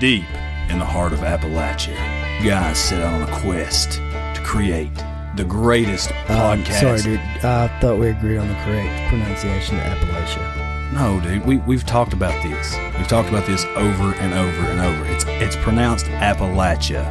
Deep 0.00 0.24
in 0.70 0.78
the 0.78 0.84
heart 0.84 1.12
of 1.12 1.20
Appalachia, 1.20 1.96
guys 2.44 2.78
set 2.78 3.00
out 3.02 3.14
on 3.14 3.22
a 3.28 3.40
quest 3.40 3.92
to 3.94 4.40
create 4.44 4.90
the 5.34 5.44
greatest 5.44 6.10
Um, 6.28 6.62
podcast. 6.62 6.80
sorry, 6.80 7.02
dude. 7.02 7.20
I 7.44 7.66
thought 7.80 7.98
we 7.98 8.08
agreed 8.10 8.38
on 8.38 8.46
the 8.48 8.54
correct 8.64 9.08
pronunciation 9.08 9.76
of 9.80 9.82
Appalachia. 9.84 10.92
No, 10.94 11.20
dude, 11.20 11.44
we, 11.44 11.56
we've 11.58 11.84
talked 11.84 12.12
about 12.12 12.40
this. 12.44 12.76
We've 12.96 13.08
talked 13.08 13.28
about 13.28 13.46
this 13.46 13.64
over 13.76 14.14
and 14.14 14.32
over 14.34 14.62
and 14.70 14.80
over. 14.80 15.06
It's 15.12 15.24
it's 15.26 15.56
pronounced 15.56 16.06
Appalachia. 16.06 17.04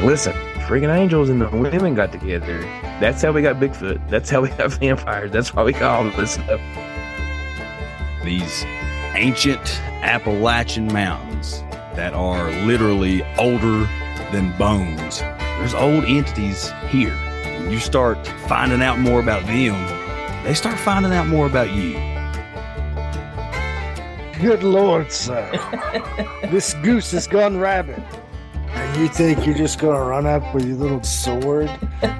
Listen, 0.00 0.32
freaking 0.66 0.94
angels 0.96 1.28
and 1.28 1.40
the 1.40 1.48
women 1.48 1.94
got 1.94 2.12
together. 2.12 2.60
That's 3.00 3.22
how 3.22 3.32
we 3.32 3.42
got 3.42 3.56
Bigfoot. 3.56 4.08
That's 4.08 4.30
how 4.30 4.40
we 4.42 4.48
got 4.50 4.72
vampires. 4.80 5.30
That's 5.32 5.52
why 5.54 5.62
we 5.64 5.72
got 5.72 6.00
all 6.00 6.06
of 6.06 6.16
this 6.16 6.32
stuff. 6.34 6.60
These 8.24 8.64
ancient 9.14 9.80
Appalachian 10.02 10.86
mountains 10.92 11.62
that 11.94 12.14
are 12.14 12.50
literally 12.66 13.22
older 13.36 13.88
than 14.32 14.56
bones. 14.56 15.20
There's 15.20 15.74
old 15.74 16.04
entities 16.04 16.72
here. 16.88 17.14
When 17.60 17.70
you 17.70 17.78
start 17.78 18.26
finding 18.48 18.82
out 18.82 18.98
more 18.98 19.20
about 19.20 19.46
them, 19.46 19.74
they 20.44 20.54
start 20.54 20.78
finding 20.78 21.12
out 21.12 21.26
more 21.28 21.46
about 21.46 21.70
you. 21.72 21.92
Good 24.40 24.64
lord, 24.64 25.12
sir. 25.12 25.48
this 26.50 26.74
goose 26.82 27.12
has 27.12 27.26
gone 27.26 27.58
rabid. 27.58 28.02
And 28.68 29.00
you 29.00 29.08
think 29.08 29.46
you're 29.46 29.54
just 29.54 29.78
gonna 29.78 30.02
run 30.02 30.26
up 30.26 30.54
with 30.54 30.64
your 30.64 30.76
little 30.76 31.02
sword 31.02 31.68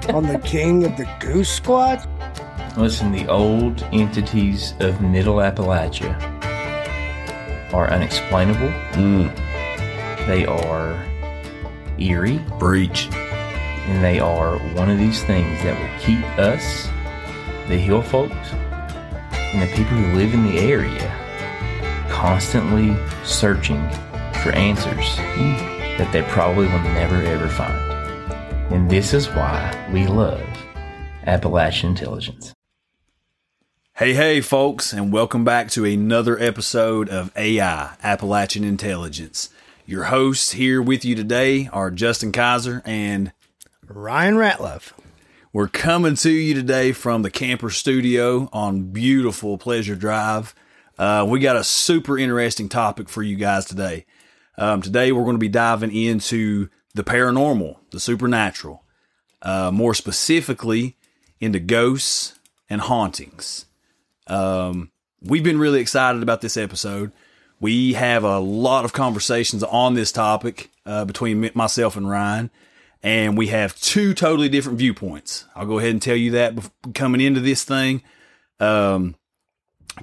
on 0.09 0.27
the 0.27 0.39
king 0.45 0.85
of 0.85 0.95
the 0.95 1.09
goose 1.19 1.49
squad? 1.49 2.07
Listen, 2.77 3.11
the 3.11 3.27
old 3.27 3.83
entities 3.91 4.73
of 4.79 5.01
Middle 5.01 5.35
Appalachia 5.35 6.32
are 7.73 7.89
unexplainable. 7.91 8.69
Mm. 8.93 9.35
They 10.27 10.45
are 10.45 11.05
eerie, 11.97 12.39
Breach. 12.59 13.09
and 13.11 14.03
they 14.03 14.19
are 14.19 14.57
one 14.75 14.89
of 14.89 14.97
these 14.97 15.23
things 15.23 15.61
that 15.63 15.77
will 15.77 15.99
keep 15.99 16.23
us, 16.37 16.87
the 17.67 17.77
hill 17.77 18.01
folks, 18.01 18.53
and 19.53 19.61
the 19.61 19.75
people 19.75 19.97
who 19.97 20.17
live 20.17 20.33
in 20.33 20.45
the 20.45 20.59
area 20.59 21.19
constantly 22.09 22.95
searching 23.25 23.81
for 24.41 24.51
answers 24.51 25.15
mm. 25.17 25.97
that 25.97 26.09
they 26.13 26.21
probably 26.23 26.67
will 26.67 26.79
never 26.79 27.15
ever 27.15 27.49
find. 27.49 27.75
And 28.73 28.89
this 28.89 29.13
is 29.13 29.27
why 29.29 29.89
we 29.91 30.07
love 30.07 30.41
Appalachian 31.25 31.89
intelligence. 31.89 32.52
Hey, 33.97 34.15
hey, 34.15 34.41
folks, 34.41 34.91
and 34.91 35.13
welcome 35.13 35.45
back 35.45 35.69
to 35.69 35.85
another 35.85 36.35
episode 36.39 37.09
of 37.09 37.31
AI 37.35 37.95
Appalachian 38.01 38.63
Intelligence. 38.63 39.49
Your 39.85 40.05
hosts 40.05 40.53
here 40.53 40.81
with 40.81 41.05
you 41.05 41.13
today 41.13 41.69
are 41.71 41.91
Justin 41.91 42.31
Kiser, 42.31 42.81
and 42.85 43.33
Ryan 43.87 44.33
Ratliff. 44.33 44.93
we're 45.53 45.67
coming 45.67 46.15
to 46.15 46.31
you 46.31 46.55
today 46.55 46.91
from 46.91 47.21
the 47.21 47.29
camper 47.29 47.69
studio 47.69 48.49
on 48.51 48.91
beautiful 48.91 49.59
Pleasure 49.59 49.95
Drive. 49.95 50.55
Uh, 50.97 51.23
we 51.29 51.39
got 51.39 51.55
a 51.55 51.63
super 51.63 52.17
interesting 52.17 52.69
topic 52.69 53.07
for 53.07 53.21
you 53.21 53.35
guys 53.35 53.63
today. 53.65 54.07
Um, 54.57 54.81
today, 54.81 55.11
we're 55.11 55.23
going 55.23 55.35
to 55.35 55.39
be 55.39 55.49
diving 55.49 55.95
into 55.95 56.67
the 56.95 57.03
paranormal, 57.03 57.77
the 57.91 57.99
supernatural, 57.99 58.83
uh, 59.43 59.69
more 59.71 59.93
specifically 59.93 60.97
into 61.39 61.59
ghosts 61.59 62.39
and 62.67 62.81
hauntings. 62.81 63.67
Um, 64.27 64.91
we've 65.21 65.43
been 65.43 65.59
really 65.59 65.81
excited 65.81 66.23
about 66.23 66.41
this 66.41 66.57
episode. 66.57 67.11
We 67.59 67.93
have 67.93 68.23
a 68.23 68.39
lot 68.39 68.85
of 68.85 68.93
conversations 68.93 69.63
on 69.63 69.93
this 69.93 70.11
topic 70.11 70.69
uh, 70.85 71.05
between 71.05 71.49
myself 71.53 71.95
and 71.95 72.09
Ryan, 72.09 72.49
and 73.01 73.37
we 73.37 73.47
have 73.47 73.79
two 73.79 74.13
totally 74.13 74.49
different 74.49 74.79
viewpoints. 74.79 75.45
I'll 75.55 75.65
go 75.65 75.79
ahead 75.79 75.91
and 75.91 76.01
tell 76.01 76.15
you 76.15 76.31
that 76.31 76.55
coming 76.93 77.21
into 77.21 77.39
this 77.39 77.63
thing, 77.63 78.03
um, 78.59 79.15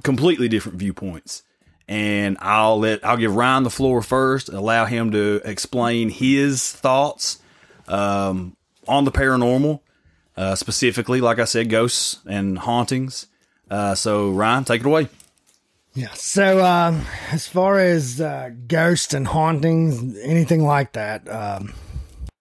completely 0.03 0.49
different 0.49 0.79
viewpoints. 0.79 1.43
And 1.87 2.39
I'll 2.41 2.79
let 2.79 3.05
I'll 3.05 3.17
give 3.17 3.35
Ryan 3.35 3.65
the 3.65 3.71
floor 3.71 4.01
first, 4.01 4.49
allow 4.49 4.85
him 4.85 5.11
to 5.11 5.41
explain 5.45 6.09
his 6.09 6.71
thoughts 6.71 7.41
um, 7.89 8.57
on 8.87 9.05
the 9.05 9.11
paranormal, 9.11 9.81
uh, 10.37 10.55
specifically, 10.55 11.21
like 11.21 11.41
I 11.41 11.45
said, 11.45 11.69
ghosts 11.69 12.21
and 12.27 12.59
hauntings. 12.59 13.27
Uh, 13.71 13.95
so 13.95 14.31
Ryan, 14.31 14.65
take 14.65 14.81
it 14.81 14.87
away. 14.87 15.09
Yeah. 15.95 16.13
So, 16.15 16.65
um, 16.65 17.05
as 17.31 17.47
far 17.47 17.79
as 17.79 18.21
uh, 18.21 18.51
ghosts 18.67 19.13
and 19.15 19.27
hauntings, 19.27 20.19
anything 20.19 20.65
like 20.65 20.93
that, 20.93 21.29
um, 21.29 21.75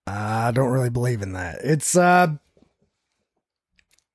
I 0.06 0.52
don't 0.52 0.70
really 0.70 0.90
believe 0.90 1.22
in 1.22 1.34
that. 1.34 1.60
It's, 1.64 1.96
uh, 1.96 2.28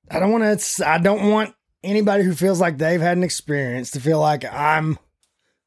I 0.09 0.19
don't 0.19 0.31
want 0.31 0.59
to, 0.59 0.89
I 0.89 0.97
don't 0.99 1.29
want 1.29 1.53
anybody 1.83 2.23
who 2.23 2.33
feels 2.33 2.61
like 2.61 2.77
they've 2.77 3.01
had 3.01 3.17
an 3.17 3.23
experience 3.23 3.91
to 3.91 3.99
feel 3.99 4.19
like 4.19 4.45
I'm 4.45 4.97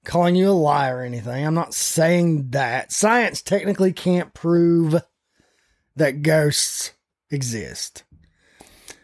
calling 0.04 0.34
you 0.34 0.48
a 0.48 0.52
liar 0.52 0.98
or 0.98 1.02
anything. 1.02 1.46
I'm 1.46 1.54
not 1.54 1.74
saying 1.74 2.50
that. 2.50 2.92
Science 2.92 3.42
technically 3.42 3.92
can't 3.92 4.32
prove 4.32 5.02
that 5.96 6.22
ghosts 6.22 6.92
exist 7.30 8.04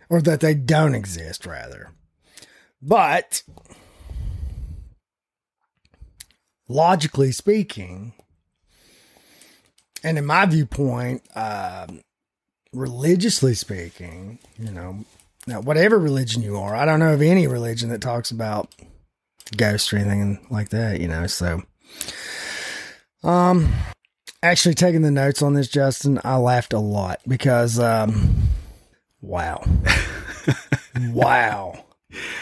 or 0.09 0.23
that 0.23 0.41
they 0.41 0.55
don't 0.55 0.95
exist, 0.95 1.47
rather. 1.47 1.94
But 2.87 3.43
logically 6.69 7.33
speaking, 7.33 8.13
and 10.03 10.19
in 10.19 10.27
my 10.27 10.45
viewpoint, 10.45 11.23
um, 11.35 12.03
religiously 12.75 13.55
speaking, 13.55 14.39
you 14.59 14.71
know, 14.71 15.07
now 15.47 15.63
whatever 15.63 15.99
religion 15.99 16.43
you 16.43 16.59
are, 16.59 16.75
I 16.75 16.85
don't 16.85 17.01
know 17.01 17.15
of 17.15 17.23
any 17.23 17.47
religion 17.47 17.89
that 17.89 18.03
talks 18.03 18.31
about 18.31 18.75
ghosts 19.57 19.91
or 19.91 19.97
anything 19.97 20.47
like 20.51 20.69
that, 20.69 21.01
you 21.01 21.09
know. 21.09 21.27
So, 21.27 21.63
um, 23.23 23.73
actually 24.43 24.75
taking 24.75 25.01
the 25.01 25.11
notes 25.11 25.41
on 25.41 25.55
this, 25.55 25.69
Justin, 25.69 26.21
I 26.23 26.37
laughed 26.37 26.75
a 26.75 26.79
lot 26.79 27.21
because, 27.27 27.79
um, 27.79 28.35
wow, 29.23 29.65
wow. 31.01 31.85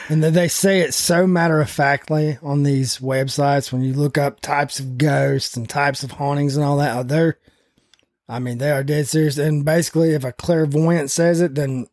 And 0.08 0.22
they 0.22 0.48
say 0.48 0.80
it 0.80 0.94
so 0.94 1.26
matter 1.26 1.60
of 1.60 1.70
factly 1.70 2.38
on 2.42 2.62
these 2.62 2.98
websites 2.98 3.72
when 3.72 3.82
you 3.82 3.92
look 3.94 4.18
up 4.18 4.40
types 4.40 4.78
of 4.80 4.98
ghosts 4.98 5.56
and 5.56 5.68
types 5.68 6.02
of 6.02 6.12
hauntings 6.12 6.56
and 6.56 6.64
all 6.64 6.76
that. 6.78 6.96
oh, 6.96 7.02
They're, 7.02 7.38
I 8.28 8.38
mean, 8.38 8.58
they 8.58 8.70
are 8.70 8.84
dead 8.84 9.08
serious. 9.08 9.38
And 9.38 9.64
basically, 9.64 10.10
if 10.14 10.24
a 10.24 10.32
clairvoyant 10.32 11.10
says 11.10 11.40
it, 11.40 11.54
then 11.54 11.86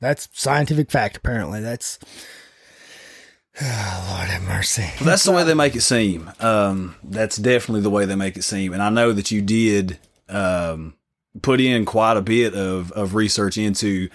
that's 0.00 0.28
scientific 0.32 0.90
fact. 0.90 1.16
Apparently, 1.16 1.60
that's. 1.60 1.98
Oh, 3.60 4.06
Lord 4.08 4.30
have 4.30 4.42
mercy. 4.44 4.90
Well, 4.98 5.10
that's 5.10 5.24
the 5.24 5.32
way 5.32 5.44
they 5.44 5.52
make 5.52 5.76
it 5.76 5.82
seem. 5.82 6.30
Um, 6.40 6.94
that's 7.04 7.36
definitely 7.36 7.82
the 7.82 7.90
way 7.90 8.06
they 8.06 8.14
make 8.14 8.38
it 8.38 8.44
seem. 8.44 8.72
And 8.72 8.82
I 8.82 8.88
know 8.88 9.12
that 9.12 9.30
you 9.30 9.42
did 9.42 9.98
um, 10.30 10.94
put 11.42 11.60
in 11.60 11.84
quite 11.84 12.16
a 12.16 12.22
bit 12.22 12.54
of, 12.54 12.92
of 12.92 13.14
research 13.14 13.58
into, 13.58 14.08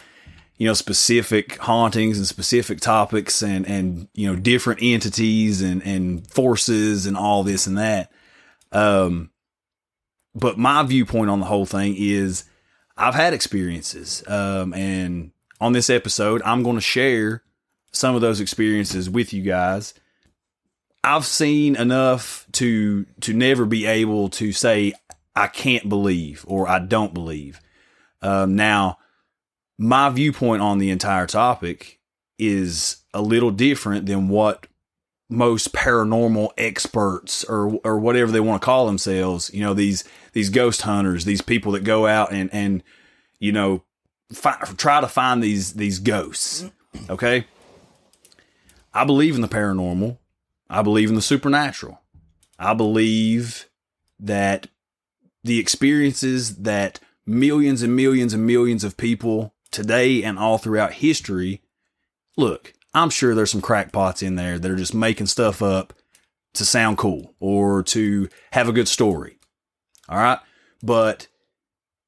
you 0.58 0.68
know, 0.68 0.74
specific 0.74 1.58
hauntings 1.58 2.18
and 2.18 2.28
specific 2.28 2.80
topics 2.80 3.42
and, 3.42 3.68
and 3.68 4.08
you 4.14 4.28
know, 4.28 4.40
different 4.40 4.82
entities 4.82 5.62
and, 5.62 5.84
and 5.84 6.28
forces 6.32 7.06
and 7.06 7.16
all 7.16 7.44
this 7.44 7.68
and 7.68 7.78
that. 7.78 8.12
Um, 8.72 9.32
but 10.34 10.58
my 10.58 10.84
viewpoint 10.84 11.30
on 11.30 11.40
the 11.40 11.46
whole 11.46 11.66
thing 11.66 11.96
is 11.98 12.46
I've 12.96 13.16
had 13.16 13.34
experiences. 13.34 14.24
Um, 14.28 14.74
and 14.74 15.32
on 15.62 15.74
this 15.74 15.90
episode, 15.90 16.42
I'm 16.44 16.64
going 16.64 16.76
to 16.76 16.82
share 16.82 17.44
some 17.92 18.16
of 18.16 18.22
those 18.22 18.40
experiences 18.40 19.10
with 19.10 19.34
you 19.34 19.44
guys. 19.44 19.94
I've 21.04 21.26
seen 21.26 21.76
enough 21.76 22.46
to 22.54 23.06
to 23.22 23.34
never 23.34 23.66
be 23.66 23.86
able 23.86 24.30
to 24.30 24.52
say 24.52 24.94
I 25.36 25.48
can't 25.48 25.88
believe 25.88 26.44
or 26.48 26.68
I 26.68 26.80
don't 26.80 27.14
believe. 27.14 27.62
Um, 28.22 28.56
now, 28.56 28.98
my 29.78 30.10
viewpoint 30.10 30.62
on 30.62 30.78
the 30.80 30.90
entire 30.90 31.28
topic 31.28 32.00
is 32.40 32.98
a 33.14 33.22
little 33.22 33.52
different 33.52 34.06
than 34.06 34.30
what 34.30 34.68
most 35.30 35.74
paranormal 35.74 36.50
experts 36.58 37.44
or 37.44 37.80
or 37.84 38.00
whatever 38.00 38.32
they 38.32 38.40
want 38.40 38.62
to 38.62 38.66
call 38.66 38.86
themselves. 38.86 39.52
You 39.54 39.62
know 39.62 39.74
these 39.74 40.04
these 40.34 40.50
ghost 40.50 40.84
hunters, 40.84 41.26
these 41.26 41.42
people 41.42 41.74
that 41.74 41.84
go 41.84 42.08
out 42.08 42.32
and 42.32 42.50
and 42.54 42.84
you 43.40 43.52
know 43.52 43.84
fi- 44.32 44.58
try 44.78 45.02
to 45.02 45.08
find 45.08 45.44
these 45.44 45.74
these 45.74 46.00
ghosts. 46.00 46.70
Okay. 47.10 47.46
I 48.94 49.04
believe 49.04 49.36
in 49.36 49.42
the 49.42 49.48
paranormal. 49.48 50.18
I 50.70 50.82
believe 50.82 51.10
in 51.10 51.16
the 51.16 51.22
supernatural. 51.22 52.02
I 52.58 52.74
believe 52.74 53.70
that 54.20 54.68
the 55.44 55.60
experiences 55.60 56.58
that 56.58 57.00
millions 57.26 57.84
and 57.84 57.96
millions 57.96 58.34
and 58.34 58.46
millions 58.46 58.84
of 58.84 58.98
people 58.98 59.54
today 59.72 60.24
and 60.24 60.38
all 60.40 60.58
throughout 60.58 60.94
history 60.94 61.62
look, 62.38 62.74
I'm 62.94 63.10
sure 63.10 63.36
there's 63.36 63.52
some 63.52 63.62
crackpots 63.62 64.22
in 64.22 64.36
there 64.36 64.58
that 64.58 64.72
are 64.72 64.78
just 64.78 64.94
making 64.94 65.28
stuff 65.28 65.62
up 65.62 65.94
to 66.54 66.64
sound 66.64 66.98
cool 66.98 67.36
or 67.40 67.84
to 67.84 68.30
have 68.54 68.70
a 68.70 68.74
good 68.74 68.88
story. 68.88 69.38
All 70.08 70.18
right. 70.18 70.40
But 70.82 71.28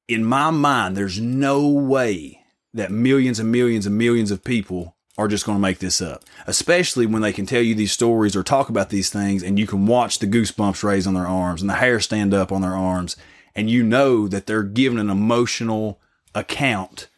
in 0.08 0.24
my 0.24 0.50
mind, 0.50 0.96
there's 0.96 1.20
no 1.20 1.68
way 1.68 2.44
that 2.72 2.90
millions 2.90 3.38
and 3.38 3.52
millions 3.52 3.86
and 3.86 3.98
millions 3.98 4.30
of 4.30 4.44
people 4.44 4.96
are 5.18 5.28
just 5.28 5.44
going 5.44 5.56
to 5.56 5.62
make 5.62 5.80
this 5.80 6.00
up, 6.00 6.24
especially 6.46 7.04
when 7.04 7.20
they 7.20 7.32
can 7.32 7.44
tell 7.44 7.60
you 7.60 7.74
these 7.74 7.92
stories 7.92 8.34
or 8.34 8.42
talk 8.42 8.68
about 8.68 8.88
these 8.88 9.10
things 9.10 9.42
and 9.42 9.58
you 9.58 9.66
can 9.66 9.86
watch 9.86 10.18
the 10.18 10.26
goosebumps 10.26 10.82
raise 10.82 11.06
on 11.06 11.14
their 11.14 11.26
arms 11.26 11.60
and 11.60 11.68
the 11.68 11.74
hair 11.74 12.00
stand 12.00 12.32
up 12.32 12.50
on 12.50 12.62
their 12.62 12.76
arms. 12.76 13.16
And 13.54 13.68
you 13.68 13.82
know 13.82 14.28
that 14.28 14.46
they're 14.46 14.62
giving 14.62 14.98
an 14.98 15.10
emotional 15.10 16.00
account 16.34 17.08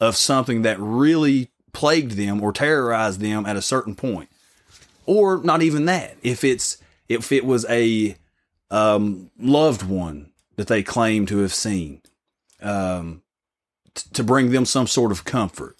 of 0.00 0.16
something 0.16 0.62
that 0.62 0.80
really 0.80 1.50
plagued 1.72 2.12
them 2.12 2.42
or 2.42 2.52
terrorized 2.52 3.20
them 3.20 3.46
at 3.46 3.56
a 3.56 3.62
certain 3.62 3.94
point. 3.94 4.28
Or 5.06 5.42
not 5.42 5.62
even 5.62 5.84
that. 5.86 6.16
If 6.22 6.42
it's, 6.42 6.78
if 7.08 7.32
it 7.32 7.44
was 7.44 7.66
a 7.68 8.16
um, 8.70 9.30
loved 9.38 9.82
one 9.82 10.30
that 10.56 10.68
they 10.68 10.82
claim 10.82 11.26
to 11.26 11.38
have 11.38 11.54
seen, 11.54 12.02
um, 12.62 13.22
t- 13.94 14.08
to 14.12 14.24
bring 14.24 14.50
them 14.50 14.64
some 14.64 14.86
sort 14.86 15.12
of 15.12 15.24
comfort. 15.24 15.76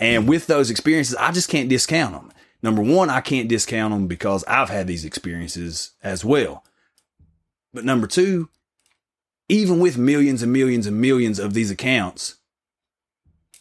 And 0.00 0.28
with 0.28 0.46
those 0.46 0.70
experiences, 0.70 1.14
I 1.16 1.30
just 1.30 1.48
can't 1.48 1.68
discount 1.68 2.12
them. 2.12 2.32
Number 2.62 2.82
one, 2.82 3.10
I 3.10 3.20
can't 3.20 3.48
discount 3.48 3.92
them 3.92 4.06
because 4.06 4.44
I've 4.44 4.70
had 4.70 4.86
these 4.86 5.04
experiences 5.04 5.92
as 6.02 6.24
well. 6.24 6.64
But 7.74 7.84
number 7.84 8.06
two, 8.06 8.48
even 9.48 9.78
with 9.78 9.98
millions 9.98 10.42
and 10.42 10.52
millions 10.52 10.86
and 10.86 11.00
millions 11.00 11.38
of 11.38 11.54
these 11.54 11.70
accounts, 11.70 12.36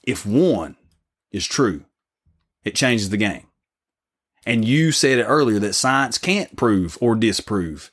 if 0.03 0.25
one 0.25 0.75
is 1.31 1.45
true, 1.45 1.85
it 2.63 2.75
changes 2.75 3.09
the 3.09 3.17
game. 3.17 3.47
And 4.45 4.65
you 4.65 4.91
said 4.91 5.19
it 5.19 5.23
earlier 5.23 5.59
that 5.59 5.73
science 5.73 6.17
can't 6.17 6.55
prove 6.55 6.97
or 6.99 7.15
disprove 7.15 7.91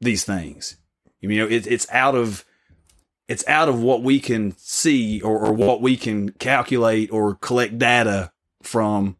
these 0.00 0.24
things. 0.24 0.76
You 1.20 1.28
know, 1.28 1.46
it, 1.46 1.66
it's 1.66 1.88
out 1.90 2.14
of 2.14 2.44
it's 3.28 3.46
out 3.46 3.68
of 3.68 3.80
what 3.80 4.02
we 4.02 4.18
can 4.18 4.56
see 4.58 5.20
or, 5.20 5.38
or 5.46 5.52
what 5.52 5.80
we 5.80 5.96
can 5.96 6.30
calculate 6.32 7.12
or 7.12 7.36
collect 7.36 7.78
data 7.78 8.32
from. 8.62 9.16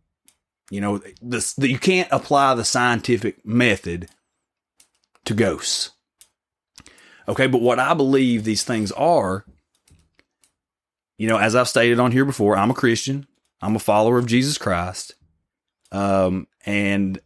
You 0.71 0.81
know, 0.81 1.01
you 1.59 1.79
can't 1.79 2.09
apply 2.11 2.55
the 2.55 2.65
scientific 2.65 3.45
method 3.45 4.09
to 5.27 5.35
ghosts. 5.35 5.91
Okay, 7.29 7.47
but 7.47 7.61
what 7.61 7.79
I 7.79 7.95
believe 7.95 8.45
these 8.45 8.65
things 8.65 8.91
are, 8.93 9.45
you 11.19 11.29
know, 11.29 11.39
as 11.39 11.55
I've 11.55 11.69
stated 11.69 12.01
on 12.01 12.13
here 12.13 12.25
before, 12.25 12.57
I'm 12.57 12.71
a 12.71 12.75
Christian. 12.75 13.27
I'm 13.61 13.77
a 13.77 13.81
follower 13.81 14.19
of 14.19 14.27
Jesus 14.27 14.59
Christ. 14.59 15.15
Um, 15.93 16.49
and 16.67 17.21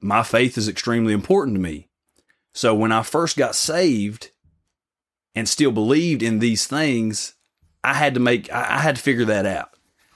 my 0.00 0.22
faith 0.22 0.58
is 0.58 0.68
extremely 0.68 1.12
important 1.12 1.56
to 1.56 1.60
me. 1.60 1.88
So 2.54 2.74
when 2.74 2.92
I 2.92 3.02
first 3.02 3.36
got 3.36 3.54
saved 3.54 4.30
and 5.34 5.48
still 5.48 5.70
believed 5.70 6.22
in 6.22 6.38
these 6.38 6.66
things, 6.66 7.34
I 7.84 7.94
had 7.94 8.14
to 8.14 8.20
make, 8.20 8.50
I 8.50 8.78
had 8.78 8.96
to 8.96 9.02
figure 9.02 9.26
that 9.26 9.46
out. 9.46 9.70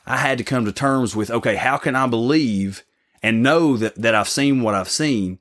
I 0.06 0.16
had 0.16 0.38
to 0.38 0.44
come 0.44 0.64
to 0.64 0.72
terms 0.72 1.14
with, 1.14 1.30
okay, 1.30 1.56
how 1.56 1.76
can 1.76 1.94
I 1.94 2.06
believe 2.06 2.82
and 3.22 3.42
know 3.42 3.76
that, 3.76 3.94
that 3.96 4.14
I've 4.14 4.28
seen 4.28 4.62
what 4.62 4.74
I've 4.74 4.88
seen, 4.88 5.38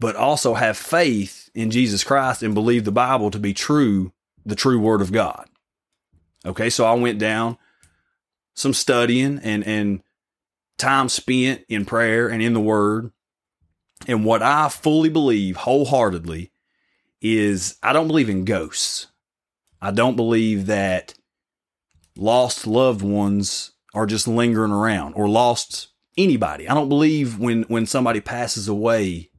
but 0.00 0.16
also 0.16 0.54
have 0.54 0.76
faith 0.76 1.50
in 1.54 1.70
Jesus 1.70 2.02
Christ 2.02 2.42
and 2.42 2.54
believe 2.54 2.84
the 2.84 2.90
Bible 2.90 3.30
to 3.30 3.38
be 3.38 3.54
true, 3.54 4.12
the 4.44 4.56
true 4.56 4.80
word 4.80 5.00
of 5.00 5.12
God. 5.12 5.48
Okay. 6.44 6.70
So 6.70 6.84
I 6.84 6.94
went 6.94 7.18
down 7.18 7.58
some 8.54 8.72
studying 8.72 9.38
and, 9.42 9.64
and 9.64 10.02
time 10.78 11.08
spent 11.08 11.64
in 11.68 11.84
prayer 11.84 12.28
and 12.28 12.42
in 12.42 12.54
the 12.54 12.60
word. 12.60 13.10
And 14.06 14.24
what 14.24 14.42
I 14.42 14.68
fully 14.68 15.08
believe 15.08 15.56
wholeheartedly 15.56 16.52
is 17.20 17.76
I 17.82 17.92
don't 17.92 18.08
believe 18.08 18.28
in 18.28 18.44
ghosts. 18.44 19.08
I 19.80 19.90
don't 19.90 20.16
believe 20.16 20.66
that 20.66 21.14
lost 22.16 22.66
loved 22.66 23.02
ones 23.02 23.72
are 23.94 24.06
just 24.06 24.28
lingering 24.28 24.72
around 24.72 25.14
or 25.14 25.28
lost 25.28 25.88
anybody. 26.16 26.68
I 26.68 26.74
don't 26.74 26.88
believe 26.88 27.38
when 27.38 27.62
when 27.64 27.86
somebody 27.86 28.20
passes 28.20 28.68
away 28.68 29.30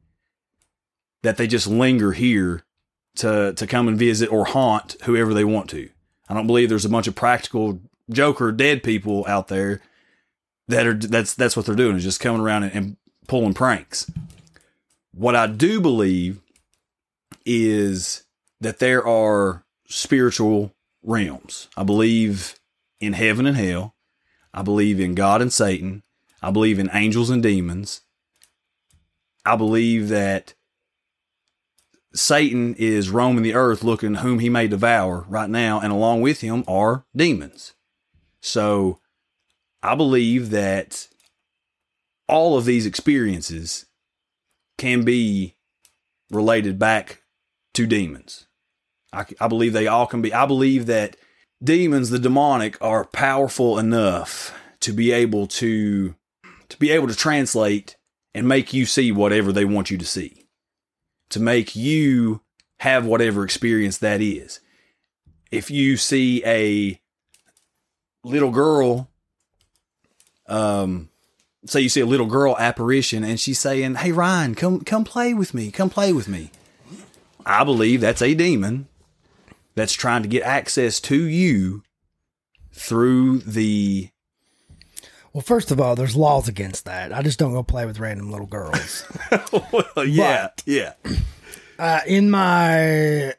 that 1.23 1.37
they 1.37 1.47
just 1.47 1.67
linger 1.67 2.11
here 2.11 2.63
to 3.17 3.53
to 3.53 3.67
come 3.67 3.87
and 3.87 3.97
visit 3.97 4.31
or 4.31 4.45
haunt 4.45 4.95
whoever 5.03 5.33
they 5.33 5.45
want 5.45 5.69
to. 5.71 5.89
I 6.27 6.33
don't 6.33 6.47
believe 6.47 6.69
there's 6.69 6.85
a 6.85 6.89
bunch 6.89 7.07
of 7.07 7.15
practical 7.15 7.79
joker 8.09 8.51
dead 8.51 8.83
people 8.83 9.25
out 9.27 9.47
there 9.47 9.81
that 10.67 10.87
are 10.87 10.93
that's 10.93 11.33
that's 11.33 11.55
what 11.55 11.65
they're 11.65 11.75
doing 11.75 11.95
is 11.95 12.03
just 12.03 12.19
coming 12.19 12.41
around 12.41 12.63
and, 12.63 12.73
and 12.73 12.97
pulling 13.27 13.53
pranks. 13.53 14.09
What 15.13 15.35
I 15.35 15.47
do 15.47 15.79
believe 15.79 16.41
is 17.45 18.23
that 18.59 18.79
there 18.79 19.05
are 19.05 19.63
spiritual 19.87 20.73
realms. 21.03 21.69
I 21.77 21.83
believe 21.83 22.59
in 22.99 23.13
heaven 23.13 23.45
and 23.45 23.57
hell. 23.57 23.95
I 24.53 24.61
believe 24.61 24.99
in 24.99 25.15
God 25.15 25.41
and 25.41 25.53
Satan. 25.53 26.03
I 26.41 26.51
believe 26.51 26.79
in 26.79 26.89
angels 26.93 27.29
and 27.29 27.43
demons. 27.43 28.01
I 29.45 29.55
believe 29.55 30.09
that 30.09 30.53
Satan 32.15 32.75
is 32.75 33.09
roaming 33.09 33.43
the 33.43 33.53
earth 33.53 33.83
looking 33.83 34.15
whom 34.15 34.39
he 34.39 34.49
may 34.49 34.67
devour 34.67 35.25
right 35.27 35.49
now, 35.49 35.79
and 35.79 35.91
along 35.91 36.21
with 36.21 36.41
him 36.41 36.63
are 36.67 37.05
demons. 37.15 37.73
So 38.41 38.99
I 39.83 39.95
believe 39.95 40.49
that 40.51 41.07
all 42.27 42.57
of 42.57 42.65
these 42.65 42.85
experiences 42.85 43.85
can 44.77 45.03
be 45.03 45.55
related 46.31 46.79
back 46.79 47.21
to 47.73 47.85
demons. 47.85 48.47
I, 49.13 49.25
I 49.39 49.47
believe 49.47 49.73
they 49.73 49.87
all 49.87 50.07
can 50.07 50.21
be. 50.21 50.33
I 50.33 50.45
believe 50.45 50.85
that 50.87 51.17
demons, 51.63 52.09
the 52.09 52.19
demonic, 52.19 52.77
are 52.81 53.05
powerful 53.05 53.77
enough 53.77 54.57
to 54.81 54.93
be 54.93 55.11
able 55.11 55.47
to 55.47 56.15
to 56.69 56.77
be 56.77 56.91
able 56.91 57.07
to 57.07 57.15
translate 57.15 57.95
and 58.33 58.47
make 58.47 58.73
you 58.73 58.85
see 58.85 59.11
whatever 59.11 59.51
they 59.51 59.65
want 59.65 59.91
you 59.91 59.97
to 59.97 60.05
see, 60.05 60.44
to 61.35 61.41
make 61.41 61.75
you 61.75 62.39
have 62.79 63.05
whatever 63.05 63.43
experience 63.43 63.97
that 63.97 64.21
is. 64.21 64.61
If 65.51 65.69
you 65.69 65.97
see 65.97 66.41
a 66.45 66.97
little 68.23 68.51
girl, 68.51 69.09
um, 70.47 71.09
say 71.65 71.81
you 71.81 71.89
see 71.89 71.99
a 71.99 72.05
little 72.05 72.25
girl 72.25 72.55
apparition 72.57 73.25
and 73.25 73.37
she's 73.37 73.59
saying, 73.59 73.95
"Hey 73.95 74.13
Ryan, 74.13 74.55
come 74.55 74.79
come 74.79 75.03
play 75.03 75.33
with 75.33 75.53
me, 75.53 75.71
come 75.71 75.89
play 75.89 76.13
with 76.13 76.29
me." 76.29 76.51
I 77.45 77.65
believe 77.65 77.99
that's 77.99 78.21
a 78.21 78.33
demon 78.33 78.87
that's 79.75 79.91
trying 79.93 80.23
to 80.23 80.29
get 80.29 80.43
access 80.43 81.01
to 81.01 81.21
you 81.21 81.83
through 82.71 83.39
the 83.39 84.09
Well, 85.35 85.41
first 85.41 85.69
of 85.69 85.81
all, 85.81 85.97
there's 85.97 86.15
laws 86.15 86.47
against 86.47 86.85
that. 86.85 87.11
I 87.11 87.21
just 87.21 87.37
don't 87.37 87.51
go 87.51 87.61
play 87.61 87.85
with 87.85 87.99
random 87.99 88.31
little 88.31 88.47
girls. 88.47 89.03
well, 89.51 90.05
yeah, 90.07 90.47
yeah. 90.65 90.93
uh, 91.77 91.99
in 92.07 92.31
my 92.31 93.33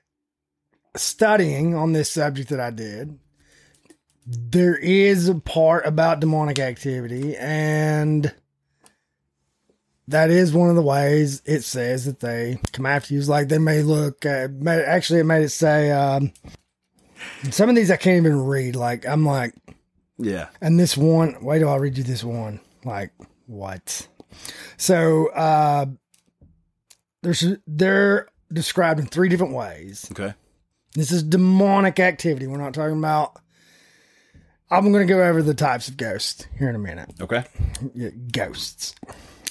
studying 0.95 1.75
on 1.75 1.95
this 1.95 2.11
subject 2.11 2.51
that 2.51 2.61
I 2.61 2.71
did, 2.71 3.19
there 4.27 4.77
is 4.77 5.31
a 5.31 5.37
part 5.37 5.87
about 5.87 6.21
demonic 6.21 6.59
activity, 6.59 7.35
and 7.35 8.31
that 10.07 10.29
is 10.29 10.53
one 10.53 10.69
of 10.69 10.77
the 10.77 10.83
ways 10.83 11.41
it 11.47 11.65
says 11.65 12.05
that 12.05 12.21
they 12.21 12.59
come 12.75 12.85
after 12.85 13.15
you. 13.15 13.21
It's 13.21 13.29
like 13.31 13.49
they 13.49 13.57
may 13.57 13.81
look, 13.81 14.27
uh, 14.27 14.49
actually, 14.69 15.21
it 15.21 15.25
made 15.25 15.45
it 15.45 15.49
say, 15.49 15.91
um, 15.93 16.31
some 17.51 17.71
of 17.71 17.75
these 17.75 17.91
I 17.91 17.97
can't 17.97 18.19
even 18.19 18.45
read. 18.45 18.77
Like, 18.77 19.09
I'm 19.09 19.25
like, 19.25 19.55
Yeah. 20.19 20.49
and 20.61 20.79
this 20.81 20.97
one, 20.97 21.37
wait 21.43 21.59
till 21.61 21.69
I 21.69 21.77
read 21.77 21.99
you 21.99 22.05
this 22.05 22.25
one. 22.25 22.61
Like, 22.85 23.13
what? 23.47 24.09
So, 24.77 25.29
uh, 25.33 25.87
there's, 27.23 27.45
they're 27.67 28.29
described 28.53 29.01
in 29.01 29.07
three 29.07 29.29
different 29.29 29.55
ways. 29.55 30.09
Okay. 30.13 30.35
This 30.95 31.13
is 31.13 31.23
demonic 31.23 32.01
activity. 32.01 32.47
We're 32.47 32.57
not 32.57 32.75
talking 32.75 32.99
about. 32.99 33.39
I'm 34.71 34.91
going 34.93 35.07
to 35.07 35.13
go 35.13 35.23
over 35.23 35.43
the 35.43 35.55
types 35.55 35.89
of 35.89 35.97
ghosts 35.97 36.47
here 36.59 36.69
in 36.69 36.75
a 36.75 36.79
minute. 36.79 37.11
Okay. 37.21 37.45
Yeah, 37.95 38.09
ghosts. 38.33 38.95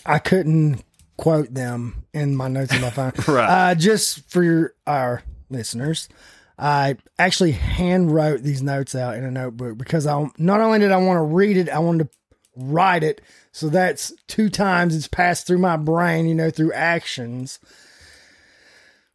I 0.06 0.20
couldn't 0.20 0.84
quote 1.18 1.54
them 1.54 2.06
in 2.14 2.36
my 2.36 2.48
notes 2.48 2.74
on 2.74 2.82
my 2.82 2.90
phone. 2.90 3.14
Right. 3.28 3.72
Uh, 3.72 3.76
just 3.76 4.30
for 4.30 4.44
your, 4.44 4.74
our 4.86 5.22
listeners, 5.50 6.10
I 6.58 6.98
actually 7.20 7.52
hand 7.52 8.14
wrote 8.14 8.42
these 8.42 8.62
notes 8.62 8.96
out 8.96 9.18
in 9.18 9.24
a 9.24 9.32
notebook 9.32 9.78
because 9.78 10.08
I 10.08 10.30
not 10.38 10.62
only 10.62 10.80
did 10.80 10.92
I 10.92 10.98
want 10.98 11.18
to 11.18 11.24
read 11.24 11.58
it, 11.58 11.70
I 11.70 11.80
wanted 11.80 12.06
to 12.06 12.10
write 12.56 13.04
it. 13.04 13.22
So 13.52 13.70
that's 13.70 14.14
two 14.28 14.50
times 14.50 14.96
it's 14.96 15.08
passed 15.08 15.48
through 15.48 15.58
my 15.58 15.76
brain, 15.78 16.28
you 16.28 16.36
know, 16.36 16.50
through 16.50 16.74
actions 16.74 17.60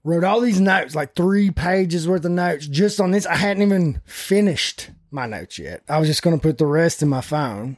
wrote 0.04 0.24
all 0.24 0.40
these 0.40 0.60
notes, 0.60 0.94
like 0.94 1.14
three 1.14 1.50
pages 1.50 2.08
worth 2.08 2.24
of 2.24 2.30
notes 2.30 2.66
just 2.66 3.00
on 3.00 3.10
this. 3.10 3.26
I 3.26 3.36
hadn't 3.36 3.62
even 3.62 4.00
finished 4.04 4.90
my 5.10 5.26
notes 5.26 5.58
yet. 5.58 5.82
I 5.88 5.98
was 5.98 6.08
just 6.08 6.22
going 6.22 6.38
to 6.38 6.42
put 6.42 6.58
the 6.58 6.66
rest 6.66 7.02
in 7.02 7.08
my 7.08 7.20
phone. 7.20 7.76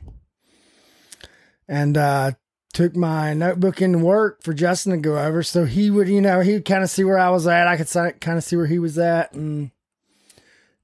And 1.69 1.97
uh, 1.97 2.33
took 2.73 2.97
my 2.97 3.35
notebook 3.35 3.83
into 3.83 3.99
work 3.99 4.43
for 4.43 4.55
Justin 4.55 4.93
to 4.93 4.99
go 4.99 5.19
over. 5.19 5.43
So 5.43 5.65
he 5.65 5.91
would, 5.91 6.09
you 6.09 6.21
know, 6.21 6.41
he 6.41 6.55
would 6.55 6.65
kind 6.65 6.83
of 6.83 6.91
see 6.91 7.05
where 7.05 7.19
I 7.19 7.29
was 7.31 7.47
at. 7.47 7.67
I 7.69 7.77
could 7.77 8.21
kind 8.21 8.39
of 8.39 8.45
see 8.45 8.57
where 8.57 8.67
he 8.67 8.79
was 8.79 8.99
at. 8.99 9.35
And 9.35 9.71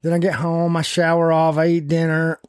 then 0.03 0.13
I 0.13 0.19
get 0.19 0.35
home, 0.35 0.77
I 0.77 0.83
shower 0.83 1.33
off, 1.33 1.57
I 1.57 1.67
eat 1.69 1.89
dinner, 1.89 2.41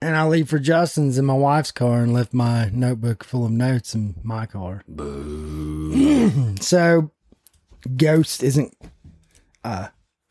and 0.00 0.16
I 0.16 0.26
leave 0.26 0.48
for 0.50 0.58
Justin's 0.58 1.18
in 1.18 1.24
my 1.24 1.34
wife's 1.34 1.70
car 1.70 2.02
and 2.02 2.12
left 2.12 2.34
my 2.34 2.68
notebook 2.72 3.22
full 3.22 3.44
of 3.46 3.52
notes 3.52 3.94
in 3.94 4.16
my 4.22 4.46
car. 4.46 4.82
Boo. 4.88 6.54
So 6.60 7.10
ghost 7.96 8.42
isn't 8.42 8.74
uh 9.64 9.88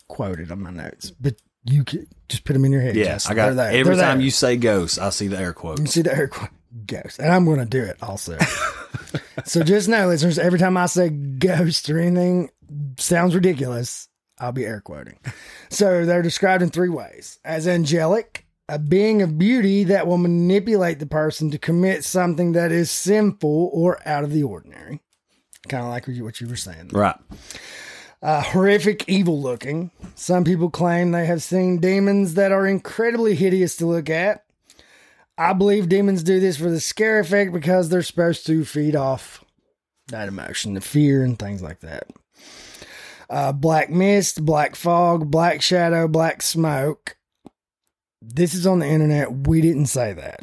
quoted 0.07 0.51
on 0.51 0.61
my 0.61 0.71
notes, 0.71 1.11
but 1.11 1.35
you 1.65 1.83
could 1.83 2.07
just 2.29 2.43
put 2.43 2.53
them 2.53 2.65
in 2.65 2.71
your 2.71 2.81
head. 2.81 2.95
Yeah, 2.95 3.05
Justin. 3.05 3.31
I 3.31 3.35
got 3.35 3.57
every 3.57 3.95
They're 3.95 4.03
time 4.05 4.17
there. 4.17 4.25
you 4.25 4.31
say 4.31 4.57
ghost, 4.57 4.99
I 4.99 5.09
see 5.11 5.27
the 5.27 5.37
air 5.39 5.53
quotes. 5.53 5.79
You 5.81 5.87
see 5.87 6.01
the 6.01 6.15
air 6.15 6.27
quote 6.27 6.49
ghost, 6.85 7.19
and 7.19 7.31
I'm 7.31 7.45
going 7.45 7.59
to 7.59 7.65
do 7.65 7.83
it 7.83 7.97
also. 8.01 8.37
so 9.45 9.63
just 9.63 9.87
know, 9.89 10.07
listeners, 10.07 10.39
every 10.39 10.59
time 10.59 10.77
I 10.77 10.85
say 10.85 11.09
ghost 11.09 11.89
or 11.89 11.99
anything 11.99 12.49
sounds 12.97 13.35
ridiculous, 13.35 14.07
I'll 14.39 14.51
be 14.51 14.65
air 14.65 14.81
quoting. 14.81 15.19
So 15.69 16.05
they're 16.05 16.21
described 16.21 16.63
in 16.63 16.69
three 16.69 16.89
ways: 16.89 17.39
as 17.45 17.67
angelic, 17.67 18.45
a 18.67 18.79
being 18.79 19.21
of 19.21 19.37
beauty 19.37 19.83
that 19.85 20.07
will 20.07 20.17
manipulate 20.17 20.99
the 20.99 21.05
person 21.05 21.51
to 21.51 21.57
commit 21.57 22.03
something 22.03 22.53
that 22.53 22.71
is 22.71 22.89
sinful 22.89 23.69
or 23.73 23.99
out 24.07 24.23
of 24.23 24.31
the 24.31 24.43
ordinary. 24.43 25.01
Kind 25.67 25.83
of 25.83 25.89
like 25.89 26.07
what 26.07 26.41
you, 26.41 26.47
were 26.47 26.55
saying. 26.55 26.89
Right. 26.91 27.15
Uh, 28.21 28.41
horrific, 28.41 29.07
evil 29.09 29.41
looking. 29.41 29.91
Some 30.15 30.43
people 30.43 30.69
claim 30.69 31.11
they 31.11 31.25
have 31.25 31.43
seen 31.43 31.79
demons 31.79 32.35
that 32.35 32.51
are 32.51 32.65
incredibly 32.65 33.35
hideous 33.35 33.75
to 33.77 33.85
look 33.85 34.09
at. 34.09 34.43
I 35.41 35.53
believe 35.53 35.89
demons 35.89 36.21
do 36.21 36.39
this 36.39 36.57
for 36.57 36.69
the 36.69 36.79
scare 36.79 37.19
effect 37.19 37.51
because 37.51 37.89
they're 37.89 38.03
supposed 38.03 38.45
to 38.45 38.63
feed 38.63 38.95
off 38.95 39.43
that 40.09 40.27
emotion, 40.27 40.75
the 40.75 40.81
fear, 40.81 41.23
and 41.23 41.39
things 41.39 41.61
like 41.61 41.79
that. 41.79 42.07
Uh, 43.29 43.51
black 43.51 43.89
mist, 43.89 44.45
black 44.45 44.75
fog, 44.75 45.31
black 45.31 45.61
shadow, 45.61 46.07
black 46.07 46.41
smoke. 46.41 47.17
This 48.21 48.53
is 48.53 48.67
on 48.67 48.79
the 48.79 48.87
internet. 48.87 49.47
We 49.47 49.61
didn't 49.61 49.87
say 49.87 50.13
that. 50.13 50.41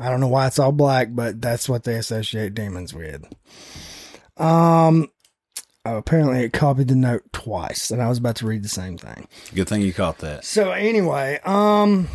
I 0.00 0.10
don't 0.10 0.20
know 0.20 0.28
why 0.28 0.48
it's 0.48 0.58
all 0.58 0.72
black, 0.72 1.08
but 1.12 1.40
that's 1.40 1.68
what 1.68 1.84
they 1.84 1.94
associate 1.94 2.54
demons 2.54 2.92
with. 2.92 3.24
Um, 4.36 5.10
Oh, 5.86 5.96
apparently 5.96 6.44
it 6.44 6.52
copied 6.52 6.88
the 6.88 6.94
note 6.94 7.22
twice, 7.32 7.90
and 7.90 8.02
I 8.02 8.08
was 8.10 8.18
about 8.18 8.36
to 8.36 8.46
read 8.46 8.62
the 8.62 8.68
same 8.68 8.98
thing. 8.98 9.26
Good 9.54 9.66
thing 9.66 9.80
you 9.80 9.94
caught 9.94 10.18
that. 10.18 10.44
So 10.44 10.72
anyway, 10.72 11.40
um, 11.44 12.06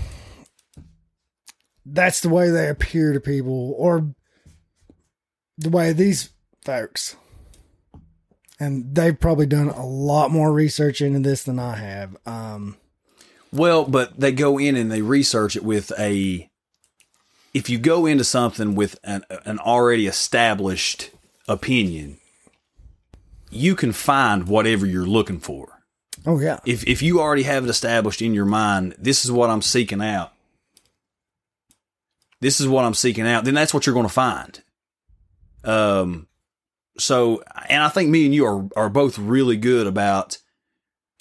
that's 1.86 2.22
the 2.22 2.30
way 2.30 2.50
they 2.50 2.70
appear 2.70 3.14
to 3.14 3.20
people, 3.20 3.74
or 3.78 4.14
the 5.58 5.70
way 5.70 5.94
these 5.94 6.30
folks, 6.64 7.16
and 8.60 8.96
they've 8.96 9.20
probably 9.20 9.46
done 9.46 9.70
a 9.70 9.86
lot 9.86 10.32
more 10.32 10.52
research 10.52 11.02
into 11.02 11.20
this 11.20 11.44
than 11.44 11.60
I 11.60 11.76
have. 11.76 12.18
Um, 12.26 12.78
Well, 13.54 13.86
but 13.86 14.20
they 14.20 14.32
go 14.32 14.58
in 14.58 14.76
and 14.76 14.92
they 14.92 15.02
research 15.02 15.56
it 15.56 15.64
with 15.64 15.92
a. 16.00 16.50
If 17.54 17.70
you 17.70 17.78
go 17.78 18.06
into 18.06 18.26
something 18.26 18.76
with 18.76 19.00
an, 19.04 19.24
an 19.46 19.60
already 19.60 20.08
established 20.08 21.12
opinion, 21.48 22.18
you 23.50 23.76
can 23.76 23.94
find 23.94 24.48
whatever 24.50 24.86
you're 24.86 25.06
looking 25.06 25.40
for. 25.40 25.82
oh 26.26 26.40
yeah, 26.40 26.60
If 26.66 26.86
if 26.86 27.02
you 27.02 27.22
already 27.22 27.44
have 27.44 27.64
it 27.64 27.70
established 27.70 28.22
in 28.22 28.34
your 28.34 28.46
mind, 28.46 28.96
this 28.98 29.24
is 29.24 29.32
what 29.32 29.50
I'm 29.50 29.62
seeking 29.62 30.02
out. 30.02 30.34
This 32.42 32.60
is 32.60 32.68
what 32.68 32.86
I'm 32.86 32.94
seeking 32.94 33.28
out. 33.28 33.46
Then 33.46 33.54
that's 33.54 33.74
what 33.74 33.86
you're 33.86 33.94
going 33.96 34.08
to 34.08 34.14
find. 34.14 34.62
Um, 35.64 36.28
so 36.98 37.44
and 37.68 37.84
I 37.84 37.90
think 37.90 38.10
me 38.10 38.26
and 38.26 38.34
you 38.34 38.46
are 38.46 38.68
are 38.76 38.90
both 38.90 39.18
really 39.18 39.58
good 39.58 39.88
about 39.88 40.38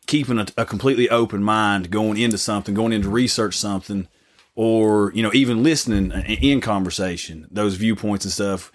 keeping 0.07 0.39
a, 0.39 0.47
a 0.57 0.65
completely 0.65 1.09
open 1.09 1.43
mind 1.43 1.91
going 1.91 2.19
into 2.19 2.39
something, 2.39 2.75
going 2.75 2.93
into 2.93 3.09
research 3.09 3.57
something, 3.57 4.09
or 4.55 5.13
you 5.15 5.23
know 5.23 5.33
even 5.35 5.63
listening 5.63 6.13
in 6.13 6.61
conversation, 6.61 7.49
those 7.51 7.75
viewpoints 7.75 8.25
and 8.25 8.33
stuff, 8.33 8.71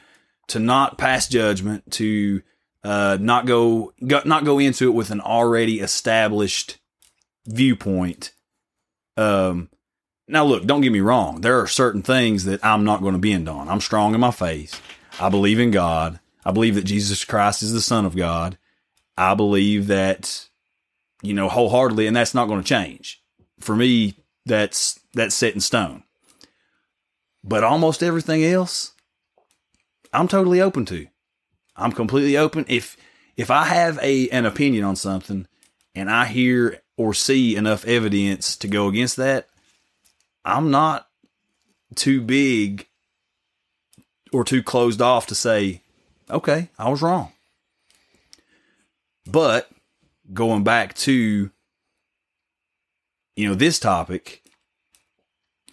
to 0.48 0.60
not 0.60 0.98
pass 0.98 1.28
judgment, 1.28 1.90
to 1.92 2.42
uh, 2.84 3.18
not 3.20 3.46
go, 3.46 3.94
go 4.06 4.22
not 4.26 4.46
go 4.46 4.60
into 4.60 4.88
it 4.88 4.94
with 4.94 5.12
an 5.12 5.22
already 5.22 5.80
established 5.80 6.80
viewpoint. 7.46 8.34
Um, 9.18 9.70
now 10.30 10.46
look, 10.46 10.66
don't 10.66 10.82
get 10.82 10.92
me 10.92 11.00
wrong. 11.00 11.42
There 11.42 11.60
are 11.60 11.68
certain 11.68 12.04
things 12.04 12.46
that 12.46 12.64
I'm 12.64 12.84
not 12.84 13.02
going 13.02 13.14
to 13.14 13.20
bend 13.20 13.50
on. 13.50 13.68
I'm 13.68 13.82
strong 13.82 14.14
in 14.14 14.22
my 14.22 14.32
faith. 14.32 14.80
I 15.20 15.30
believe 15.30 15.60
in 15.60 15.72
God. 15.72 16.20
I 16.46 16.52
believe 16.52 16.76
that 16.76 16.86
Jesus 16.86 17.26
Christ 17.26 17.64
is 17.64 17.74
the 17.74 17.82
Son 17.82 18.06
of 18.06 18.16
God. 18.16 18.58
I 19.18 19.34
believe 19.34 19.88
that, 19.88 20.48
you 21.22 21.34
know, 21.34 21.50
wholeheartedly, 21.50 22.08
and 22.08 22.16
that's 22.16 22.36
not 22.36 22.48
going 22.48 22.62
to 22.62 22.68
change. 22.68 23.22
For 23.60 23.76
me, 23.76 24.16
that's 24.46 25.00
that's 25.14 25.36
set 25.36 25.56
in 25.56 25.60
stone. 25.60 26.04
But 27.44 27.64
almost 27.64 28.04
everything 28.04 28.44
else, 28.46 28.94
I'm 30.14 30.28
totally 30.28 30.62
open 30.62 30.86
to. 30.86 31.08
I'm 31.76 31.92
completely 31.92 32.38
open. 32.38 32.66
If 32.68 32.96
if 33.36 33.50
I 33.50 33.66
have 33.66 34.00
a 34.02 34.30
an 34.30 34.46
opinion 34.46 34.86
on 34.86 34.96
something 34.96 35.48
and 35.96 36.10
I 36.10 36.26
hear 36.26 36.82
or 36.98 37.14
see 37.14 37.56
enough 37.56 37.86
evidence 37.86 38.56
to 38.58 38.68
go 38.68 38.88
against 38.88 39.18
that, 39.18 39.49
I'm 40.46 40.72
not 40.72 41.08
too 41.96 42.22
big 42.22 42.88
or 44.32 44.44
too 44.44 44.64
closed 44.64 45.02
off 45.02 45.28
to 45.28 45.36
say, 45.36 45.82
okay, 46.30 46.70
I 46.78 46.90
was 46.90 47.02
wrong. 47.02 47.32
But 49.26 49.70
going 50.34 50.64
back 50.64 50.94
to 50.96 51.52
you 53.36 53.48
know 53.48 53.56
this 53.56 53.80
topic, 53.80 54.44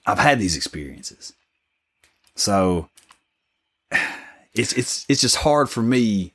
I've 0.06 0.18
had 0.18 0.38
these 0.38 0.56
experiences. 0.56 1.32
So 2.36 2.88
it's 4.54 4.72
it's 4.74 5.04
it's 5.08 5.20
just 5.20 5.36
hard 5.36 5.68
for 5.68 5.82
me. 5.82 6.32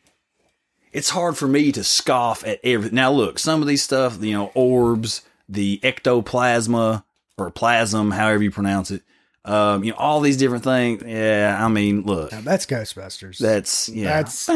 It's 0.91 1.11
hard 1.11 1.38
for 1.38 1.47
me 1.47 1.71
to 1.71 1.85
scoff 1.85 2.45
at 2.45 2.59
everything. 2.65 2.95
Now, 2.95 3.11
look, 3.11 3.39
some 3.39 3.61
of 3.61 3.67
these 3.69 3.81
stuff, 3.81 4.21
you 4.21 4.33
know, 4.33 4.51
orbs, 4.53 5.21
the 5.47 5.79
ectoplasma 5.83 7.05
or 7.45 7.51
plasm, 7.51 8.12
however 8.12 8.43
you 8.43 8.51
pronounce 8.51 8.91
it, 8.91 9.01
um, 9.45 9.83
you 9.83 9.91
know, 9.91 9.98
all 9.98 10.21
these 10.21 10.38
different 10.38 10.63
things. 10.63 11.03
Yeah, 11.05 11.57
I 11.60 11.67
mean, 11.67 12.03
look, 12.03 12.31
now 12.31 12.41
that's 12.41 12.65
Ghostbusters. 12.65 13.38
that's 13.39 13.89
yeah. 13.89 14.21
That's- 14.21 14.48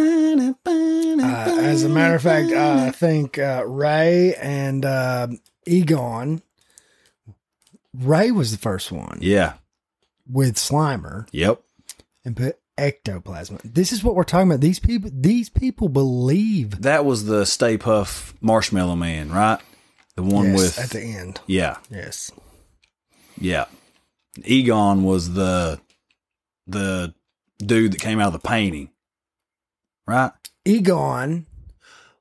Uh, 1.18 1.58
as 1.62 1.84
a 1.84 1.90
matter 1.90 2.16
of 2.16 2.22
fact, 2.22 2.52
uh, 2.52 2.86
I 2.88 2.92
think 2.92 3.38
uh, 3.40 3.64
Ray 3.66 4.36
and 4.36 4.84
uh, 4.86 5.28
Egon. 5.66 6.42
Ray 7.94 8.32
was 8.32 8.52
the 8.52 8.58
first 8.58 8.92
one 8.92 9.20
yeah, 9.22 9.54
with 10.30 10.56
Slimer 10.56 11.28
yep, 11.32 11.62
and 12.26 12.36
put 12.36 12.60
ectoplasm. 12.78 13.60
This 13.64 13.94
is 13.94 14.04
what 14.04 14.16
we're 14.16 14.24
talking 14.26 14.50
about. 14.50 14.60
These 14.62 14.80
people, 14.80 15.10
these 15.14 15.50
people 15.50 15.88
believe. 15.88 16.82
that 16.82 17.06
was 17.06 17.26
the 17.26 17.46
Stay 17.46 17.78
Puft 17.78 18.34
Marshmallow 18.42 18.98
Man, 18.98 19.32
right? 19.32 19.60
The 20.16 20.24
one 20.24 20.48
Yes, 20.52 20.58
with 20.58 20.80
at 20.80 20.90
the 20.92 21.02
end. 21.02 21.40
yeah, 21.48 21.78
Yes. 21.90 22.32
Yeah. 23.40 23.66
Egon 24.44 25.04
was 25.04 25.34
the 25.34 25.80
the 26.68 27.14
dude 27.60 27.94
that 27.94 28.02
came 28.02 28.20
out 28.20 28.34
of 28.34 28.42
the 28.42 28.48
painting, 28.48 28.90
right? 30.06 30.32
Egon 30.66 31.46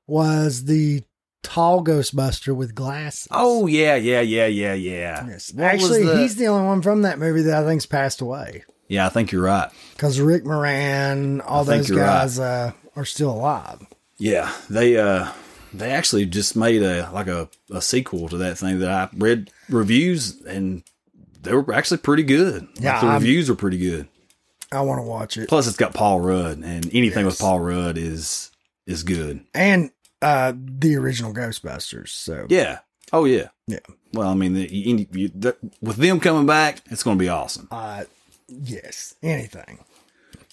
was 0.07 0.65
the 0.65 1.03
tall 1.43 1.83
Ghostbuster 1.83 2.55
with 2.55 2.73
glasses. 2.73 3.27
Oh 3.31 3.67
yeah, 3.67 3.95
yeah, 3.95 4.21
yeah, 4.21 4.45
yeah, 4.45 4.73
yeah. 4.73 5.27
yes. 5.27 5.53
What 5.53 5.63
Actually, 5.65 6.03
the- 6.05 6.17
he's 6.17 6.35
the 6.35 6.47
only 6.47 6.65
one 6.65 6.81
from 6.81 7.01
that 7.01 7.19
movie 7.19 7.41
that 7.43 7.63
I 7.63 7.67
think's 7.67 7.85
passed 7.85 8.21
away 8.21 8.63
yeah. 8.87 9.05
I 9.05 9.09
think 9.09 9.31
you're 9.31 9.43
right. 9.43 9.71
because 9.93 10.19
Rick 10.19 10.45
Moran, 10.45 11.41
all 11.41 11.63
those 11.63 11.89
you're 11.89 11.99
right. 11.99 12.05
guys 12.05 12.39
uh, 12.39 12.71
are 12.95 13.05
still 13.05 13.31
alive. 13.31 13.79
Yeah, 14.17 14.53
they 14.69 14.97
uh 14.97 15.29
they 15.73 15.91
actually 15.91 16.25
just 16.25 16.55
made 16.55 16.81
a 16.81 17.09
like 17.11 17.27
a, 17.27 17.49
a 17.71 17.81
sequel 17.81 18.29
to 18.29 18.37
that 18.37 18.57
thing 18.57 18.79
that 18.79 18.89
I 18.89 19.09
read 19.17 19.51
reviews 19.69 20.41
and 20.41 20.83
they 21.45 21.53
were 21.53 21.73
actually 21.73 21.97
pretty 21.97 22.23
good. 22.23 22.63
Like, 22.63 22.81
Yeah, 22.81 22.99
the 23.01 23.07
I'm- 23.07 23.21
reviews 23.21 23.49
are 23.49 23.55
pretty 23.55 23.77
good. 23.77 24.07
I 24.71 24.81
want 24.81 24.99
to 24.99 25.03
watch 25.03 25.37
it. 25.37 25.47
Plus, 25.47 25.67
it's 25.67 25.77
got 25.77 25.93
Paul 25.93 26.19
Rudd, 26.19 26.57
and 26.63 26.89
anything 26.93 27.25
with 27.25 27.39
Paul 27.39 27.59
Rudd 27.59 27.97
is 27.97 28.51
is 28.87 29.03
good. 29.03 29.45
and 29.53 29.91
uh 30.21 30.53
the 30.55 30.95
original 30.95 31.33
Ghostbusters. 31.33 32.09
So 32.09 32.47
Yeah. 32.49 32.79
Oh 33.13 33.25
yeah. 33.25 33.49
Yeah. 33.67 33.79
Well, 34.13 34.29
I 34.29 34.33
mean, 34.33 34.53
the, 34.53 34.73
you, 34.73 35.07
you, 35.11 35.27
the, 35.29 35.55
with 35.81 35.97
them 35.97 36.19
coming 36.19 36.45
back, 36.45 36.81
it's 36.87 37.03
going 37.03 37.17
to 37.17 37.21
be 37.23 37.29
awesome. 37.29 37.67
uh 37.71 38.05
yes, 38.47 39.15
anything. 39.21 39.79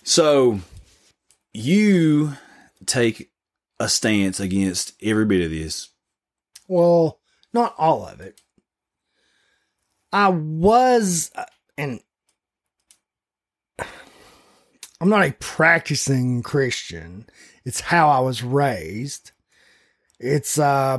So, 0.05 0.61
you 1.53 2.33
take 2.87 3.31
a 3.79 3.89
stance 3.89 4.41
against 4.41 4.95
every 5.03 5.25
bit 5.25 5.43
of 5.43 5.51
this. 5.51 5.89
Well, 6.69 7.21
not 7.53 7.75
all 7.79 8.07
of 8.07 8.21
it. 8.21 8.41
I 10.13 10.29
was, 10.29 11.31
uh, 11.35 11.45
and 11.79 12.01
I'm 15.01 15.09
not 15.09 15.27
a 15.27 15.33
practicing 15.33 16.43
Christian. 16.43 17.27
It's 17.65 17.81
how 17.81 18.09
I 18.09 18.21
was 18.21 18.43
raised. 18.43 19.33
It's 20.21 20.59
uh 20.59 20.99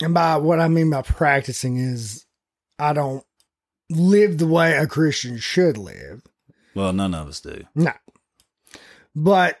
and 0.00 0.14
by 0.14 0.36
what 0.36 0.60
I 0.60 0.68
mean 0.68 0.90
by 0.90 1.02
practicing 1.02 1.76
is 1.76 2.24
I 2.78 2.94
don't 2.94 3.24
live 3.90 4.38
the 4.38 4.46
way 4.46 4.76
a 4.76 4.86
Christian 4.86 5.36
should 5.38 5.76
live. 5.76 6.22
Well, 6.74 6.92
none 6.92 7.14
of 7.14 7.28
us 7.28 7.40
do. 7.40 7.64
No. 7.74 7.92
But 9.14 9.58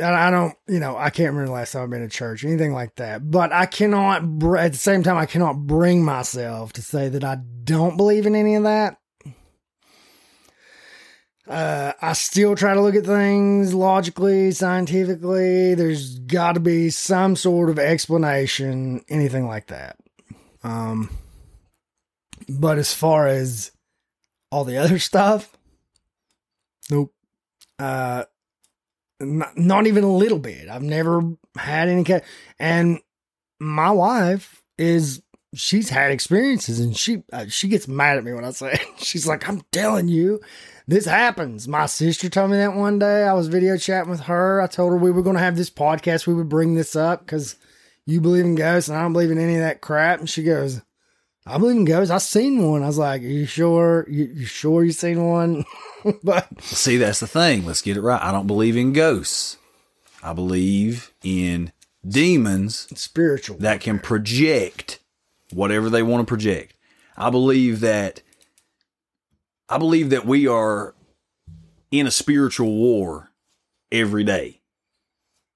I 0.00 0.30
don't, 0.30 0.54
you 0.68 0.80
know, 0.80 0.96
I 0.96 1.10
can't 1.10 1.30
remember 1.30 1.46
the 1.46 1.52
last 1.52 1.72
time 1.72 1.82
I've 1.82 1.90
been 1.90 2.00
to 2.00 2.08
church, 2.08 2.44
anything 2.44 2.72
like 2.72 2.96
that. 2.96 3.30
But 3.30 3.52
I 3.52 3.66
cannot, 3.66 4.22
at 4.58 4.72
the 4.72 4.78
same 4.78 5.02
time, 5.02 5.16
I 5.16 5.26
cannot 5.26 5.66
bring 5.66 6.04
myself 6.04 6.72
to 6.74 6.82
say 6.82 7.08
that 7.08 7.24
I 7.24 7.38
don't 7.64 7.96
believe 7.96 8.26
in 8.26 8.34
any 8.34 8.54
of 8.54 8.64
that. 8.64 8.98
Uh, 11.48 11.92
I 12.02 12.12
still 12.12 12.54
try 12.54 12.74
to 12.74 12.80
look 12.80 12.94
at 12.94 13.06
things 13.06 13.72
logically, 13.72 14.50
scientifically. 14.52 15.74
There's 15.74 16.18
got 16.18 16.52
to 16.52 16.60
be 16.60 16.90
some 16.90 17.36
sort 17.36 17.70
of 17.70 17.78
explanation, 17.78 19.02
anything 19.08 19.46
like 19.46 19.68
that. 19.68 19.96
Um, 20.62 21.10
but 22.48 22.78
as 22.78 22.92
far 22.92 23.26
as 23.26 23.72
all 24.50 24.64
the 24.64 24.76
other 24.76 24.98
stuff, 24.98 25.56
nope. 26.90 27.14
Uh, 27.78 28.24
not, 29.20 29.86
even 29.86 30.04
a 30.04 30.12
little 30.12 30.38
bit. 30.38 30.68
I've 30.68 30.82
never 30.82 31.22
had 31.56 31.88
any 31.88 32.04
cat, 32.04 32.24
and 32.58 33.00
my 33.60 33.90
wife 33.90 34.62
is 34.76 35.22
she's 35.54 35.88
had 35.90 36.10
experiences, 36.10 36.80
and 36.80 36.96
she 36.96 37.22
uh, 37.32 37.46
she 37.48 37.68
gets 37.68 37.88
mad 37.88 38.18
at 38.18 38.24
me 38.24 38.32
when 38.32 38.44
I 38.44 38.50
say 38.50 38.72
it. 38.72 38.86
she's 38.98 39.26
like, 39.26 39.48
"I'm 39.48 39.62
telling 39.72 40.08
you, 40.08 40.40
this 40.86 41.04
happens." 41.04 41.66
My 41.66 41.86
sister 41.86 42.28
told 42.28 42.50
me 42.50 42.58
that 42.58 42.74
one 42.74 42.98
day. 42.98 43.24
I 43.24 43.32
was 43.32 43.48
video 43.48 43.76
chatting 43.76 44.10
with 44.10 44.20
her. 44.20 44.60
I 44.60 44.66
told 44.66 44.92
her 44.92 44.98
we 44.98 45.10
were 45.10 45.22
going 45.22 45.36
to 45.36 45.42
have 45.42 45.56
this 45.56 45.70
podcast. 45.70 46.26
We 46.26 46.34
would 46.34 46.48
bring 46.48 46.74
this 46.74 46.94
up 46.94 47.20
because 47.20 47.56
you 48.06 48.20
believe 48.20 48.44
in 48.44 48.54
ghosts, 48.54 48.88
and 48.88 48.98
I 48.98 49.02
don't 49.02 49.12
believe 49.12 49.30
in 49.30 49.38
any 49.38 49.56
of 49.56 49.62
that 49.62 49.80
crap. 49.80 50.20
And 50.20 50.28
she 50.28 50.42
goes. 50.42 50.80
I 51.48 51.58
believe 51.58 51.76
in 51.76 51.84
ghosts. 51.84 52.10
I 52.10 52.18
seen 52.18 52.62
one. 52.70 52.82
I 52.82 52.86
was 52.86 52.98
like, 52.98 53.22
"Are 53.22 53.26
you 53.26 53.46
sure? 53.46 54.06
You, 54.08 54.24
you 54.26 54.44
sure 54.46 54.84
you 54.84 54.92
seen 54.92 55.24
one?" 55.24 55.64
but 56.22 56.62
See, 56.62 56.96
that's 56.96 57.20
the 57.20 57.26
thing. 57.26 57.64
Let's 57.64 57.82
get 57.82 57.96
it 57.96 58.02
right. 58.02 58.22
I 58.22 58.32
don't 58.32 58.46
believe 58.46 58.76
in 58.76 58.92
ghosts. 58.92 59.56
I 60.22 60.32
believe 60.32 61.12
in 61.22 61.72
demons 62.06 62.88
spiritual. 62.98 63.58
that 63.58 63.80
can 63.80 63.98
project 63.98 65.00
whatever 65.52 65.90
they 65.90 66.02
want 66.02 66.20
to 66.20 66.30
project. 66.30 66.74
I 67.16 67.30
believe 67.30 67.80
that 67.80 68.22
I 69.68 69.78
believe 69.78 70.10
that 70.10 70.26
we 70.26 70.46
are 70.46 70.94
in 71.90 72.06
a 72.06 72.10
spiritual 72.10 72.74
war 72.74 73.30
every 73.90 74.24
day. 74.24 74.60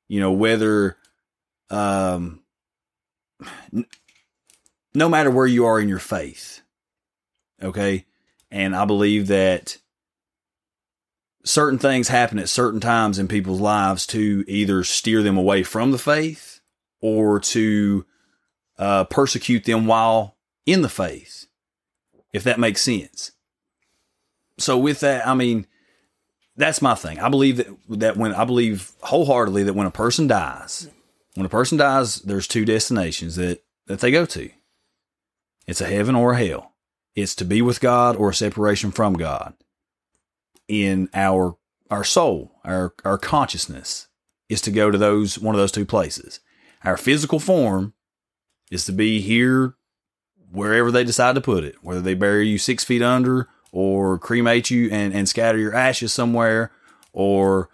You 0.09 0.21
know, 0.21 0.33
whether 0.33 0.97
um 1.71 2.41
no 4.95 5.09
matter 5.09 5.31
where 5.31 5.47
you 5.47 5.65
are 5.65 5.81
in 5.81 5.89
your 5.89 5.99
faith. 5.99 6.63
Okay? 7.63 8.07
And 8.51 8.77
I 8.77 8.85
believe 8.85 9.29
that 9.29 9.79
certain 11.45 11.79
things 11.79 12.09
happen 12.09 12.39
at 12.39 12.49
certain 12.49 12.81
times 12.81 13.19
in 13.19 13.29
people's 13.29 13.61
lives 13.61 14.07
to 14.09 14.45
either 14.47 14.85
steer 14.85 15.23
them 15.23 15.37
away 15.37 15.63
from 15.63 15.91
the 15.91 15.99
faith 15.99 16.61
or 17.01 17.41
to 17.41 18.05
uh, 18.79 19.05
persecute 19.05 19.65
them 19.65 19.87
while 19.87 20.37
in 20.67 20.83
the 20.83 20.89
faith, 20.89 21.47
if 22.33 22.45
that 22.45 22.61
makes 22.61 22.83
sense. 22.83 23.33
So 24.59 24.79
with 24.79 25.01
that, 25.01 25.27
I 25.27 25.35
mean, 25.35 25.67
that's 26.57 26.83
my 26.83 26.95
thing. 26.95 27.19
I 27.19 27.29
believe 27.29 27.57
that 27.57 27.69
that 27.89 28.17
when 28.17 28.35
I 28.35 28.45
believe 28.45 28.93
wholeheartedly 29.03 29.65
that 29.65 29.75
when 29.75 29.87
a 29.87 29.91
person 29.91 30.27
dies, 30.27 30.89
when 31.35 31.47
a 31.47 31.51
person 31.51 31.79
dies, 31.79 32.17
there's 32.17 32.47
two 32.47 32.65
destinations 32.65 33.37
that 33.37 33.63
that 33.87 34.01
they 34.01 34.11
go 34.11 34.27
to. 34.27 34.51
It's 35.67 35.81
a 35.81 35.87
heaven 35.87 36.15
or 36.15 36.33
a 36.33 36.47
hell. 36.47 36.75
It's 37.15 37.35
to 37.37 37.45
be 37.45 37.63
with 37.63 37.81
God 37.81 38.17
or 38.17 38.31
a 38.31 38.35
separation 38.35 38.91
from 38.91 39.15
God. 39.15 39.55
In 40.69 41.09
our 41.15 41.57
our 41.91 42.05
soul, 42.05 42.53
our 42.65 42.95
our 43.05 43.19
consciousness 43.19 44.09
is 44.49 44.61
to 44.63 44.71
go 44.71 44.91
to 44.91 44.99
those 44.99 45.39
one 45.39 45.55
of 45.55 45.61
those 45.61 45.73
two 45.73 45.85
places. 45.85 46.41
Our 46.85 46.97
physical 46.97 47.39
form 47.39 47.95
is 48.71 48.85
to 48.87 48.93
be 48.93 49.21
here 49.21 49.75
wherever 50.51 50.91
they 50.91 51.05
decide 51.05 51.35
to 51.35 51.41
put 51.41 51.65
it, 51.65 51.77
whether 51.83 52.01
they 52.01 52.15
bury 52.15 52.49
you 52.49 52.59
six 52.59 52.85
feet 52.85 53.03
under 53.03 53.49
or 53.71 54.19
cremate 54.19 54.71
you 54.71 54.91
and, 54.91 55.15
and 55.15 55.29
scatter 55.29 55.59
your 55.59 55.75
ashes 55.75 56.13
somewhere 56.13 56.71
or, 57.13 57.71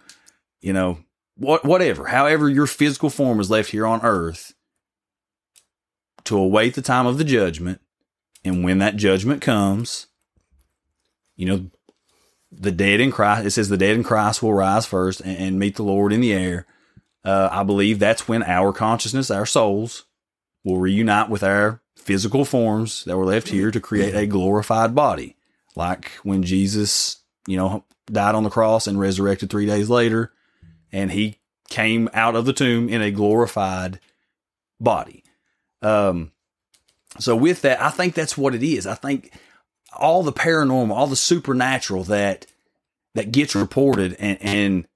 you 0.61 0.73
know, 0.73 0.99
what, 1.35 1.65
whatever, 1.65 2.07
however 2.07 2.49
your 2.49 2.67
physical 2.67 3.09
form 3.09 3.39
is 3.39 3.49
left 3.49 3.71
here 3.71 3.85
on 3.85 4.01
earth 4.01 4.53
to 6.29 6.37
await 6.37 6.75
the 6.75 6.81
time 6.81 7.07
of 7.07 7.17
the 7.17 7.23
judgment. 7.23 7.81
And 8.45 8.63
when 8.63 8.77
that 8.77 8.95
judgment 8.95 9.41
comes, 9.41 10.05
you 11.35 11.45
know, 11.45 11.69
the 12.51 12.71
dead 12.71 12.99
in 12.99 13.11
Christ, 13.11 13.47
it 13.47 13.51
says 13.51 13.69
the 13.69 13.77
dead 13.77 13.95
in 13.95 14.03
Christ 14.03 14.43
will 14.43 14.53
rise 14.53 14.85
first 14.85 15.21
and, 15.21 15.37
and 15.37 15.59
meet 15.59 15.75
the 15.75 15.83
Lord 15.83 16.13
in 16.13 16.21
the 16.21 16.31
air. 16.31 16.67
Uh, 17.25 17.49
I 17.51 17.63
believe 17.63 17.97
that's 17.97 18.27
when 18.27 18.43
our 18.43 18.71
consciousness, 18.71 19.31
our 19.31 19.45
souls, 19.45 20.05
will 20.63 20.77
reunite 20.77 21.29
with 21.29 21.43
our 21.43 21.81
physical 21.95 22.45
forms 22.45 23.03
that 23.05 23.17
were 23.17 23.25
left 23.25 23.49
here 23.49 23.71
to 23.71 23.79
create 23.79 24.13
a 24.15 24.27
glorified 24.27 24.93
body. 24.93 25.35
Like 25.75 26.11
when 26.21 26.43
Jesus, 26.43 27.17
you 27.47 27.57
know, 27.57 27.85
died 28.05 28.35
on 28.35 28.43
the 28.43 28.49
cross 28.51 28.85
and 28.85 28.99
resurrected 28.99 29.49
three 29.49 29.65
days 29.65 29.89
later, 29.89 30.31
and 30.91 31.11
he 31.11 31.39
came 31.69 32.07
out 32.13 32.35
of 32.35 32.45
the 32.45 32.53
tomb 32.53 32.87
in 32.87 33.01
a 33.01 33.11
glorified 33.11 33.99
body. 34.79 35.23
Um, 35.81 36.31
so 37.19 37.35
with 37.35 37.61
that, 37.61 37.81
I 37.81 37.89
think 37.89 38.13
that's 38.13 38.37
what 38.37 38.55
it 38.55 38.63
is. 38.63 38.85
I 38.85 38.95
think 38.95 39.33
all 39.97 40.23
the 40.23 40.33
paranormal, 40.33 40.91
all 40.91 41.07
the 41.07 41.15
supernatural 41.15 42.03
that 42.05 42.45
that 43.15 43.31
gets 43.31 43.55
reported, 43.55 44.15
and 44.19 44.37
and 44.41 44.87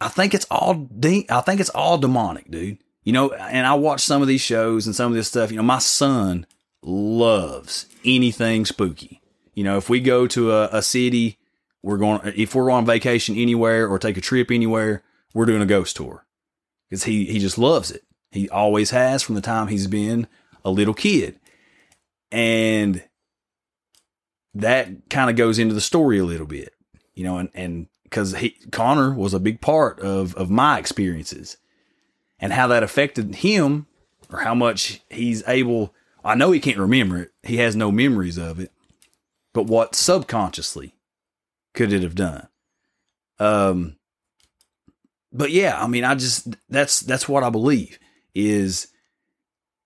I 0.00 0.08
think 0.08 0.34
it's 0.34 0.46
all 0.50 0.74
de- 0.74 1.26
I 1.30 1.40
think 1.40 1.60
it's 1.60 1.70
all 1.70 1.98
demonic, 1.98 2.50
dude. 2.50 2.78
You 3.04 3.12
know, 3.12 3.30
and 3.30 3.66
I 3.66 3.74
watch 3.74 4.00
some 4.00 4.20
of 4.20 4.28
these 4.28 4.40
shows 4.40 4.86
and 4.86 4.96
some 4.96 5.12
of 5.12 5.16
this 5.16 5.28
stuff. 5.28 5.50
You 5.50 5.58
know, 5.58 5.62
my 5.62 5.78
son 5.78 6.46
loves 6.82 7.86
anything 8.04 8.66
spooky. 8.66 9.20
You 9.54 9.64
know, 9.64 9.76
if 9.76 9.88
we 9.88 10.00
go 10.00 10.26
to 10.26 10.52
a, 10.52 10.68
a 10.72 10.82
city, 10.82 11.38
we're 11.82 11.98
going. 11.98 12.20
If 12.36 12.54
we're 12.54 12.70
on 12.70 12.84
vacation 12.84 13.36
anywhere 13.36 13.88
or 13.88 13.98
take 13.98 14.16
a 14.16 14.20
trip 14.20 14.50
anywhere, 14.50 15.02
we're 15.32 15.46
doing 15.46 15.62
a 15.62 15.66
ghost 15.66 15.96
tour 15.96 16.26
because 16.90 17.04
he 17.04 17.26
he 17.26 17.38
just 17.38 17.58
loves 17.58 17.90
it. 17.90 18.02
He 18.30 18.48
always 18.48 18.90
has 18.90 19.22
from 19.22 19.34
the 19.34 19.40
time 19.40 19.68
he's 19.68 19.86
been 19.86 20.26
a 20.64 20.70
little 20.70 20.94
kid, 20.94 21.38
and 22.30 23.02
that 24.54 25.08
kind 25.10 25.30
of 25.30 25.36
goes 25.36 25.58
into 25.58 25.74
the 25.74 25.80
story 25.80 26.18
a 26.18 26.24
little 26.24 26.46
bit, 26.46 26.74
you 27.14 27.24
know, 27.24 27.38
and 27.38 27.50
and 27.54 27.86
because 28.04 28.36
he 28.36 28.50
Connor 28.70 29.14
was 29.14 29.34
a 29.34 29.40
big 29.40 29.60
part 29.60 30.00
of 30.00 30.34
of 30.34 30.50
my 30.50 30.78
experiences 30.78 31.56
and 32.38 32.52
how 32.52 32.66
that 32.66 32.82
affected 32.82 33.36
him 33.36 33.86
or 34.30 34.40
how 34.40 34.54
much 34.54 35.00
he's 35.10 35.46
able. 35.46 35.94
I 36.24 36.34
know 36.34 36.50
he 36.52 36.60
can't 36.60 36.78
remember 36.78 37.18
it; 37.18 37.32
he 37.42 37.58
has 37.58 37.76
no 37.76 37.92
memories 37.92 38.38
of 38.38 38.58
it, 38.58 38.72
but 39.52 39.66
what 39.66 39.94
subconsciously 39.94 40.94
could 41.74 41.92
it 41.92 42.02
have 42.02 42.16
done? 42.16 42.48
Um, 43.38 43.96
but 45.32 45.50
yeah, 45.50 45.80
I 45.80 45.86
mean, 45.86 46.04
I 46.04 46.14
just 46.14 46.56
that's 46.68 47.00
that's 47.00 47.28
what 47.28 47.44
I 47.44 47.50
believe 47.50 47.98
is 48.36 48.88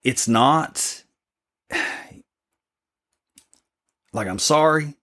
it's 0.02 0.26
not 0.26 1.04
like 4.12 4.26
I'm 4.26 4.40
sorry 4.40 4.94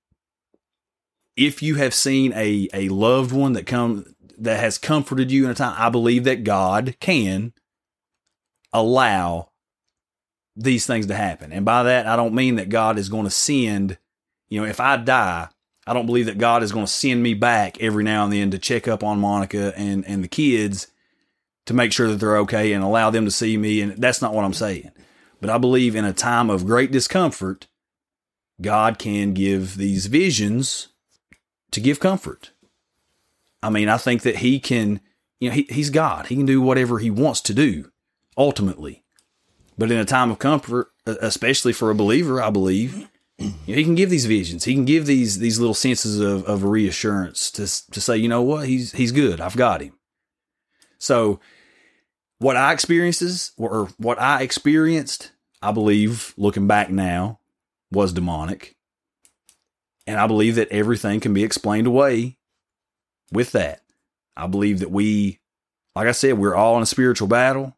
if 1.38 1.64
you 1.64 1.76
have 1.76 1.94
seen 1.94 2.34
a 2.34 2.68
a 2.74 2.90
loved 2.90 3.32
one 3.32 3.54
that 3.54 3.66
come 3.66 4.16
that 4.38 4.60
has 4.60 4.78
comforted 4.78 5.32
you 5.32 5.46
in 5.46 5.52
a 5.52 5.56
time. 5.56 5.76
I 5.78 5.90
believe 5.90 6.26
that 6.26 6.44
God 6.44 6.98
can 7.00 7.54
allow 8.74 9.50
these 10.56 10.86
things 10.86 11.08
to 11.08 11.16
happen, 11.16 11.54
and 11.54 11.64
by 11.64 11.84
that 11.84 12.06
I 12.06 12.16
don't 12.18 12.34
mean 12.36 12.56
that 12.56 12.70
God 12.70 13.00
is 13.00 13.10
going 13.10 13.24
to 13.24 13.32
send. 13.32 13.98
You 14.50 14.62
know, 14.62 14.68
if 14.68 14.80
I 14.80 14.98
die, 14.98 15.48
I 15.86 15.94
don't 15.94 16.06
believe 16.06 16.26
that 16.26 16.38
God 16.38 16.64
is 16.64 16.72
going 16.72 16.86
to 16.86 16.92
send 16.92 17.24
me 17.24 17.34
back 17.34 17.82
every 17.82 18.04
now 18.04 18.24
and 18.24 18.34
then 18.34 18.52
to 18.52 18.60
check 18.60 18.88
up 18.88 19.04
on 19.04 19.20
Monica 19.20 19.74
and 19.78 20.06
and 20.06 20.24
the 20.24 20.28
kids 20.28 20.88
to 21.68 21.74
make 21.74 21.94
sure 21.94 22.08
that 22.08 22.16
they're 22.16 22.38
okay 22.38 22.74
and 22.74 22.84
allow 22.84 23.10
them 23.10 23.26
to 23.26 23.32
see 23.32 23.58
me. 23.58 23.82
And 23.82 23.98
that's 23.98 24.22
not 24.22 24.34
what 24.34 24.44
I'm 24.44 24.54
saying. 24.54 24.92
But 25.40 25.50
I 25.50 25.58
believe 25.58 25.96
in 25.96 26.06
a 26.06 26.14
time 26.14 26.50
of 26.50 26.66
great 26.66 26.92
discomfort, 26.92 27.68
God 28.60 28.98
can 28.98 29.34
give 29.34 29.78
these 29.78 30.08
visions 30.08 30.88
to 31.72 31.80
give 31.80 32.00
comfort. 32.00 32.52
I 33.62 33.70
mean, 33.70 33.88
I 33.88 33.98
think 33.98 34.24
that 34.24 34.38
He 34.38 34.60
can, 34.60 35.00
you 35.40 35.50
know, 35.50 35.56
he, 35.56 35.68
He's 35.70 35.92
God. 35.92 36.28
He 36.28 36.36
can 36.36 36.46
do 36.46 36.62
whatever 36.62 37.00
He 37.00 37.12
wants 37.12 37.42
to 37.42 37.54
do 37.54 37.92
ultimately. 38.36 39.04
But 39.78 39.92
in 39.92 40.00
a 40.00 40.06
time 40.06 40.32
of 40.32 40.40
comfort, 40.40 40.88
especially 41.06 41.74
for 41.74 41.92
a 41.92 41.96
believer, 41.96 42.42
I 42.42 42.50
believe 42.50 43.08
You 43.40 43.54
know, 43.68 43.76
he 43.76 43.84
can 43.84 43.96
give 43.96 44.10
these 44.10 44.26
visions. 44.26 44.64
He 44.64 44.74
can 44.74 44.86
give 44.86 45.06
these 45.06 45.38
these 45.38 45.60
little 45.60 45.76
senses 45.76 46.20
of, 46.20 46.44
of 46.46 46.64
reassurance 46.64 47.52
to 47.52 47.68
to 47.92 48.02
say, 48.02 48.18
you 48.18 48.28
know 48.28 48.42
what, 48.42 48.68
he's 48.68 48.94
he's 48.94 49.12
good. 49.12 49.40
I've 49.40 49.56
got 49.56 49.82
him. 49.82 49.94
So, 50.98 51.40
what 52.40 52.56
I 52.56 52.74
experiences 52.74 53.52
or 53.58 53.90
what 53.98 54.20
I 54.20 54.42
experienced, 54.42 55.32
I 55.62 55.72
believe, 55.72 56.34
looking 56.38 56.68
back 56.68 56.90
now, 56.90 57.40
was 57.92 58.14
demonic, 58.14 58.76
and 60.06 60.20
I 60.20 60.28
believe 60.28 60.56
that 60.56 60.70
everything 60.70 61.20
can 61.20 61.34
be 61.34 61.44
explained 61.44 61.88
away 61.88 62.38
with 63.32 63.52
that. 63.54 63.82
I 64.36 64.48
believe 64.48 64.80
that 64.80 64.92
we, 64.92 65.40
like 65.96 66.08
I 66.08 66.12
said, 66.12 66.38
we're 66.38 66.56
all 66.56 66.78
in 66.78 66.84
a 66.84 66.88
spiritual 66.88 67.28
battle, 67.28 67.76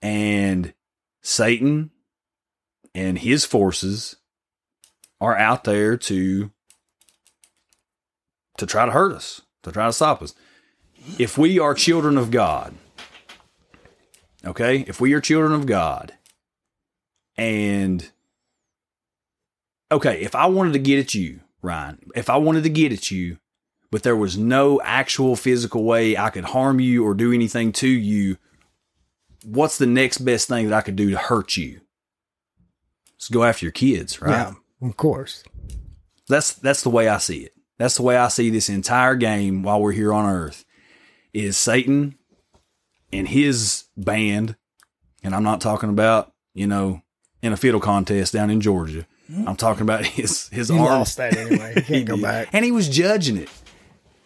and 0.00 0.74
Satan 1.22 1.90
and 2.94 3.18
his 3.18 3.44
forces 3.44 4.16
are 5.20 5.36
out 5.36 5.64
there 5.64 5.96
to 5.96 6.50
to 8.58 8.66
try 8.66 8.84
to 8.84 8.92
hurt 8.92 9.12
us, 9.12 9.40
to 9.62 9.72
try 9.72 9.86
to 9.86 9.92
stop 9.92 10.20
us. 10.22 10.34
If 11.18 11.38
we 11.38 11.58
are 11.58 11.74
children 11.74 12.18
of 12.18 12.30
God, 12.30 12.74
okay? 14.44 14.84
If 14.86 15.00
we 15.00 15.12
are 15.12 15.20
children 15.20 15.52
of 15.52 15.66
God 15.66 16.14
and 17.36 18.10
okay, 19.90 20.20
if 20.22 20.34
I 20.34 20.46
wanted 20.46 20.72
to 20.74 20.78
get 20.78 20.98
at 20.98 21.14
you, 21.14 21.40
Ryan, 21.62 22.10
if 22.14 22.28
I 22.28 22.36
wanted 22.36 22.64
to 22.64 22.70
get 22.70 22.92
at 22.92 23.10
you, 23.10 23.38
but 23.90 24.02
there 24.02 24.16
was 24.16 24.38
no 24.38 24.80
actual 24.82 25.36
physical 25.36 25.84
way 25.84 26.16
I 26.16 26.30
could 26.30 26.44
harm 26.44 26.80
you 26.80 27.04
or 27.06 27.14
do 27.14 27.32
anything 27.32 27.72
to 27.72 27.88
you, 27.88 28.38
what's 29.44 29.78
the 29.78 29.86
next 29.86 30.18
best 30.18 30.48
thing 30.48 30.68
that 30.68 30.76
I 30.76 30.80
could 30.80 30.96
do 30.96 31.10
to 31.10 31.18
hurt 31.18 31.56
you? 31.56 31.80
Let's 33.14 33.28
go 33.28 33.44
after 33.44 33.66
your 33.66 33.72
kids, 33.72 34.20
right? 34.20 34.30
Yeah, 34.30 34.88
of 34.88 34.96
course. 34.96 35.44
That's 36.28 36.54
that's 36.54 36.82
the 36.82 36.90
way 36.90 37.08
I 37.08 37.18
see 37.18 37.40
it. 37.40 37.52
That's 37.78 37.96
the 37.96 38.02
way 38.02 38.16
I 38.16 38.28
see 38.28 38.50
this 38.50 38.68
entire 38.68 39.14
game 39.14 39.62
while 39.62 39.80
we're 39.80 39.92
here 39.92 40.12
on 40.12 40.24
Earth. 40.24 40.64
Is 41.32 41.56
Satan 41.56 42.16
and 43.12 43.28
his 43.28 43.84
band, 43.96 44.56
and 45.22 45.34
I'm 45.34 45.44
not 45.44 45.60
talking 45.60 45.88
about 45.90 46.32
you 46.54 46.66
know 46.66 47.02
in 47.42 47.52
a 47.52 47.56
fiddle 47.56 47.80
contest 47.80 48.32
down 48.32 48.50
in 48.50 48.60
Georgia. 48.60 49.06
I'm 49.46 49.56
talking 49.56 49.82
about 49.82 50.04
his 50.04 50.48
his 50.48 50.68
He 50.68 50.74
arm. 50.76 50.84
lost 50.84 51.16
that 51.16 51.36
anyway. 51.36 51.74
He 51.76 51.80
can't 51.82 52.04
go 52.06 52.16
back. 52.20 52.48
and 52.52 52.64
he 52.64 52.70
was 52.72 52.88
judging 52.88 53.36
it. 53.38 53.48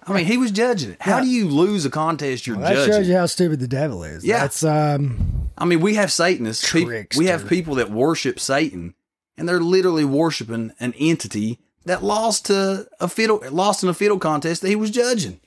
I 0.08 0.12
mean, 0.12 0.24
he 0.24 0.36
was 0.38 0.50
judging 0.52 0.90
it. 0.92 0.96
How 1.02 1.16
Yeah. 1.18 1.22
do 1.24 1.28
you 1.28 1.48
lose 1.48 1.84
a 1.84 1.90
contest 1.90 2.46
you're 2.46 2.56
Well, 2.56 2.68
that 2.68 2.74
judging? 2.74 2.92
shows 2.94 3.08
you 3.08 3.16
how 3.16 3.26
stupid 3.26 3.58
the 3.60 3.66
devil 3.68 4.02
is. 4.04 4.24
Yeah. 4.24 4.40
That's 4.40 4.64
um 4.64 5.50
I 5.58 5.64
mean, 5.64 5.80
we 5.80 5.94
have 5.94 6.10
Satanists. 6.12 6.66
Trickster. 6.66 7.18
we 7.18 7.26
have 7.26 7.46
people 7.48 7.76
that 7.76 7.90
worship 7.90 8.38
Satan, 8.40 8.94
and 9.36 9.48
they're 9.48 9.60
literally 9.60 10.04
worshiping 10.04 10.72
an 10.80 10.92
entity 10.98 11.58
that 11.84 12.02
lost 12.02 12.46
to 12.46 12.88
a 12.98 13.06
fiddle, 13.08 13.42
lost 13.52 13.82
in 13.84 13.88
a 13.88 13.94
fiddle 13.94 14.18
contest 14.18 14.60
that 14.62 14.68
he 14.68 14.76
was 14.76 14.90
judging. 14.90 15.40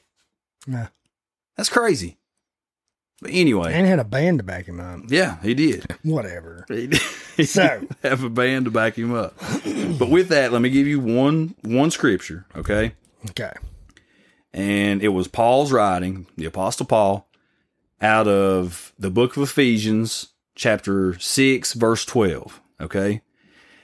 yeah. 0.68 0.88
That's 1.58 1.70
crazy. 1.70 2.18
But 3.22 3.32
anyway, 3.34 3.74
and 3.74 3.86
had 3.86 4.00
a 4.00 4.04
band 4.06 4.40
to 4.40 4.44
back 4.46 4.66
him 4.66 4.80
up. 4.80 5.02
yeah, 5.10 5.42
he 5.42 5.54
did. 5.54 5.86
Whatever. 6.04 6.66
He 6.70 6.88
did. 6.88 7.02
He 7.36 7.44
So- 7.46 7.80
did 7.82 7.96
have 8.04 8.24
a 8.24 8.30
band 8.30 8.66
to 8.66 8.72
back 8.72 8.96
him 8.98 9.14
up. 9.14 9.38
but 9.98 10.10
with 10.10 10.30
that, 10.30 10.52
let 10.54 10.62
me 10.62 10.70
give 10.70 10.88
you 10.88 11.00
one 11.00 11.56
one 11.64 11.92
scripture, 11.92 12.46
okay? 12.56 12.94
Okay. 13.30 13.52
and 14.54 15.04
it 15.04 15.10
was 15.10 15.28
Paul's 15.28 15.72
writing, 15.72 16.26
the 16.38 16.46
Apostle 16.46 16.86
Paul, 16.86 17.28
out 18.02 18.28
of 18.28 18.94
the 18.98 19.12
book 19.12 19.36
of 19.38 19.44
Ephesians, 19.44 20.30
chapter 20.56 21.18
6, 21.20 21.74
verse 21.74 22.06
12. 22.06 22.62
Okay. 22.82 23.22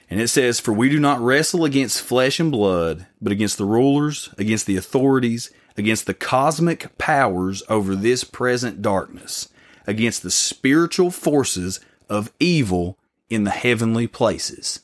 And 0.08 0.20
it 0.20 0.28
says, 0.28 0.58
For 0.60 0.72
we 0.72 0.88
do 0.88 0.98
not 0.98 1.20
wrestle 1.20 1.64
against 1.64 2.00
flesh 2.00 2.40
and 2.40 2.50
blood, 2.50 3.06
but 3.20 3.32
against 3.32 3.58
the 3.58 3.64
rulers, 3.66 4.30
against 4.38 4.64
the 4.66 4.76
authorities, 4.76 5.50
against 5.76 6.06
the 6.06 6.14
cosmic 6.14 6.96
powers 6.98 7.62
over 7.68 7.94
this 7.94 8.24
present 8.24 8.82
darkness, 8.82 9.48
against 9.86 10.22
the 10.22 10.30
spiritual 10.30 11.10
forces 11.10 11.80
of 12.08 12.32
evil 12.40 12.98
in 13.28 13.44
the 13.44 13.50
heavenly 13.50 14.06
places. 14.06 14.80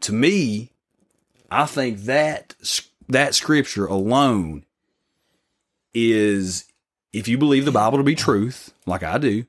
To 0.00 0.12
me, 0.12 0.72
I 1.50 1.66
think 1.66 2.00
that 2.00 2.54
that 3.08 3.34
scripture 3.34 3.86
alone 3.86 4.64
is 5.94 6.64
if 7.12 7.28
you 7.28 7.38
believe 7.38 7.64
the 7.64 7.72
Bible 7.72 7.98
to 7.98 8.04
be 8.04 8.14
truth, 8.14 8.74
like 8.84 9.02
I 9.02 9.18
do, 9.18 9.46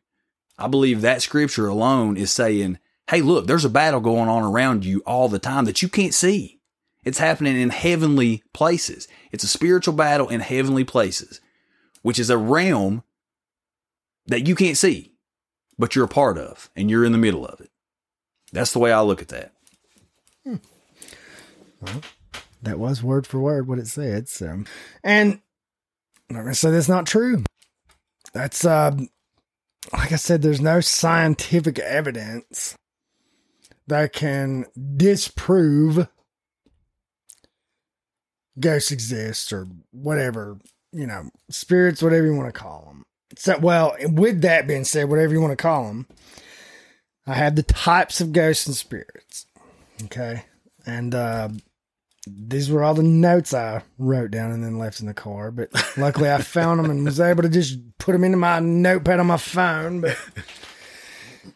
I 0.58 0.68
believe 0.68 1.02
that 1.02 1.22
scripture 1.22 1.68
alone 1.68 2.18
is 2.18 2.32
saying, 2.32 2.80
"Hey, 3.10 3.22
look, 3.22 3.48
there's 3.48 3.66
a 3.66 3.70
battle 3.70 4.00
going 4.00 4.30
on 4.30 4.44
around 4.44 4.86
you 4.86 5.02
all 5.06 5.28
the 5.28 5.40
time 5.40 5.66
that 5.66 5.82
you 5.82 5.90
can't 5.90 6.14
see. 6.14 6.57
It's 7.08 7.20
happening 7.20 7.56
in 7.56 7.70
heavenly 7.70 8.43
places. 8.52 9.08
It's 9.32 9.46
a 9.46 9.48
spiritual 9.48 9.93
battle 9.93 10.28
in 10.28 10.41
heavenly 10.41 10.84
places, 10.84 11.39
which 12.02 12.20
is 12.20 12.30
a 12.30 12.38
realm 12.38 13.02
that 14.26 14.46
you 14.46 14.56
can't 14.56 14.76
see, 14.76 15.13
but 15.80 15.96
you're 15.96 16.04
a 16.04 16.10
part 16.10 16.38
of 16.38 16.70
and 16.76 16.89
you're 16.91 17.06
in 17.06 17.13
the 17.13 17.17
middle 17.17 17.46
of 17.46 17.62
it." 17.62 17.72
That's 18.52 18.74
the 18.74 18.80
way 18.80 18.91
I 18.91 19.00
look 19.00 19.22
at 19.22 19.30
that. 19.30 19.54
Well, 21.80 22.02
That 22.62 22.78
was 22.78 23.02
word 23.02 23.26
for 23.26 23.39
word 23.39 23.70
what 23.70 23.80
it 23.80 23.88
said. 23.88 24.28
So, 24.28 24.65
and 25.02 25.39
I'm 26.30 26.36
not 26.36 26.41
gonna 26.41 26.56
say 26.56 26.72
that's 26.72 26.89
not 26.89 27.08
true. 27.08 27.46
That's 28.34 28.65
uh, 28.65 28.98
like 29.93 30.12
I 30.12 30.17
said, 30.17 30.41
there's 30.41 30.60
no 30.60 30.82
scientific 30.82 31.80
evidence 31.80 32.76
that 33.88 34.12
can 34.12 34.65
disprove 34.98 36.10
ghosts 38.60 38.91
exist 38.91 39.54
or 39.54 39.67
whatever 39.91 40.58
you 40.91 41.08
know, 41.08 41.30
spirits, 41.50 42.02
whatever 42.02 42.26
you 42.26 42.36
want 42.36 42.54
to 42.54 42.60
call 42.60 42.86
them. 42.88 43.06
So, 43.38 43.58
well, 43.60 43.96
with 44.02 44.41
that 44.41 44.67
being 44.67 44.86
said, 44.86 45.10
whatever 45.10 45.34
you 45.34 45.41
want 45.41 45.52
to 45.52 45.62
call 45.62 45.88
them, 45.88 46.08
I 47.26 47.34
have 47.34 47.56
the 47.56 47.63
types 47.63 48.22
of 48.22 48.32
ghosts 48.32 48.67
and 48.67 48.76
spirits. 48.76 49.46
Okay, 50.06 50.43
and 50.86 51.13
uh, 51.13 51.50
these 52.26 52.72
were 52.72 52.84
all 52.84 52.93
the 52.93 53.04
notes 53.04 53.54
I 53.54 53.84
wrote 53.98 54.32
down 54.32 54.52
and 54.52 54.63
then 54.63 54.80
left 54.80 55.02
in 55.02 55.08
the 55.08 55.13
car. 55.13 55.52
But 55.52 55.70
luckily, 55.98 56.32
I 56.32 56.41
found 56.41 56.80
them 56.80 56.89
and 56.89 57.04
was 57.04 57.20
able 57.20 57.43
to 57.43 57.50
just 57.50 57.80
put 57.98 58.13
them 58.13 58.24
into 58.24 58.38
my 58.38 58.60
notepad 58.60 59.20
on 59.20 59.28
my 59.28 59.38
phone. 59.38 60.02
But 60.02 60.17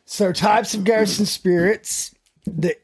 so, 0.05 0.31
types 0.33 0.73
of 0.73 0.83
ghosts 0.83 1.19
and 1.19 1.27
spirits. 1.27 2.13
The 2.45 2.75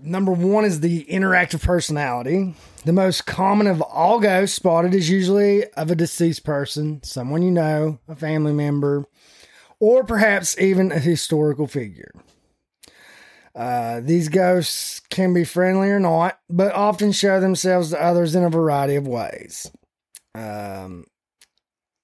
number 0.00 0.32
one 0.32 0.64
is 0.64 0.80
the 0.80 1.04
interactive 1.06 1.62
personality. 1.62 2.54
The 2.86 2.92
most 2.92 3.26
common 3.26 3.66
of 3.66 3.82
all 3.82 4.20
ghosts 4.20 4.54
spotted 4.54 4.94
is 4.94 5.10
usually 5.10 5.68
of 5.72 5.90
a 5.90 5.96
deceased 5.96 6.44
person, 6.44 7.02
someone 7.02 7.42
you 7.42 7.50
know, 7.50 7.98
a 8.06 8.14
family 8.14 8.52
member, 8.52 9.06
or 9.80 10.04
perhaps 10.04 10.56
even 10.56 10.92
a 10.92 11.00
historical 11.00 11.66
figure. 11.66 12.12
Uh, 13.56 13.98
these 14.04 14.28
ghosts 14.28 15.00
can 15.10 15.34
be 15.34 15.42
friendly 15.42 15.88
or 15.88 15.98
not, 15.98 16.38
but 16.48 16.72
often 16.76 17.10
show 17.10 17.40
themselves 17.40 17.90
to 17.90 18.00
others 18.00 18.36
in 18.36 18.44
a 18.44 18.50
variety 18.50 18.94
of 18.94 19.08
ways. 19.08 19.68
Um, 20.36 21.06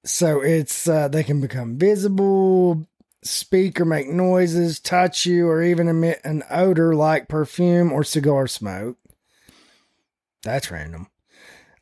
so 0.04 0.40
it's 0.40 0.88
uh, 0.88 1.06
they 1.06 1.22
can 1.22 1.40
become 1.40 1.78
visible, 1.78 2.88
speak 3.22 3.80
or 3.80 3.84
make 3.84 4.08
noises, 4.08 4.80
touch 4.80 5.26
you, 5.26 5.46
or 5.46 5.62
even 5.62 5.86
emit 5.86 6.20
an 6.24 6.42
odor 6.50 6.96
like 6.96 7.28
perfume 7.28 7.92
or 7.92 8.02
cigar 8.02 8.48
smoke. 8.48 8.96
That's 10.42 10.70
random. 10.70 11.08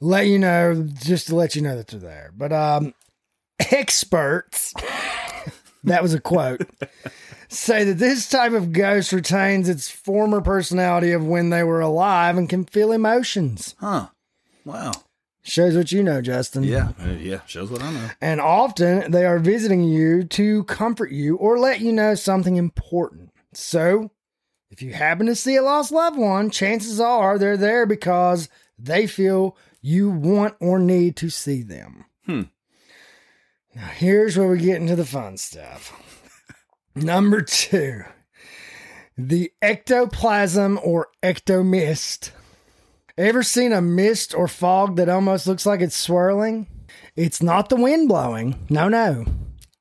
Let 0.01 0.27
you 0.27 0.39
know, 0.39 0.87
just 1.03 1.29
to 1.29 1.37
let 1.37 1.55
you 1.55 1.63
know 1.63 1.77
that 1.77 1.89
they're 1.89 2.01
there. 2.01 2.33
But 2.37 2.53
um, 2.53 2.95
experts, 3.59 4.73
that 5.85 6.03
was 6.03 6.15
a 6.15 6.21
quote, 6.21 6.63
say 7.49 7.85
that 7.85 7.99
this 7.99 8.29
type 8.29 8.53
of 8.53 8.73
ghost 8.73 9.13
retains 9.13 9.69
its 9.69 9.91
former 9.91 10.41
personality 10.41 11.13
of 11.13 11.27
when 11.27 11.51
they 11.51 11.63
were 11.63 11.81
alive 11.81 12.37
and 12.37 12.49
can 12.49 12.65
feel 12.65 12.93
emotions. 12.93 13.75
Huh. 13.79 14.09
Wow. 14.65 14.93
Shows 15.43 15.75
what 15.75 15.91
you 15.91 16.03
know, 16.03 16.21
Justin. 16.21 16.65
Yeah. 16.65 16.93
Uh, 17.03 17.11
yeah. 17.13 17.41
Shows 17.47 17.71
what 17.71 17.83
I 17.83 17.91
know. 17.93 18.11
And 18.21 18.41
often 18.41 19.11
they 19.11 19.25
are 19.25 19.39
visiting 19.39 19.83
you 19.85 20.25
to 20.25 20.65
comfort 20.65 21.13
you 21.13 21.37
or 21.37 21.59
let 21.59 21.81
you 21.81 21.93
know 21.93 22.15
something 22.15 22.57
important. 22.57 23.31
So, 23.53 24.11
if 24.71 24.83
you 24.83 24.93
happen 24.93 25.27
to 25.27 25.35
see 25.35 25.57
a 25.57 25.63
lost 25.63 25.91
loved 25.91 26.17
one, 26.17 26.51
chances 26.51 27.01
are 27.01 27.39
they're 27.39 27.57
there 27.57 27.87
because 27.87 28.49
they 28.79 29.07
feel 29.07 29.57
you 29.83 30.09
want 30.09 30.55
or 30.61 30.79
need 30.79 31.17
to 31.17 31.29
see 31.29 31.63
them. 31.63 32.05
Hmm. 32.27 32.43
Now, 33.75 33.87
here's 33.87 34.37
where 34.37 34.49
we 34.49 34.59
get 34.59 34.81
into 34.81 34.97
the 34.97 35.05
fun 35.05 35.37
stuff. 35.37 35.93
Number 36.95 37.41
two, 37.41 38.03
the 39.17 39.53
ectoplasm 39.61 40.79
or 40.83 41.09
ectomist. 41.23 42.31
Ever 43.19 43.43
seen 43.43 43.73
a 43.73 43.83
mist 43.83 44.35
or 44.35 44.49
fog 44.49 44.97
that 44.97 45.09
almost 45.09 45.47
looks 45.47 45.67
like 45.67 45.81
it's 45.81 45.97
swirling? 45.97 46.67
It's 47.17 47.43
not 47.43 47.69
the 47.69 47.77
wind 47.77 48.09
blowing. 48.09 48.67
No, 48.71 48.89
no. 48.89 49.27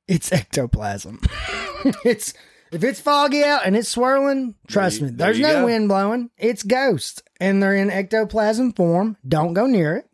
It's 0.06 0.32
ectoplasm. 0.32 1.20
it's 2.04 2.34
If 2.72 2.84
it's 2.84 3.00
foggy 3.00 3.42
out 3.42 3.66
and 3.66 3.76
it's 3.76 3.88
swirling, 3.88 4.54
trust 4.68 5.00
you- 5.00 5.06
me, 5.06 5.12
there's 5.12 5.38
you 5.38 5.44
no 5.46 5.52
go. 5.60 5.64
wind 5.66 5.88
blowing. 5.88 6.30
It's 6.38 6.62
ghosts, 6.62 7.22
and 7.40 7.62
they're 7.62 7.74
in 7.74 7.90
ectoplasm 7.90 8.72
form. 8.74 9.16
Don't 9.26 9.54
go 9.54 9.66
near 9.66 9.96
it; 9.96 10.06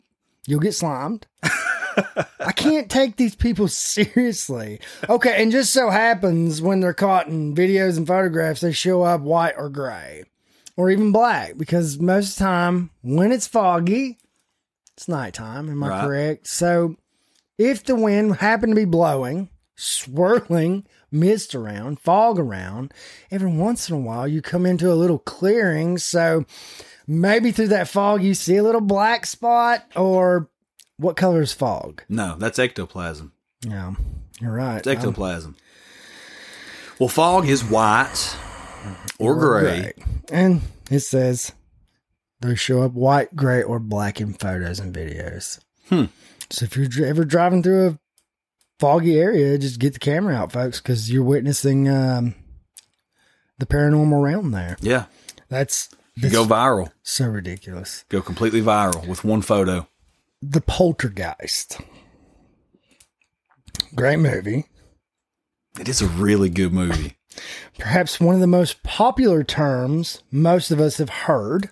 you'll 0.47 0.61
get 0.61 0.75
slimed. 0.75 1.27
I 2.41 2.53
can't 2.55 2.91
take 2.91 3.17
these 3.17 3.35
people 3.35 3.69
seriously. 3.69 4.81
Okay, 5.09 5.43
and 5.43 5.51
just 5.53 5.73
so 5.73 5.91
happens 5.91 6.61
when 6.63 6.81
they're 6.81 6.93
caught 6.95 7.27
in 7.27 7.55
videos 7.55 7.97
and 7.97 8.07
photographs, 8.07 8.61
they 8.61 8.73
show 8.73 9.03
up 9.03 9.21
white 9.23 9.55
or 9.57 9.69
gray, 9.69 10.25
or 10.77 10.91
even 10.91 11.13
black, 11.13 11.57
because 11.59 11.99
most 11.99 12.33
of 12.33 12.39
the 12.39 12.45
time 12.45 12.91
when 13.03 13.33
it's 13.33 13.47
foggy, 13.47 14.19
it's 14.95 15.09
nighttime. 15.09 15.69
Am 15.71 15.83
I 15.85 15.89
Right. 15.89 16.05
correct? 16.05 16.47
So 16.49 16.97
if 17.59 17.85
the 17.85 17.97
wind 17.97 18.37
happened 18.37 18.73
to 18.73 18.77
be 18.77 18.85
blowing, 18.85 19.49
swirling 19.75 20.87
mist 21.19 21.55
around, 21.55 21.99
fog 22.01 22.39
around, 22.39 22.93
every 23.31 23.51
once 23.51 23.89
in 23.89 23.97
a 23.97 23.99
while 23.99 24.29
you 24.29 24.43
come 24.43 24.67
into 24.67 24.93
a 24.93 24.95
little 24.95 25.19
clearing. 25.19 25.99
So 25.99 26.45
maybe 27.07 27.51
through 27.51 27.69
that 27.69 27.89
fog 27.89 28.23
you 28.23 28.35
see 28.35 28.57
a 28.57 28.63
little 28.63 28.81
black 28.81 29.27
spot, 29.27 29.85
or 29.97 30.49
what 30.99 31.17
color 31.17 31.43
is 31.43 31.53
fog? 31.53 32.03
No, 32.09 32.37
that's 32.39 32.59
ectoplasm. 32.59 33.33
Yeah, 33.67 33.95
you're 34.41 34.53
right. 34.53 34.79
It's 34.79 34.87
ectoplasm. 34.87 35.57
well, 36.99 37.09
fog 37.09 37.49
is 37.49 37.65
white 37.65 38.37
or 39.19 39.35
gray. 39.35 39.93
And 40.31 40.63
it 40.91 41.01
says 41.01 41.53
they 42.41 42.55
show 42.55 42.83
up 42.83 42.93
white, 42.93 43.35
gray, 43.35 43.63
or 43.63 43.79
black 43.79 44.21
in 44.21 44.35
photos 44.35 44.79
and 44.79 44.95
videos. 44.95 45.61
Hmm. 45.89 46.05
So 46.51 46.65
if 46.65 46.77
you're 46.77 47.07
ever 47.07 47.25
driving 47.25 47.63
through 47.63 47.89
a 47.89 47.99
foggy 48.79 49.19
area, 49.19 49.59
just 49.59 49.79
get 49.81 49.93
the 49.95 49.99
camera 49.99 50.35
out, 50.35 50.53
folks, 50.53 50.81
because 50.81 51.11
you're 51.11 51.23
witnessing 51.23 51.89
um, 51.89 52.35
the 53.59 53.67
paranormal 53.67 54.21
around 54.21 54.51
there. 54.53 54.77
Yeah. 54.81 55.07
That's, 55.49 55.89
that's 56.17 56.33
go 56.33 56.45
viral. 56.45 56.91
so 57.03 57.27
ridiculous. 57.27 58.05
Go 58.09 58.21
completely 58.21 58.61
viral 58.61 59.07
with 59.07 59.25
one 59.25 59.43
photo. 59.43 59.89
The 60.43 60.61
Poltergeist. 60.61 61.81
Great 63.95 64.19
movie. 64.19 64.67
It 65.79 65.89
is 65.89 66.03
a 66.03 66.07
really 66.07 66.51
good 66.51 66.73
movie. 66.73 67.17
perhaps 67.79 68.21
one 68.21 68.35
of 68.35 68.41
the 68.41 68.47
most 68.47 68.83
popular 68.83 69.45
terms 69.45 70.23
most 70.31 70.71
of 70.71 70.81
us 70.81 70.99
have 70.99 71.11
heard. 71.11 71.71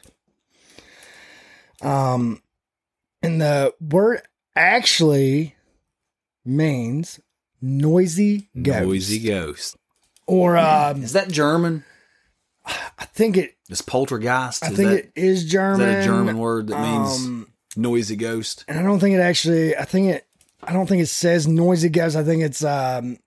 Um, 1.82 2.42
and 3.22 3.40
the 3.40 3.74
word 3.80 4.22
actually 4.56 5.53
means 6.44 7.20
noisy 7.61 8.48
ghost, 8.61 8.87
Noisy 8.87 9.18
ghost. 9.20 9.76
or 10.26 10.57
um, 10.57 11.02
Is 11.02 11.12
that 11.12 11.28
German? 11.30 11.85
I 12.66 13.04
think 13.12 13.37
it. 13.37 13.57
Is 13.68 13.83
poltergeist? 13.83 14.62
I 14.64 14.70
is 14.70 14.76
think 14.76 14.90
that, 14.90 14.98
it 14.98 15.12
is 15.16 15.44
is 15.44 15.50
German. 15.50 15.80
that 15.80 16.00
a 16.02 16.04
German 16.04 16.38
word 16.38 16.68
that 16.68 16.80
means 16.80 17.24
Um, 17.26 17.48
noisy 17.76 18.16
ghost? 18.16 18.64
and 18.68 18.78
I 18.78 18.83
don't 18.83 19.00
think 19.00 19.14
it 19.14 19.20
actually. 19.20 19.76
I 19.76 19.85
think 19.85 20.09
it. 20.14 20.26
I 20.62 20.72
don't 20.72 20.87
think 20.87 21.02
it 21.02 21.07
says 21.09 21.46
noisy 21.46 21.90
ghost. 21.90 22.16
I 22.16 22.24
think 22.24 22.42
it's 22.42 22.64
um, 22.64 23.18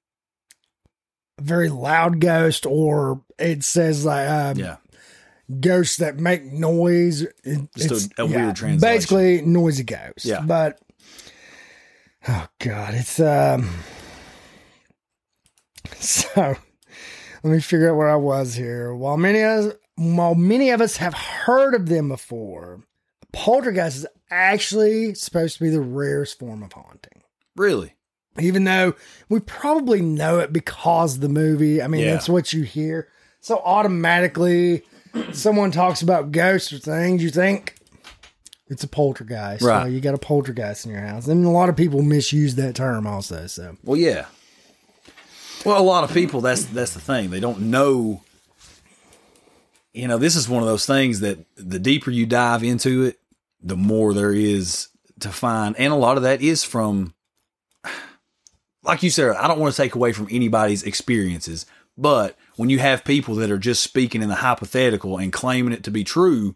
a 1.38 1.42
very 1.42 1.70
loud 1.70 2.20
ghost, 2.20 2.66
or 2.66 3.22
it 3.38 3.64
says 3.64 4.06
like 4.06 4.28
um, 4.28 4.58
Yeah. 4.58 4.78
ghosts 5.60 5.98
that 5.98 6.18
make 6.18 6.44
noise. 6.46 7.22
It- 7.22 7.70
Just 7.76 7.92
a- 7.92 7.96
it's- 7.96 8.10
a 8.18 8.26
weird 8.26 8.56
translation. 8.56 8.80
Basically, 8.80 9.42
noisy 9.42 9.84
ghosts. 9.84 10.26
Yeah. 10.26 10.42
But 10.42 10.80
oh 12.30 12.48
god, 12.60 12.94
it's 12.94 13.20
um. 13.20 13.70
So 16.00 16.30
let 16.36 17.52
me 17.52 17.60
figure 17.60 17.90
out 17.90 17.98
where 17.98 18.10
I 18.10 18.16
was 18.16 18.56
here. 18.56 18.94
While 18.94 19.18
many 19.18 19.40
of 19.42 19.66
us, 19.66 19.74
while 19.96 20.36
many 20.36 20.70
of 20.70 20.82
us 20.82 20.98
have 20.98 21.14
heard 21.14 21.74
of 21.74 21.88
them 21.88 22.10
before, 22.10 22.82
poltergeist 23.34 23.98
is 23.98 24.08
actually 24.30 25.14
supposed 25.16 25.58
to 25.58 25.64
be 25.64 25.70
the 25.70 25.82
rarest 25.82 26.40
form 26.40 26.64
of 26.64 26.74
haunting. 26.74 27.24
Really? 27.56 27.94
Even 28.40 28.66
though 28.66 28.94
we 29.30 29.40
probably 29.40 30.02
know 30.02 30.40
it 30.40 30.54
because 30.54 31.16
of 31.16 31.22
the 31.22 31.30
movie. 31.30 31.82
I 31.82 31.88
mean, 31.88 32.02
Yeah. 32.02 32.12
that's 32.14 32.30
what 32.30 32.54
you 32.54 32.64
hear. 32.64 33.08
So 33.40 33.58
automatically, 33.60 34.84
someone 35.32 35.72
talks 35.72 36.02
about 36.04 36.32
ghosts 36.32 36.72
or 36.74 36.78
things, 36.78 37.24
you 37.24 37.30
think 37.32 37.77
it's 38.70 38.84
a 38.84 38.88
poltergeist. 38.88 39.64
Right. 39.64 39.84
So 39.84 39.88
you 39.88 40.02
got 40.02 40.14
a 40.14 40.20
poltergeist 40.20 40.86
in 40.86 40.92
your 40.92 41.02
house. 41.02 41.28
And 41.28 41.46
a 41.46 41.50
lot 41.50 41.70
of 41.70 41.76
people 41.76 42.02
misuse 42.02 42.56
that 42.56 42.76
term 42.76 43.08
also. 43.08 43.48
So 43.48 43.78
Well, 43.84 43.98
yeah. 43.98 44.26
Well, 45.66 45.82
a 45.82 45.84
lot 45.84 46.04
of 46.04 46.14
people. 46.14 46.42
That's 46.42 46.66
that's 46.66 46.94
the 46.94 47.00
thing. 47.00 47.30
They 47.30 47.40
don't 47.40 47.62
know. 47.62 48.22
You 49.94 50.08
know, 50.08 50.18
this 50.18 50.36
is 50.36 50.48
one 50.48 50.62
of 50.62 50.70
those 50.70 50.86
things 50.86 51.22
that 51.22 51.40
the 51.56 51.80
deeper 51.80 52.12
you 52.12 52.26
dive 52.26 52.64
into 52.64 53.04
it, 53.04 53.20
the 53.62 53.76
more 53.76 54.14
there 54.14 54.32
is 54.32 54.90
to 55.22 55.30
find, 55.30 55.76
and 55.78 55.92
a 55.92 55.96
lot 55.96 56.18
of 56.18 56.24
that 56.24 56.42
is 56.42 56.64
from, 56.64 57.16
like 58.84 59.02
you 59.02 59.10
said. 59.10 59.36
I 59.36 59.48
don't 59.48 59.60
want 59.60 59.74
to 59.74 59.82
take 59.82 59.96
away 59.96 60.12
from 60.12 60.28
anybody's 60.30 60.84
experiences, 60.84 61.66
but 61.98 62.38
when 62.56 62.70
you 62.70 62.78
have 62.78 63.04
people 63.04 63.34
that 63.36 63.50
are 63.50 63.58
just 63.58 63.82
speaking 63.82 64.22
in 64.22 64.30
the 64.30 64.36
hypothetical 64.36 65.18
and 65.18 65.34
claiming 65.34 65.74
it 65.74 65.84
to 65.86 65.92
be 65.92 66.04
true, 66.04 66.56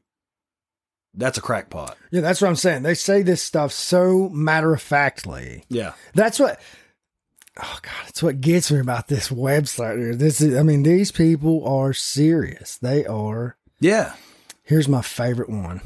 that's 1.13 1.37
a 1.37 1.41
crackpot. 1.41 1.97
yeah, 2.11 2.21
that's 2.21 2.41
what 2.41 2.47
I'm 2.47 2.55
saying. 2.55 2.83
They 2.83 2.93
say 2.93 3.21
this 3.21 3.41
stuff 3.41 3.71
so 3.71 4.29
matter 4.29 4.73
of 4.73 4.81
factly. 4.81 5.63
Yeah. 5.69 5.93
That's 6.13 6.39
what. 6.39 6.59
Oh 7.61 7.79
God, 7.81 8.07
it's 8.07 8.23
what 8.23 8.39
gets 8.39 8.71
me 8.71 8.79
about 8.79 9.07
this 9.09 9.29
website 9.29 9.97
here. 9.97 10.15
This 10.15 10.39
is, 10.39 10.57
I 10.57 10.63
mean, 10.63 10.83
these 10.83 11.11
people 11.11 11.67
are 11.67 11.91
serious. 11.91 12.77
They 12.77 13.05
are. 13.05 13.57
Yeah. 13.79 14.13
Here's 14.63 14.87
my 14.87 15.01
favorite 15.01 15.49
one. 15.49 15.81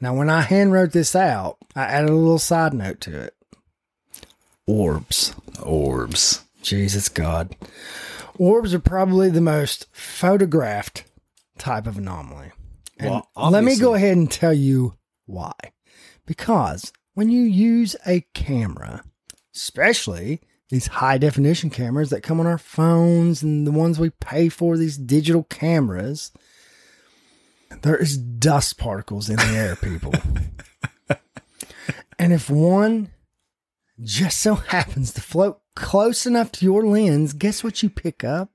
Now, 0.00 0.14
when 0.14 0.30
I 0.30 0.42
hand 0.42 0.72
wrote 0.72 0.92
this 0.92 1.16
out, 1.16 1.58
I 1.74 1.82
added 1.82 2.10
a 2.10 2.14
little 2.14 2.38
side 2.38 2.72
note 2.72 3.00
to 3.02 3.20
it. 3.20 3.34
Orbs. 4.66 5.34
Orbs. 5.60 6.44
Jesus 6.62 7.08
God. 7.08 7.56
Orbs 8.38 8.74
are 8.74 8.80
probably 8.80 9.28
the 9.28 9.40
most 9.40 9.86
photographed 9.92 11.04
type 11.58 11.86
of 11.86 11.98
anomaly. 11.98 12.52
Well, 13.10 13.50
let 13.50 13.64
me 13.64 13.76
go 13.76 13.94
ahead 13.94 14.16
and 14.16 14.30
tell 14.30 14.52
you 14.52 14.94
why. 15.26 15.52
Because 16.26 16.92
when 17.14 17.30
you 17.30 17.42
use 17.42 17.96
a 18.06 18.20
camera, 18.34 19.04
especially 19.54 20.40
these 20.68 20.86
high 20.86 21.18
definition 21.18 21.68
cameras 21.68 22.10
that 22.10 22.22
come 22.22 22.40
on 22.40 22.46
our 22.46 22.58
phones 22.58 23.42
and 23.42 23.66
the 23.66 23.72
ones 23.72 23.98
we 23.98 24.10
pay 24.10 24.48
for, 24.48 24.76
these 24.76 24.96
digital 24.96 25.42
cameras, 25.44 26.32
there 27.82 27.96
is 27.96 28.16
dust 28.16 28.78
particles 28.78 29.28
in 29.28 29.36
the 29.36 29.52
air, 29.54 29.76
people. 29.76 30.14
and 32.18 32.32
if 32.32 32.48
one 32.48 33.10
just 34.00 34.40
so 34.40 34.54
happens 34.54 35.12
to 35.12 35.20
float 35.20 35.60
close 35.74 36.26
enough 36.26 36.52
to 36.52 36.64
your 36.64 36.86
lens, 36.86 37.32
guess 37.32 37.62
what 37.62 37.82
you 37.82 37.90
pick 37.90 38.24
up? 38.24 38.51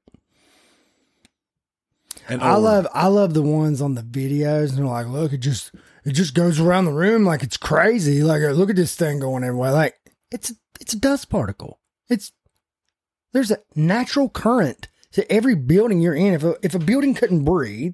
And 2.29 2.41
I 2.41 2.55
love 2.55 2.87
I 2.93 3.07
love 3.07 3.33
the 3.33 3.41
ones 3.41 3.81
on 3.81 3.95
the 3.95 4.01
videos 4.01 4.69
and 4.69 4.79
they're 4.79 4.85
like, 4.85 5.07
look, 5.07 5.31
it 5.33 5.37
just 5.37 5.71
it 6.05 6.11
just 6.13 6.33
goes 6.33 6.59
around 6.59 6.85
the 6.85 6.91
room 6.91 7.23
like 7.25 7.43
it's 7.43 7.57
crazy. 7.57 8.23
Like 8.23 8.41
look 8.41 8.69
at 8.69 8.75
this 8.75 8.95
thing 8.95 9.19
going 9.19 9.43
everywhere. 9.43 9.71
Like 9.71 9.95
it's 10.31 10.53
it's 10.81 10.93
a 10.93 10.99
dust 10.99 11.29
particle. 11.29 11.79
It's 12.09 12.31
there's 13.33 13.51
a 13.51 13.59
natural 13.75 14.29
current 14.29 14.87
to 15.13 15.29
every 15.31 15.55
building 15.55 16.01
you're 16.01 16.15
in. 16.15 16.33
If 16.33 16.43
a, 16.43 16.55
if 16.61 16.75
a 16.75 16.79
building 16.79 17.13
couldn't 17.13 17.45
breathe, 17.45 17.93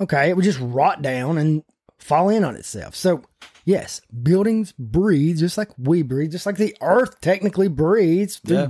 okay, 0.00 0.28
it 0.30 0.36
would 0.36 0.44
just 0.44 0.60
rot 0.60 1.02
down 1.02 1.36
and 1.38 1.64
fall 1.98 2.28
in 2.28 2.44
on 2.44 2.54
itself. 2.56 2.94
So 2.94 3.22
yes, 3.64 4.00
buildings 4.22 4.72
breathe 4.78 5.38
just 5.38 5.58
like 5.58 5.70
we 5.76 6.02
breathe, 6.02 6.32
just 6.32 6.46
like 6.46 6.56
the 6.56 6.76
earth 6.80 7.20
technically 7.20 7.68
breathes 7.68 8.36
through 8.38 8.56
Yeah. 8.56 8.68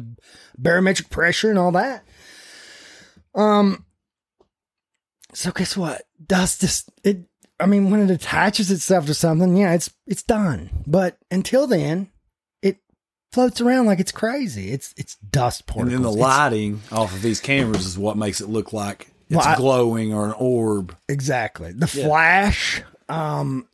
barometric 0.59 1.11
pressure 1.11 1.51
and 1.51 1.59
all 1.59 1.73
that. 1.73 2.03
Um 3.35 3.85
so 5.33 5.51
guess 5.53 5.77
what? 5.77 6.03
Dust 6.27 6.61
just 6.61 6.90
it 7.05 7.19
I 7.59 7.66
mean 7.66 7.90
when 7.90 8.01
it 8.01 8.11
attaches 8.11 8.71
itself 8.71 9.07
to 9.07 9.14
something, 9.14 9.57
yeah, 9.57 9.73
it's 9.75 9.90
it's 10.07 10.23
done. 10.23 10.71
But 10.87 11.16
until 11.31 11.66
then, 11.66 12.11
it 12.62 12.79
floats 13.33 13.61
around 13.61 13.87
like 13.87 14.01
it's 14.01 14.12
crazy. 14.12 14.71
It's 14.73 14.95
it's 14.97 15.16
dust 15.16 15.61
And 15.62 15.66
particles. 15.66 15.93
then 15.93 16.03
the 16.03 16.11
It's- 16.11 16.23
lighting 16.23 16.81
off 16.93 17.14
of 17.14 17.23
these 17.23 17.40
cameras 17.40 17.87
is 17.87 17.99
what 17.99 18.16
makes 18.16 18.40
it 18.40 18.49
look 18.49 18.73
like 18.73 19.09
it's 19.29 19.37
Well, 19.37 19.47
I- 19.47 19.57
glowing 19.57 20.12
or 20.12 20.27
an 20.27 20.33
orb. 20.38 20.97
Exactly. 21.09 21.73
The 21.73 21.90
Yeah. 21.95 22.05
flash, 22.07 22.83
um, 23.09 23.66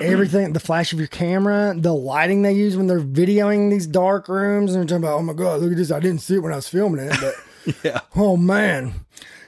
everything, 0.00 0.52
the 0.52 0.60
flash 0.60 0.92
of 0.92 0.98
your 0.98 1.08
camera, 1.08 1.74
the 1.76 1.92
lighting 1.94 2.42
they 2.42 2.52
use 2.52 2.76
when 2.76 2.86
they're 2.86 3.00
videoing 3.00 3.70
these 3.70 3.86
dark 3.86 4.28
rooms, 4.28 4.72
and 4.74 4.80
they're 4.80 4.98
talking 4.98 5.04
about, 5.08 5.18
oh 5.18 5.22
my 5.22 5.32
god, 5.32 5.60
look 5.60 5.70
at 5.72 5.76
this! 5.76 5.90
I 5.90 6.00
didn't 6.00 6.20
see 6.20 6.34
it 6.36 6.42
when 6.42 6.52
I 6.52 6.56
was 6.56 6.68
filming 6.68 7.06
it, 7.06 7.16
but 7.20 7.34
Yeah. 7.84 8.00
oh 8.14 8.36
man, 8.36 8.94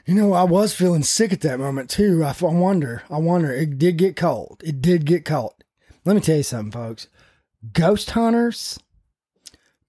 you 0.09 0.15
know, 0.15 0.33
I 0.33 0.45
was 0.45 0.75
feeling 0.75 1.03
sick 1.03 1.35
at 1.35 1.43
that 1.43 1.61
moment 1.61 1.91
too. 1.91 2.25
I 2.25 2.35
wonder, 2.41 3.03
I 3.11 3.19
wonder, 3.19 3.53
it 3.53 3.79
did 3.79 3.99
get 3.99 4.17
cold. 4.17 4.63
It 4.65 4.81
did 4.81 5.05
get 5.05 5.27
cold. 5.27 5.53
Let 6.07 6.17
me 6.17 6.23
tell 6.23 6.39
you 6.39 6.43
something, 6.43 6.73
folks. 6.73 7.09
Ghost 7.75 8.13
hunters, 8.13 8.79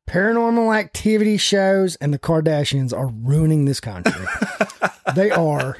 paranormal 0.07 0.77
activity 0.77 1.37
shows 1.37 1.95
and 1.95 2.13
the 2.13 2.19
Kardashians 2.19 2.91
are 2.91 3.07
ruining 3.07 3.63
this 3.63 3.79
country. 3.79 4.25
they 5.15 5.31
are 5.31 5.77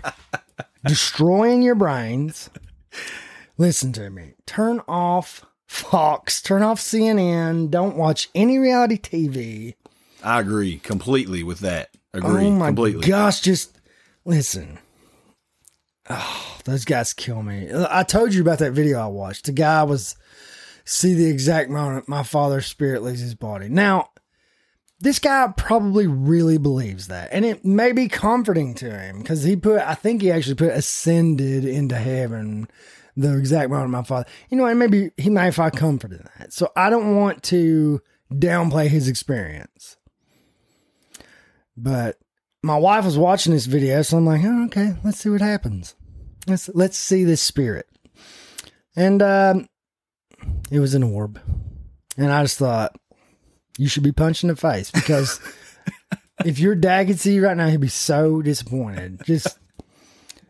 destroying 0.86 1.62
your 1.62 1.76
brains. 1.76 2.50
Listen 3.58 3.92
to 3.92 4.10
me. 4.10 4.36
Turn 4.46 4.80
off 4.88 5.46
Fox, 5.68 6.42
turn 6.42 6.64
off 6.64 6.80
CNN, 6.80 7.70
don't 7.70 7.98
watch 7.98 8.30
any 8.34 8.58
reality 8.58 8.98
TV. 8.98 9.76
I 10.24 10.40
agree 10.40 10.78
completely 10.78 11.44
with 11.44 11.60
that. 11.60 11.90
Agree 12.14 12.46
oh 12.46 12.52
my 12.52 12.68
completely. 12.68 13.06
gosh, 13.06 13.42
just 13.42 13.79
listen. 14.26 14.80
Oh, 16.10 16.58
those 16.66 16.86
guys 16.86 17.14
kill 17.14 17.44
me. 17.44 17.70
I 17.90 18.04
told 18.04 18.34
you 18.34 18.42
about 18.42 18.60
that 18.60 18.72
video 18.72 19.00
I 19.00 19.08
watched. 19.08 19.46
The 19.46 19.52
guy 19.52 19.84
was 19.84 20.16
see 20.84 21.14
the 21.14 21.30
exact 21.30 21.70
moment 21.70 22.10
my 22.10 22.24
father's 22.24 22.66
spirit 22.66 23.04
leaves 23.04 23.20
his 23.20 23.36
body. 23.36 23.70
Now, 23.70 24.10
this 25.00 25.20
guy 25.20 25.54
probably 25.56 26.08
really 26.08 26.58
believes 26.58 27.08
that, 27.08 27.30
and 27.32 27.46
it 27.46 27.64
may 27.64 27.92
be 27.92 28.08
comforting 28.08 28.74
to 28.76 28.92
him 28.92 29.20
because 29.20 29.44
he 29.44 29.56
put. 29.56 29.80
I 29.80 29.94
think 29.94 30.22
he 30.22 30.32
actually 30.32 30.56
put 30.56 30.72
ascended 30.72 31.64
into 31.64 31.96
heaven. 31.96 32.68
The 33.16 33.38
exact 33.38 33.70
moment 33.70 33.92
my 33.92 34.04
father, 34.04 34.30
you 34.50 34.58
know, 34.58 34.66
and 34.66 34.80
maybe 34.80 35.12
he 35.18 35.30
might 35.30 35.52
find 35.52 35.76
comfort 35.76 36.12
in 36.12 36.26
that. 36.38 36.54
So 36.54 36.70
I 36.76 36.90
don't 36.90 37.16
want 37.16 37.44
to 37.44 38.02
downplay 38.32 38.88
his 38.88 39.08
experience. 39.08 39.98
But 41.76 42.18
my 42.64 42.78
wife 42.78 43.06
was 43.06 43.18
watching 43.18 43.54
this 43.54 43.66
video, 43.66 44.02
so 44.02 44.18
I'm 44.18 44.26
like, 44.26 44.42
oh, 44.44 44.66
okay, 44.66 44.96
let's 45.04 45.20
see 45.20 45.30
what 45.30 45.42
happens. 45.42 45.96
Let's 46.48 46.70
let's 46.74 46.98
see 46.98 47.24
this 47.24 47.42
spirit. 47.42 47.88
And 48.96 49.22
um, 49.22 49.68
it 50.72 50.80
was 50.80 50.94
an 50.94 51.04
orb, 51.04 51.40
and 52.18 52.32
I 52.32 52.44
just 52.44 52.58
thought 52.58 52.96
you 53.78 53.88
should 53.88 54.04
be 54.04 54.12
punched 54.12 54.44
in 54.44 54.50
the 54.50 54.56
face 54.56 54.92
because 54.92 55.40
if 56.46 56.60
your 56.60 56.76
dad 56.76 57.08
could 57.08 57.20
see 57.20 57.36
you 57.36 57.46
right 57.46 57.56
now, 57.56 57.68
he'd 57.68 57.80
be 57.80 57.88
so 57.88 58.42
disappointed. 58.42 59.22
Just 59.26 59.58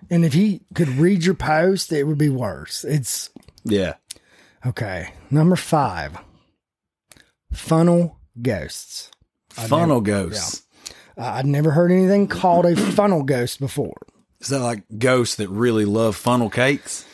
and 0.10 0.26
if 0.26 0.34
he 0.34 0.62
could 0.74 0.88
read 0.90 1.24
your 1.24 1.36
post, 1.36 1.92
it 1.92 2.04
would 2.06 2.18
be 2.18 2.30
worse. 2.30 2.84
It's 2.84 3.30
Yeah. 3.66 3.96
okay. 4.66 5.14
Number 5.30 5.56
five, 5.56 6.18
funnel 7.54 8.18
ghosts. 8.42 9.12
Funnel 9.52 10.02
ghosts. 10.02 10.64
Uh, 11.20 11.24
I'd 11.34 11.46
never 11.46 11.72
heard 11.72 11.92
anything 11.92 12.28
called 12.28 12.66
a 12.66 12.76
funnel 12.94 13.24
ghost 13.24 13.60
before. 13.60 13.98
Is 14.40 14.48
that 14.48 14.62
like 14.62 14.84
ghosts 14.98 15.36
that 15.36 15.50
really 15.50 15.84
love 15.86 16.16
funnel 16.16 16.50
cakes? 16.50 17.06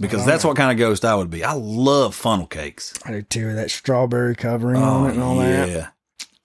Because 0.00 0.26
that's 0.26 0.44
what 0.44 0.56
kind 0.56 0.70
of 0.72 0.78
ghost 0.78 1.04
I 1.04 1.14
would 1.14 1.30
be. 1.30 1.44
I 1.44 1.52
love 1.52 2.14
funnel 2.14 2.46
cakes. 2.46 2.92
I 3.06 3.12
do 3.12 3.22
too. 3.22 3.54
That 3.54 3.70
strawberry 3.70 4.34
covering 4.34 4.82
on 4.82 5.06
it 5.08 5.12
and 5.14 5.22
all 5.22 5.38
that. 5.38 5.68
yeah. 5.68 5.88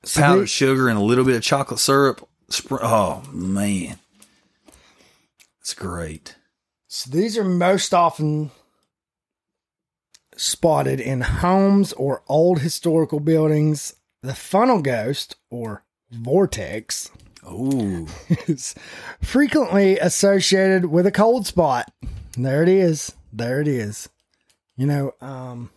So 0.04 0.22
Powdered 0.22 0.42
they- 0.42 0.46
sugar 0.48 0.88
and 0.90 0.98
a 0.98 1.02
little 1.02 1.26
bit 1.26 1.36
of 1.36 1.42
chocolate 1.44 1.80
syrup. 1.80 2.28
Spr- 2.50 2.80
oh 2.82 3.24
man, 3.34 4.00
it's 5.60 5.74
great. 5.74 6.36
So 6.88 7.10
these 7.10 7.38
are 7.38 7.44
most 7.44 7.94
often 7.94 8.52
spotted 10.36 11.00
in 11.00 11.22
homes 11.22 11.94
or 11.94 12.24
old 12.28 12.60
historical 12.60 13.20
buildings. 13.20 13.94
The 14.22 14.34
funnel 14.36 14.82
ghost 14.82 15.36
or 15.50 15.84
vortex 16.12 17.12
Ooh, 17.46 18.08
is 18.48 18.76
frequently 19.22 19.98
associated 20.00 20.86
with 20.86 21.06
a 21.06 21.12
cold 21.12 21.48
spot. 21.48 21.92
There 22.38 22.62
it 22.64 22.70
is. 22.70 23.14
There 23.32 23.62
it 23.62 23.68
is. 23.68 24.10
You 24.76 24.86
know, 24.86 25.12
um, 25.22 25.70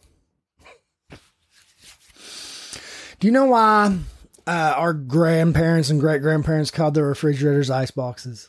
do 3.19 3.27
you 3.27 3.31
know 3.31 3.47
why 3.47 3.99
uh, 4.47 4.75
our 4.77 4.93
grandparents 4.93 5.91
and 5.91 6.01
great 6.01 6.23
grandparents 6.23 6.71
called 6.71 6.95
their 6.95 7.07
refrigerators 7.07 7.71
ice 7.71 7.91
boxes? 7.91 8.49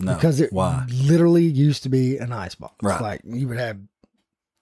no. 0.00 0.14
because 0.14 0.40
it 0.40 0.52
why? 0.52 0.86
literally 0.88 1.44
used 1.44 1.82
to 1.82 1.88
be 1.88 2.16
an 2.18 2.32
ice 2.32 2.54
box. 2.54 2.74
Right. 2.82 3.00
Like 3.00 3.20
you 3.24 3.48
would 3.48 3.58
have 3.58 3.78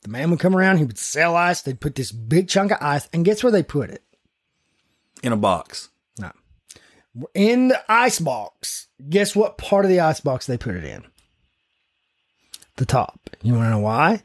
the 0.03 0.09
man 0.09 0.31
would 0.31 0.41
come 0.41 0.55
around, 0.55 0.79
he 0.79 0.85
would 0.85 0.99
sell 0.99 1.37
ice, 1.37 1.63
they'd 1.63 1.81
put 1.81 1.95
this 1.95 2.13
big 2.13 2.49
chunk 2.49 2.73
of 2.73 2.79
ice, 2.81 3.09
and 3.13 3.25
guess 3.25 3.43
where 3.43 3.53
they 3.53 3.63
put 3.63 3.91
it? 3.91 4.03
In 5.23 5.33
a 5.33 5.37
box. 5.37 5.91
In 7.35 7.69
the 7.69 7.83
ice 7.91 8.19
box. 8.19 8.89
Guess 9.09 9.35
what 9.35 9.59
part 9.59 9.85
of 9.85 9.91
the 9.91 10.01
ice 10.01 10.21
box 10.21 10.47
they 10.47 10.59
put 10.59 10.75
it 10.75 10.85
in? 10.85 11.05
The 12.77 12.87
top. 12.87 13.31
You 13.43 13.55
want 13.55 13.67
to 13.67 13.71
know 13.71 13.79
why? 13.79 14.25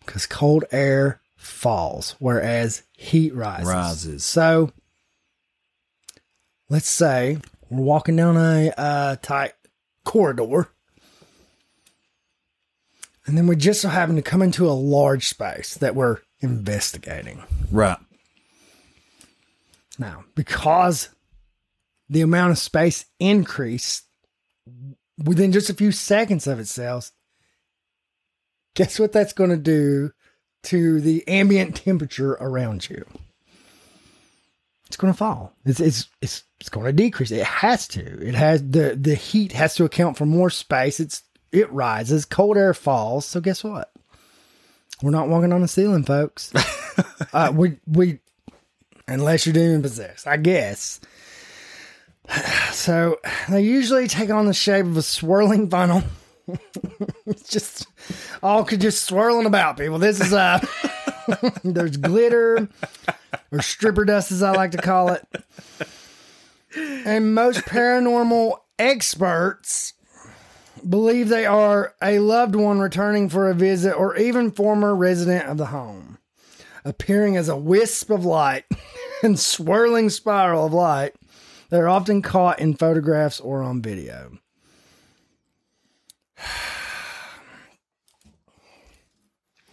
Because 0.00 0.26
cold 0.26 0.64
air 0.72 1.20
falls, 1.36 2.16
whereas 2.18 2.82
heat 2.96 3.34
rises. 3.34 3.68
Rises. 3.68 4.24
So 4.24 4.72
let's 6.68 6.88
say 6.88 7.38
we're 7.70 7.82
walking 7.82 8.16
down 8.16 8.36
a 8.36 8.72
uh, 8.76 9.16
tight 9.22 9.52
corridor, 10.04 10.68
and 13.26 13.38
then 13.38 13.46
we 13.46 13.56
just 13.56 13.80
so 13.80 13.88
happen 13.88 14.16
to 14.16 14.22
come 14.22 14.42
into 14.42 14.68
a 14.68 14.72
large 14.72 15.28
space 15.28 15.74
that 15.74 15.94
we're 15.94 16.18
investigating. 16.40 17.42
Right. 17.70 17.98
Now, 19.98 20.24
because 20.34 21.10
the 22.12 22.20
amount 22.20 22.50
of 22.52 22.58
space 22.58 23.06
increased 23.18 24.04
within 25.24 25.50
just 25.50 25.70
a 25.70 25.74
few 25.74 25.90
seconds 25.90 26.46
of 26.46 26.60
itself, 26.60 27.10
guess 28.74 29.00
what 29.00 29.12
that's 29.12 29.32
going 29.32 29.48
to 29.48 29.56
do 29.56 30.12
to 30.64 31.00
the 31.00 31.26
ambient 31.26 31.74
temperature 31.74 32.32
around 32.32 32.88
you? 32.88 33.06
It's 34.86 34.98
going 34.98 35.12
to 35.12 35.16
fall. 35.16 35.54
It's 35.64 35.80
it's 35.80 36.06
it's 36.20 36.44
it's 36.60 36.68
going 36.68 36.84
to 36.84 36.92
decrease. 36.92 37.30
It 37.30 37.46
has 37.46 37.88
to. 37.88 38.02
It 38.20 38.34
has 38.34 38.62
the 38.62 38.94
the 38.94 39.14
heat 39.14 39.52
has 39.52 39.74
to 39.76 39.84
account 39.84 40.18
for 40.18 40.26
more 40.26 40.50
space. 40.50 41.00
It's 41.00 41.22
it 41.50 41.72
rises. 41.72 42.26
Cold 42.26 42.58
air 42.58 42.74
falls. 42.74 43.24
So 43.24 43.40
guess 43.40 43.64
what? 43.64 43.90
We're 45.02 45.12
not 45.12 45.28
walking 45.28 45.50
on 45.50 45.62
the 45.62 45.68
ceiling, 45.68 46.04
folks. 46.04 46.52
uh, 47.32 47.52
we 47.54 47.78
we 47.86 48.18
unless 49.08 49.46
you're 49.46 49.54
demon 49.54 49.80
possessed, 49.80 50.26
I 50.26 50.36
guess. 50.36 51.00
So 52.72 53.20
they 53.48 53.62
usually 53.62 54.08
take 54.08 54.30
on 54.30 54.46
the 54.46 54.54
shape 54.54 54.86
of 54.86 54.96
a 54.96 55.02
swirling 55.02 55.68
funnel. 55.68 56.02
it's 57.26 57.48
just 57.48 57.86
all 58.42 58.64
could 58.64 58.80
just 58.80 59.04
swirling 59.04 59.46
about 59.46 59.76
people. 59.76 59.98
This 59.98 60.20
is 60.20 60.32
uh 60.32 60.58
there's 61.64 61.98
glitter 61.98 62.68
or 63.52 63.62
stripper 63.62 64.04
dust 64.04 64.32
as 64.32 64.42
I 64.42 64.52
like 64.52 64.72
to 64.72 64.78
call 64.78 65.10
it. 65.10 65.26
And 67.04 67.34
most 67.34 67.60
paranormal 67.66 68.56
experts 68.78 69.92
believe 70.88 71.28
they 71.28 71.46
are 71.46 71.94
a 72.02 72.18
loved 72.18 72.56
one 72.56 72.80
returning 72.80 73.28
for 73.28 73.48
a 73.48 73.54
visit 73.54 73.92
or 73.92 74.16
even 74.16 74.50
former 74.50 74.94
resident 74.94 75.46
of 75.48 75.58
the 75.58 75.66
home, 75.66 76.18
appearing 76.84 77.36
as 77.36 77.48
a 77.48 77.56
wisp 77.56 78.10
of 78.10 78.24
light 78.24 78.64
and 79.22 79.38
swirling 79.38 80.10
spiral 80.10 80.66
of 80.66 80.72
light. 80.72 81.14
They're 81.72 81.88
often 81.88 82.20
caught 82.20 82.60
in 82.60 82.74
photographs 82.74 83.40
or 83.40 83.62
on 83.62 83.80
video. 83.80 84.32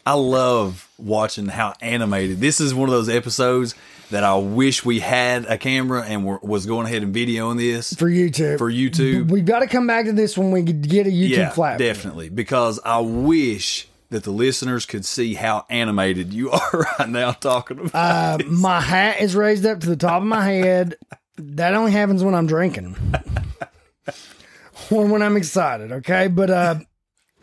I 0.06 0.14
love 0.14 0.90
watching 0.98 1.48
how 1.48 1.74
animated. 1.82 2.40
This 2.40 2.62
is 2.62 2.74
one 2.74 2.88
of 2.88 2.94
those 2.94 3.10
episodes 3.10 3.76
that 4.12 4.24
I 4.24 4.38
wish 4.38 4.86
we 4.86 5.02
had 5.02 5.44
a 5.44 5.58
camera 5.58 6.06
and 6.08 6.24
were, 6.26 6.40
was 6.42 6.66
going 6.66 6.88
ahead 6.88 7.04
and 7.04 7.14
videoing 7.14 7.58
this 7.58 7.94
For 7.94 8.10
YouTube. 8.10 8.60
for 8.60 8.72
YouTube. 8.72 9.30
We've 9.30 9.44
got 9.44 9.60
to 9.60 9.68
come 9.68 9.86
back 9.86 10.06
to 10.06 10.14
this 10.14 10.38
when 10.38 10.52
we 10.52 10.62
get 10.62 11.06
a 11.06 11.10
YouTube 11.10 11.30
yeah, 11.30 11.50
flat. 11.50 11.80
definitely. 11.80 12.30
Because 12.30 12.80
I 12.86 13.00
wish 13.00 13.90
that 14.10 14.24
the 14.24 14.32
listeners 14.32 14.86
could 14.86 15.04
see 15.04 15.34
how 15.34 15.66
animated 15.70 16.34
you 16.34 16.50
are 16.52 16.88
right 16.98 17.10
now 17.10 17.34
talking 17.34 17.78
about. 17.80 17.94
Uh, 17.94 18.38
this. 18.38 18.48
my 18.48 18.80
hat 18.80 19.20
is 19.20 19.36
raised 19.36 19.66
up 19.66 19.82
to 19.82 19.90
the 19.90 19.98
top 19.98 20.22
of 20.22 20.28
my 20.28 20.46
head. 20.46 20.96
That 21.42 21.74
only 21.74 21.92
happens 21.92 22.24
when 22.24 22.36
I'm 22.36 22.48
drinking 22.48 22.96
or 24.92 25.06
when 25.06 25.22
I'm 25.22 25.38
excited. 25.38 25.92
Okay, 25.92 26.28
but 26.28 26.50
uh, 26.50 26.76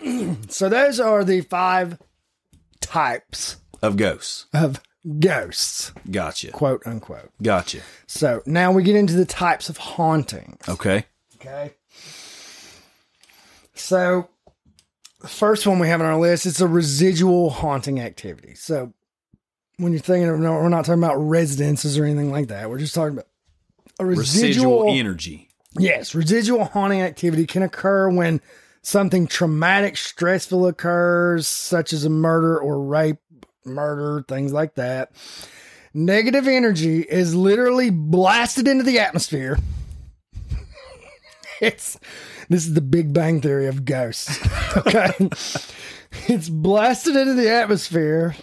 so 0.49 0.69
those 0.69 1.01
are 1.01 1.25
the 1.25 1.41
five 1.41 1.99
types 2.81 3.57
of 3.83 3.97
ghosts. 3.97 4.47
of 4.53 4.81
ghosts, 5.19 5.93
Gotcha. 6.11 6.51
quote 6.51 6.87
unquote. 6.87 7.31
Gotcha. 7.43 7.81
So 8.07 8.43
now 8.45 8.71
we 8.73 8.83
get 8.83 8.97
into 8.97 9.15
the 9.15 9.25
types 9.25 9.69
of 9.69 9.77
haunting. 9.79 10.59
Okay. 10.69 11.07
Okay. 11.37 11.73
So 13.75 14.29
the 15.21 15.29
first 15.29 15.67
one 15.67 15.79
we 15.79 15.89
have 15.89 16.01
on 16.01 16.07
our 16.07 16.19
list 16.19 16.45
is 16.47 16.61
a 16.61 16.67
residual 16.69 17.51
haunting 17.51 18.01
activity. 18.01 18.55
So 18.55 18.93
when 19.79 19.93
you're 19.93 20.01
thinking 20.01 20.29
of, 20.29 20.39
no, 20.41 20.53
we're 20.53 20.69
not 20.69 20.85
talking 20.87 21.03
about 21.03 21.17
residences 21.17 21.99
or 21.99 22.05
anything 22.05 22.31
like 22.31 22.49
that. 22.49 22.69
We're 22.71 22.79
just 22.79 22.95
talking 22.95 23.13
about 23.15 23.26
a 23.99 24.05
Residual, 24.05 24.81
residual, 24.81 24.99
energy. 24.99 25.49
Yes, 25.79 26.15
residual 26.15 26.65
haunting 26.65 27.03
activity 27.03 27.47
can 27.47 27.63
occur 27.63 28.09
when 28.11 28.41
something 28.83 29.27
traumatic, 29.27 29.97
stressful 29.97 30.67
occurs, 30.67 31.47
such 31.49 31.93
as 31.93 32.05
a 32.05 32.11
murder 32.11 32.59
or 32.59 32.83
rape, 32.83 33.19
murder, 33.65 34.25
things 34.29 34.53
like 34.53 34.75
that. 34.77 35.11
negative 35.93 36.47
energy 36.47 37.01
is 37.01 37.35
literally 37.35 37.91
blasted 37.91 38.69
into 38.69 38.85
the 38.85 38.99
atmosphere. 38.99 39.59
it's 41.61 41.99
this 42.49 42.67
is 42.67 42.75
the 42.75 42.81
Big 42.81 43.13
Bang 43.13 43.41
theory 43.41 43.67
of 43.67 43.85
ghosts. 43.85 44.39
Okay. 44.77 45.31
it's 46.29 46.51
blasted 46.51 47.17
into 47.17 47.33
the 47.33 47.51
atmosphere, 47.51 48.37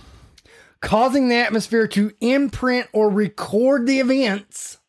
causing 0.82 1.30
the 1.30 1.36
atmosphere 1.36 1.88
to 1.90 2.12
imprint 2.22 2.88
or 2.92 3.08
record 3.12 3.86
the 3.86 4.00
events. 4.00 4.80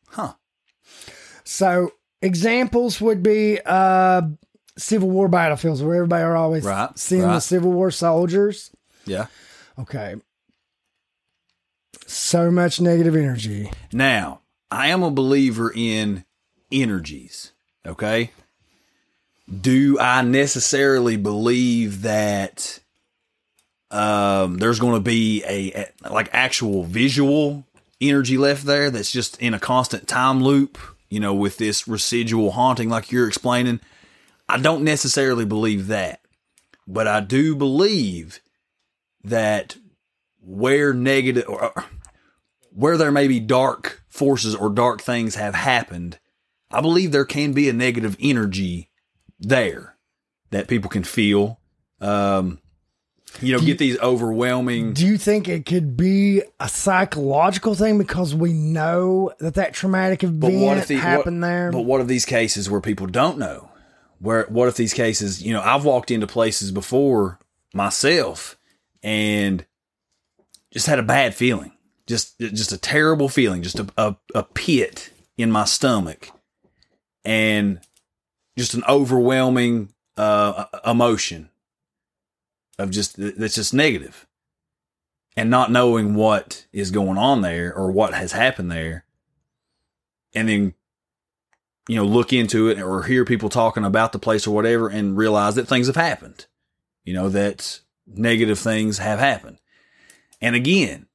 So 1.45 1.93
examples 2.23 3.01
would 3.01 3.23
be 3.23 3.61
uh 3.65 4.23
Civil 4.77 5.11
War 5.11 5.29
battlefields 5.29 5.83
where 5.83 5.95
everybody 5.97 6.25
are 6.25 6.37
always 6.37 6.65
Right, 6.65 6.97
seeing 6.99 7.23
the. 7.23 7.41
Civil 7.41 7.73
War 7.73 7.91
soldiers. 7.91 8.71
Yeah. 9.07 9.27
Okay. 9.79 10.17
So 12.07 12.51
much 12.51 12.81
negative 12.81 13.15
energy. 13.17 13.71
Now, 13.93 14.41
I 14.71 14.89
am 14.89 15.03
a 15.03 15.11
believer 15.11 15.73
in 15.75 16.25
energies. 16.73 17.53
Okay. 17.87 18.31
Do 19.61 19.99
I 20.01 20.23
necessarily 20.23 21.17
believe 21.17 22.03
that 22.03 22.81
um, 23.91 24.57
there's 24.57 24.81
going 24.81 24.95
to 24.95 25.01
be 25.01 25.45
a, 25.45 25.89
a 26.05 26.13
like 26.13 26.31
actual 26.33 26.83
visual 26.85 27.65
energy 28.01 28.39
left 28.39 28.65
there 28.65 28.91
that's 28.91 29.13
just 29.13 29.41
in 29.41 29.55
a 29.55 29.61
constant 29.61 30.09
time 30.09 30.43
loop? 30.43 30.79
You 31.09 31.21
know, 31.21 31.35
with 31.35 31.59
this 31.59 31.87
residual 31.87 32.53
haunting, 32.53 32.89
like 32.89 33.13
you're 33.13 33.29
explaining. 33.29 33.81
I 34.49 34.59
don't 34.59 34.85
necessarily 34.85 35.45
believe 35.45 35.87
that, 35.87 36.21
but 36.87 37.07
I 37.07 37.21
do 37.21 37.57
believe 37.57 38.41
that 39.23 39.77
where 40.41 40.93
negative 40.93 41.45
or 41.49 41.73
where 42.71 42.99
there 42.99 43.13
may 43.13 43.29
be 43.29 43.41
dark 43.41 44.03
forces 44.09 44.55
or 44.55 44.69
dark 44.69 45.01
things 45.01 45.37
have 45.37 45.55
happened, 45.55 46.19
I 46.71 46.81
believe 46.81 47.13
there 47.13 47.25
can 47.25 47.53
be 47.53 47.69
a 47.69 47.73
negative 47.73 48.17
energy 48.21 48.91
there 49.39 49.97
that 50.51 50.69
people 50.69 50.91
can 50.91 51.05
feel. 51.05 51.61
Um, 52.01 52.61
you 53.41 53.53
know, 53.53 53.61
get 53.61 53.79
these 53.79 53.99
overwhelming. 53.99 54.93
Do 54.93 55.07
you 55.07 55.19
think 55.19 55.49
it 55.49 55.67
could 55.67 55.97
be 55.97 56.43
a 56.61 56.69
psychological 56.69 57.75
thing 57.75 57.99
because 57.99 58.35
we 58.35 58.53
know 58.53 59.33
that 59.39 59.55
that 59.55 59.75
traumatic 59.75 60.23
event 60.23 60.87
the, 60.87 60.97
happened 60.97 61.41
what, 61.41 61.47
there? 61.47 61.73
But 61.73 61.83
what 61.83 62.01
of 62.01 62.09
these 62.09 62.25
cases 62.25 62.71
where 62.71 62.81
people 62.81 63.07
don't 63.07 63.39
know? 63.39 63.71
Where 64.19 64.45
what 64.49 64.69
if 64.69 64.77
these 64.77 64.95
cases? 64.95 65.43
You 65.43 65.53
know, 65.53 65.61
I've 65.61 65.85
walked 65.85 66.11
into 66.11 66.27
places 66.27 66.71
before 66.71 67.39
myself 67.73 68.57
and 69.03 69.67
just 70.73 70.87
had 70.87 70.99
a 70.99 71.03
bad 71.03 71.35
feeling, 71.35 71.73
just 72.07 72.39
just 72.39 72.73
a 72.73 72.79
terrible 72.79 73.29
feeling, 73.29 73.63
just 73.63 73.81
a 73.81 73.87
a, 73.97 74.17
a 74.35 74.43
pit 74.43 75.11
in 75.37 75.51
my 75.51 75.65
stomach, 75.65 76.31
and 77.25 77.81
just 78.57 78.75
an 78.75 78.85
overwhelming 78.89 79.93
uh, 80.17 80.67
emotion 80.87 81.51
of 82.79 82.91
just 82.91 83.17
that's 83.17 83.55
just 83.55 83.75
negative, 83.75 84.27
and 85.37 85.51
not 85.51 85.71
knowing 85.71 86.15
what 86.15 86.67
is 86.73 86.91
going 86.91 87.19
on 87.19 87.41
there 87.43 87.75
or 87.75 87.91
what 87.91 88.15
has 88.15 88.33
happened 88.33 88.71
there. 88.71 89.05
And 90.35 90.49
then 90.49 90.75
you 91.89 91.97
know 91.97 92.05
look 92.05 92.33
into 92.33 92.69
it 92.69 92.81
or 92.81 93.03
hear 93.03 93.25
people 93.25 93.49
talking 93.49 93.85
about 93.85 94.13
the 94.13 94.19
place 94.19 94.47
or 94.47 94.55
whatever 94.55 94.89
and 94.89 95.17
realize 95.17 95.55
that 95.55 95.69
things 95.69 95.87
have 95.87 95.97
happened. 95.97 96.47
You 97.05 97.15
know 97.15 97.29
that 97.29 97.81
negative 98.07 98.59
things 98.59 98.99
have 98.99 99.19
happened. 99.19 99.59
And 100.41 100.57
again 100.57 101.07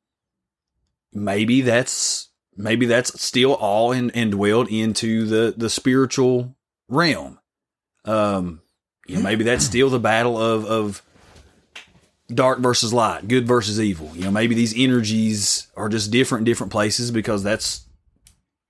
maybe 1.13 1.61
that's 1.61 2.29
maybe 2.55 2.85
that's 2.85 3.21
still 3.21 3.53
all 3.53 3.91
in, 3.91 4.11
indwelled 4.11 4.69
into 4.69 5.25
the 5.25 5.53
the 5.55 5.69
spiritual 5.69 6.55
realm. 6.87 7.39
Um 8.05 8.61
you 9.07 9.15
know 9.15 9.21
maybe 9.23 9.43
that's 9.43 9.65
still 9.65 9.89
the 9.89 9.99
battle 9.99 10.37
of 10.37 10.65
of 10.65 11.01
dark 12.33 12.59
versus 12.59 12.93
light 12.93 13.27
good 13.27 13.47
versus 13.47 13.79
evil 13.79 14.11
you 14.13 14.23
know 14.23 14.31
maybe 14.31 14.53
these 14.53 14.73
energies 14.77 15.67
are 15.75 15.89
just 15.89 16.11
different 16.11 16.45
different 16.45 16.71
places 16.71 17.09
because 17.11 17.43
that's 17.43 17.85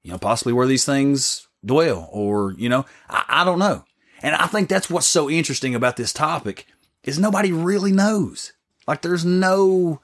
you 0.03 0.11
know, 0.11 0.17
possibly 0.17 0.53
where 0.53 0.67
these 0.67 0.85
things 0.85 1.47
dwell, 1.65 2.09
or 2.11 2.53
you 2.57 2.69
know, 2.69 2.85
I, 3.09 3.25
I 3.29 3.45
don't 3.45 3.59
know. 3.59 3.85
And 4.21 4.35
I 4.35 4.47
think 4.47 4.69
that's 4.69 4.89
what's 4.89 5.07
so 5.07 5.29
interesting 5.29 5.75
about 5.75 5.97
this 5.97 6.11
topic 6.11 6.65
is 7.03 7.19
nobody 7.19 7.51
really 7.51 7.91
knows. 7.91 8.53
Like, 8.87 9.01
there's 9.01 9.25
no. 9.25 10.01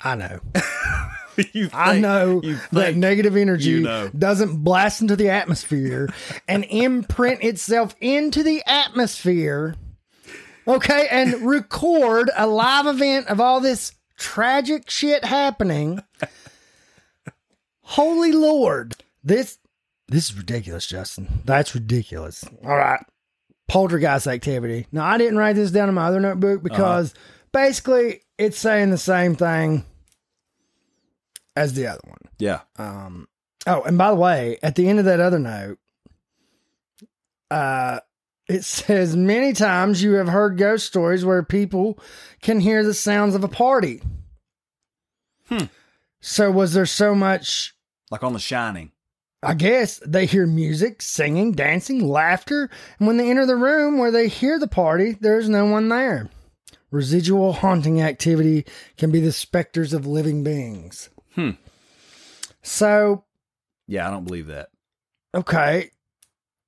I 0.00 0.14
know. 0.14 0.40
you 1.52 1.68
I 1.72 1.98
know 1.98 2.40
that 2.72 2.94
negative 2.96 3.36
energy 3.36 3.70
you 3.70 3.80
know. 3.80 4.08
doesn't 4.16 4.62
blast 4.62 5.00
into 5.00 5.16
the 5.16 5.30
atmosphere 5.30 6.08
and 6.46 6.64
imprint 6.70 7.42
itself 7.42 7.96
into 8.00 8.42
the 8.42 8.62
atmosphere. 8.66 9.74
Okay, 10.66 11.06
and 11.10 11.34
record 11.42 12.30
a 12.36 12.46
live 12.46 12.86
event 12.86 13.28
of 13.28 13.40
all 13.40 13.60
this 13.60 13.92
tragic 14.16 14.88
shit 14.88 15.24
happening. 15.24 16.02
Holy 17.82 18.32
Lord. 18.32 18.96
This 19.22 19.58
this 20.08 20.30
is 20.30 20.36
ridiculous, 20.36 20.86
Justin. 20.86 21.42
That's 21.44 21.74
ridiculous. 21.74 22.44
All 22.64 22.76
right. 22.76 23.00
Poltergeist 23.68 24.26
activity. 24.26 24.86
Now 24.92 25.04
I 25.04 25.18
didn't 25.18 25.38
write 25.38 25.56
this 25.56 25.70
down 25.70 25.88
in 25.88 25.94
my 25.94 26.06
other 26.06 26.20
notebook 26.20 26.62
because 26.62 27.14
basically 27.52 28.22
it's 28.38 28.58
saying 28.58 28.90
the 28.90 28.98
same 28.98 29.34
thing 29.34 29.84
as 31.56 31.74
the 31.74 31.86
other 31.86 32.00
one. 32.04 32.18
Yeah. 32.38 32.60
Um, 32.76 33.28
oh, 33.66 33.82
and 33.82 33.96
by 33.96 34.10
the 34.10 34.16
way, 34.16 34.58
at 34.62 34.74
the 34.76 34.88
end 34.88 34.98
of 34.98 35.04
that 35.06 35.20
other 35.20 35.38
note, 35.38 35.78
uh, 37.50 38.00
it 38.48 38.64
says 38.64 39.16
many 39.16 39.52
times 39.52 40.02
you 40.02 40.12
have 40.12 40.28
heard 40.28 40.58
ghost 40.58 40.86
stories 40.86 41.24
where 41.24 41.42
people 41.42 41.98
can 42.42 42.60
hear 42.60 42.84
the 42.84 42.94
sounds 42.94 43.34
of 43.34 43.44
a 43.44 43.48
party. 43.48 44.02
Hmm. 45.48 45.66
So 46.20 46.50
was 46.50 46.72
there 46.72 46.86
so 46.86 47.14
much? 47.14 47.74
Like 48.10 48.22
on 48.22 48.32
The 48.32 48.38
Shining. 48.38 48.92
I 49.42 49.52
guess 49.52 50.00
they 50.06 50.24
hear 50.24 50.46
music, 50.46 51.02
singing, 51.02 51.52
dancing, 51.52 52.08
laughter, 52.08 52.70
and 52.98 53.06
when 53.06 53.18
they 53.18 53.30
enter 53.30 53.44
the 53.44 53.56
room 53.56 53.98
where 53.98 54.10
they 54.10 54.28
hear 54.28 54.58
the 54.58 54.66
party, 54.66 55.18
there's 55.20 55.50
no 55.50 55.66
one 55.66 55.90
there. 55.90 56.30
Residual 56.90 57.52
haunting 57.54 58.00
activity 58.00 58.64
can 58.96 59.10
be 59.10 59.20
the 59.20 59.32
specters 59.32 59.92
of 59.92 60.06
living 60.06 60.42
beings. 60.44 61.10
Hmm. 61.34 61.50
So 62.62 63.24
Yeah, 63.86 64.08
I 64.08 64.10
don't 64.10 64.24
believe 64.24 64.46
that. 64.46 64.70
Okay. 65.34 65.90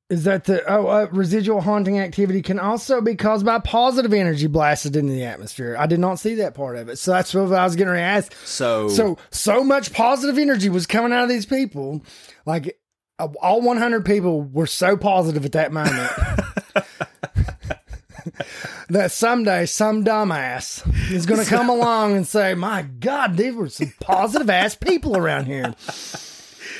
Is 0.09 0.22
that 0.22 0.44
the 0.44 0.62
oh 0.72 0.86
uh, 0.86 1.09
residual 1.11 1.61
haunting 1.61 1.98
activity 1.98 2.40
can 2.40 2.61
also 2.61 3.00
be 3.00 3.16
caused 3.16 3.44
by 3.44 3.59
positive 3.59 4.12
energy 4.12 4.46
blasted 4.46 4.94
into 4.94 5.12
the 5.12 5.24
atmosphere? 5.24 5.74
I 5.76 5.86
did 5.86 5.98
not 5.98 6.20
see 6.20 6.36
that 6.36 6.54
part 6.54 6.76
of 6.76 6.88
it, 6.88 6.98
so 6.98 7.11
that's 7.11 7.34
what 7.34 7.52
I 7.52 7.64
was 7.64 7.76
ready 7.76 7.90
to 7.90 8.00
ask. 8.00 8.32
So, 8.44 8.88
So 8.88 9.18
so 9.32 9.64
much 9.64 9.92
positive 9.92 10.38
energy 10.38 10.68
was 10.68 10.86
coming 10.86 11.12
out 11.12 11.24
of 11.24 11.28
these 11.28 11.44
people, 11.44 12.04
like 12.44 12.78
uh, 13.18 13.26
all 13.42 13.61
100 13.62 14.04
people 14.04 14.42
were 14.42 14.68
so 14.68 14.96
positive 14.96 15.44
at 15.44 15.52
that 15.52 15.72
moment. 15.72 16.12
that 18.90 19.11
someday 19.11 19.66
some 19.66 20.04
dumbass 20.04 20.86
is 21.11 21.26
going 21.26 21.40
to 21.44 21.50
come 21.50 21.68
along 21.68 22.14
and 22.14 22.24
say, 22.24 22.54
"My 22.54 22.82
God, 22.82 23.36
these 23.36 23.54
were 23.54 23.68
some 23.68 23.92
positive 24.00 24.50
ass 24.50 24.76
people 24.76 25.16
around 25.16 25.46
here. 25.46 25.74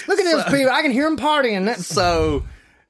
Look 0.07 0.21
at 0.21 0.25
those 0.25 0.45
people! 0.45 0.71
I 0.71 0.83
can 0.83 0.93
hear 0.93 1.09
them 1.09 1.19
partying." 1.19 1.77
So 1.79 2.45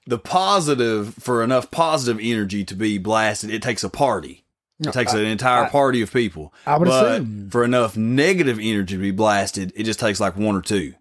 the 0.07 0.19
positive 0.19 1.15
for 1.15 1.43
enough 1.43 1.71
positive 1.71 2.21
energy 2.23 2.65
to 2.65 2.75
be 2.75 2.99
blasted, 2.99 3.51
it 3.51 3.63
takes 3.63 3.85
a 3.85 3.91
party. 3.91 4.45
It 4.79 4.93
takes 4.93 5.15
an 5.15 5.25
entire 5.25 5.71
party 5.71 6.03
of 6.03 6.13
people. 6.13 6.53
I 6.67 6.77
would 6.77 6.89
but 6.89 7.13
assume. 7.13 7.49
for 7.51 7.65
enough 7.65 7.97
negative 7.97 8.59
energy 8.61 8.97
to 8.97 9.01
be 9.01 9.11
blasted, 9.11 9.73
it 9.75 9.85
just 9.85 9.99
takes 9.99 10.21
like 10.21 10.37
one 10.37 10.55
or 10.55 10.61
two. 10.61 10.95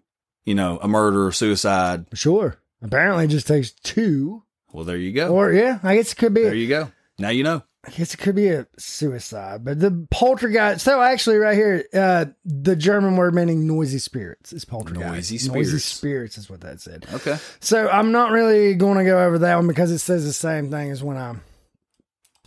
You 0.46 0.54
know, 0.54 0.78
a 0.80 0.88
murder 0.88 1.26
or 1.26 1.32
suicide. 1.32 2.06
Sure. 2.14 2.56
Apparently, 2.80 3.24
it 3.24 3.28
just 3.28 3.46
takes 3.46 3.72
two. 3.72 4.44
Well, 4.72 4.84
there 4.84 4.96
you 4.96 5.12
go. 5.12 5.28
Or 5.28 5.52
yeah, 5.52 5.78
I 5.82 5.96
guess 5.96 6.12
it 6.12 6.16
could 6.16 6.32
be. 6.32 6.42
there 6.42 6.54
you 6.54 6.68
go. 6.68 6.90
Now 7.18 7.28
you 7.30 7.44
know. 7.44 7.62
I 7.86 7.90
guess 7.90 8.12
it 8.12 8.16
could 8.16 8.34
be 8.34 8.48
a 8.48 8.66
suicide, 8.78 9.64
but 9.64 9.78
the 9.78 10.06
poltergeist. 10.10 10.84
So 10.84 11.00
actually, 11.00 11.36
right 11.36 11.54
here, 11.54 11.84
uh, 11.94 12.26
the 12.44 12.74
German 12.74 13.16
word 13.16 13.32
meaning 13.34 13.66
noisy 13.66 14.00
spirits 14.00 14.52
is 14.52 14.64
poltergeist. 14.64 15.06
Noisy 15.06 15.48
Noisy 15.48 15.78
spirits. 15.78 15.84
spirits 15.84 16.38
is 16.38 16.50
what 16.50 16.62
that 16.62 16.80
said. 16.80 17.06
Okay. 17.14 17.38
So 17.60 17.88
I'm 17.88 18.10
not 18.10 18.32
really 18.32 18.74
going 18.74 18.98
to 18.98 19.04
go 19.04 19.22
over 19.24 19.38
that 19.38 19.54
one 19.54 19.68
because 19.68 19.92
it 19.92 19.98
says 19.98 20.24
the 20.24 20.32
same 20.32 20.70
thing 20.70 20.90
as 20.90 21.02
when 21.02 21.16
I'm. 21.16 21.42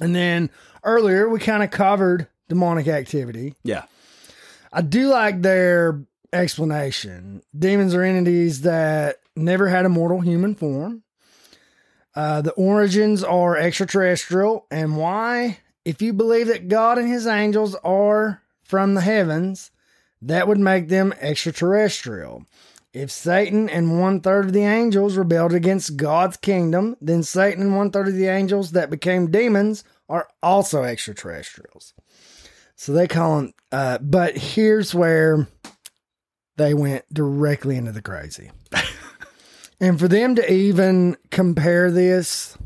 And 0.02 0.14
then 0.14 0.50
earlier 0.84 1.30
we 1.30 1.40
kind 1.40 1.64
of 1.64 1.72
covered 1.72 2.28
demonic 2.50 2.88
activity. 2.88 3.56
Yeah. 3.64 3.84
I 4.74 4.82
do 4.82 5.08
like 5.08 5.42
their 5.42 6.02
explanation. 6.34 7.44
Demons 7.58 7.96
are 7.96 8.04
entities 8.04 8.62
that 8.62 9.20
never 9.36 9.68
had 9.70 9.86
a 9.86 9.90
mortal 9.90 10.20
human 10.20 10.56
form. 10.56 11.04
Uh, 12.16 12.42
the 12.42 12.52
origins 12.52 13.24
are 13.24 13.56
extraterrestrial, 13.58 14.66
and 14.72 14.98
why? 14.98 15.60
If 15.86 16.02
you 16.02 16.14
believe 16.14 16.48
that 16.48 16.68
God 16.68 16.98
and 16.98 17.08
his 17.08 17.28
angels 17.28 17.76
are 17.84 18.42
from 18.64 18.94
the 18.94 19.02
heavens, 19.02 19.72
that 20.22 20.48
would 20.48 20.60
make 20.60 20.90
them 20.90 21.14
extraterrestrial. 21.20 22.46
If 22.92 23.12
Satan 23.12 23.70
and 23.70 24.00
one 24.00 24.20
third 24.20 24.46
of 24.46 24.54
the 24.54 24.64
angels 24.64 25.16
rebelled 25.16 25.54
against 25.54 25.96
God's 25.98 26.38
kingdom, 26.38 26.98
then 27.00 27.22
Satan 27.22 27.62
and 27.62 27.76
one 27.76 27.92
third 27.92 28.08
of 28.08 28.16
the 28.16 28.28
angels 28.28 28.72
that 28.72 28.90
became 28.90 29.30
demons 29.30 29.84
are 30.10 30.28
also 30.42 30.84
extraterrestrials. 30.84 31.94
So 32.76 32.94
they 32.94 33.08
call 33.08 33.38
them, 33.38 33.54
uh, 33.72 34.00
but 34.02 34.38
here's 34.38 34.96
where 34.96 35.48
they 36.58 36.74
went 36.74 37.06
directly 37.14 37.76
into 37.76 37.92
the 37.92 38.02
crazy. 38.02 38.52
and 39.80 40.00
for 40.00 40.08
them 40.08 40.36
to 40.36 40.52
even 40.52 41.18
compare 41.32 41.92
this 41.92 42.58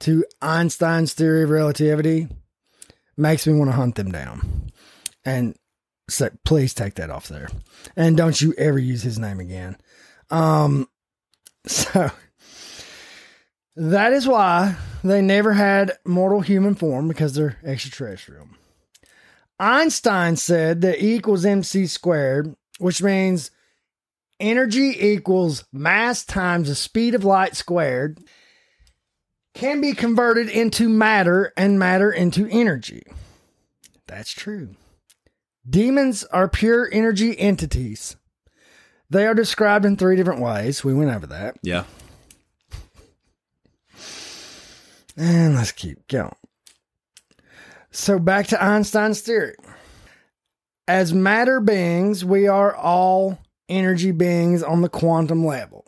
to 0.00 0.24
Einstein's 0.40 1.12
theory 1.12 1.42
of 1.42 1.50
relativity 1.50 2.28
makes 3.16 3.46
me 3.46 3.54
want 3.54 3.70
to 3.70 3.76
hunt 3.76 3.96
them 3.96 4.12
down. 4.12 4.70
And 5.24 5.56
so 6.08 6.30
please 6.44 6.72
take 6.72 6.94
that 6.94 7.10
off 7.10 7.28
there. 7.28 7.48
And 7.96 8.16
don't 8.16 8.40
you 8.40 8.54
ever 8.56 8.78
use 8.78 9.02
his 9.02 9.18
name 9.18 9.40
again. 9.40 9.76
Um 10.30 10.88
so 11.66 12.10
that 13.76 14.12
is 14.12 14.26
why 14.26 14.76
they 15.04 15.20
never 15.20 15.52
had 15.52 15.92
mortal 16.04 16.40
human 16.40 16.74
form 16.74 17.08
because 17.08 17.34
they're 17.34 17.58
extraterrestrial. 17.64 18.48
Einstein 19.60 20.36
said 20.36 20.80
that 20.82 21.02
E 21.02 21.16
equals 21.16 21.44
mc 21.44 21.86
squared, 21.86 22.54
which 22.78 23.02
means 23.02 23.50
energy 24.40 24.94
equals 24.98 25.64
mass 25.72 26.24
times 26.24 26.68
the 26.68 26.74
speed 26.74 27.14
of 27.14 27.24
light 27.24 27.56
squared, 27.56 28.20
can 29.54 29.80
be 29.80 29.92
converted 29.92 30.48
into 30.48 30.88
matter 30.88 31.52
and 31.56 31.78
matter 31.78 32.12
into 32.12 32.46
energy. 32.48 33.02
That's 34.06 34.32
true. 34.32 34.76
Demons 35.68 36.24
are 36.24 36.48
pure 36.48 36.88
energy 36.90 37.38
entities. 37.38 38.16
They 39.10 39.26
are 39.26 39.34
described 39.34 39.84
in 39.84 39.96
three 39.96 40.16
different 40.16 40.40
ways. 40.40 40.84
We 40.84 40.94
went 40.94 41.10
over 41.10 41.26
that. 41.26 41.56
Yeah. 41.62 41.84
And 45.16 45.56
let's 45.56 45.72
keep 45.72 46.06
going. 46.06 46.34
So 47.90 48.18
back 48.18 48.46
to 48.48 48.62
Einstein's 48.62 49.20
theory. 49.20 49.56
As 50.86 51.12
matter 51.12 51.60
beings, 51.60 52.24
we 52.24 52.46
are 52.46 52.74
all 52.74 53.38
energy 53.68 54.10
beings 54.12 54.62
on 54.62 54.82
the 54.82 54.88
quantum 54.88 55.44
level. 55.44 55.84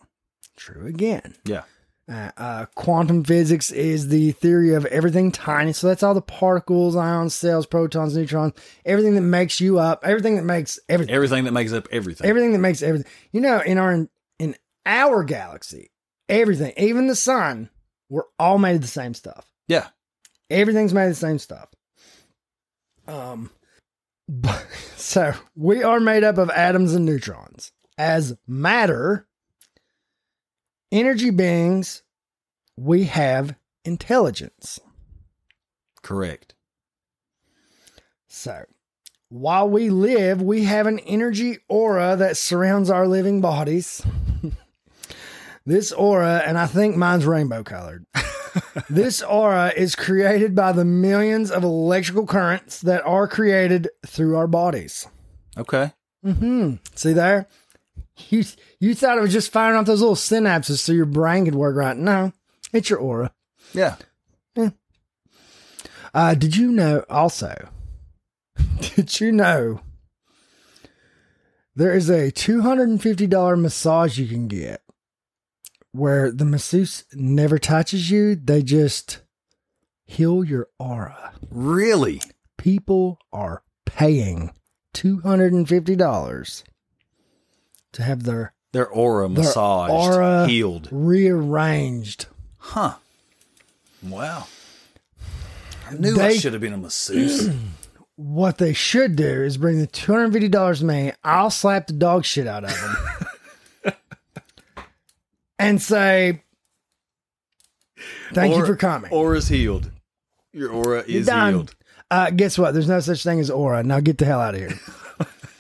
True 0.57 0.87
again. 0.87 1.35
Yeah. 1.45 1.63
Uh, 2.11 2.31
uh, 2.37 2.67
quantum 2.75 3.23
physics 3.23 3.71
is 3.71 4.09
the 4.09 4.33
theory 4.33 4.75
of 4.75 4.85
everything 4.87 5.31
tiny. 5.31 5.73
So 5.73 5.87
that's 5.87 6.03
all 6.03 6.13
the 6.13 6.21
particles, 6.21 6.97
ions, 6.97 7.35
cells, 7.37 7.67
protons, 7.67 8.17
neutrons, 8.17 8.53
everything 8.85 9.15
that 9.15 9.21
makes 9.21 9.61
you 9.61 9.79
up, 9.79 10.01
everything 10.05 10.35
that 10.37 10.43
makes 10.43 10.81
everything, 10.89 11.15
Everything 11.15 11.45
that 11.45 11.53
makes 11.53 11.73
up 11.73 11.87
everything. 11.93 12.27
everything 12.27 12.53
that 12.53 12.59
makes 12.59 12.83
everything. 12.83 13.11
You 13.33 13.41
know, 13.41 13.61
in 13.61 13.79
our 13.79 14.09
in 14.41 14.57
our 14.85 15.23
galaxy, 15.23 15.93
everything, 16.29 16.73
even 16.77 17.07
the 17.07 17.15
sun, 17.15 17.71
we're 18.09 18.25
all 18.41 18.59
made 18.59 18.75
of 18.75 18.81
the 18.83 18.89
same 18.89 19.15
stuff. 19.15 19.47
yeah. 19.69 19.87
Everything's 20.51 20.93
made 20.93 21.05
of 21.05 21.11
the 21.11 21.15
same 21.15 21.39
stuff. 21.39 21.69
Um, 23.07 23.51
so 24.97 25.33
we 25.57 25.83
are 25.83 26.01
made 26.01 26.25
up 26.25 26.39
of 26.39 26.51
atoms 26.51 26.95
and 26.95 27.05
neutrons. 27.05 27.73
As 27.99 28.37
matter, 28.47 29.27
energy 30.91 31.31
beings, 31.31 32.03
we 32.77 33.05
have 33.05 33.57
intelligence. 33.85 34.81
Correct. 36.03 36.55
So 38.29 38.65
while 39.29 39.69
we 39.69 39.91
live, 39.91 40.41
we 40.41 40.65
have 40.65 40.87
an 40.87 40.99
energy 41.01 41.59
aura 41.69 42.17
that 42.17 42.37
surrounds 42.37 42.91
our 42.91 43.07
living 43.07 43.41
bodies. 43.41 44.03
this 45.67 45.93
aura, 45.93 46.43
and 46.47 46.59
I 46.59 46.67
think 46.67 46.97
mine's 46.97 47.27
rainbow 47.27 47.63
colored. 47.63 48.07
this 48.91 49.23
aura 49.23 49.73
is 49.77 49.95
created 49.95 50.55
by 50.55 50.73
the 50.73 50.85
millions 50.85 51.51
of 51.51 51.63
electrical 51.65 52.27
currents 52.27 52.81
that 52.83 53.05
are 53.05 53.29
created 53.29 53.89
through 54.07 54.37
our 54.37 54.47
bodies. 54.47 55.07
Okay. 55.57 55.93
Mm-hmm. 56.25 56.77
See 56.95 57.13
there? 57.13 57.47
You 58.29 58.45
you 58.79 58.95
thought 58.95 59.17
it 59.17 59.23
was 59.23 59.33
just 59.33 59.53
firing 59.53 59.79
off 59.79 59.87
those 59.87 60.01
little 60.01 60.15
synapses 60.15 60.79
so 60.79 60.93
your 60.93 61.07
brain 61.07 61.47
could 61.47 61.55
work 61.55 61.77
right. 61.77 61.97
No, 61.97 62.33
it's 62.73 62.91
your 62.91 62.99
aura. 62.99 63.33
Yeah. 63.73 63.97
Uh, 66.13 66.35
did 66.35 66.57
you 66.57 66.73
know 66.73 67.05
also? 67.09 67.69
Did 68.81 69.21
you 69.21 69.33
know 69.33 69.81
there 71.77 71.95
is 71.95 72.11
a 72.11 72.33
$250 72.33 73.61
massage 73.61 74.19
you 74.19 74.27
can 74.27 74.49
get 74.49 74.83
where 75.93 76.31
the 76.31 76.45
masseuse 76.45 77.05
never 77.15 77.59
touches 77.59 78.11
you? 78.11 78.35
They 78.37 78.63
just 78.63 79.21
heal 80.05 80.45
your 80.45 80.69
aura. 80.79 81.33
Really? 81.51 82.21
People 82.59 83.19
are 83.33 83.63
paying 83.87 84.51
$250 84.95 86.63
to 87.93 88.03
have 88.03 88.23
their 88.25 88.55
Their 88.73 88.89
aura 88.89 89.29
massaged, 89.29 89.93
aura- 89.93 90.47
healed. 90.47 90.89
rearranged. 90.91 92.27
Huh. 92.59 92.95
Wow. 94.03 94.47
I 95.89 95.95
knew 95.95 96.15
I 96.15 96.29
They- 96.29 96.39
should 96.39 96.53
have 96.53 96.63
been 96.63 96.73
a 96.73 96.79
masseuse. 96.79 97.51
What 98.17 98.59
they 98.59 98.75
should 98.75 99.17
do 99.17 99.25
is 99.45 99.57
bring 99.57 99.79
the 99.79 99.87
two 99.87 100.13
hundred 100.13 100.35
fifty 100.35 100.49
dollars 100.49 100.81
to 100.81 100.85
me. 100.85 101.13
I'll 101.25 101.49
slap 101.49 101.87
the 101.87 101.95
dog 101.95 102.27
shit 102.27 102.47
out 102.47 102.65
of 102.65 102.71
them, 102.71 102.97
and 105.61 105.81
say, 105.81 106.43
"Thank 108.33 108.57
you 108.57 108.67
for 108.67 108.77
coming." 108.77 109.13
Aura's 109.13 109.49
healed. 109.49 109.91
Your 110.53 110.71
aura 110.71 111.05
is 111.07 111.27
done. 111.27 111.55
healed. 111.55 111.75
Uh, 112.11 112.31
guess 112.31 112.59
what? 112.59 112.73
There's 112.73 112.89
no 112.89 113.01
such 113.01 113.23
thing 113.23 113.39
as 113.39 113.51
aura. 113.51 113.83
Now 113.85 114.01
get 114.01 114.19
the 114.19 114.25
hell 114.25 114.41
out 114.41 114.55
of 114.55 114.61
here. 114.61 114.81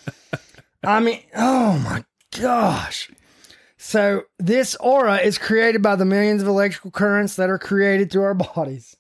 I 0.85 1.01
mean, 1.01 1.23
oh 1.37 1.79
my 1.79 2.05
gosh. 2.39 3.11
So 3.77 4.25
this 4.39 4.75
aura 4.77 5.19
is 5.19 5.39
created 5.39 5.83
by 5.83 5.97
the 5.97 6.05
millions 6.05 6.43
of 6.43 6.49
electrical 6.49 6.91
currents 6.91 7.37
that 7.37 7.51
are 7.51 7.59
created 7.59 8.11
through 8.11 8.25
our 8.25 8.35
bodies. 8.35 8.97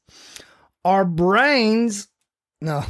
Our 0.84 1.04
brains, 1.04 2.08
no, 2.60 2.84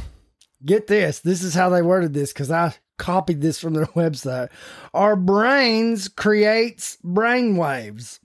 get 0.63 0.87
this. 0.87 1.19
This 1.19 1.43
is 1.43 1.53
how 1.53 1.69
they 1.69 1.81
worded 1.81 2.13
this 2.13 2.31
because 2.31 2.51
I 2.51 2.75
copied 3.01 3.41
this 3.41 3.59
from 3.59 3.73
their 3.73 3.85
website. 3.97 4.49
Our 4.93 5.15
brains 5.17 6.07
creates 6.07 6.97
brain 7.03 7.57
waves. 7.57 8.19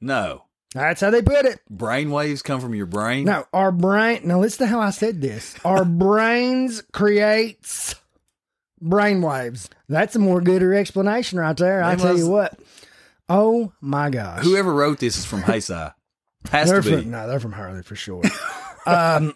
No. 0.00 0.44
That's 0.74 1.00
how 1.00 1.10
they 1.10 1.22
put 1.22 1.46
it. 1.46 1.60
Brain 1.70 2.10
waves 2.10 2.42
come 2.42 2.60
from 2.60 2.74
your 2.74 2.84
brain? 2.86 3.24
No, 3.24 3.46
our 3.54 3.72
brain. 3.72 4.20
Now 4.24 4.38
listen 4.40 4.66
to 4.66 4.70
how 4.70 4.80
I 4.80 4.90
said 4.90 5.20
this. 5.22 5.56
Our 5.64 5.84
brains 5.86 6.82
creates 6.92 7.94
brain 8.80 9.22
waves. 9.22 9.70
That's 9.88 10.14
a 10.14 10.18
more 10.18 10.42
gooder 10.42 10.74
explanation 10.74 11.38
right 11.38 11.56
there. 11.56 11.82
I 11.82 11.96
tell 11.96 12.16
you 12.18 12.28
what. 12.28 12.58
Oh 13.30 13.72
my 13.80 14.10
gosh. 14.10 14.44
Whoever 14.44 14.72
wrote 14.74 14.98
this 14.98 15.16
is 15.18 15.24
from 15.24 15.42
Haysi. 15.44 15.94
Has 16.50 16.68
they're 16.70 16.82
to 16.82 16.90
be. 16.96 17.02
from 17.02 17.10
no, 17.10 17.26
they're 17.26 17.40
from 17.40 17.52
Hurley 17.52 17.82
for 17.82 17.96
sure. 17.96 18.22
um, 18.86 19.34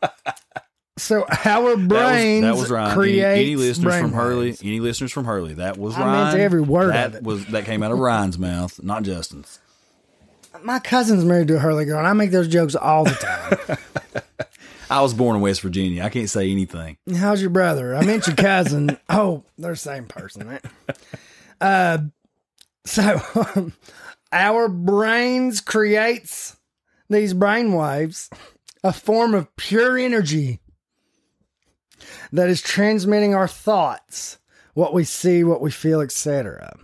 so 0.99 1.25
our 1.45 1.77
That 1.77 1.89
brains 1.89 2.45
was, 2.45 2.55
that 2.55 2.61
was 2.61 2.71
Ryan. 2.71 2.95
create 2.95 3.25
Any, 3.25 3.41
any 3.41 3.57
listeners 3.57 3.95
from 4.01 4.13
Hurley? 4.13 4.47
waves. 4.47 4.63
Any 4.63 4.81
listeners 4.81 5.13
from 5.13 5.25
Hurley? 5.25 5.55
That 5.55 5.77
was 5.79 5.95
I 5.97 6.01
Ryan. 6.01 6.41
every 6.41 6.61
word 6.61 6.93
that 6.93 7.07
of 7.11 7.15
it. 7.17 7.23
was 7.23 7.47
that 7.47 7.65
came 7.65 7.83
out 7.83 7.93
of 7.93 7.99
Ryan's 7.99 8.39
mouth, 8.39 8.83
not 8.83 9.03
Justin's. 9.03 9.59
My 10.63 10.79
cousin's 10.79 11.25
married 11.25 11.49
to 11.49 11.57
a 11.57 11.59
Hurley 11.59 11.85
girl, 11.87 11.99
and 11.99 12.07
I 12.07 12.13
make 12.13 12.31
those 12.31 12.47
jokes 12.47 12.75
all 12.77 13.05
the 13.05 13.11
time. 13.11 14.23
I 14.91 15.01
was 15.01 15.15
born 15.15 15.37
in 15.37 15.43
West 15.43 15.63
Virginia. 15.63 16.03
I 16.05 16.11
can't 16.11 16.29
say 16.29 16.51
anything. 16.51 16.99
How's 17.17 17.41
your 17.41 17.49
brother? 17.51 17.97
I 17.97 18.05
meant 18.05 18.27
your 18.27 18.37
cousin. 18.37 18.99
oh, 19.09 19.43
they're 19.57 19.73
the 19.73 19.77
same 19.77 20.05
person, 20.05 20.47
right? 20.47 20.65
Uh, 21.61 21.99
so 22.85 23.21
um, 23.57 23.73
our 24.33 24.69
brains 24.69 25.61
creates 25.63 26.57
these 27.09 27.33
brain 27.33 27.73
waves, 27.73 28.29
a 28.85 28.93
form 28.93 29.33
of 29.35 29.55
pure 29.57 29.97
energy 29.97 30.61
that 32.33 32.49
is 32.49 32.61
transmitting 32.63 33.35
our 33.35 33.49
thoughts, 33.49 34.39
what 34.75 34.95
we 34.95 35.05
see, 35.05 35.45
what 35.45 35.61
we 35.61 35.71
feel, 35.71 36.01
etc. 36.01 36.77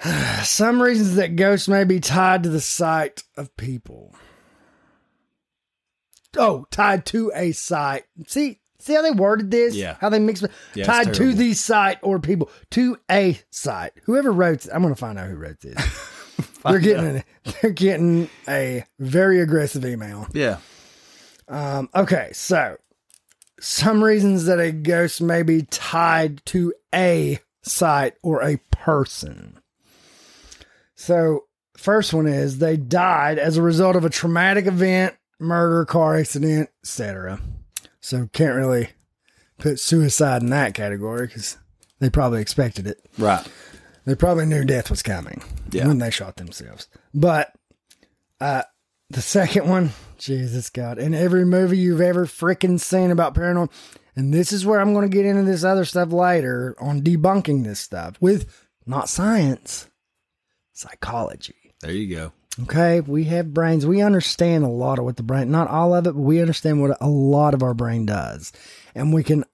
Some 0.42 0.80
reasons 0.80 1.16
that 1.16 1.36
ghosts 1.36 1.68
may 1.68 1.84
be 1.84 2.00
tied 2.00 2.44
to 2.44 2.48
the 2.48 2.60
sight 2.60 3.24
of 3.36 3.56
people. 3.56 4.14
Oh, 6.36 6.66
tied 6.70 7.06
to 7.06 7.32
a 7.34 7.52
site. 7.52 8.04
See, 8.26 8.60
see 8.78 8.94
how 8.94 9.02
they 9.02 9.10
worded 9.10 9.50
this? 9.50 9.74
Yeah. 9.74 9.96
How 10.00 10.08
they 10.08 10.18
mix 10.18 10.42
it. 10.42 10.50
Yeah, 10.74 10.84
tied 10.84 11.14
to 11.14 11.32
the 11.32 11.54
site 11.54 11.98
or 12.02 12.18
people 12.18 12.50
to 12.72 12.98
a 13.10 13.40
site. 13.50 13.92
Whoever 14.04 14.30
wrote, 14.30 14.66
I'm 14.72 14.82
going 14.82 14.94
to 14.94 15.00
find 15.00 15.18
out 15.18 15.28
who 15.28 15.36
wrote 15.36 15.60
this. 15.60 15.78
they're 16.64 16.78
getting, 16.78 17.16
a, 17.16 17.24
they're 17.62 17.70
getting 17.70 18.28
a 18.46 18.84
very 18.98 19.40
aggressive 19.40 19.84
email. 19.84 20.28
Yeah. 20.32 20.58
Um, 21.48 21.88
okay, 21.94 22.28
so 22.34 22.76
some 23.60 24.02
reasons 24.04 24.44
that 24.46 24.58
a 24.60 24.72
ghost 24.72 25.20
may 25.20 25.42
be 25.42 25.62
tied 25.62 26.44
to 26.46 26.72
a 26.94 27.38
site 27.62 28.14
or 28.22 28.42
a 28.42 28.58
person. 28.70 29.58
So, 30.94 31.44
first 31.76 32.12
one 32.12 32.26
is 32.26 32.58
they 32.58 32.76
died 32.76 33.38
as 33.38 33.56
a 33.56 33.62
result 33.62 33.96
of 33.96 34.04
a 34.04 34.10
traumatic 34.10 34.66
event, 34.66 35.14
murder, 35.38 35.84
car 35.84 36.16
accident, 36.16 36.70
etc. 36.82 37.40
So, 38.00 38.28
can't 38.32 38.54
really 38.56 38.90
put 39.58 39.78
suicide 39.80 40.42
in 40.42 40.50
that 40.50 40.74
category 40.74 41.26
because 41.26 41.56
they 42.00 42.10
probably 42.10 42.40
expected 42.40 42.86
it. 42.86 42.98
Right. 43.18 43.46
They 44.04 44.14
probably 44.14 44.46
knew 44.46 44.64
death 44.64 44.88
was 44.90 45.02
coming 45.02 45.42
Yeah. 45.70 45.86
when 45.88 45.98
they 45.98 46.10
shot 46.10 46.36
themselves. 46.36 46.88
But 47.12 47.52
uh, 48.40 48.62
the 49.10 49.20
second 49.20 49.68
one, 49.68 49.90
Jesus 50.18 50.70
God, 50.70 50.98
in 50.98 51.14
every 51.14 51.44
movie 51.44 51.78
you've 51.78 52.00
ever 52.00 52.26
freaking 52.26 52.78
seen 52.78 53.10
about 53.10 53.34
paranormal, 53.34 53.70
and 54.14 54.34
this 54.34 54.52
is 54.52 54.66
where 54.66 54.80
I'm 54.80 54.92
going 54.92 55.08
to 55.08 55.16
get 55.16 55.26
into 55.26 55.44
this 55.44 55.64
other 55.64 55.84
stuff 55.84 56.12
later 56.12 56.74
on 56.80 57.02
debunking 57.02 57.64
this 57.64 57.80
stuff 57.80 58.16
with 58.20 58.66
not 58.84 59.08
science, 59.08 59.88
psychology. 60.72 61.74
There 61.80 61.92
you 61.92 62.14
go. 62.14 62.32
Okay, 62.62 63.00
we 63.00 63.24
have 63.24 63.54
brains. 63.54 63.86
We 63.86 64.02
understand 64.02 64.64
a 64.64 64.68
lot 64.68 64.98
of 64.98 65.04
what 65.04 65.16
the 65.16 65.22
brain, 65.22 65.50
not 65.50 65.68
all 65.68 65.94
of 65.94 66.06
it, 66.06 66.14
but 66.14 66.20
we 66.20 66.40
understand 66.40 66.80
what 66.80 66.96
a 67.00 67.08
lot 67.08 67.54
of 67.54 67.62
our 67.62 67.74
brain 67.74 68.04
does. 68.04 68.52
And 68.96 69.14
we 69.14 69.22
can, 69.22 69.44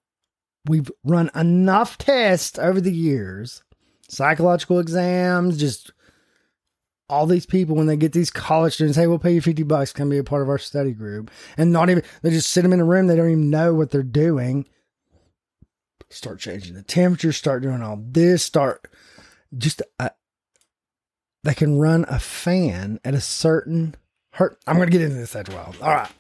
we've 0.67 0.91
run 1.05 1.31
enough 1.35 1.99
tests 1.99 2.59
over 2.59 2.81
the 2.81 2.93
years, 2.93 3.63
psychological 4.09 4.79
exams, 4.79 5.59
just 5.59 5.93
all 7.09 7.27
these 7.27 7.47
people 7.47 7.77
when 7.77 7.87
they 7.87 7.97
get 7.97 8.13
these 8.13 8.31
college 8.31 8.75
students, 8.75 8.97
hey, 8.97 9.07
we'll 9.07 9.19
pay 9.19 9.35
you 9.35 9.41
50 9.41 9.63
bucks, 9.65 9.93
come 9.93 10.09
be 10.09 10.19
a 10.19 10.25
part 10.25 10.43
of 10.43 10.49
our 10.49 10.59
study 10.59 10.93
group. 10.93 11.31
And 11.57 11.73
not 11.73 11.91
even, 11.91 12.03
they 12.23 12.31
just 12.31 12.51
sit 12.51 12.63
them 12.63 12.73
in 12.73 12.81
a 12.81 12.85
room, 12.85 13.07
they 13.07 13.17
don't 13.17 13.31
even 13.31 13.51
know 13.51 13.75
what 13.75 13.91
they're 13.91 14.03
doing. 14.03 14.67
Start 16.11 16.39
changing 16.39 16.75
the 16.75 16.83
temperature, 16.83 17.33
start 17.33 17.63
doing 17.63 17.83
all 17.83 17.99
this, 18.01 18.43
start 18.43 18.89
just 19.57 19.83
uh, 19.99 20.11
they 21.43 21.55
can 21.55 21.79
run 21.79 22.05
a 22.09 22.19
fan 22.19 23.01
at 23.05 23.15
a 23.15 23.21
certain 23.21 23.95
hurt. 24.31 24.59
I'm 24.67 24.79
to 24.79 24.87
get 24.87 25.03
into 25.03 25.17
this 25.17 25.37
as 25.37 25.49
well. 25.49 25.75
All 25.81 25.91
right. 25.91 26.11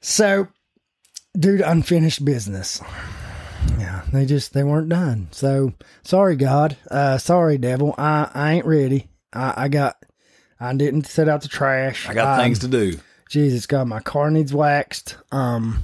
So, 0.00 0.48
dude, 1.38 1.60
unfinished 1.60 2.24
business. 2.24 2.80
Yeah, 3.78 4.02
they 4.12 4.26
just 4.26 4.52
they 4.54 4.62
weren't 4.62 4.88
done. 4.88 5.28
So 5.32 5.74
sorry, 6.02 6.36
God. 6.36 6.76
Uh, 6.90 7.18
sorry, 7.18 7.58
devil. 7.58 7.94
I 7.98 8.30
I 8.32 8.52
ain't 8.54 8.66
ready. 8.66 9.08
I 9.32 9.64
I 9.64 9.68
got. 9.68 9.96
I 10.62 10.74
didn't 10.74 11.06
set 11.06 11.28
out 11.28 11.40
the 11.40 11.48
trash. 11.48 12.06
I 12.08 12.12
got 12.12 12.38
things 12.38 12.58
to 12.60 12.68
do. 12.68 12.98
Jesus 13.30 13.66
God, 13.66 13.88
my 13.88 14.00
car 14.00 14.30
needs 14.30 14.52
waxed. 14.52 15.16
Um, 15.32 15.82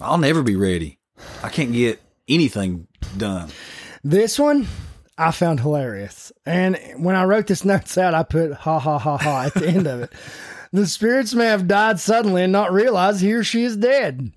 I'll 0.00 0.18
never 0.18 0.42
be 0.42 0.56
ready. 0.56 0.98
I 1.42 1.48
can't 1.50 1.72
get 1.72 2.00
anything 2.28 2.86
done. 3.16 3.50
This 4.02 4.38
one 4.38 4.66
I 5.16 5.30
found 5.30 5.60
hilarious. 5.60 6.32
And 6.44 6.78
when 6.96 7.16
I 7.16 7.24
wrote 7.24 7.46
this 7.46 7.64
notes 7.64 7.96
out, 7.98 8.14
I 8.14 8.22
put 8.22 8.52
ha 8.52 8.78
ha 8.78 8.98
ha 8.98 9.16
ha 9.16 9.44
at 9.44 9.54
the 9.54 9.68
end 9.68 9.86
of 9.86 10.02
it. 10.02 10.12
The 10.72 10.86
spirits 10.86 11.34
may 11.34 11.46
have 11.46 11.68
died 11.68 12.00
suddenly 12.00 12.42
and 12.42 12.52
not 12.52 12.72
realize 12.72 13.20
he 13.20 13.32
or 13.32 13.44
she 13.44 13.62
is 13.62 13.76
dead. 13.76 14.32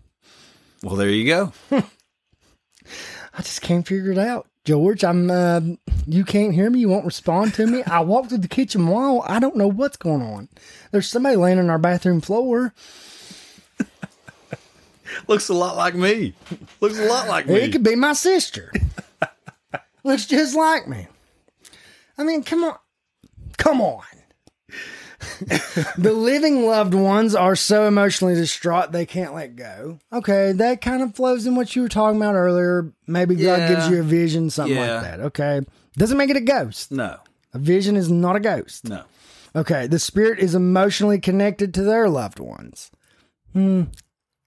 Well, 0.84 0.96
there 0.96 1.10
you 1.10 1.26
go. 1.26 1.54
I 1.72 3.42
just 3.42 3.62
can't 3.62 3.88
figure 3.88 4.12
it 4.12 4.20
out. 4.20 4.48
George, 4.68 5.06
I'm 5.06 5.32
uh, 5.32 5.62
you 6.06 6.26
can't 6.26 6.54
hear 6.54 6.70
me, 6.70 6.80
you 6.80 6.90
won't 6.90 7.06
respond 7.06 7.54
to 7.54 7.66
me. 7.66 7.84
I 7.84 8.02
walked 8.02 8.28
through 8.28 8.40
the 8.40 8.50
kitchen 8.50 8.86
wall. 8.86 9.24
I 9.26 9.40
don't 9.40 9.56
know 9.56 9.70
what's 9.70 9.96
going 9.96 10.22
on. 10.22 10.50
There's 10.92 11.08
somebody 11.08 11.38
laying 11.38 11.58
on 11.58 11.70
our 11.70 11.78
bathroom 11.78 12.20
floor. 12.20 12.74
Looks 15.30 15.48
a 15.48 15.54
lot 15.54 15.78
like 15.78 15.96
me. 15.96 16.34
Looks 16.82 17.00
a 17.00 17.06
lot 17.06 17.30
like 17.30 17.48
me. 17.48 17.56
It 17.62 17.72
could 17.72 17.84
be 17.84 17.96
my 17.96 18.12
sister. 18.12 18.74
Looks 20.04 20.26
just 20.26 20.54
like 20.54 20.86
me. 20.86 21.08
I 22.18 22.26
mean, 22.26 22.44
come 22.44 22.66
on. 22.66 22.78
Come 23.58 23.80
on. 23.80 24.04
the 25.98 26.14
living 26.14 26.66
loved 26.66 26.94
ones 26.94 27.34
are 27.36 27.56
so 27.56 27.88
emotionally 27.88 28.36
distraught 28.36 28.92
they 28.92 29.06
can't 29.06 29.34
let 29.34 29.56
go. 29.56 30.00
Okay, 30.14 30.52
that 30.54 30.82
kind 30.82 31.02
of 31.02 31.16
flows 31.16 31.46
in 31.48 31.56
what 31.56 31.76
you 31.76 31.82
were 31.82 31.90
talking 31.90 32.18
about 32.22 32.36
earlier. 32.36 32.92
Maybe 33.08 33.36
God 33.36 33.42
Yeah. 33.60 33.68
gives 33.74 33.90
you 33.90 34.00
a 34.00 34.04
vision, 34.04 34.50
something 34.50 34.76
Yeah. 34.76 34.94
like 34.96 35.04
that. 35.04 35.20
Okay. 35.22 35.62
Doesn't 35.98 36.18
make 36.18 36.30
it 36.30 36.38
a 36.38 36.42
ghost. 36.42 36.92
no, 36.92 37.18
A 37.54 37.58
vision 37.60 37.96
is 37.96 38.10
not 38.12 38.36
a 38.36 38.40
ghost. 38.40 38.88
no. 38.88 39.04
Okay, 39.56 39.88
the 39.88 39.98
spirit 39.98 40.38
is 40.40 40.54
emotionally 40.54 41.20
connected 41.20 41.74
to 41.74 41.84
their 41.84 42.08
loved 42.10 42.40
ones. 42.40 42.92
Hmm. 43.54 43.84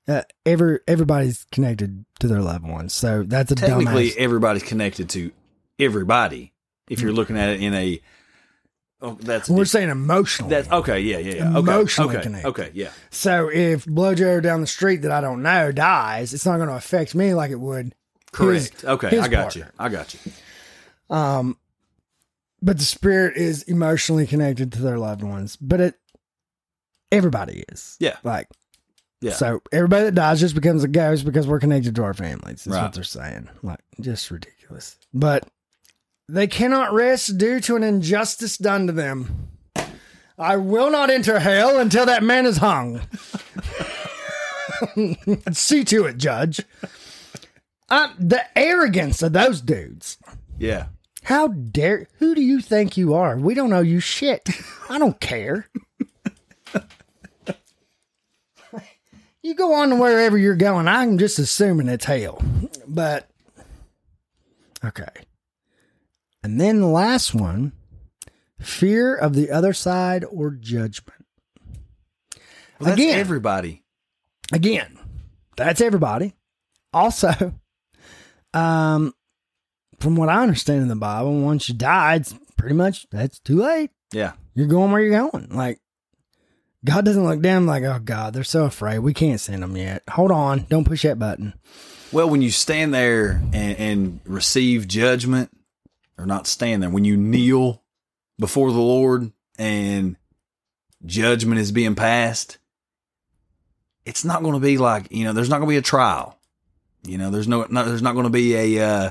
Uh, 0.07 0.23
every 0.47 0.79
everybody's 0.87 1.47
connected 1.53 2.05
to 2.21 2.29
their 2.29 2.41
loved 2.41 2.65
ones, 2.67 2.93
so 2.93 3.23
that's 3.25 3.51
a 3.51 3.55
Technically, 3.57 4.11
dumbass. 4.11 4.17
everybody's 4.17 4.63
connected 4.63 5.09
to 5.11 5.33
everybody. 5.79 6.53
If 6.89 7.01
you're 7.01 7.13
looking 7.13 7.37
at 7.39 7.49
it 7.51 7.61
in 7.63 7.73
a, 7.75 8.01
oh, 9.03 9.17
that's 9.21 9.49
We're 9.49 9.65
saying 9.65 9.89
emotionally. 9.91 10.51
that's 10.51 10.71
okay. 10.71 11.01
Yeah, 11.01 11.19
yeah, 11.19 11.35
yeah. 11.35 11.49
Okay, 11.51 11.59
Emotionally 11.59 12.15
okay, 12.17 12.23
connected. 12.23 12.49
okay, 12.49 12.71
yeah. 12.75 12.91
so 13.11 13.49
if 13.49 13.85
Blojo 13.85 14.43
down 14.43 14.61
the 14.61 14.67
street 14.67 15.03
that 15.03 15.11
I 15.13 15.21
don't 15.21 15.43
know 15.43 15.73
dies, 15.73 16.33
it's 16.35 16.47
not 16.47 16.57
going 16.57 16.69
to 16.69 16.75
affect 16.77 17.15
me 17.15 17.35
like 17.35 17.51
it 17.51 17.61
would. 17.61 17.95
Correct. 18.33 18.81
his- 18.81 18.85
okay, 18.85 19.09
his 19.11 19.21
I 19.21 19.29
got 19.29 19.57
you. 19.57 19.65
I 19.79 19.89
got 19.89 20.15
you. 20.15 20.21
Um, 21.15 21.57
but 22.63 22.79
the 22.79 22.85
spirit 22.85 23.37
is 23.37 23.63
emotionally 23.65 24.27
connected 24.27 24.73
to 24.73 24.83
their 24.83 24.99
loved 24.99 25.23
ones. 25.23 25.57
But 25.57 25.81
it, 25.81 25.95
everybody 27.11 27.65
is. 27.73 27.97
Yeah. 27.99 28.17
Like, 28.23 28.49
Yeah. 29.21 29.33
So 29.33 29.61
everybody 29.73 30.05
that 30.05 30.15
dies 30.15 30.41
just 30.41 30.55
becomes 30.55 30.85
a 30.85 30.89
ghost 30.89 31.25
because 31.25 31.47
we're 31.47 31.59
connected 31.59 31.95
to 31.97 32.03
our 32.05 32.15
families. 32.15 32.65
That's 32.65 32.69
Right. 32.69 32.83
what 32.85 32.93
they're 32.93 33.03
saying. 33.05 33.49
Like, 33.63 33.81
just 34.01 34.31
ridiculous. 34.31 34.97
But 35.13 35.49
they 36.33 36.47
cannot 36.47 36.93
rest 36.93 37.39
due 37.39 37.61
to 37.61 37.77
an 37.77 37.83
injustice 37.83 38.57
done 38.57 38.87
to 38.87 38.93
them. 38.93 39.49
I 40.39 40.57
will 40.57 40.91
not 40.91 41.11
enter 41.11 41.39
hell 41.41 41.79
until 41.79 42.07
that 42.07 42.23
man 42.23 42.47
is 42.47 42.59
hung. 42.59 43.03
See 45.53 45.85
to 45.85 46.07
it, 46.07 46.17
Judge. 46.17 46.63
Uh, 47.91 48.09
the 48.19 48.43
arrogance 48.57 49.23
of 49.23 49.33
those 49.33 49.61
dudes. 49.61 50.17
Yeah. 50.59 50.87
How 51.25 51.49
dare? 51.49 52.09
Who 52.19 52.35
do 52.35 52.41
you 52.43 52.61
think 52.61 52.97
you 52.97 53.13
are? 53.15 53.37
We 53.37 53.55
don't 53.55 53.69
know 53.71 53.81
you 53.81 54.01
shit. 54.01 54.49
I 54.89 54.99
don't 54.99 55.21
care. 55.21 55.69
you 59.43 59.55
go 59.55 59.75
on 59.75 59.91
to 59.91 59.97
wherever 59.97 60.39
you're 60.39 60.57
going. 60.57 60.89
I'm 60.89 61.19
just 61.19 61.39
assuming 61.39 61.89
it's 61.89 62.07
hell. 62.07 62.43
But 62.87 63.29
okay. 64.83 65.27
And 66.43 66.61
then 66.61 66.81
the 66.81 66.87
last 66.87 67.35
one, 67.35 67.73
fear 68.59 69.15
of 69.15 69.35
the 69.35 69.51
other 69.51 69.73
side 69.73 70.25
or 70.25 70.51
judgment. 70.51 71.27
Well, 72.79 72.89
that's 72.91 73.01
Again. 73.01 73.19
everybody. 73.19 73.83
Again, 74.53 74.99
that's 75.57 75.81
everybody. 75.81 76.35
Also, 76.93 77.55
um, 78.55 79.15
from 80.01 80.17
what 80.17 80.29
I 80.29 80.43
understand 80.43 80.83
in 80.83 80.89
the 80.89 80.97
Bible, 80.97 81.41
once 81.41 81.69
you 81.69 81.75
die, 81.75 82.17
it's 82.17 82.35
pretty 82.57 82.75
much 82.75 83.07
that's 83.11 83.39
too 83.39 83.57
late. 83.57 83.91
Yeah. 84.13 84.33
You're 84.55 84.67
going 84.67 84.91
where 84.91 85.01
you're 85.01 85.31
going. 85.31 85.49
Like 85.51 85.79
God 86.85 87.05
doesn't 87.05 87.25
look 87.25 87.41
down 87.43 87.67
like, 87.67 87.83
oh 87.85 88.01
God, 88.03 88.33
they're 88.33 88.43
so 88.45 88.65
afraid. 88.65 89.01
We 89.01 89.13
can't 89.15 89.41
send 89.41 89.63
them 89.63 89.77
yet. 89.77 90.03
Hold 90.11 90.31
on, 90.31 90.67
don't 90.71 90.85
push 90.87 91.03
that 91.03 91.19
button. 91.19 91.55
Well, 92.13 92.29
when 92.29 92.43
you 92.43 92.51
stand 92.51 92.93
there 92.93 93.41
and, 93.53 93.77
and 93.79 94.21
receive 94.25 94.89
judgment, 94.89 95.51
or 96.21 96.27
not 96.27 96.47
stand 96.47 96.83
there, 96.83 96.91
when 96.91 97.05
you 97.05 97.17
kneel 97.17 97.83
before 98.39 98.71
the 98.71 98.79
Lord 98.79 99.33
and 99.59 100.17
judgment 101.05 101.61
is 101.61 101.73
being 101.73 101.95
passed, 101.95 102.59
it's 104.05 104.25
not 104.25 104.43
going 104.43 104.55
to 104.55 104.61
be 104.61 104.79
like 104.79 105.11
you 105.11 105.25
know. 105.25 105.33
There's 105.33 105.49
not 105.49 105.59
going 105.59 105.69
to 105.69 105.75
be 105.75 105.79
a 105.79 105.83
trial. 105.83 106.39
You 107.05 107.17
know, 107.17 107.31
there's 107.31 107.49
no, 107.49 107.67
no 107.71 107.85
there's 107.85 108.03
not 108.03 108.13
going 108.13 108.25
to 108.25 108.31
be 108.31 108.55
a. 108.55 108.87
Uh, 108.87 109.11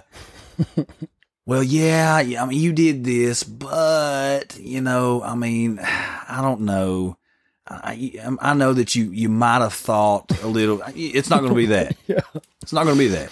well, 1.45 1.63
yeah, 1.63 2.19
yeah, 2.19 2.43
I 2.43 2.45
mean, 2.45 2.59
you 2.59 2.73
did 2.73 3.03
this, 3.03 3.43
but 3.43 4.57
you 4.59 4.81
know, 4.81 5.23
I 5.23 5.35
mean, 5.35 5.79
I 5.81 6.39
don't 6.41 6.61
know. 6.61 7.17
I, 7.67 8.11
I 8.41 8.55
know 8.55 8.73
that 8.73 8.95
you 8.95 9.11
you 9.11 9.29
might 9.29 9.59
have 9.59 9.73
thought 9.73 10.31
a 10.43 10.47
little. 10.47 10.81
It's 10.95 11.29
not 11.29 11.41
going 11.41 11.51
to 11.51 11.55
be 11.55 11.67
that. 11.67 11.95
Yeah. 12.07 12.21
It's 12.61 12.73
not 12.73 12.85
going 12.85 12.95
to 12.95 12.99
be 12.99 13.07
that. 13.09 13.31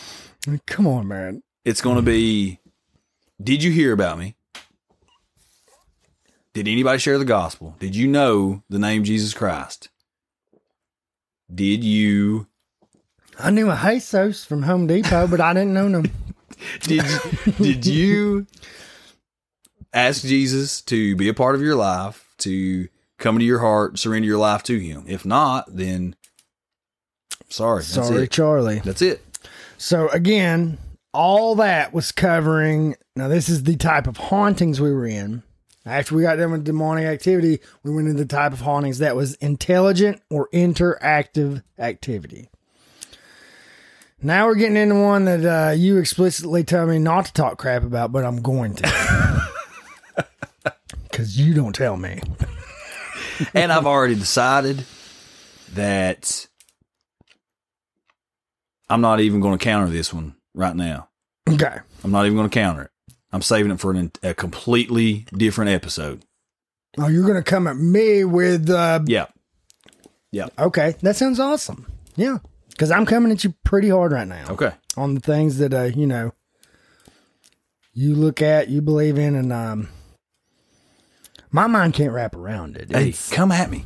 Come 0.68 0.88
on, 0.88 1.08
man. 1.08 1.44
It's 1.66 1.82
going 1.82 1.96
to 1.98 2.02
be 2.02 2.60
Did 3.42 3.64
you 3.64 3.72
hear 3.72 3.94
about 3.94 4.18
me? 4.18 4.36
Did 6.54 6.68
anybody 6.68 6.98
share 6.98 7.18
the 7.20 7.26
gospel? 7.26 7.76
Did 7.80 7.96
you 7.96 8.08
know 8.08 8.64
the 8.70 8.80
name 8.80 9.04
Jesus 9.04 9.34
Christ? 9.34 9.90
Did 11.54 11.84
you 11.84 12.48
I 13.40 13.52
knew 13.52 13.70
a 13.70 13.76
Jesus 13.76 14.44
from 14.44 14.64
Home 14.64 14.88
Depot, 14.88 15.28
but 15.28 15.40
I 15.40 15.54
didn't 15.54 15.74
know 15.74 15.90
them. 15.90 16.12
did 16.82 17.06
did 17.58 17.86
you 17.86 18.48
ask 19.94 20.24
Jesus 20.24 20.82
to 20.84 21.16
be 21.16 21.30
a 21.30 21.34
part 21.34 21.54
of 21.54 21.62
your 21.62 21.76
life, 21.76 22.34
to 22.40 22.88
come 23.20 23.36
into 23.36 23.46
your 23.46 23.60
heart, 23.60 24.00
surrender 24.00 24.28
your 24.28 24.40
life 24.40 24.64
to 24.64 24.80
him? 24.80 25.06
If 25.08 25.26
not, 25.26 25.66
then 25.76 26.16
Sorry. 27.50 27.80
That's 27.80 27.94
Sorry, 27.94 28.24
it. 28.24 28.32
Charlie. 28.32 28.80
That's 28.80 29.02
it. 29.02 29.24
So 29.78 30.10
again, 30.10 30.78
all 31.14 31.56
that 31.56 31.94
was 31.94 32.12
covering. 32.12 32.96
Now, 33.18 33.28
this 33.28 33.50
is 33.50 33.64
the 33.64 33.76
type 33.76 34.06
of 34.06 34.16
hauntings 34.16 34.80
we 34.80 34.92
were 34.92 35.08
in. 35.08 35.42
After 35.88 36.14
we 36.14 36.22
got 36.22 36.36
done 36.36 36.52
with 36.52 36.66
demonic 36.66 37.06
activity, 37.06 37.62
we 37.82 37.92
went 37.92 38.08
into 38.08 38.24
the 38.24 38.28
type 38.28 38.54
of 38.54 38.62
hauntings 38.62 39.00
that 39.00 39.16
was 39.16 39.34
intelligent 39.36 40.22
or 40.30 40.48
interactive 40.54 41.64
activity. 41.80 42.50
Now 44.22 44.46
we're 44.46 44.54
getting 44.54 44.78
into 44.78 45.02
one 45.02 45.26
that 45.26 45.46
uh, 45.46 45.72
you 45.72 45.98
explicitly 45.98 46.64
tell 46.64 46.86
me 46.86 47.00
not 47.00 47.26
to 47.26 47.34
talk 47.34 47.58
crap 47.58 47.82
about, 47.82 48.12
but 48.12 48.24
I'm 48.24 48.42
going 48.42 48.76
to. 48.76 49.44
Because 51.04 51.40
you 51.40 51.56
don't 51.56 51.74
tell 51.74 51.98
me. 51.98 52.22
and 53.56 53.72
I've 53.72 53.88
already 53.88 54.14
decided 54.14 54.86
that 55.74 56.46
I'm 58.88 59.02
not 59.02 59.22
even 59.22 59.40
going 59.40 59.58
to 59.58 59.64
counter 59.64 59.92
this 59.92 60.14
one 60.14 60.36
right 60.54 60.76
now. 60.76 61.10
Okay. 61.50 61.80
I'm 62.04 62.12
not 62.12 62.28
even 62.28 62.38
going 62.38 62.48
to 62.48 62.54
counter 62.54 62.84
it. 62.84 62.92
I'm 63.32 63.42
saving 63.42 63.72
it 63.72 63.80
for 63.80 63.92
an, 63.92 64.12
a 64.24 64.34
completely 64.34 65.26
different 65.34 65.72
episode. 65.72 66.24
Oh, 66.98 67.08
you're 67.08 67.26
going 67.26 67.36
to 67.36 67.44
come 67.44 67.68
at 67.68 67.78
me 67.78 68.24
with. 68.24 68.70
Uh, 68.70 69.02
Yeah. 69.06 69.28
okay. 70.58 70.96
That 71.02 71.16
sounds 71.16 71.40
awesome. 71.40 71.86
Yeah. 72.16 72.38
Because 72.70 72.92
I'm 72.92 73.06
coming 73.06 73.32
at 73.32 73.44
you 73.44 73.54
pretty 73.64 73.90
hard 73.90 74.12
right 74.12 74.28
now. 74.28 74.46
Okay. 74.52 74.72
on 74.96 75.14
the 75.16 75.20
things 75.22 75.58
that 75.60 75.74
uh 75.74 75.84
you 75.84 76.06
know 76.08 76.32
you 77.94 78.14
look 78.16 78.42
at 78.42 78.70
you 78.70 78.82
believe 78.82 79.18
in 79.18 79.36
and 79.36 79.52
um 79.54 79.90
my 81.52 81.68
mind 81.68 81.94
can't 81.94 82.12
wrap 82.14 82.36
around 82.36 82.76
it 82.78 82.92
Hey, 82.92 83.10
It's- 83.10 83.32
come 83.32 83.52
at 83.52 83.70
me. 83.70 83.86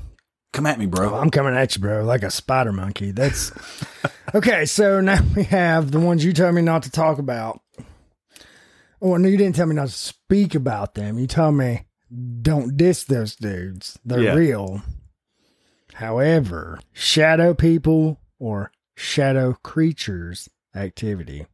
Come 0.54 0.66
at 0.66 0.78
me, 0.80 0.86
bro. 0.86 1.16
i'm 1.16 1.30
coming 1.30 1.56
at 1.56 1.76
you 1.76 1.82
bro 1.82 2.04
like 2.04 2.24
a 2.24 2.30
spider 2.32 2.74
monkey 2.74 3.12
that's 3.12 3.54
okay 4.36 4.66
so 4.66 5.00
now 5.00 5.20
we 5.36 5.44
have 5.46 5.92
the 5.92 6.00
ones 6.00 6.26
you 6.26 6.34
told 6.34 6.54
me 6.56 6.62
not 6.62 6.84
to 6.84 6.92
talk 6.92 7.20
about 7.20 7.62
oh 9.02 9.18
no 9.18 9.28
you 9.28 9.38
didn't 9.38 9.56
tell 9.56 9.66
me 9.68 9.76
not 9.76 9.88
to 9.88 9.94
speak 9.94 10.56
about 10.56 10.94
them 10.96 11.18
you 11.18 11.28
told 11.28 11.56
me 11.56 11.86
don't 12.42 12.78
diss 12.78 13.04
those 13.04 13.36
dudes 13.36 14.00
they're 14.06 14.22
Yeah. 14.22 14.34
real 14.34 14.82
however 15.94 16.80
shadow 16.94 17.54
people 17.54 18.20
or 18.40 18.72
shadow 18.96 19.54
creatures 19.64 20.50
activity 20.76 21.46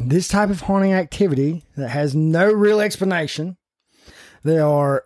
this 0.00 0.28
type 0.28 0.50
of 0.50 0.62
haunting 0.62 0.92
activity 0.92 1.64
that 1.76 1.88
has 1.88 2.14
no 2.14 2.52
real 2.52 2.80
explanation. 2.80 3.56
They 4.44 4.58
are 4.58 5.04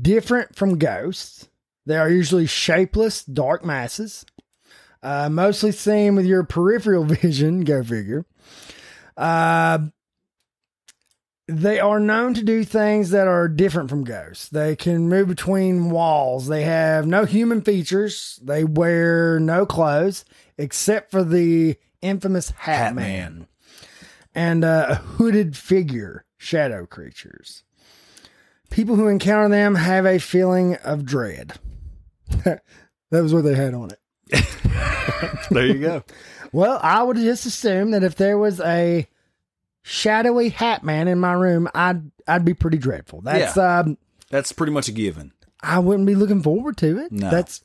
different 0.00 0.56
from 0.56 0.78
ghosts. 0.78 1.48
They 1.84 1.96
are 1.98 2.08
usually 2.08 2.46
shapeless, 2.46 3.24
dark 3.24 3.64
masses, 3.64 4.24
uh, 5.02 5.28
mostly 5.28 5.72
seen 5.72 6.14
with 6.14 6.26
your 6.26 6.44
peripheral 6.44 7.04
vision. 7.04 7.64
Go 7.64 7.82
figure. 7.82 8.24
Uh, 9.16 9.78
they 11.48 11.80
are 11.80 12.00
known 12.00 12.34
to 12.34 12.42
do 12.42 12.64
things 12.64 13.10
that 13.10 13.26
are 13.26 13.48
different 13.48 13.90
from 13.90 14.04
ghosts. 14.04 14.48
They 14.48 14.76
can 14.76 15.08
move 15.08 15.28
between 15.28 15.90
walls. 15.90 16.46
They 16.46 16.62
have 16.62 17.06
no 17.06 17.24
human 17.24 17.62
features. 17.62 18.38
They 18.42 18.64
wear 18.64 19.38
no 19.40 19.66
clothes 19.66 20.24
except 20.56 21.10
for 21.10 21.24
the 21.24 21.76
infamous 22.00 22.50
Hat, 22.50 22.76
Hat 22.78 22.94
Man, 22.94 23.04
Man. 23.04 23.46
and 24.34 24.64
uh, 24.64 24.86
a 24.90 24.94
hooded 24.94 25.56
figure, 25.56 26.24
shadow 26.38 26.86
creatures. 26.86 27.64
People 28.70 28.96
who 28.96 29.08
encounter 29.08 29.48
them 29.48 29.74
have 29.74 30.06
a 30.06 30.18
feeling 30.18 30.76
of 30.76 31.04
dread. 31.04 31.54
that 32.44 32.62
was 33.10 33.34
what 33.34 33.44
they 33.44 33.54
had 33.54 33.74
on 33.74 33.90
it. 33.90 33.98
there 35.50 35.66
you 35.66 35.78
go. 35.78 36.04
Well, 36.52 36.78
I 36.82 37.02
would 37.02 37.16
just 37.16 37.46
assume 37.46 37.92
that 37.92 38.02
if 38.02 38.16
there 38.16 38.36
was 38.38 38.60
a 38.60 39.06
shadowy 39.82 40.50
hat 40.50 40.84
man 40.84 41.08
in 41.08 41.18
my 41.18 41.32
room, 41.32 41.68
I'd 41.74 42.02
I'd 42.26 42.44
be 42.44 42.54
pretty 42.54 42.78
dreadful. 42.78 43.20
That's 43.22 43.56
um 43.56 43.96
That's 44.30 44.52
pretty 44.52 44.72
much 44.72 44.88
a 44.88 44.92
given. 44.92 45.32
I 45.60 45.78
wouldn't 45.78 46.06
be 46.06 46.14
looking 46.14 46.42
forward 46.42 46.76
to 46.78 46.98
it. 46.98 47.12
No. 47.12 47.30
That's 47.30 47.62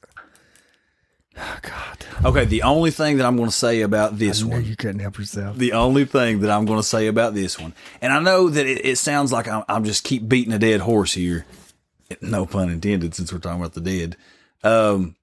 oh 1.37 1.57
God. 1.61 2.05
Okay, 2.25 2.45
the 2.45 2.63
only 2.63 2.91
thing 2.91 3.17
that 3.17 3.25
I'm 3.25 3.35
going 3.35 3.49
to 3.49 3.55
say 3.55 3.81
about 3.81 4.17
this 4.17 4.43
one 4.43 4.63
you 4.63 4.75
couldn't 4.75 4.99
help 4.99 5.17
yourself. 5.19 5.57
the 5.57 5.73
only 5.73 6.05
thing 6.05 6.39
that 6.41 6.49
I'm 6.49 6.65
going 6.65 6.79
to 6.79 6.87
say 6.87 7.07
about 7.07 7.33
this 7.33 7.59
one, 7.59 7.73
and 8.01 8.13
I 8.13 8.19
know 8.19 8.49
that 8.49 8.65
it, 8.65 8.85
it 8.85 8.95
sounds 8.97 9.31
like 9.31 9.47
I'm, 9.47 9.63
I'm 9.67 9.83
just 9.83 10.03
keep 10.03 10.27
beating 10.27 10.53
a 10.53 10.59
dead 10.59 10.81
horse 10.81 11.13
here. 11.13 11.45
No 12.21 12.45
pun 12.45 12.69
intended, 12.69 13.13
since 13.13 13.33
we're 13.33 13.39
talking 13.39 13.59
about 13.59 13.73
the 13.73 13.81
dead. 13.81 14.15
Um, 14.63 15.16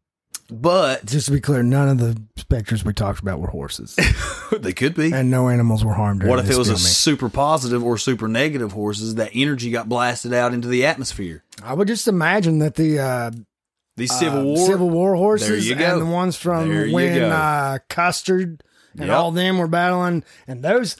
but 0.50 1.04
Just 1.06 1.26
to 1.26 1.32
be 1.32 1.40
clear, 1.40 1.62
none 1.62 1.88
of 1.88 1.98
the 1.98 2.20
specters 2.36 2.84
we 2.84 2.92
talked 2.92 3.20
about 3.20 3.40
were 3.40 3.48
horses, 3.48 3.96
they 4.52 4.72
could 4.72 4.94
be. 4.94 5.12
and 5.12 5.30
no 5.30 5.48
animals 5.48 5.84
were 5.84 5.94
harmed. 5.94 6.24
What 6.26 6.38
if 6.38 6.50
it 6.50 6.56
was 6.56 6.68
a 6.68 6.76
super 6.78 7.28
positive 7.28 7.82
or 7.82 7.96
super 7.98 8.28
negative 8.28 8.72
horses? 8.72 9.14
That 9.16 9.30
energy 9.34 9.70
got 9.70 9.88
blasted 9.88 10.32
out 10.32 10.52
into 10.54 10.68
the 10.68 10.86
atmosphere. 10.86 11.42
I 11.62 11.74
would 11.74 11.88
just 11.88 12.08
imagine 12.08 12.58
that 12.58 12.74
the 12.74 12.98
uh, 12.98 13.30
These 13.96 14.18
Civil 14.18 14.40
uh, 14.40 14.44
War, 14.44 14.66
Civil 14.66 14.90
War 14.90 15.14
horses 15.16 15.70
and 15.70 16.00
the 16.00 16.06
ones 16.06 16.36
from 16.36 16.68
There 16.68 16.88
when 16.90 17.22
uh, 17.22 17.78
Custer 17.88 18.38
and 18.38 18.60
Yep. 18.96 19.10
all 19.10 19.30
them 19.32 19.58
were 19.58 19.66
battling, 19.68 20.22
and 20.46 20.62
those 20.62 20.96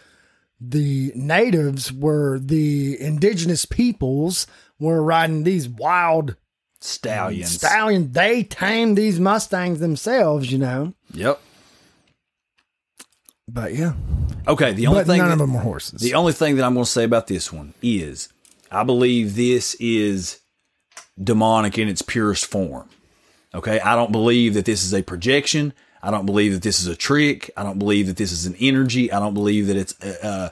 the 0.61 1.13
natives 1.15 1.93
were 1.93 2.39
the 2.39 3.01
indigenous 3.01 3.65
peoples 3.67 4.47
were 4.81 5.03
riding 5.03 5.45
these 5.45 5.69
wild 5.69 6.37
stallions. 6.85 7.51
stallions. 7.53 8.13
They 8.13 8.43
tamed 8.45 8.97
these 8.99 9.19
mustangs 9.19 9.81
themselves, 9.81 10.51
you 10.53 10.59
know. 10.59 10.95
yep. 11.13 11.41
But 13.47 13.75
yeah, 13.75 13.93
Okay. 14.47 14.73
The 14.73 14.87
only 14.87 15.01
but 15.01 15.07
thing 15.07 15.19
none 15.19 15.29
that, 15.29 15.35
of 15.35 15.39
them 15.39 15.55
were 15.55 15.61
horses. 15.61 16.01
The 16.01 16.15
only 16.15 16.33
thing 16.33 16.57
that 16.57 16.65
I'm 16.65 16.75
going 16.75 16.85
to 16.85 16.91
say 16.91 17.05
about 17.05 17.27
this 17.27 17.53
one 17.53 17.75
is 17.83 18.29
I 18.71 18.85
believe 18.85 19.37
this 19.37 19.75
is 19.77 20.41
demonic 21.23 21.79
in 21.79 21.89
its 21.89 22.03
purest 22.03 22.47
form. 22.47 22.89
Okay. 23.55 23.81
I 23.81 23.97
don't 23.97 24.13
believe 24.13 24.55
that 24.55 24.65
this 24.65 24.85
is 24.85 24.93
a 24.95 25.03
projection. 25.03 25.73
I 26.03 26.11
don't 26.11 26.27
believe 26.27 26.53
that 26.53 26.63
this 26.63 26.81
is 26.81 26.87
a 26.87 26.97
trick. 26.97 27.51
I 27.57 27.63
don't 27.63 27.79
believe 27.79 28.07
that 28.09 28.17
this 28.17 28.33
is 28.33 28.47
an 28.47 28.57
energy. 28.61 29.11
I 29.11 29.19
don't 29.21 29.35
believe 29.35 29.69
that 29.69 29.77
it's, 29.77 29.95
uh, 30.03 30.17
uh, 30.23 30.49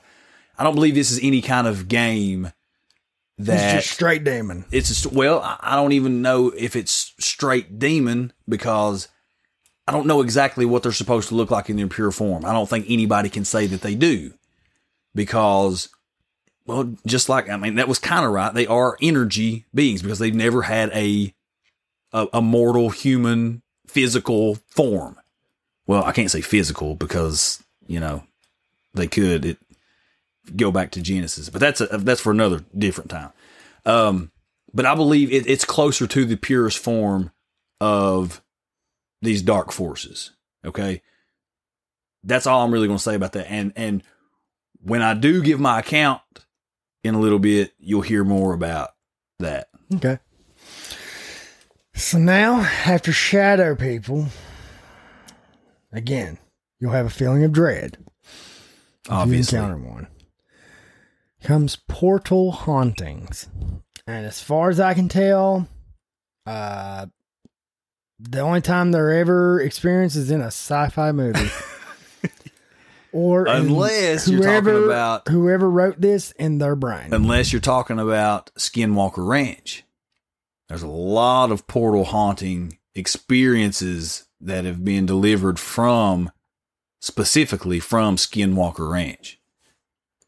I 0.58 0.64
don't 0.64 0.74
believe 0.74 0.94
this 0.94 1.10
is 1.10 1.20
any 1.22 1.42
kind 1.42 1.66
of 1.66 1.88
game 1.88 2.52
that 3.46 3.76
just 3.76 3.90
straight 3.90 4.24
demon. 4.24 4.64
it's 4.70 5.04
a, 5.04 5.08
well, 5.08 5.40
I 5.40 5.56
I 5.60 5.76
don't 5.76 5.92
even 5.92 6.22
know 6.22 6.50
if 6.56 6.76
it's 6.76 7.14
straight 7.18 7.78
demon 7.78 8.32
because 8.48 9.08
I 9.86 9.92
don't 9.92 10.06
know 10.06 10.20
exactly 10.20 10.64
what 10.64 10.82
they're 10.82 10.92
supposed 10.92 11.28
to 11.30 11.34
look 11.34 11.50
like 11.50 11.68
in 11.68 11.76
their 11.76 11.88
pure 11.88 12.12
form. 12.12 12.44
I 12.44 12.52
don't 12.52 12.68
think 12.68 12.86
anybody 12.88 13.28
can 13.28 13.44
say 13.44 13.66
that 13.66 13.80
they 13.82 13.94
do 13.94 14.32
because, 15.14 15.88
well, 16.66 16.94
just 17.06 17.28
like 17.28 17.48
I 17.48 17.56
mean, 17.56 17.74
that 17.76 17.88
was 17.88 17.98
kind 17.98 18.24
of 18.24 18.32
right. 18.32 18.54
They 18.54 18.66
are 18.66 18.96
energy 19.02 19.64
beings 19.74 20.02
because 20.02 20.18
they've 20.18 20.34
never 20.34 20.62
had 20.62 20.90
a, 20.90 21.34
a 22.12 22.28
a 22.34 22.42
mortal 22.42 22.90
human 22.90 23.62
physical 23.86 24.56
form. 24.68 25.18
Well, 25.86 26.04
I 26.04 26.12
can't 26.12 26.30
say 26.30 26.40
physical 26.40 26.94
because 26.94 27.62
you 27.86 28.00
know 28.00 28.24
they 28.94 29.08
could 29.08 29.44
it 29.44 29.58
go 30.56 30.70
back 30.72 30.90
to 30.92 31.00
Genesis, 31.00 31.48
but 31.48 31.60
that's 31.60 31.80
a, 31.80 31.86
that's 31.98 32.20
for 32.20 32.30
another 32.32 32.64
different 32.76 33.10
time. 33.10 33.32
Um, 33.84 34.30
but 34.74 34.86
I 34.86 34.94
believe 34.94 35.30
it, 35.32 35.46
it's 35.46 35.64
closer 35.64 36.06
to 36.06 36.24
the 36.24 36.36
purest 36.36 36.78
form 36.78 37.30
of 37.80 38.42
these 39.20 39.42
dark 39.42 39.72
forces. 39.72 40.32
Okay, 40.64 41.02
that's 42.24 42.46
all 42.46 42.64
I'm 42.64 42.72
really 42.72 42.86
going 42.86 42.98
to 42.98 43.02
say 43.02 43.14
about 43.14 43.32
that. 43.32 43.50
And 43.50 43.72
and 43.76 44.02
when 44.82 45.02
I 45.02 45.14
do 45.14 45.42
give 45.42 45.60
my 45.60 45.80
account 45.80 46.22
in 47.04 47.14
a 47.14 47.20
little 47.20 47.38
bit, 47.38 47.72
you'll 47.78 48.02
hear 48.02 48.24
more 48.24 48.54
about 48.54 48.90
that. 49.38 49.68
Okay. 49.94 50.18
So 51.94 52.18
now, 52.18 52.60
after 52.86 53.12
shadow 53.12 53.76
people, 53.76 54.26
again, 55.92 56.38
you'll 56.80 56.92
have 56.92 57.06
a 57.06 57.10
feeling 57.10 57.44
of 57.44 57.52
dread. 57.52 57.98
Obviously, 59.08 59.58
encounter 59.58 59.78
one. 59.78 60.06
Comes 61.42 61.76
portal 61.88 62.52
hauntings, 62.52 63.48
and 64.06 64.24
as 64.24 64.40
far 64.40 64.70
as 64.70 64.78
I 64.78 64.94
can 64.94 65.08
tell, 65.08 65.68
uh, 66.46 67.06
the 68.20 68.40
only 68.40 68.60
time 68.60 68.92
they're 68.92 69.10
ever 69.10 69.60
experienced 69.60 70.14
is 70.14 70.30
in 70.30 70.40
a 70.40 70.46
sci-fi 70.46 71.10
movie, 71.10 71.50
or 73.12 73.46
unless 73.46 74.28
you're 74.28 74.40
talking 74.40 74.84
about 74.84 75.26
whoever 75.28 75.68
wrote 75.68 76.00
this 76.00 76.30
in 76.32 76.58
their 76.58 76.76
brain. 76.76 77.12
unless 77.12 77.52
you're 77.52 77.60
talking 77.60 77.98
about 77.98 78.54
Skinwalker 78.54 79.26
Ranch. 79.26 79.82
There's 80.68 80.82
a 80.82 80.88
lot 80.88 81.50
of 81.50 81.66
portal 81.66 82.04
haunting 82.04 82.78
experiences 82.94 84.28
that 84.40 84.64
have 84.64 84.84
been 84.84 85.06
delivered 85.06 85.58
from 85.58 86.30
specifically 87.00 87.80
from 87.80 88.14
Skinwalker 88.16 88.88
Ranch. 88.90 89.40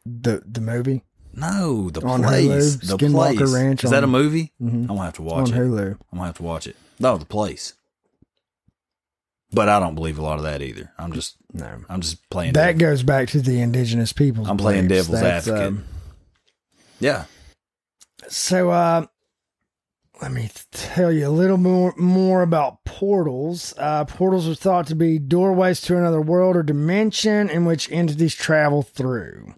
The 0.07 0.43
the 0.47 0.61
movie 0.61 1.03
No, 1.33 1.91
the 1.91 2.05
On 2.07 2.23
place. 2.23 2.77
Hulu, 2.77 2.87
the 2.87 2.97
Skinwalker 2.99 3.37
place. 3.39 3.53
Ranch 3.55 3.85
Is 3.85 3.91
that 3.91 4.03
a 4.03 4.07
on- 4.07 4.11
movie? 4.13 4.53
Mhm. 4.63 4.71
I'm 4.83 4.87
gonna 4.87 5.03
have 5.05 5.15
to 5.15 5.23
watch 5.23 5.51
on 5.51 5.55
it. 5.55 5.61
Hulu. 5.61 5.91
I'm 6.13 6.19
gonna 6.19 6.27
have 6.27 6.37
to 6.37 6.43
watch 6.43 6.67
it. 6.67 6.77
No, 7.01 7.17
the 7.19 7.25
place. 7.25 7.73
But 9.53 9.69
I 9.69 9.79
don't 9.79 9.95
believe 9.95 10.19
a 10.19 10.23
lot 10.23 10.39
of 10.39 10.45
that 10.45 10.63
either. 10.63 10.91
I'm 10.99 11.13
just 11.13 11.37
No. 11.53 11.79
I'm 11.89 12.01
just 12.01 12.29
playing. 12.31 12.53
That 12.55 12.79
devil. 12.79 12.81
goes 12.93 13.03
back 13.03 13.29
to 13.31 13.41
the 13.41 13.61
indigenous 13.61 14.13
people. 14.13 14.47
I'm 14.47 14.57
playing 14.57 14.89
devil's 14.89 15.21
That's, 15.21 15.47
advocate. 15.49 15.69
um, 15.69 15.85
yeah. 17.01 17.25
So, 18.29 18.71
uh, 18.71 19.07
let 20.23 20.33
me 20.33 20.51
tell 20.73 21.13
you 21.13 21.27
a 21.27 21.31
little 21.31 21.57
more 21.59 21.95
more 21.97 22.43
about 22.43 22.85
portals. 22.85 23.75
Uh, 23.79 24.05
portals 24.05 24.49
are 24.49 24.55
thought 24.55 24.87
to 24.89 24.95
be 24.95 25.19
doorways 25.19 25.81
to 25.83 25.97
another 25.97 26.21
world 26.21 26.57
or 26.57 26.63
dimension 26.63 27.49
in 27.51 27.65
which 27.65 27.91
entities 27.93 28.35
travel 28.35 28.83
through. 28.83 29.55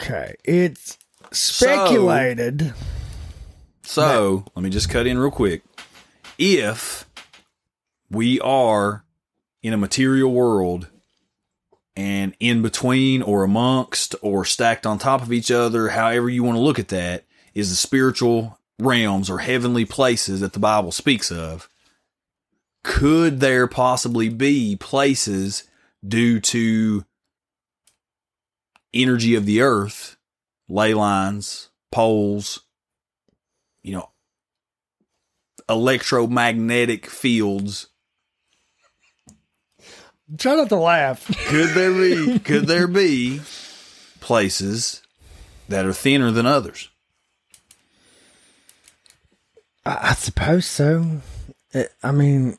Okay, 0.00 0.34
it's 0.44 0.96
speculated. 1.32 2.72
So 3.82 4.44
let 4.54 4.62
me 4.62 4.70
just 4.70 4.90
cut 4.90 5.06
in 5.06 5.18
real 5.18 5.30
quick. 5.30 5.62
If 6.38 7.08
we 8.10 8.38
are 8.40 9.04
in 9.62 9.72
a 9.72 9.78
material 9.78 10.32
world 10.32 10.88
and 11.96 12.34
in 12.38 12.62
between 12.62 13.22
or 13.22 13.42
amongst 13.42 14.14
or 14.22 14.44
stacked 14.44 14.86
on 14.86 14.98
top 14.98 15.20
of 15.22 15.32
each 15.32 15.50
other, 15.50 15.88
however 15.88 16.28
you 16.28 16.44
want 16.44 16.56
to 16.56 16.62
look 16.62 16.78
at 16.78 16.88
that, 16.88 17.24
is 17.54 17.70
the 17.70 17.76
spiritual 17.76 18.58
realms 18.78 19.28
or 19.28 19.40
heavenly 19.40 19.84
places 19.84 20.40
that 20.40 20.52
the 20.52 20.60
Bible 20.60 20.92
speaks 20.92 21.32
of. 21.32 21.68
Could 22.84 23.40
there 23.40 23.66
possibly 23.66 24.28
be 24.28 24.76
places 24.76 25.64
due 26.06 26.38
to 26.40 27.04
energy 28.94 29.34
of 29.34 29.46
the 29.46 29.60
earth, 29.60 30.16
ley 30.68 30.94
lines, 30.94 31.68
poles, 31.92 32.60
you 33.82 33.92
know, 33.92 34.10
electromagnetic 35.68 37.06
fields. 37.06 37.88
Try 40.36 40.56
not 40.56 40.68
to 40.70 40.76
laugh. 40.76 41.26
Could 41.48 41.70
there 41.70 41.92
be 41.92 42.38
could 42.44 42.66
there 42.66 42.86
be 42.86 43.40
places 44.20 45.02
that 45.68 45.86
are 45.86 45.92
thinner 45.92 46.30
than 46.30 46.44
others? 46.46 46.90
I, 49.86 50.10
I 50.10 50.14
suppose 50.14 50.66
so. 50.66 51.20
It- 51.72 51.92
I 52.02 52.12
mean, 52.12 52.58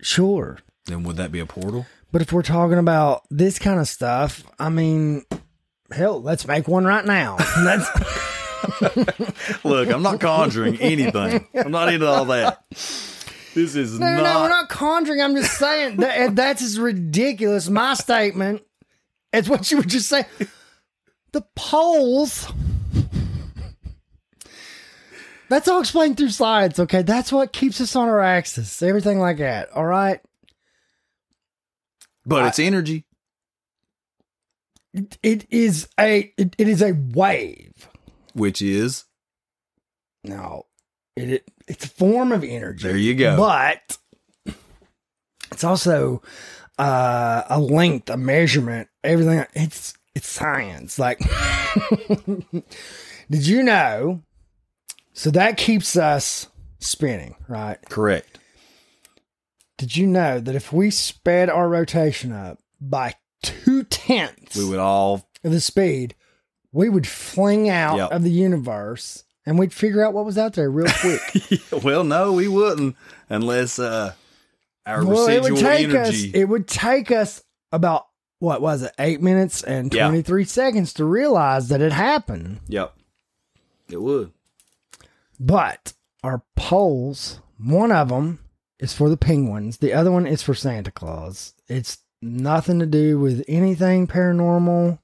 sure. 0.00 0.58
Then 0.86 1.02
would 1.04 1.16
that 1.16 1.32
be 1.32 1.40
a 1.40 1.46
portal? 1.46 1.86
But 2.12 2.22
if 2.22 2.32
we're 2.32 2.42
talking 2.42 2.78
about 2.78 3.22
this 3.30 3.58
kind 3.58 3.78
of 3.78 3.86
stuff, 3.86 4.42
I 4.58 4.68
mean, 4.68 5.24
hell, 5.92 6.20
let's 6.20 6.46
make 6.46 6.66
one 6.66 6.84
right 6.84 7.04
now. 7.04 7.36
That's 7.64 7.88
Look, 9.64 9.90
I'm 9.90 10.02
not 10.02 10.20
conjuring 10.20 10.80
anything. 10.80 11.46
I'm 11.54 11.70
not 11.70 11.92
into 11.92 12.06
all 12.06 12.26
that. 12.26 12.64
This 13.54 13.74
is 13.74 13.98
no, 13.98 14.06
not, 14.06 14.16
no, 14.16 14.22
no, 14.22 14.40
we're 14.42 14.48
not 14.48 14.68
conjuring. 14.68 15.20
I'm 15.20 15.34
just 15.34 15.58
saying 15.58 15.96
that 15.96 16.36
that's 16.36 16.62
as 16.62 16.78
ridiculous. 16.78 17.68
My 17.68 17.94
statement 17.94 18.62
as 19.32 19.48
what 19.48 19.70
you 19.70 19.78
were 19.78 19.82
just 19.82 20.08
saying. 20.08 20.26
The 21.32 21.42
poles. 21.56 22.52
That's 25.48 25.66
all 25.66 25.80
explained 25.80 26.16
through 26.16 26.28
slides, 26.30 26.78
okay? 26.78 27.02
That's 27.02 27.32
what 27.32 27.52
keeps 27.52 27.80
us 27.80 27.96
on 27.96 28.08
our 28.08 28.20
axis. 28.20 28.82
Everything 28.82 29.18
like 29.18 29.38
that. 29.38 29.72
All 29.72 29.86
right. 29.86 30.20
But 32.26 32.46
it's 32.46 32.58
energy. 32.58 33.06
It 35.22 35.46
is 35.50 35.88
a 35.98 36.32
it, 36.36 36.56
it 36.58 36.68
is 36.68 36.82
a 36.82 36.92
wave. 36.92 37.88
Which 38.34 38.62
is 38.62 39.04
No, 40.24 40.66
it, 41.16 41.30
it 41.30 41.50
it's 41.68 41.84
a 41.84 41.88
form 41.88 42.32
of 42.32 42.42
energy. 42.42 42.88
There 42.88 42.96
you 42.96 43.14
go. 43.14 43.36
But 43.36 43.98
it's 45.52 45.64
also 45.64 46.22
uh, 46.78 47.42
a 47.48 47.60
length, 47.60 48.10
a 48.10 48.16
measurement, 48.16 48.88
everything. 49.04 49.44
It's 49.54 49.94
it's 50.14 50.28
science. 50.28 50.98
Like, 50.98 51.18
did 53.30 53.46
you 53.46 53.62
know? 53.62 54.22
So 55.12 55.30
that 55.30 55.56
keeps 55.56 55.96
us 55.96 56.48
spinning, 56.78 57.36
right? 57.46 57.78
correct. 57.88 58.38
Did 59.80 59.96
you 59.96 60.06
know 60.06 60.38
that 60.40 60.54
if 60.54 60.72
we 60.74 60.90
sped 60.90 61.48
our 61.48 61.66
rotation 61.68 62.32
up 62.32 62.58
by 62.80 63.14
two 63.42 63.82
tenths 63.84 64.54
We 64.56 64.66
would 64.68 64.78
all 64.78 65.26
of 65.42 65.50
the 65.50 65.60
speed, 65.60 66.14
we 66.70 66.90
would 66.90 67.06
fling 67.06 67.70
out 67.70 67.96
Yep. 67.96 68.10
of 68.12 68.22
the 68.22 68.30
universe 68.30 69.24
and 69.46 69.58
we'd 69.58 69.72
figure 69.72 70.04
out 70.04 70.12
what 70.12 70.26
was 70.26 70.36
out 70.36 70.52
there 70.52 70.70
real 70.70 70.92
quick. 71.00 71.60
well, 71.82 72.04
no, 72.04 72.32
we 72.32 72.46
wouldn't 72.46 72.94
unless 73.30 73.78
uh 73.78 74.12
our 74.84 75.02
well, 75.04 75.26
it 75.28 75.36
residual 75.38 75.56
would 75.56 75.60
take 75.64 75.88
energy. 75.88 76.28
us. 76.28 76.34
It 76.34 76.44
would 76.44 76.68
take 76.68 77.10
us 77.10 77.42
about 77.72 78.06
what 78.38 78.60
was 78.60 78.82
it, 78.82 78.92
eight 78.98 79.22
minutes 79.22 79.62
and 79.62 79.90
twenty 79.90 80.20
three 80.20 80.44
seconds 80.44 80.92
to 80.94 81.06
realize 81.06 81.68
that 81.68 81.80
it 81.80 81.92
happened. 81.92 82.60
yep. 82.68 82.94
It 83.88 84.00
would. 84.02 84.32
But 85.38 85.94
our 86.22 86.42
poles, 86.54 87.40
one 87.58 87.90
of 87.92 88.08
them 88.10 88.40
is 88.80 88.92
for 88.92 89.08
the 89.08 89.16
penguins, 89.16 89.78
the 89.78 89.92
other 89.92 90.10
one 90.10 90.26
is 90.26 90.42
for 90.42 90.54
Santa 90.54 90.90
Claus. 90.90 91.54
It's 91.68 91.98
nothing 92.20 92.80
to 92.80 92.86
do 92.86 93.18
with 93.18 93.44
anything 93.46 94.06
paranormal. 94.06 94.98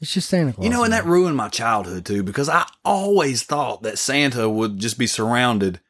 It's 0.00 0.14
just 0.14 0.28
Santa 0.28 0.52
Claus. 0.52 0.64
You 0.64 0.70
know, 0.70 0.84
and 0.84 0.92
that 0.92 1.04
ruined 1.04 1.36
my 1.36 1.48
childhood 1.48 2.06
too 2.06 2.22
because 2.22 2.48
I 2.48 2.66
always 2.84 3.42
thought 3.42 3.82
that 3.82 3.98
Santa 3.98 4.48
would 4.48 4.78
just 4.78 4.98
be 4.98 5.06
surrounded 5.06 5.80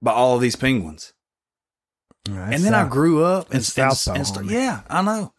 by 0.00 0.12
all 0.12 0.34
of 0.34 0.40
these 0.40 0.56
penguins. 0.56 1.12
And 2.26 2.62
then 2.64 2.74
I 2.74 2.88
grew 2.88 3.24
up 3.24 3.46
and, 3.46 3.56
and, 3.56 3.64
South 3.64 4.06
and 4.06 4.24
Pole, 4.24 4.44
yeah, 4.44 4.82
I 4.88 5.02
know. 5.02 5.32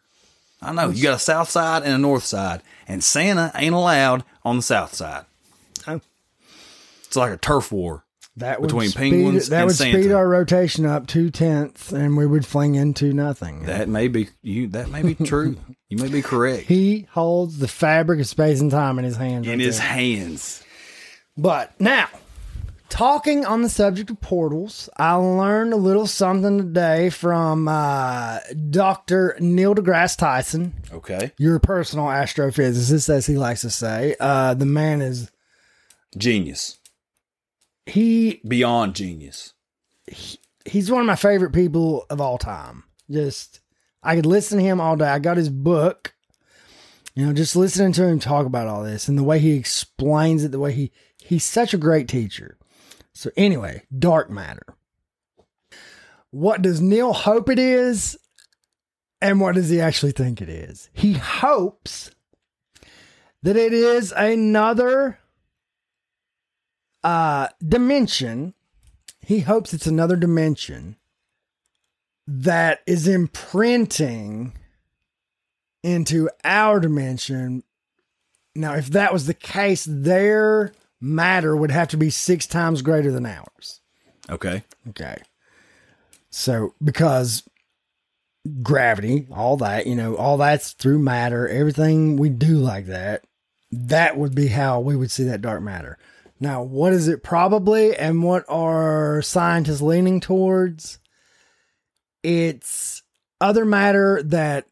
I 0.62 0.74
know. 0.74 0.90
You 0.90 1.04
got 1.04 1.16
a 1.16 1.20
south 1.20 1.50
side 1.50 1.84
and 1.84 1.94
a 1.94 1.98
north 1.98 2.24
side, 2.24 2.62
and 2.88 3.04
Santa 3.04 3.52
ain't 3.56 3.76
allowed 3.76 4.24
on 4.44 4.58
the 4.58 4.62
south 4.62 4.94
side. 4.94 5.26
Oh. 5.88 6.02
It's 7.06 7.16
like 7.16 7.32
a 7.32 7.38
turf 7.38 7.72
war. 7.72 8.03
That 8.38 8.60
would 8.62 8.68
between 8.68 8.90
speed, 8.90 9.12
penguins 9.12 9.50
that 9.50 9.58
and 9.58 9.66
would 9.68 9.76
Santa. 9.76 10.02
speed 10.02 10.12
our 10.12 10.28
rotation 10.28 10.86
up 10.86 11.08
two 11.08 11.30
tenths, 11.30 11.92
and 11.92 12.18
we 12.18 12.26
would 12.26 12.46
fling 12.46 12.76
into 12.76 13.14
nothing. 13.14 13.64
That 13.66 13.88
may 13.88 14.08
be 14.08 14.30
you. 14.42 14.68
That 14.68 14.90
may 14.90 15.04
be 15.04 15.14
true. 15.16 15.58
you 15.90 15.98
may 15.98 16.08
be 16.10 16.22
correct. 16.22 16.64
He 16.68 17.08
holds 17.12 17.60
the 17.60 17.68
fabric 17.68 18.20
of 18.20 18.28
space 18.28 18.60
and 18.60 18.72
time 18.72 18.98
in 19.00 19.06
his 19.06 19.18
hands. 19.18 19.46
In 19.46 19.52
right 19.54 19.60
his 19.60 19.78
there. 19.78 19.88
hands. 19.88 20.64
But 21.38 21.80
now, 21.80 22.08
talking 22.90 23.46
on 23.46 23.62
the 23.64 23.70
subject 23.70 24.10
of 24.12 24.20
portals, 24.22 24.90
I 24.98 25.14
learned 25.14 25.74
a 25.74 25.78
little 25.78 26.06
something 26.08 26.58
today 26.60 27.10
from 27.12 27.68
uh, 27.68 28.40
Dr. 28.70 29.36
Neil 29.40 29.74
deGrasse 29.76 30.18
Tyson, 30.18 30.74
Okay. 30.92 31.32
your 31.38 31.58
personal 31.60 32.06
astrophysicist, 32.06 33.10
as 33.10 33.26
he 33.26 33.36
likes 33.38 33.62
to 33.62 33.70
say. 33.72 34.16
Uh, 34.20 34.54
the 34.54 34.66
man 34.68 35.02
is, 35.02 35.32
Genius. 36.18 36.80
He 37.86 38.42
Beyond 38.48 38.96
genius. 38.96 39.54
he's 40.66 40.92
one 40.92 41.02
of 41.02 41.08
my 41.08 41.16
favorite 41.16 41.54
people 41.54 42.06
of 42.10 42.22
all 42.22 42.38
time. 42.38 42.84
Just, 43.10 43.60
I 44.02 44.16
could 44.16 44.26
listen 44.26 44.58
to 44.60 44.64
him 44.64 44.80
all 44.80 44.96
day. 44.96 45.08
I 45.08 45.20
got 45.20 45.38
his 45.38 45.50
book, 45.50 46.14
you 47.16 47.26
know, 47.26 47.34
just 47.34 47.56
listening 47.56 47.92
to 47.94 48.08
him 48.08 48.20
talk 48.20 48.46
about 48.46 48.68
all 48.68 48.84
this 48.84 49.08
and 49.08 49.18
the 49.18 49.24
way 49.24 49.40
he 49.40 49.54
explains 49.54 50.44
it, 50.44 50.52
the 50.52 50.60
way 50.60 50.72
he, 50.72 50.92
he's 51.18 51.44
such 51.44 51.74
a 51.74 51.78
great 51.78 52.08
teacher. 52.08 52.58
So, 53.14 53.30
anyway, 53.38 53.84
dark 53.98 54.30
matter. 54.30 54.76
What 56.32 56.64
does 56.64 56.82
Neil 56.82 57.14
hope 57.14 57.50
it 57.50 57.60
is? 57.60 58.18
And 59.22 59.40
what 59.40 59.56
does 59.56 59.70
he 59.70 59.80
actually 59.80 60.12
think 60.14 60.42
it 60.42 60.50
is? 60.50 60.90
He 60.92 61.14
hopes 61.14 62.12
that 63.44 63.56
it 63.56 63.72
is 63.72 64.12
another 64.12 65.20
uh, 67.04 67.48
dimension 67.66 68.54
he 69.26 69.40
hopes 69.40 69.74
it's 69.74 69.88
another 69.88 70.16
dimension 70.16 70.98
that 72.28 72.82
is 72.86 73.08
imprinting 73.08 74.54
into 75.82 76.30
our 76.44 76.80
dimension. 76.80 77.64
Now, 78.56 78.76
if 78.76 78.88
that 78.88 79.14
was 79.14 79.26
the 79.26 79.34
case, 79.34 79.86
their 79.90 80.74
matter 81.00 81.56
would 81.56 81.72
have 81.72 81.90
to 81.90 81.98
be 81.98 82.10
six 82.10 82.46
times 82.46 82.82
greater 82.82 83.12
than 83.12 83.26
ours. 83.26 83.82
Okay. 84.30 84.64
Okay. 84.90 85.18
So, 86.30 86.74
because 86.84 87.44
gravity, 88.62 89.28
all 89.32 89.58
that, 89.58 89.88
you 89.88 89.96
know, 89.96 90.16
all 90.16 90.38
that's 90.38 90.74
through 90.74 91.00
matter, 91.00 91.48
everything 91.48 92.18
we 92.18 92.30
do 92.30 92.58
like 92.58 92.88
that, 92.88 93.24
that 93.72 94.18
would 94.18 94.36
be 94.36 94.48
how 94.48 94.80
we 94.80 94.96
would 94.96 95.12
see 95.12 95.24
that 95.26 95.42
dark 95.42 95.62
matter. 95.62 95.98
Now, 96.44 96.62
what 96.62 96.92
is 96.92 97.08
it 97.08 97.24
probably, 97.24 97.96
and 97.96 98.22
what 98.22 98.44
are 98.50 99.22
scientists 99.22 99.80
leaning 99.82 100.20
towards? 100.20 101.00
It's 102.22 103.02
other 103.40 103.64
matter 103.64 104.22
that 104.24 104.68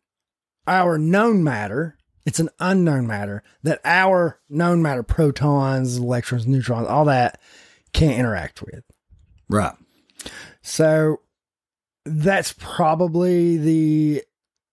our 0.67 0.97
known 0.97 1.45
matter, 1.45 1.95
it's 2.25 2.41
an 2.41 2.49
unknown 2.59 3.07
matter, 3.07 3.41
that 3.63 3.79
our 3.85 4.41
known 4.49 4.81
matter, 4.81 5.01
protons, 5.01 5.95
electrons, 5.95 6.45
neutrons, 6.45 6.89
all 6.89 7.05
that, 7.05 7.39
can't 7.93 8.19
interact 8.19 8.61
with. 8.61 8.83
Right. 9.47 9.73
So 10.61 11.21
that's 12.03 12.53
probably 12.59 13.55
the 13.55 14.23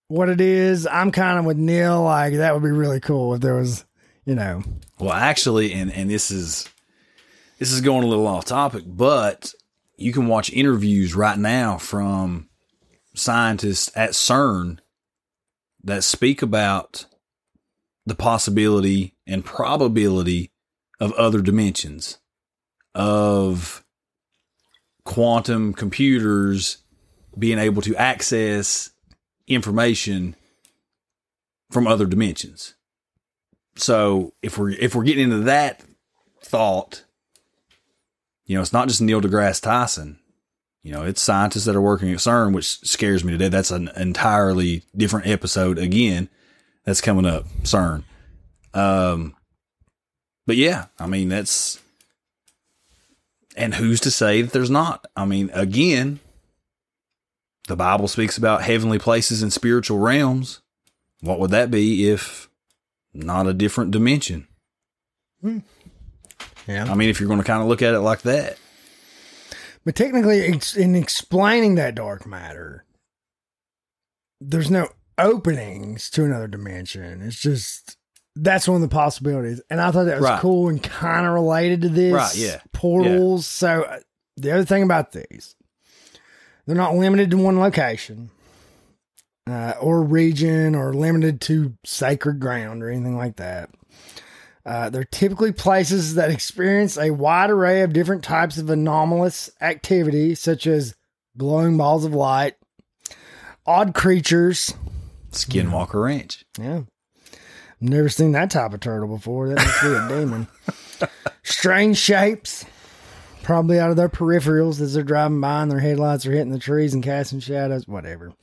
what 0.08 0.28
it 0.28 0.40
is. 0.40 0.84
I'm 0.84 1.12
kind 1.12 1.38
of 1.38 1.44
with 1.44 1.58
Neil. 1.58 2.02
Like 2.02 2.34
that 2.34 2.54
would 2.54 2.64
be 2.64 2.72
really 2.72 2.98
cool 2.98 3.34
if 3.34 3.40
there 3.40 3.54
was, 3.54 3.84
you 4.24 4.34
know, 4.34 4.64
Well, 4.98 5.12
actually, 5.12 5.72
and 5.72 5.92
and 5.92 6.10
this 6.10 6.32
is 6.32 6.68
this 7.58 7.72
is 7.72 7.80
going 7.80 8.04
a 8.04 8.06
little 8.06 8.26
off 8.26 8.44
topic, 8.44 8.84
but 8.86 9.52
you 9.96 10.12
can 10.12 10.28
watch 10.28 10.52
interviews 10.52 11.14
right 11.14 11.38
now 11.38 11.76
from 11.76 12.48
scientists 13.14 13.90
at 13.96 14.10
CERN 14.10 14.78
that 15.82 16.04
speak 16.04 16.40
about 16.40 17.06
the 18.06 18.14
possibility 18.14 19.14
and 19.26 19.44
probability 19.44 20.50
of 21.00 21.12
other 21.12 21.40
dimensions 21.40 22.18
of 22.94 23.84
quantum 25.04 25.72
computers 25.72 26.78
being 27.38 27.58
able 27.58 27.82
to 27.82 27.94
access 27.96 28.90
information 29.46 30.34
from 31.70 31.86
other 31.86 32.06
dimensions. 32.06 32.74
So 33.76 34.34
if 34.42 34.58
we're 34.58 34.70
if 34.70 34.94
we're 34.94 35.04
getting 35.04 35.24
into 35.24 35.44
that 35.44 35.82
thought, 36.42 37.04
you 38.48 38.56
know, 38.56 38.62
it's 38.62 38.72
not 38.72 38.88
just 38.88 39.00
Neil 39.00 39.20
deGrasse 39.20 39.62
Tyson. 39.62 40.18
You 40.82 40.92
know, 40.92 41.04
it's 41.04 41.20
scientists 41.20 41.66
that 41.66 41.76
are 41.76 41.82
working 41.82 42.10
at 42.10 42.18
CERN, 42.18 42.54
which 42.54 42.80
scares 42.80 43.22
me 43.22 43.32
today. 43.32 43.48
That's 43.48 43.70
an 43.70 43.90
entirely 43.94 44.84
different 44.96 45.26
episode 45.26 45.78
again. 45.78 46.30
That's 46.84 47.02
coming 47.02 47.26
up, 47.26 47.46
CERN. 47.62 48.04
Um, 48.72 49.36
but 50.46 50.56
yeah, 50.56 50.86
I 50.98 51.06
mean 51.06 51.28
that's, 51.28 51.78
and 53.54 53.74
who's 53.74 54.00
to 54.00 54.10
say 54.10 54.40
that 54.40 54.52
there's 54.52 54.70
not? 54.70 55.04
I 55.14 55.26
mean, 55.26 55.50
again, 55.52 56.20
the 57.66 57.76
Bible 57.76 58.08
speaks 58.08 58.38
about 58.38 58.62
heavenly 58.62 58.98
places 58.98 59.42
and 59.42 59.52
spiritual 59.52 59.98
realms. 59.98 60.60
What 61.20 61.38
would 61.38 61.50
that 61.50 61.70
be 61.70 62.08
if 62.08 62.48
not 63.12 63.46
a 63.46 63.52
different 63.52 63.90
dimension? 63.90 64.48
Yeah. 66.68 66.84
I 66.90 66.94
mean, 66.94 67.08
if 67.08 67.18
you're 67.20 67.28
going 67.28 67.40
to 67.40 67.44
kind 67.46 67.62
of 67.62 67.68
look 67.68 67.82
at 67.82 67.94
it 67.94 68.00
like 68.00 68.22
that, 68.22 68.58
But 69.84 69.94
technically, 69.96 70.42
ex- 70.42 70.76
in 70.76 70.94
explaining 70.94 71.74
that 71.76 71.94
dark 71.94 72.26
matter, 72.26 72.84
there's 74.40 74.70
no 74.70 74.88
openings 75.16 76.10
to 76.10 76.24
another 76.24 76.46
dimension. 76.46 77.22
It's 77.22 77.40
just 77.40 77.96
that's 78.36 78.68
one 78.68 78.76
of 78.76 78.88
the 78.88 78.94
possibilities, 78.94 79.60
and 79.70 79.80
I 79.80 79.90
thought 79.90 80.04
that 80.04 80.20
was 80.20 80.30
Right. 80.30 80.40
cool 80.40 80.68
and 80.68 80.80
kind 80.82 81.26
of 81.26 81.32
related 81.32 81.82
to 81.82 81.88
this. 81.88 82.12
Right, 82.12 82.36
yeah. 82.36 82.60
portals. 82.72 83.46
So 83.46 83.82
uh, 83.82 83.98
the 84.36 84.52
other 84.52 84.64
thing 84.64 84.82
about 84.84 85.10
these, 85.12 85.56
they're 86.66 86.76
not 86.76 86.94
limited 86.94 87.30
to 87.32 87.38
one 87.38 87.58
location. 87.58 88.30
Uh, 89.50 89.72
or 89.80 90.02
region, 90.02 90.74
or 90.74 90.92
limited 90.92 91.40
to 91.40 91.72
sacred 91.82 92.38
ground, 92.38 92.82
or 92.82 92.90
anything 92.90 93.16
like 93.16 93.36
that. 93.36 93.70
Uh, 94.68 94.90
they're 94.90 95.02
typically 95.02 95.50
places 95.50 96.16
that 96.16 96.30
experience 96.30 96.98
a 96.98 97.10
wide 97.10 97.48
array 97.48 97.80
of 97.80 97.94
different 97.94 98.22
types 98.22 98.58
of 98.58 98.68
anomalous 98.68 99.48
activity, 99.62 100.34
such 100.34 100.66
as 100.66 100.94
glowing 101.38 101.78
balls 101.78 102.04
of 102.04 102.12
light, 102.12 102.54
odd 103.64 103.94
creatures. 103.94 104.74
Skinwalker 105.30 106.04
Ranch. 106.04 106.44
Yeah. 106.60 106.82
Never 107.80 108.10
seen 108.10 108.32
that 108.32 108.50
type 108.50 108.74
of 108.74 108.80
turtle 108.80 109.08
before. 109.08 109.48
That 109.48 109.56
must 109.56 109.80
be 109.82 109.88
a 109.88 110.08
demon. 110.20 110.48
Strange 111.42 111.96
shapes, 111.96 112.66
probably 113.42 113.80
out 113.80 113.88
of 113.88 113.96
their 113.96 114.10
peripherals 114.10 114.82
as 114.82 114.92
they're 114.92 115.02
driving 115.02 115.40
by 115.40 115.62
and 115.62 115.70
their 115.70 115.80
headlights 115.80 116.26
are 116.26 116.32
hitting 116.32 116.52
the 116.52 116.58
trees 116.58 116.92
and 116.92 117.02
casting 117.02 117.40
shadows, 117.40 117.88
whatever. 117.88 118.34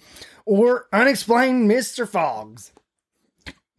Or 0.43 0.87
unexplained 0.91 1.67
mists 1.67 1.99
or 1.99 2.07
fogs. 2.07 2.71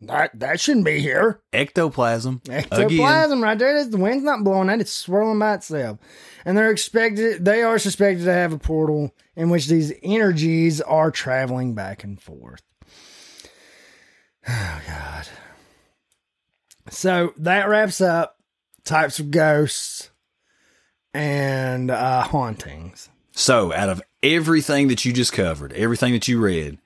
That 0.01 0.39
that 0.39 0.61
shouldn't 0.61 0.85
be 0.85 1.01
here. 1.01 1.41
Ectoplasm. 1.53 2.43
Again. 2.47 2.67
Ectoplasm 2.71 3.43
right 3.43 3.59
there. 3.59 3.85
The 3.85 3.97
wind's 3.97 4.25
not 4.25 4.45
blowing 4.45 4.67
that; 4.67 4.81
it's 4.81 4.93
swirling 4.93 5.39
by 5.39 5.55
itself. 5.55 5.99
And 6.45 6.57
they're 6.57 6.71
expected. 6.71 7.45
They 7.45 7.63
are 7.63 7.79
suspected 7.79 8.25
to 8.25 8.33
have 8.33 8.53
a 8.53 8.59
portal 8.59 9.15
in 9.35 9.49
which 9.49 9.67
these 9.67 9.93
energies 10.03 10.81
are 10.83 11.11
traveling 11.11 11.75
back 11.75 12.05
and 12.05 12.21
forth. 12.21 12.63
Oh 14.49 14.81
God! 14.87 15.27
So 16.89 17.33
that 17.39 17.69
wraps 17.69 18.01
up 18.01 18.37
types 18.85 19.19
of 19.19 19.33
ghosts 19.33 20.11
and 21.13 21.91
uh, 21.91 22.23
hauntings. 22.23 23.09
So, 23.33 23.73
out 23.73 23.89
of 23.89 24.01
everything 24.23 24.89
that 24.89 25.05
you 25.05 25.13
just 25.13 25.33
covered, 25.33 25.73
everything 25.73 26.13
that 26.13 26.29
you 26.29 26.41
read, 26.41 26.79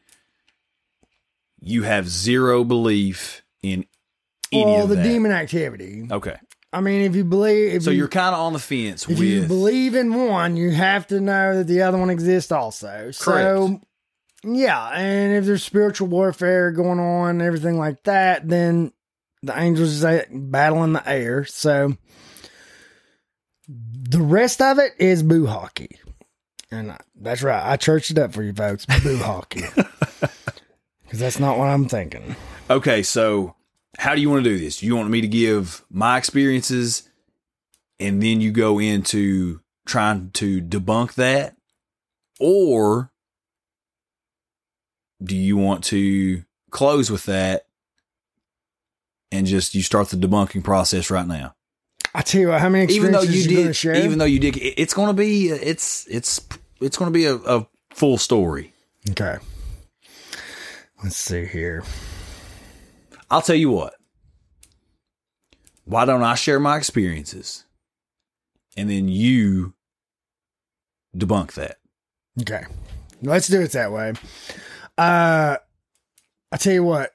you 1.61 1.83
have 1.83 2.09
zero 2.09 2.65
belief 2.65 3.43
in 3.63 3.85
any 4.53 4.65
Well, 4.65 4.85
of 4.85 4.89
the 4.91 4.97
that. 4.97 5.03
demon 5.05 5.31
activity. 5.33 6.07
Okay. 6.11 6.37
I 6.73 6.81
mean, 6.81 7.03
if 7.03 7.17
you 7.17 7.25
believe, 7.25 7.75
if 7.75 7.83
So 7.83 7.91
you, 7.91 7.99
you're 7.99 8.09
kind 8.09 8.35
of 8.35 8.41
on 8.41 8.53
the 8.53 8.59
fence 8.61 9.03
If 9.03 9.09
with 9.11 9.19
you 9.21 9.47
believe 9.47 9.95
in 9.97 10.15
one, 10.15 10.57
you 10.57 10.71
have 10.71 11.07
to 11.09 11.21
know 11.21 11.57
that 11.59 11.67
the 11.67 11.83
other 11.83 11.99
one 11.99 12.11
exists 12.11 12.53
also. 12.53 13.11
So, 13.11 13.81
yeah, 14.45 14.89
and 14.95 15.33
if 15.35 15.45
there's 15.47 15.65
spiritual 15.65 16.07
warfare 16.09 16.71
going 16.71 17.01
on, 17.01 17.43
everything 17.43 17.77
like 17.77 18.03
that, 18.05 18.49
then 18.49 18.93
the 19.43 19.59
angels 19.59 20.03
is 20.03 20.25
battle 20.31 20.85
in 20.85 20.93
the 20.93 21.07
air. 21.09 21.45
So, 21.45 21.97
the 23.69 24.21
rest 24.23 24.63
of 24.63 24.79
it 24.79 24.93
is 24.99 25.23
boo 25.23 25.47
hockey, 25.47 25.99
and 26.71 26.93
I, 26.93 26.99
that's 27.21 27.43
right. 27.43 27.69
I 27.73 27.77
churched 27.77 28.11
it 28.13 28.19
up 28.19 28.33
for 28.33 28.43
you 28.43 28.53
folks, 28.53 28.87
boo 28.87 29.17
hockey, 29.19 29.63
because 31.11 31.19
that's 31.19 31.41
not 31.41 31.59
what 31.59 31.67
I'm 31.67 31.89
thinking. 31.89 32.37
Okay, 32.71 33.03
so 33.03 33.57
how 33.99 34.15
do 34.15 34.21
you 34.21 34.31
want 34.31 34.45
to 34.45 34.51
do 34.51 34.57
this? 34.59 34.81
You 34.81 34.95
want 34.95 35.11
me 35.11 35.21
to 35.21 35.27
give 35.29 35.85
my 35.91 36.17
experiences 36.17 37.03
and 37.99 38.23
then 38.23 38.41
you 38.41 38.53
go 38.53 38.79
into 38.79 39.61
trying 39.87 40.31
to 40.35 40.63
debunk 40.63 41.15
that? 41.15 41.57
Or 42.39 43.11
do 45.23 45.37
you 45.37 45.57
want 45.57 45.83
to 45.85 46.45
close 46.71 47.11
with 47.11 47.25
that 47.27 47.67
and 49.33 49.47
just 49.47 49.75
you 49.75 49.83
start 49.83 50.09
the 50.11 50.17
debunking 50.17 50.63
process 50.65 51.11
right 51.11 51.27
now? 51.27 51.55
I 52.15 52.23
tell 52.23 52.41
you 52.41 52.49
what, 52.49 52.61
how 52.61 52.69
many 52.69 52.93
Even 52.93 53.13
though 53.13 53.19
experiences 53.23 53.47
you 53.53 53.59
you 53.59 53.65
did 53.67 53.77
share? 53.77 53.97
even 53.97 54.19
though 54.19 54.25
you 54.25 54.39
did 54.39 54.57
it- 54.57 54.81
it's 54.81 54.95
going 54.95 55.09
to 55.09 55.13
be 55.15 55.49
it's 55.49 56.07
it's 56.09 56.41
it's 56.81 56.97
going 56.97 57.13
to 57.13 57.17
be 57.17 57.27
a, 57.27 57.35
a 57.35 57.67
full 57.91 58.17
story. 58.19 58.73
okay, 59.11 59.37
let's 61.03 61.17
see 61.17 61.47
here. 61.47 61.83
I'll 63.31 63.43
tell 63.43 63.57
you 63.57 63.71
what. 63.71 63.95
Why 65.85 66.05
don't 66.05 66.23
I 66.23 66.35
share 66.35 66.61
my 66.61 66.77
experiences 66.77 67.65
and 68.77 68.89
then 68.91 69.09
you 69.09 69.75
debunk 71.17 71.55
that? 71.55 71.79
Okay. 72.41 72.65
Let's 73.23 73.49
do 73.49 73.61
it 73.61 73.73
that 73.73 73.93
way. 73.93 74.13
Uh 74.97 75.57
I 76.53 76.57
tell 76.57 76.73
you 76.73 76.83
what, 76.85 77.13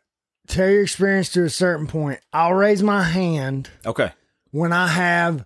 tell 0.47 0.69
your 0.69 0.81
experience 0.83 1.29
to 1.33 1.43
a 1.43 1.49
certain 1.49 1.87
point. 1.87 2.19
I'll 2.31 2.53
raise 2.53 2.81
my 2.83 3.03
hand 3.03 3.69
Okay. 3.85 4.11
when 4.51 4.71
I 4.73 4.87
have 4.87 5.45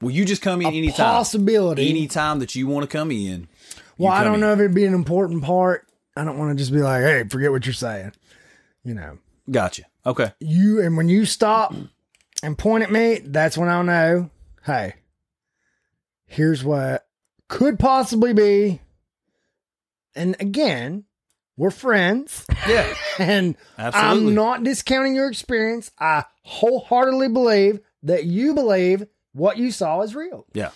Well, 0.00 0.10
you 0.12 0.24
just 0.24 0.42
come 0.42 0.60
in 0.62 0.68
anytime. 0.68 1.06
possibility. 1.14 1.88
Anytime 1.90 2.38
that 2.40 2.54
you 2.54 2.66
want 2.66 2.88
to 2.88 2.96
come 2.96 3.10
in. 3.10 3.48
well, 3.98 4.12
I 4.12 4.22
don't 4.24 4.34
in. 4.34 4.40
know 4.40 4.52
if 4.52 4.58
it'd 4.60 4.74
be 4.74 4.84
an 4.86 4.94
important 4.94 5.42
part. 5.42 5.86
I 6.20 6.24
don't 6.24 6.36
want 6.36 6.50
to 6.50 6.62
just 6.62 6.70
be 6.70 6.80
like, 6.80 7.02
hey, 7.02 7.24
forget 7.24 7.50
what 7.50 7.64
you're 7.64 7.72
saying. 7.72 8.12
You 8.84 8.92
know. 8.92 9.18
Gotcha. 9.50 9.84
Okay. 10.04 10.32
You 10.38 10.82
and 10.82 10.94
when 10.98 11.08
you 11.08 11.24
stop 11.24 11.74
and 12.42 12.58
point 12.58 12.84
at 12.84 12.92
me, 12.92 13.20
that's 13.24 13.56
when 13.56 13.70
I'll 13.70 13.84
know, 13.84 14.28
hey, 14.66 14.96
here's 16.26 16.62
what 16.62 17.06
could 17.48 17.78
possibly 17.78 18.34
be. 18.34 18.82
And 20.14 20.36
again, 20.40 21.04
we're 21.56 21.70
friends. 21.70 22.44
Yeah. 22.68 22.92
And 23.18 23.56
Absolutely. 23.76 24.28
I'm 24.28 24.34
not 24.34 24.64
discounting 24.64 25.14
your 25.14 25.28
experience. 25.28 25.90
I 25.98 26.24
wholeheartedly 26.42 27.28
believe 27.28 27.80
that 28.04 28.24
you 28.24 28.54
believe 28.54 29.06
what 29.32 29.58
you 29.58 29.70
saw 29.70 30.00
is 30.00 30.14
real. 30.14 30.46
Yeah. 30.54 30.70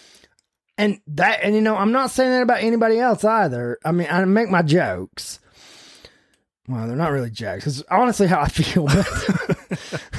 And 0.76 1.00
that, 1.08 1.40
and 1.42 1.54
you 1.54 1.60
know, 1.60 1.76
I'm 1.76 1.92
not 1.92 2.10
saying 2.10 2.30
that 2.32 2.42
about 2.42 2.62
anybody 2.62 2.98
else 2.98 3.24
either. 3.24 3.78
I 3.84 3.92
mean, 3.92 4.08
I 4.10 4.24
make 4.24 4.50
my 4.50 4.62
jokes. 4.62 5.38
Well, 6.66 6.86
they're 6.88 6.96
not 6.96 7.12
really 7.12 7.30
jokes. 7.30 7.66
It's 7.66 7.82
honestly 7.90 8.26
how 8.26 8.40
I 8.40 8.48
feel. 8.48 8.86
But 8.86 9.06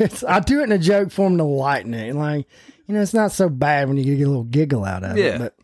it's, 0.00 0.22
I 0.24 0.40
do 0.40 0.60
it 0.60 0.64
in 0.64 0.72
a 0.72 0.78
joke 0.78 1.10
form 1.10 1.38
to 1.38 1.44
lighten 1.44 1.94
it. 1.94 2.10
And 2.10 2.18
Like, 2.18 2.46
you 2.86 2.94
know, 2.94 3.00
it's 3.02 3.14
not 3.14 3.32
so 3.32 3.48
bad 3.48 3.88
when 3.88 3.96
you 3.96 4.04
get 4.16 4.22
a 4.24 4.28
little 4.28 4.44
giggle 4.44 4.84
out 4.84 5.02
of 5.02 5.16
Yeah. 5.16 5.24
it. 5.36 5.38
But 5.38 5.54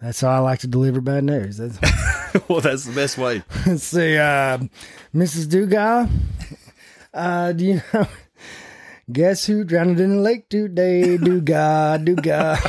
that's 0.00 0.20
how 0.20 0.30
I 0.30 0.38
like 0.38 0.60
to 0.60 0.66
deliver 0.66 1.00
bad 1.00 1.24
news. 1.24 1.58
That's, 1.58 1.78
well, 2.48 2.60
that's 2.60 2.84
the 2.84 2.94
best 2.94 3.16
way. 3.18 3.42
Let's 3.66 3.84
see, 3.84 4.16
uh, 4.16 4.58
Mrs. 5.14 5.46
Dugas. 5.46 6.10
Uh, 7.14 7.52
do 7.52 7.64
you 7.64 7.82
know? 7.94 8.06
Guess 9.10 9.46
who 9.46 9.64
drowned 9.64 10.00
in 10.00 10.16
the 10.16 10.22
lake 10.22 10.48
today? 10.48 11.16
Do 11.16 11.40
God, 11.40 12.04
do 12.04 12.16
God. 12.16 12.58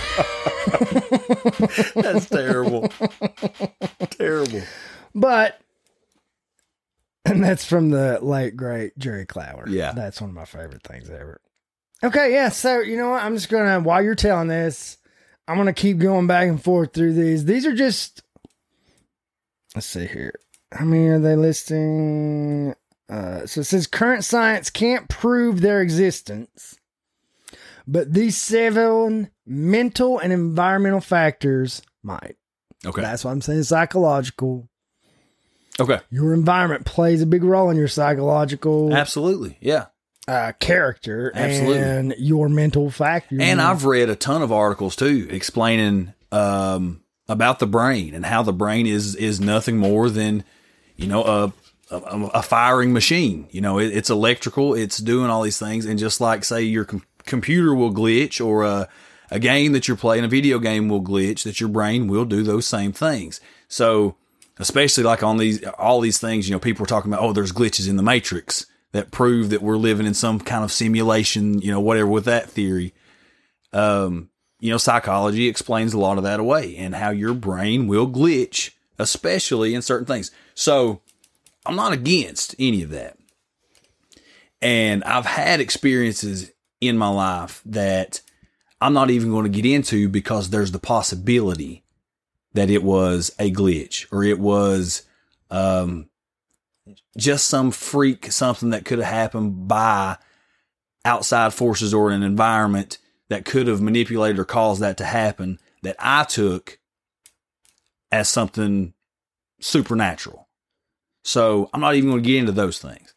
That's 1.96 2.30
terrible. 2.30 2.90
terrible. 4.12 4.62
But, 5.16 5.60
and 7.26 7.44
that's 7.44 7.66
from 7.66 7.90
the 7.90 8.20
late, 8.22 8.56
great 8.56 8.96
Jerry 9.00 9.26
Clower. 9.26 9.66
Yeah. 9.68 9.94
That's 9.94 10.22
one 10.22 10.30
of 10.30 10.36
my 10.36 10.46
favorite 10.46 10.84
things 10.84 11.10
ever. 11.10 11.42
Okay, 12.04 12.34
yeah. 12.34 12.50
So, 12.50 12.82
you 12.82 12.98
know 12.98 13.10
what? 13.10 13.24
I'm 13.24 13.34
just 13.36 13.50
going 13.50 13.66
to, 13.66 13.80
while 13.80 14.04
you're 14.04 14.14
telling 14.14 14.50
this, 14.50 14.98
I'm 15.48 15.56
going 15.56 15.66
to 15.68 15.74
keep 15.74 15.98
going 15.98 16.28
back 16.28 16.48
and 16.48 16.64
forth 16.64 16.94
through 16.94 17.14
these. 17.14 17.46
These 17.46 17.66
are 17.66 17.74
just, 17.74 18.22
let's 19.74 19.88
see 19.88 20.06
here. 20.06 20.34
How 20.72 20.86
many 20.86 21.08
are 21.08 21.20
they 21.20 21.36
listing? 21.36 22.76
Uh, 23.10 23.46
so 23.46 23.62
it 23.62 23.66
says 23.66 23.88
current 23.88 24.24
science 24.26 24.70
can't 24.70 25.08
prove 25.08 25.62
their 25.62 25.82
existence, 25.82 26.78
but 27.88 28.14
these 28.14 28.36
seven 28.36 29.30
mental 29.46 30.20
and 30.20 30.34
environmental 30.34 31.00
factors 31.00 31.82
might. 32.04 32.36
Okay. 32.86 33.02
That's 33.02 33.24
why 33.24 33.32
I'm 33.32 33.42
saying 33.42 33.64
psychological. 33.64 34.68
Okay. 35.80 36.00
Your 36.10 36.34
environment 36.34 36.86
plays 36.86 37.22
a 37.22 37.26
big 37.26 37.44
role 37.44 37.70
in 37.70 37.78
your 37.78 37.88
psychological 37.88 38.94
Absolutely. 38.94 39.58
Yeah. 39.62 39.86
uh, 40.28 40.52
character 40.60 41.32
Absolutely. 41.34 41.78
and 41.80 42.16
your 42.18 42.50
mental 42.50 42.90
factors. 42.90 43.40
And 43.42 43.62
I've 43.62 43.86
read 43.86 44.10
a 44.10 44.16
ton 44.16 44.42
of 44.42 44.52
articles 44.52 44.96
too 44.96 45.28
explaining 45.30 46.14
um, 46.32 47.02
about 47.30 47.60
the 47.60 47.68
brain 47.68 48.14
and 48.14 48.26
how 48.26 48.44
the 48.44 48.54
brain 48.54 48.86
is 48.86 49.16
is 49.16 49.40
nothing 49.40 49.78
more 49.78 50.10
than 50.10 50.44
you 50.98 51.08
know 51.08 51.24
a 51.24 51.54
a, 51.92 52.30
a 52.34 52.42
firing 52.42 52.94
machine. 52.94 53.48
You 53.52 53.62
know, 53.62 53.80
it, 53.80 53.96
it's 53.96 54.10
electrical. 54.10 54.74
It's 54.74 54.98
doing 54.98 55.30
all 55.30 55.42
these 55.42 55.60
things, 55.60 55.86
and 55.86 56.00
just 56.00 56.22
like 56.22 56.44
say 56.44 56.62
your 56.64 56.86
com- 56.86 57.06
computer 57.26 57.74
will 57.74 57.94
glitch 57.94 58.44
or 58.46 58.64
a 58.64 58.90
a 59.30 59.40
game 59.40 59.74
that 59.74 59.88
you're 59.88 59.98
playing, 59.98 60.24
a 60.24 60.30
video 60.30 60.60
game 60.60 60.88
will 60.90 61.02
glitch, 61.02 61.44
that 61.44 61.60
your 61.60 61.70
brain 61.70 62.08
will 62.08 62.26
do 62.26 62.44
those 62.44 62.66
same 62.66 62.94
things. 62.94 63.42
So, 63.68 64.16
especially 64.58 65.04
like 65.04 65.24
on 65.24 65.38
these 65.38 65.64
all 65.66 66.00
these 66.02 66.20
things, 66.20 66.48
you 66.48 66.56
know, 66.56 66.60
people 66.60 66.84
are 66.84 66.88
talking 66.88 67.12
about, 67.12 67.24
oh, 67.24 67.34
there's 67.34 67.52
glitches 67.52 67.90
in 67.90 67.98
the 67.98 68.04
matrix 68.04 68.66
that 68.94 69.12
prove 69.12 69.50
that 69.50 69.62
we're 69.62 69.78
living 69.78 70.06
in 70.06 70.14
some 70.14 70.40
kind 70.40 70.64
of 70.64 70.72
simulation, 70.72 71.62
you 71.62 71.72
know, 71.72 71.80
whatever 71.80 72.08
with 72.08 72.26
that 72.26 72.50
theory. 72.50 72.94
Um, 73.74 74.30
you 74.60 74.72
know, 74.72 74.78
psychology 74.78 75.48
explains 75.48 75.94
a 75.94 76.00
lot 76.00 76.18
of 76.18 76.24
that 76.24 76.40
away 76.40 76.76
and 76.78 76.96
how 76.96 77.10
your 77.12 77.34
brain 77.34 77.88
will 77.88 78.08
glitch, 78.08 78.72
especially 78.98 79.76
in 79.76 79.82
certain 79.82 80.08
things. 80.08 80.32
So, 80.56 81.02
I'm 81.68 81.76
not 81.76 81.92
against 81.92 82.56
any 82.58 82.82
of 82.82 82.92
that. 82.92 83.18
And 84.62 85.04
I've 85.04 85.26
had 85.26 85.60
experiences 85.60 86.52
in 86.80 86.98
my 86.98 87.10
life 87.10 87.62
that 87.66 88.22
I'm 88.80 88.94
not 88.94 89.10
even 89.10 89.32
going 89.32 89.44
to 89.44 89.50
get 89.62 89.66
into 89.66 90.08
because 90.08 90.50
there's 90.50 90.72
the 90.72 90.80
possibility 90.80 91.84
that 92.54 92.70
it 92.70 92.84
was 92.84 93.36
a 93.38 93.52
glitch 93.52 94.08
or 94.12 94.24
it 94.24 94.40
was 94.40 95.04
um, 95.52 96.10
just 97.18 97.48
some 97.48 97.72
freak, 97.72 98.32
something 98.32 98.70
that 98.70 98.86
could 98.86 99.00
have 99.00 99.14
happened 99.14 99.68
by 99.68 100.18
outside 101.04 101.54
forces 101.54 101.94
or 101.94 102.12
an 102.12 102.24
environment 102.24 102.98
that 103.30 103.46
could 103.46 103.68
have 103.68 103.82
manipulated 103.82 104.40
or 104.40 104.46
caused 104.46 104.82
that 104.82 104.98
to 104.98 105.06
happen 105.06 105.60
that 105.84 105.96
I 106.00 106.24
took 106.24 106.80
as 108.12 108.30
something 108.30 108.94
supernatural. 109.60 110.47
So 111.28 111.70
I'm 111.74 111.82
not 111.82 111.96
even 111.96 112.10
going 112.10 112.24
to 112.24 112.28
get 112.28 112.38
into 112.38 112.54
those 112.54 112.80
things. 112.80 113.14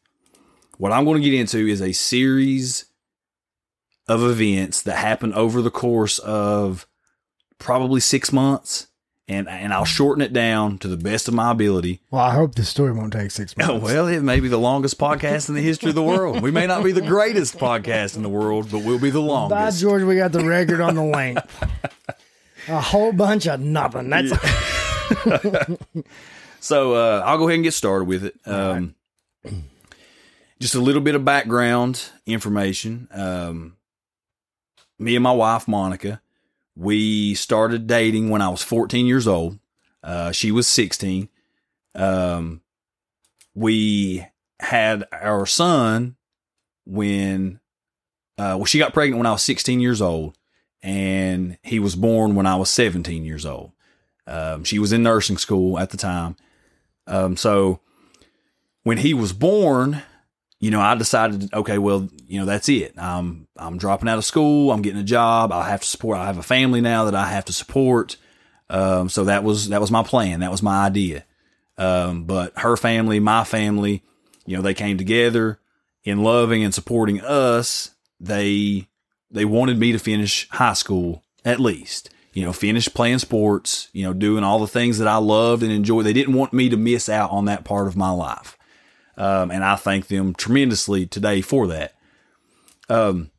What 0.78 0.90
I'm 0.90 1.04
going 1.04 1.22
to 1.22 1.30
get 1.30 1.38
into 1.38 1.68
is 1.68 1.80
a 1.80 1.92
series 1.92 2.86
of 4.08 4.24
events 4.24 4.82
that 4.82 4.96
happened 4.96 5.34
over 5.34 5.62
the 5.62 5.70
course 5.70 6.18
of 6.18 6.88
probably 7.60 8.00
six 8.00 8.32
months. 8.32 8.88
And, 9.28 9.48
and 9.48 9.72
I'll 9.72 9.84
shorten 9.84 10.22
it 10.22 10.32
down 10.32 10.78
to 10.78 10.88
the 10.88 10.96
best 10.96 11.28
of 11.28 11.34
my 11.34 11.52
ability. 11.52 12.00
well, 12.10 12.24
I 12.24 12.32
hope 12.32 12.56
this 12.56 12.68
story 12.68 12.90
won't 12.90 13.12
take 13.12 13.30
six 13.30 13.54
oh, 13.60 13.64
months. 13.64 13.84
Oh, 13.84 13.86
well, 13.86 14.08
it 14.08 14.22
may 14.22 14.40
be 14.40 14.48
the 14.48 14.58
longest 14.58 14.98
podcast 14.98 15.48
in 15.48 15.54
the 15.54 15.62
history 15.62 15.90
of 15.90 15.94
the 15.94 16.02
world. 16.02 16.42
We 16.42 16.50
may 16.50 16.66
not 16.66 16.82
be 16.82 16.90
the 16.90 17.02
greatest 17.02 17.58
podcast 17.58 18.16
in 18.16 18.24
the 18.24 18.28
world, 18.28 18.72
but 18.72 18.82
we'll 18.82 18.98
be 18.98 19.10
the 19.10 19.20
longest. 19.20 19.56
By. 19.56 19.88
George, 19.88 20.02
we 20.02 20.16
got 20.16 20.32
the 20.32 20.44
record 20.44 20.80
on 20.80 20.96
the 20.96 21.04
length. 21.04 21.64
A 22.66 22.80
whole 22.80 23.12
bunch 23.12 23.46
of 23.46 23.60
nothing. 23.60 24.10
That's 24.10 24.32
So 26.60 26.94
uh, 26.94 27.22
I'll 27.24 27.38
go 27.38 27.48
ahead 27.48 27.56
and 27.56 27.64
get 27.64 27.74
started 27.74 28.04
with 28.06 28.24
it. 28.24 28.38
Um, 28.44 28.94
Just 30.60 30.74
a 30.74 30.80
little 30.80 31.00
bit 31.00 31.14
of 31.14 31.24
background 31.24 32.10
information. 32.26 33.08
Um, 33.12 33.78
me 34.98 35.16
and 35.16 35.22
my 35.22 35.32
wife, 35.32 35.66
Monica, 35.66 36.20
we 36.76 37.34
started 37.34 37.86
dating 37.86 38.28
when 38.28 38.42
I 38.42 38.50
was 38.50 38.62
14 38.62 39.06
years 39.06 39.26
old. 39.26 39.58
Uh, 40.04 40.32
she 40.32 40.52
was 40.52 40.66
16. 40.66 41.30
Um, 41.94 42.60
we 43.54 44.26
had 44.60 45.06
our 45.12 45.46
son 45.46 46.16
when, 46.84 47.58
uh, 48.36 48.56
well, 48.58 48.66
she 48.66 48.78
got 48.78 48.92
pregnant 48.92 49.16
when 49.16 49.26
I 49.26 49.32
was 49.32 49.42
16 49.42 49.80
years 49.80 50.02
old, 50.02 50.36
and 50.82 51.56
he 51.62 51.78
was 51.78 51.96
born 51.96 52.34
when 52.34 52.44
I 52.44 52.56
was 52.56 52.68
17 52.68 53.24
years 53.24 53.46
old. 53.46 53.72
Um, 54.26 54.64
she 54.64 54.78
was 54.78 54.92
in 54.92 55.02
nursing 55.02 55.38
school 55.38 55.78
at 55.78 55.88
the 55.88 55.96
time. 55.96 56.36
Um, 57.10 57.36
so 57.36 57.80
when 58.84 58.96
he 58.96 59.12
was 59.12 59.34
born, 59.34 60.02
you 60.60 60.70
know, 60.70 60.80
I 60.80 60.94
decided, 60.94 61.52
okay, 61.52 61.78
well, 61.78 62.08
you 62.26 62.38
know, 62.38 62.46
that's 62.46 62.68
it. 62.68 62.94
I'm, 62.96 63.48
I'm 63.56 63.76
dropping 63.76 64.08
out 64.08 64.18
of 64.18 64.24
school. 64.24 64.72
I'm 64.72 64.82
getting 64.82 65.00
a 65.00 65.04
job. 65.04 65.52
I 65.52 65.68
have 65.68 65.80
to 65.80 65.86
support, 65.86 66.18
I 66.18 66.26
have 66.26 66.38
a 66.38 66.42
family 66.42 66.80
now 66.80 67.04
that 67.04 67.14
I 67.14 67.26
have 67.26 67.44
to 67.46 67.52
support. 67.52 68.16
Um, 68.68 69.08
so 69.08 69.24
that 69.24 69.42
was, 69.42 69.70
that 69.70 69.80
was 69.80 69.90
my 69.90 70.02
plan. 70.02 70.40
That 70.40 70.50
was 70.50 70.62
my 70.62 70.86
idea. 70.86 71.24
Um, 71.76 72.24
but 72.24 72.58
her 72.58 72.76
family, 72.76 73.20
my 73.20 73.42
family, 73.44 74.04
you 74.46 74.56
know, 74.56 74.62
they 74.62 74.74
came 74.74 74.96
together 74.98 75.58
in 76.04 76.22
loving 76.22 76.62
and 76.62 76.74
supporting 76.74 77.20
us. 77.20 77.90
They, 78.20 78.86
they 79.30 79.44
wanted 79.44 79.78
me 79.78 79.92
to 79.92 79.98
finish 79.98 80.48
high 80.50 80.74
school 80.74 81.24
at 81.44 81.58
least, 81.58 82.10
you 82.32 82.44
know, 82.44 82.52
finish 82.52 82.88
playing 82.92 83.18
sports, 83.18 83.88
you 83.92 84.04
know, 84.04 84.12
doing 84.12 84.44
all 84.44 84.60
the 84.60 84.68
things 84.68 84.98
that 84.98 85.08
I 85.08 85.16
loved 85.16 85.62
and 85.62 85.72
enjoyed. 85.72 86.06
They 86.06 86.12
didn't 86.12 86.34
want 86.34 86.52
me 86.52 86.68
to 86.68 86.76
miss 86.76 87.08
out 87.08 87.30
on 87.30 87.46
that 87.46 87.64
part 87.64 87.88
of 87.88 87.96
my 87.96 88.10
life. 88.10 88.56
Um, 89.16 89.50
and 89.50 89.64
I 89.64 89.76
thank 89.76 90.06
them 90.06 90.34
tremendously 90.34 91.06
today 91.06 91.40
for 91.40 91.66
that. 91.66 91.94
Um, 92.88 93.30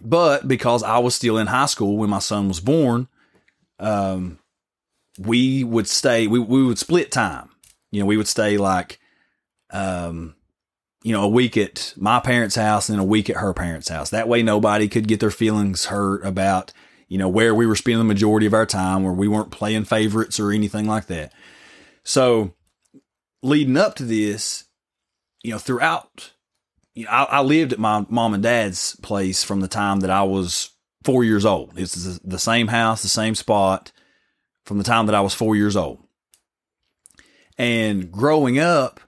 but 0.00 0.46
because 0.46 0.82
I 0.82 0.98
was 0.98 1.14
still 1.14 1.38
in 1.38 1.46
high 1.48 1.66
school 1.66 1.96
when 1.96 2.10
my 2.10 2.18
son 2.18 2.48
was 2.48 2.60
born, 2.60 3.08
um, 3.78 4.38
we 5.18 5.64
would 5.64 5.88
stay, 5.88 6.26
we, 6.26 6.38
we 6.38 6.64
would 6.64 6.78
split 6.78 7.10
time. 7.10 7.50
You 7.90 8.00
know, 8.00 8.06
we 8.06 8.16
would 8.16 8.28
stay 8.28 8.56
like, 8.56 9.00
um, 9.70 10.34
you 11.02 11.12
know, 11.12 11.24
a 11.24 11.28
week 11.28 11.56
at 11.56 11.94
my 11.96 12.20
parents' 12.20 12.54
house 12.54 12.88
and 12.88 13.00
a 13.00 13.04
week 13.04 13.30
at 13.30 13.36
her 13.36 13.54
parents' 13.54 13.88
house. 13.88 14.10
That 14.10 14.28
way 14.28 14.42
nobody 14.42 14.88
could 14.88 15.08
get 15.08 15.20
their 15.20 15.30
feelings 15.30 15.86
hurt 15.86 16.24
about, 16.24 16.72
you 17.10 17.18
know, 17.18 17.28
where 17.28 17.54
we 17.54 17.66
were 17.66 17.76
spending 17.76 17.98
the 17.98 18.04
majority 18.04 18.46
of 18.46 18.54
our 18.54 18.64
time, 18.64 19.02
where 19.02 19.12
we 19.12 19.26
weren't 19.28 19.50
playing 19.50 19.84
favorites 19.84 20.38
or 20.38 20.52
anything 20.52 20.86
like 20.86 21.06
that. 21.06 21.32
So 22.04 22.54
leading 23.42 23.76
up 23.76 23.96
to 23.96 24.04
this, 24.04 24.64
you 25.42 25.50
know, 25.50 25.58
throughout, 25.58 26.30
you 26.94 27.04
know, 27.04 27.10
I, 27.10 27.24
I 27.24 27.42
lived 27.42 27.72
at 27.72 27.80
my 27.80 28.06
mom 28.08 28.32
and 28.32 28.42
dad's 28.44 28.94
place 29.02 29.42
from 29.42 29.60
the 29.60 29.68
time 29.68 30.00
that 30.00 30.10
I 30.10 30.22
was 30.22 30.70
four 31.02 31.24
years 31.24 31.44
old. 31.44 31.72
It's 31.76 31.94
the, 31.94 32.20
the 32.22 32.38
same 32.38 32.68
house, 32.68 33.02
the 33.02 33.08
same 33.08 33.34
spot 33.34 33.90
from 34.64 34.78
the 34.78 34.84
time 34.84 35.06
that 35.06 35.14
I 35.14 35.20
was 35.20 35.34
four 35.34 35.56
years 35.56 35.74
old. 35.74 35.98
And 37.58 38.12
growing 38.12 38.60
up, 38.60 39.00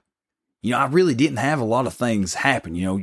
you 0.61 0.71
know, 0.71 0.77
I 0.77 0.87
really 0.87 1.15
didn't 1.15 1.37
have 1.37 1.61
a 1.61 1.65
lot 1.65 1.87
of 1.87 1.93
things 1.93 2.33
happen. 2.33 2.75
You 2.75 2.85
know, 2.85 2.99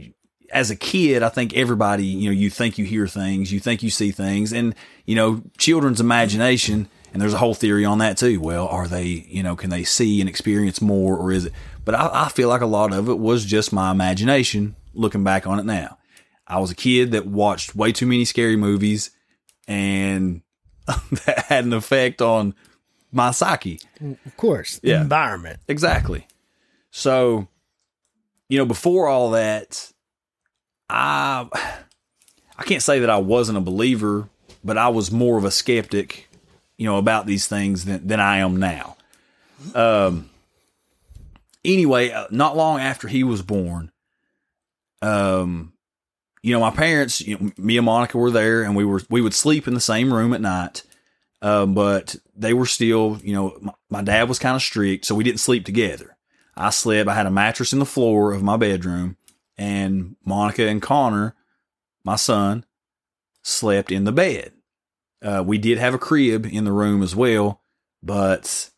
as 0.53 0.71
a 0.71 0.77
kid, 0.77 1.23
I 1.23 1.29
think 1.29 1.55
everybody, 1.55 2.05
you 2.07 2.31
know, 2.31 2.35
you 2.35 2.51
think 2.51 2.79
you 2.79 2.85
hear 2.85 3.07
things, 3.07 3.53
you 3.53 3.61
think 3.61 3.83
you 3.83 3.91
see 3.91 4.11
things, 4.11 4.53
and, 4.53 4.75
you 5.07 5.15
know, 5.15 5.43
children's 5.59 6.01
imagination, 6.01 6.89
and 7.13 7.21
there's 7.23 7.35
a 7.35 7.39
whole 7.39 7.55
theory 7.55 7.85
on 7.85 7.99
that 7.99 8.17
too. 8.17 8.41
Well, 8.41 8.67
are 8.69 8.87
they, 8.89 9.05
you 9.05 9.43
know, 9.43 9.57
can 9.57 9.71
they 9.71 9.85
see 9.85 10.21
and 10.21 10.29
experience 10.29 10.81
more, 10.81 11.17
or 11.17 11.33
is 11.33 11.47
it? 11.47 11.53
But 11.85 11.95
I, 11.95 12.11
I 12.27 12.29
feel 12.29 12.49
like 12.49 12.61
a 12.61 12.67
lot 12.67 12.93
of 12.93 13.09
it 13.09 13.19
was 13.19 13.45
just 13.45 13.73
my 13.73 13.91
imagination 13.91 14.77
looking 14.95 15.25
back 15.25 15.47
on 15.47 15.59
it 15.59 15.65
now. 15.67 15.99
I 16.47 16.59
was 16.59 16.71
a 16.71 16.75
kid 16.75 17.13
that 17.13 17.27
watched 17.27 17.77
way 17.77 17.93
too 17.93 18.07
many 18.07 18.25
scary 18.25 18.57
movies, 18.57 19.11
and 19.69 20.43
that 20.87 21.45
had 21.49 21.65
an 21.65 21.73
effect 21.73 22.21
on 22.21 22.55
my 23.13 23.31
psyche. 23.31 23.81
of 24.01 24.37
course 24.37 24.81
Yeah. 24.83 25.01
environment. 25.03 25.61
Exactly. 25.69 26.27
So, 26.91 27.47
you 28.49 28.59
know, 28.59 28.67
before 28.67 29.07
all 29.09 29.31
that, 29.31 29.93
I 30.91 31.49
I 32.59 32.63
can't 32.65 32.83
say 32.83 33.01
that 33.01 33.11
I 33.11 33.19
wasn't 33.19 33.59
a 33.59 33.63
believer, 33.63 34.29
but 34.65 34.77
I 34.77 34.89
was 34.89 35.11
more 35.11 35.39
of 35.39 35.45
a 35.45 35.51
skeptic, 35.51 36.29
you 36.77 36.87
know, 36.87 36.99
about 36.99 37.27
these 37.27 37.47
things 37.47 37.85
than 37.85 38.07
than 38.07 38.21
I 38.21 38.39
am 38.39 38.57
now. 38.57 38.97
Um 39.75 40.31
anyway, 41.65 42.11
uh, 42.11 42.27
not 42.31 42.57
long 42.57 42.81
after 42.81 43.09
he 43.09 43.23
was 43.23 43.43
born, 43.43 43.93
um 45.03 45.73
you 46.43 46.55
know, 46.55 46.61
my 46.61 46.71
parents, 46.71 47.21
you 47.21 47.39
know, 47.39 47.53
me 47.59 47.77
and 47.77 47.85
Monica 47.85 48.17
were 48.17 48.31
there, 48.31 48.63
and 48.63 48.75
we 48.75 48.85
were 48.85 49.03
we 49.11 49.21
would 49.21 49.35
sleep 49.35 49.69
in 49.69 49.75
the 49.75 49.81
same 49.81 50.13
room 50.13 50.33
at 50.33 50.41
night. 50.41 50.83
Um, 51.43 51.75
but 51.75 52.17
they 52.37 52.53
were 52.53 52.67
still, 52.67 53.19
you 53.23 53.35
know, 53.35 53.57
my, 53.61 53.73
my 53.89 54.03
dad 54.03 54.29
was 54.29 54.39
kind 54.39 54.57
of 54.57 54.63
strict, 54.63 55.07
so 55.07 55.15
we 55.15 55.25
didn't 55.25 55.41
sleep 55.41 55.65
together. 55.65 56.17
I 56.57 56.71
slept. 56.71 57.09
I 57.09 57.15
had 57.15 57.27
a 57.27 57.31
mattress 57.31 57.73
in 57.73 57.79
the 57.79 57.87
floor 57.87 58.33
of 58.33 58.43
my 58.43 58.57
bedroom, 58.57 59.17
and 59.61 60.17
Monica 60.25 60.67
and 60.67 60.81
Connor, 60.81 61.37
my 62.03 62.17
son, 62.17 62.65
slept 63.43 63.93
in 63.93 64.05
the 64.05 64.11
bed. 64.13 64.53
Uh, 65.23 65.45
we 65.47 65.59
did 65.59 65.77
have 65.77 65.93
a 65.93 65.99
crib 65.99 66.47
in 66.47 66.65
the 66.65 66.73
room 66.73 67.03
as 67.03 67.15
well, 67.15 67.61
but 68.03 68.71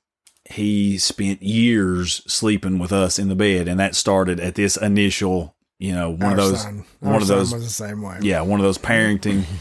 he 0.51 0.99
spent 0.99 1.41
years 1.41 2.21
sleeping 2.27 2.81
with 2.81 2.93
us 2.93 3.17
in 3.19 3.29
the 3.29 3.37
bed, 3.37 3.69
and 3.69 3.79
that 3.79 3.95
started 3.95 4.41
at 4.41 4.57
this 4.57 4.77
initial, 4.77 5.55
you 5.79 5.93
know, 5.95 6.11
one 6.11 6.23
Our 6.25 6.31
of 6.33 6.37
those, 6.39 6.63
son- 6.63 6.85
one 6.99 7.15
our 7.15 7.21
of 7.21 7.27
those, 7.29 7.53
was 7.55 7.63
the 7.63 7.71
same 7.71 8.03
way. 8.03 8.19
yeah, 8.23 8.41
one 8.41 8.59
of 8.59 8.65
those 8.65 8.79
parenting. 8.79 9.45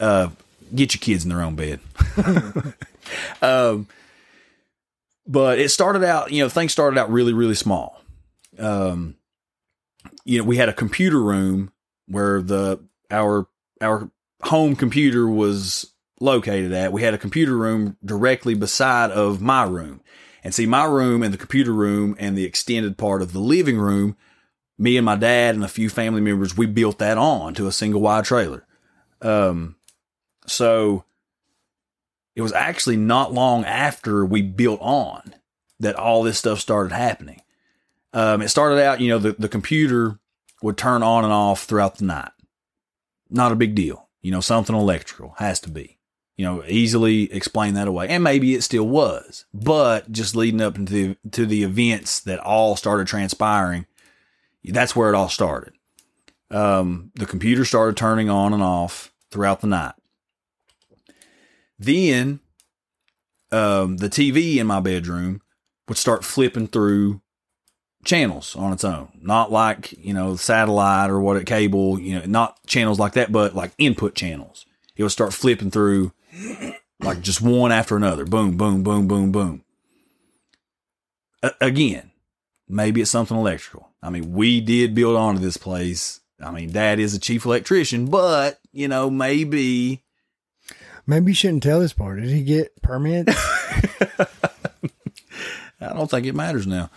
Uh, 0.00 0.30
get 0.74 0.94
your 0.94 0.98
kids 0.98 1.24
in 1.24 1.28
their 1.28 1.42
own 1.42 1.56
bed. 1.56 1.78
um, 3.42 3.86
but 5.26 5.58
it 5.58 5.68
started 5.68 6.02
out, 6.02 6.32
you 6.32 6.42
know, 6.42 6.48
things 6.48 6.72
started 6.72 6.98
out 6.98 7.10
really, 7.10 7.34
really 7.34 7.54
small. 7.54 8.00
Um, 8.58 9.14
you 10.24 10.38
know, 10.38 10.44
we 10.44 10.56
had 10.56 10.68
a 10.68 10.74
computer 10.74 11.20
room 11.20 11.72
where 12.06 12.42
the 12.42 12.80
our 13.10 13.48
our 13.80 14.10
home 14.42 14.76
computer 14.76 15.28
was 15.28 15.92
located 16.20 16.72
at. 16.72 16.92
We 16.92 17.02
had 17.02 17.14
a 17.14 17.18
computer 17.18 17.56
room 17.56 17.96
directly 18.04 18.54
beside 18.54 19.10
of 19.10 19.40
my 19.40 19.64
room. 19.64 20.02
And 20.42 20.54
see, 20.54 20.66
my 20.66 20.84
room 20.84 21.22
and 21.22 21.32
the 21.32 21.38
computer 21.38 21.72
room 21.72 22.16
and 22.18 22.36
the 22.36 22.44
extended 22.44 22.96
part 22.96 23.22
of 23.22 23.32
the 23.32 23.40
living 23.40 23.78
room, 23.78 24.16
me 24.78 24.96
and 24.96 25.04
my 25.04 25.16
dad 25.16 25.54
and 25.54 25.64
a 25.64 25.68
few 25.68 25.90
family 25.90 26.20
members, 26.20 26.56
we 26.56 26.66
built 26.66 26.98
that 26.98 27.18
on 27.18 27.54
to 27.54 27.66
a 27.66 27.72
single 27.72 28.00
wide 28.00 28.24
trailer. 28.24 28.66
Um, 29.20 29.76
so 30.46 31.04
it 32.34 32.42
was 32.42 32.52
actually 32.52 32.96
not 32.96 33.34
long 33.34 33.64
after 33.64 34.24
we 34.24 34.40
built 34.40 34.80
on 34.80 35.34
that 35.78 35.96
all 35.96 36.22
this 36.22 36.38
stuff 36.38 36.58
started 36.58 36.92
happening. 36.94 37.42
Um, 38.12 38.42
it 38.42 38.48
started 38.48 38.82
out, 38.82 39.00
you 39.00 39.08
know, 39.08 39.18
the, 39.18 39.32
the 39.32 39.48
computer 39.48 40.18
would 40.62 40.76
turn 40.76 41.02
on 41.02 41.24
and 41.24 41.32
off 41.32 41.64
throughout 41.64 41.96
the 41.96 42.04
night. 42.04 42.32
Not 43.28 43.52
a 43.52 43.56
big 43.56 43.74
deal. 43.74 44.08
You 44.20 44.32
know, 44.32 44.40
something 44.40 44.74
electrical 44.74 45.34
has 45.38 45.60
to 45.60 45.70
be. 45.70 45.98
You 46.36 46.46
know, 46.46 46.64
easily 46.66 47.32
explain 47.32 47.74
that 47.74 47.88
away. 47.88 48.08
And 48.08 48.24
maybe 48.24 48.54
it 48.54 48.62
still 48.62 48.88
was. 48.88 49.44
But 49.52 50.10
just 50.10 50.34
leading 50.34 50.60
up 50.60 50.76
into 50.76 50.92
the, 50.92 51.30
to 51.30 51.46
the 51.46 51.62
events 51.62 52.20
that 52.20 52.40
all 52.40 52.76
started 52.76 53.06
transpiring, 53.06 53.86
that's 54.64 54.96
where 54.96 55.10
it 55.10 55.14
all 55.14 55.28
started. 55.28 55.74
Um, 56.50 57.12
the 57.14 57.26
computer 57.26 57.64
started 57.64 57.96
turning 57.96 58.28
on 58.28 58.52
and 58.52 58.62
off 58.62 59.12
throughout 59.30 59.60
the 59.60 59.66
night. 59.66 59.94
Then 61.78 62.40
um, 63.52 63.98
the 63.98 64.08
TV 64.08 64.56
in 64.56 64.66
my 64.66 64.80
bedroom 64.80 65.42
would 65.88 65.98
start 65.98 66.24
flipping 66.24 66.66
through 66.66 67.20
channels 68.04 68.56
on 68.56 68.72
its 68.72 68.84
own. 68.84 69.08
Not 69.20 69.52
like, 69.52 69.92
you 69.92 70.14
know, 70.14 70.36
satellite 70.36 71.10
or 71.10 71.20
what 71.20 71.36
it 71.36 71.46
cable, 71.46 71.98
you 71.98 72.18
know, 72.18 72.24
not 72.26 72.58
channels 72.66 72.98
like 72.98 73.12
that, 73.14 73.32
but 73.32 73.54
like 73.54 73.72
input 73.78 74.14
channels. 74.14 74.66
It 74.96 75.02
would 75.02 75.12
start 75.12 75.32
flipping 75.32 75.70
through 75.70 76.12
like 77.00 77.20
just 77.20 77.40
one 77.40 77.72
after 77.72 77.96
another. 77.96 78.24
Boom, 78.24 78.56
boom, 78.56 78.82
boom, 78.82 79.08
boom, 79.08 79.32
boom. 79.32 79.64
A- 81.42 81.54
again, 81.60 82.10
maybe 82.68 83.00
it's 83.00 83.10
something 83.10 83.36
electrical. 83.36 83.88
I 84.02 84.10
mean, 84.10 84.32
we 84.32 84.60
did 84.60 84.94
build 84.94 85.16
onto 85.16 85.40
this 85.40 85.56
place. 85.56 86.20
I 86.42 86.50
mean, 86.50 86.72
dad 86.72 86.98
is 86.98 87.14
a 87.14 87.20
chief 87.20 87.44
electrician, 87.44 88.06
but, 88.06 88.58
you 88.72 88.88
know, 88.88 89.10
maybe 89.10 90.02
Maybe 91.06 91.32
you 91.32 91.34
shouldn't 91.34 91.64
tell 91.64 91.80
this 91.80 91.92
part. 91.92 92.20
Did 92.20 92.30
he 92.30 92.42
get 92.42 92.80
permits? 92.82 93.34
I 95.80 95.94
don't 95.94 96.10
think 96.10 96.26
it 96.26 96.34
matters 96.34 96.66
now. 96.66 96.90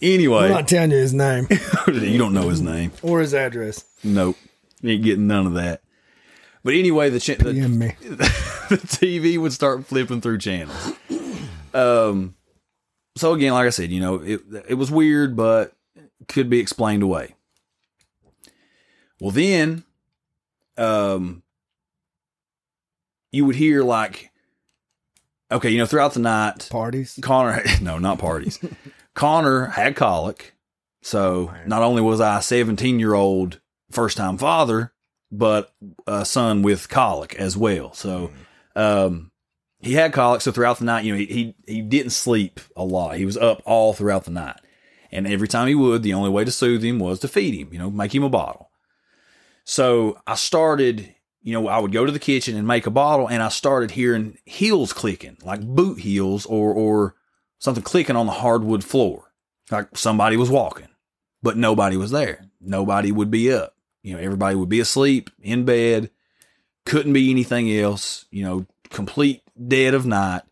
Anyway, 0.00 0.44
I'm 0.44 0.50
not 0.50 0.68
telling 0.68 0.92
you 0.92 0.98
his 0.98 1.12
name 1.12 1.48
you 1.88 2.16
don't 2.18 2.32
know 2.32 2.48
his 2.48 2.60
name. 2.60 2.92
or 3.02 3.20
his 3.20 3.34
address. 3.34 3.84
Nope. 4.04 4.36
You 4.80 4.92
ain't 4.92 5.02
getting 5.02 5.26
none 5.26 5.46
of 5.46 5.54
that. 5.54 5.82
But 6.62 6.74
anyway, 6.74 7.10
the, 7.10 7.18
ch- 7.20 7.38
the, 7.38 7.52
the 8.68 8.76
TV 8.76 9.38
would 9.38 9.52
start 9.52 9.86
flipping 9.86 10.20
through 10.20 10.38
channels. 10.38 10.92
Um, 11.74 12.34
so 13.16 13.32
again, 13.32 13.52
like 13.52 13.66
I 13.66 13.70
said, 13.70 13.90
you 13.90 14.00
know, 14.00 14.16
it 14.16 14.40
it 14.68 14.74
was 14.74 14.90
weird, 14.90 15.36
but 15.36 15.72
could 16.28 16.48
be 16.50 16.60
explained 16.60 17.02
away. 17.02 17.34
Well, 19.20 19.30
then, 19.30 19.84
um, 20.76 21.42
you 23.32 23.44
would 23.44 23.56
hear 23.56 23.82
like, 23.82 24.30
okay, 25.50 25.70
you 25.70 25.78
know, 25.78 25.86
throughout 25.86 26.14
the 26.14 26.20
night, 26.20 26.68
Parties. 26.70 27.18
Connor, 27.22 27.62
no, 27.80 27.98
not 27.98 28.18
parties. 28.18 28.58
Connor 29.14 29.66
had 29.66 29.96
colic. 29.96 30.54
So 31.02 31.52
not 31.66 31.82
only 31.82 32.02
was 32.02 32.20
I 32.20 32.38
a 32.38 32.42
17 32.42 32.98
year 32.98 33.14
old 33.14 33.60
first 33.90 34.16
time 34.16 34.38
father, 34.38 34.92
but 35.32 35.72
a 36.06 36.24
son 36.24 36.62
with 36.62 36.88
colic 36.88 37.34
as 37.36 37.56
well. 37.56 37.92
So, 37.92 38.30
um, 38.76 39.30
he 39.80 39.94
had 39.94 40.12
colic. 40.12 40.42
So 40.42 40.52
throughout 40.52 40.78
the 40.78 40.84
night, 40.84 41.04
you 41.04 41.12
know, 41.12 41.18
he, 41.18 41.26
he, 41.26 41.54
he 41.66 41.82
didn't 41.82 42.10
sleep 42.10 42.60
a 42.76 42.84
lot. 42.84 43.16
He 43.16 43.24
was 43.24 43.36
up 43.36 43.62
all 43.64 43.92
throughout 43.92 44.24
the 44.24 44.30
night. 44.30 44.60
And 45.10 45.26
every 45.26 45.48
time 45.48 45.68
he 45.68 45.74
would, 45.74 46.02
the 46.02 46.14
only 46.14 46.30
way 46.30 46.44
to 46.44 46.50
soothe 46.50 46.84
him 46.84 46.98
was 46.98 47.18
to 47.20 47.28
feed 47.28 47.54
him, 47.54 47.72
you 47.72 47.78
know, 47.78 47.90
make 47.90 48.14
him 48.14 48.22
a 48.22 48.28
bottle. 48.28 48.70
So 49.64 50.20
I 50.26 50.34
started, 50.34 51.14
you 51.42 51.52
know, 51.52 51.68
I 51.68 51.78
would 51.78 51.92
go 51.92 52.04
to 52.04 52.12
the 52.12 52.18
kitchen 52.18 52.56
and 52.56 52.66
make 52.66 52.86
a 52.86 52.90
bottle 52.90 53.28
and 53.28 53.42
I 53.42 53.48
started 53.48 53.92
hearing 53.92 54.38
heels 54.44 54.92
clicking, 54.92 55.38
like 55.42 55.60
boot 55.60 56.00
heels 56.00 56.46
or, 56.46 56.72
or 56.72 57.14
something 57.58 57.82
clicking 57.82 58.16
on 58.16 58.26
the 58.26 58.32
hardwood 58.32 58.84
floor. 58.84 59.32
Like 59.70 59.96
somebody 59.96 60.36
was 60.36 60.50
walking, 60.50 60.88
but 61.42 61.56
nobody 61.56 61.96
was 61.96 62.10
there. 62.10 62.46
Nobody 62.60 63.12
would 63.12 63.30
be 63.30 63.52
up. 63.52 63.74
You 64.02 64.14
know, 64.14 64.20
everybody 64.20 64.56
would 64.56 64.68
be 64.68 64.80
asleep 64.80 65.30
in 65.40 65.64
bed. 65.64 66.10
Couldn't 66.84 67.12
be 67.12 67.30
anything 67.30 67.70
else, 67.70 68.26
you 68.30 68.42
know, 68.42 68.66
complete 68.88 69.42
dead 69.68 69.94
of 69.94 70.06
night. 70.06 70.42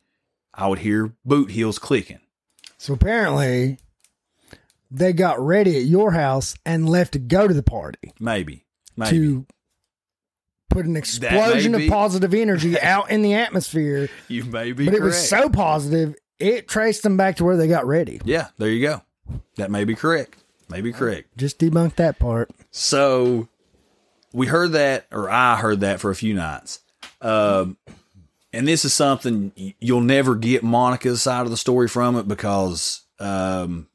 I 0.54 0.68
would 0.68 0.78
hear 0.80 1.12
boot 1.24 1.50
heels 1.50 1.78
clicking. 1.78 2.20
So 2.76 2.94
apparently, 2.94 3.78
they 4.90 5.12
got 5.12 5.40
ready 5.40 5.76
at 5.76 5.84
your 5.84 6.12
house 6.12 6.54
and 6.64 6.88
left 6.88 7.12
to 7.12 7.18
go 7.18 7.48
to 7.48 7.54
the 7.54 7.62
party 7.62 8.12
Maybe. 8.20 8.64
Maybe. 8.96 9.10
to 9.10 9.46
put 10.68 10.86
an 10.86 10.96
explosion 10.96 11.74
of 11.74 11.78
be. 11.80 11.88
positive 11.88 12.34
energy 12.34 12.78
out 12.80 13.10
in 13.10 13.22
the 13.22 13.34
atmosphere. 13.34 14.08
you 14.28 14.44
may 14.44 14.72
be 14.72 14.84
But 14.84 14.94
it 14.94 15.02
was 15.02 15.28
so 15.28 15.48
positive, 15.48 16.14
it 16.38 16.68
traced 16.68 17.02
them 17.02 17.16
back 17.16 17.36
to 17.36 17.44
where 17.44 17.56
they 17.56 17.68
got 17.68 17.86
ready. 17.86 18.20
yeah, 18.24 18.48
there 18.58 18.68
you 18.70 18.86
go. 18.86 19.02
That 19.56 19.70
may 19.70 19.84
be 19.84 19.94
correct. 19.94 20.36
May 20.70 20.80
be 20.80 20.92
correct. 20.92 21.36
Just 21.36 21.58
debunk 21.58 21.96
that 21.96 22.18
part. 22.18 22.50
So 22.70 23.48
we 24.32 24.46
heard 24.46 24.72
that, 24.72 25.06
or 25.10 25.30
I 25.30 25.56
heard 25.56 25.80
that 25.80 26.00
for 26.00 26.10
a 26.10 26.14
few 26.14 26.34
nights. 26.34 26.80
Um, 27.22 27.76
and 28.52 28.68
this 28.68 28.84
is 28.84 28.92
something 28.94 29.52
you'll 29.78 30.00
never 30.00 30.34
get 30.34 30.62
Monica's 30.62 31.22
side 31.22 31.42
of 31.46 31.50
the 31.50 31.56
story 31.56 31.88
from 31.88 32.16
it 32.16 32.28
because 32.28 33.02
um, 33.18 33.88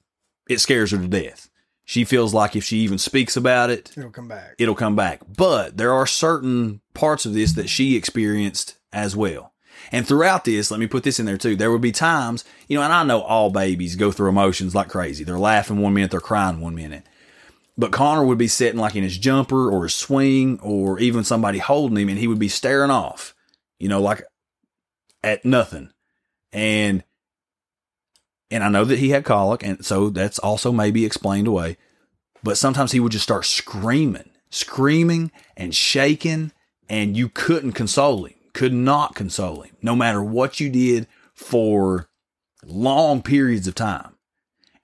it 0.50 0.60
scares 0.60 0.92
her 0.92 0.98
to 0.98 1.08
death. 1.08 1.50
She 1.86 2.06
feels 2.06 2.34
like 2.34 2.56
if 2.56 2.64
she 2.64 2.78
even 2.78 2.98
speaks 2.98 3.36
about 3.36 3.70
it, 3.70 3.92
It'll 3.98 4.10
come 4.10 4.28
back. 4.28 4.56
it'll 4.58 4.76
come 4.76 4.96
back. 4.96 5.22
But 5.38 5.78
there 5.78 5.92
are 5.94 6.08
certain 6.08 6.82
parts 6.94 7.26
of 7.26 7.34
this 7.34 7.54
that 7.54 7.70
she 7.70 7.96
experienced 7.98 8.78
as 8.94 9.16
well. 9.16 9.54
And 9.92 10.08
throughout 10.08 10.46
this, 10.46 10.72
let 10.72 10.80
me 10.80 10.88
put 10.88 11.04
this 11.04 11.20
in 11.20 11.26
there 11.26 11.38
too. 11.38 11.56
There 11.58 11.72
would 11.72 11.82
be 11.82 11.92
times, 11.92 12.46
you 12.68 12.78
know, 12.78 12.84
and 12.84 12.94
I 12.94 13.04
know 13.04 13.22
all 13.22 13.50
babies 13.50 13.96
go 13.98 14.12
through 14.12 14.30
emotions 14.30 14.74
like 14.74 14.88
crazy. 14.88 15.24
They're 15.24 15.38
laughing 15.38 15.80
one 15.80 15.94
minute, 15.94 16.12
they're 16.12 16.20
crying 16.22 16.62
one 16.62 16.76
minute. 16.76 17.04
But 17.78 17.92
Connor 17.92 18.24
would 18.24 18.38
be 18.38 18.48
sitting 18.48 18.80
like 18.80 18.96
in 18.96 19.04
his 19.04 19.18
jumper 19.18 19.70
or 19.70 19.84
his 19.84 19.96
swing 19.96 20.60
or 20.62 21.00
even 21.00 21.24
somebody 21.24 21.58
holding 21.58 21.98
him 21.98 22.08
and 22.10 22.20
he 22.20 22.28
would 22.28 22.40
be 22.40 22.48
staring 22.48 22.92
off, 22.92 23.34
you 23.80 23.90
know, 23.90 24.00
like 24.00 24.24
at 25.24 25.44
nothing. 25.44 25.90
And 26.54 27.04
and 28.54 28.64
I 28.64 28.70
know 28.70 28.86
that 28.86 29.00
he 29.00 29.10
had 29.10 29.26
colic, 29.26 29.64
and 29.64 29.84
so 29.84 30.12
that's 30.12 30.38
also 30.38 30.72
maybe 30.72 31.06
explained 31.06 31.48
away. 31.48 31.76
But 32.44 32.56
sometimes 32.56 32.92
he 32.92 33.00
would 33.00 33.12
just 33.12 33.24
start 33.24 33.46
screaming, 33.46 34.30
screaming 34.52 35.32
and 35.58 35.74
shaking, 35.74 36.52
and 36.88 37.18
you 37.18 37.30
couldn't 37.30 37.72
console 37.72 38.26
him, 38.26 38.36
could 38.54 38.72
not 38.72 39.16
console 39.16 39.62
him, 39.62 39.76
no 39.82 39.96
matter 39.96 40.22
what 40.22 40.60
you 40.60 40.70
did 40.70 41.08
for 41.34 42.10
long 42.64 43.24
periods 43.24 43.68
of 43.68 43.74
time. 43.74 44.16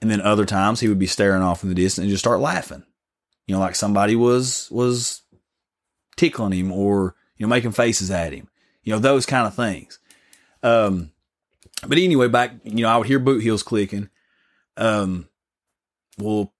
And 0.01 0.09
then 0.09 0.21
other 0.21 0.45
times 0.45 0.79
he 0.79 0.87
would 0.87 0.97
be 0.97 1.05
staring 1.05 1.43
off 1.43 1.61
in 1.61 1.69
the 1.69 1.75
distance 1.75 2.03
and 2.03 2.09
just 2.09 2.23
start 2.23 2.39
laughing. 2.39 2.83
You 3.45 3.53
know, 3.53 3.59
like 3.59 3.75
somebody 3.75 4.15
was 4.15 4.67
was 4.71 5.21
tickling 6.17 6.53
him 6.53 6.71
or, 6.71 7.15
you 7.37 7.45
know, 7.45 7.49
making 7.49 7.73
faces 7.73 8.09
at 8.09 8.33
him. 8.33 8.47
You 8.81 8.93
know, 8.93 8.99
those 8.99 9.27
kind 9.27 9.45
of 9.45 9.53
things. 9.53 9.99
Um 10.63 11.11
but 11.87 11.97
anyway, 11.97 12.27
back, 12.27 12.51
you 12.63 12.83
know, 12.83 12.89
I 12.89 12.97
would 12.97 13.07
hear 13.07 13.19
boot 13.19 13.41
heels 13.41 13.63
clicking. 13.63 14.09
Um, 14.77 15.27
well, 16.17 16.53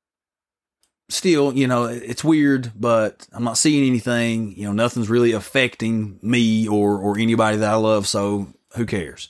still, 1.09 1.53
you 1.53 1.67
know, 1.67 1.85
it's 1.85 2.23
weird, 2.23 2.71
but 2.75 3.27
I'm 3.33 3.43
not 3.43 3.57
seeing 3.57 3.87
anything. 3.87 4.55
You 4.55 4.65
know, 4.65 4.73
nothing's 4.73 5.09
really 5.09 5.31
affecting 5.31 6.19
me 6.21 6.67
or 6.67 6.97
or 6.97 7.17
anybody 7.17 7.57
that 7.57 7.71
I 7.71 7.75
love. 7.75 8.07
So 8.07 8.47
who 8.75 8.85
cares? 8.85 9.29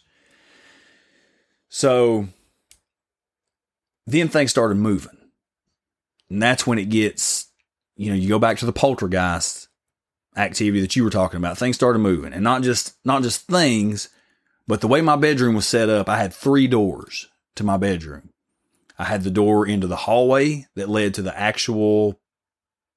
So 1.69 2.27
then 4.05 4.27
things 4.27 4.51
started 4.51 4.75
moving, 4.75 5.17
and 6.29 6.41
that's 6.41 6.67
when 6.67 6.79
it 6.79 6.89
gets. 6.89 7.47
You 7.95 8.11
know, 8.11 8.15
you 8.15 8.29
go 8.29 8.39
back 8.39 8.57
to 8.59 8.65
the 8.65 8.71
poltergeist 8.71 9.67
activity 10.37 10.79
that 10.79 10.95
you 10.95 11.03
were 11.03 11.09
talking 11.09 11.37
about. 11.37 11.57
Things 11.57 11.75
started 11.75 11.99
moving, 11.99 12.33
and 12.33 12.43
not 12.43 12.61
just 12.61 12.95
not 13.03 13.23
just 13.23 13.47
things, 13.47 14.09
but 14.69 14.81
the 14.81 14.87
way 14.87 15.01
my 15.01 15.15
bedroom 15.15 15.55
was 15.55 15.65
set 15.65 15.89
up. 15.89 16.07
I 16.07 16.17
had 16.17 16.31
three 16.31 16.67
doors 16.67 17.27
to 17.55 17.63
my 17.63 17.75
bedroom. 17.75 18.29
I 18.99 19.05
had 19.05 19.23
the 19.23 19.31
door 19.31 19.65
into 19.65 19.87
the 19.87 19.95
hallway 19.95 20.67
that 20.75 20.87
led 20.87 21.15
to 21.15 21.23
the 21.23 21.35
actual, 21.35 22.21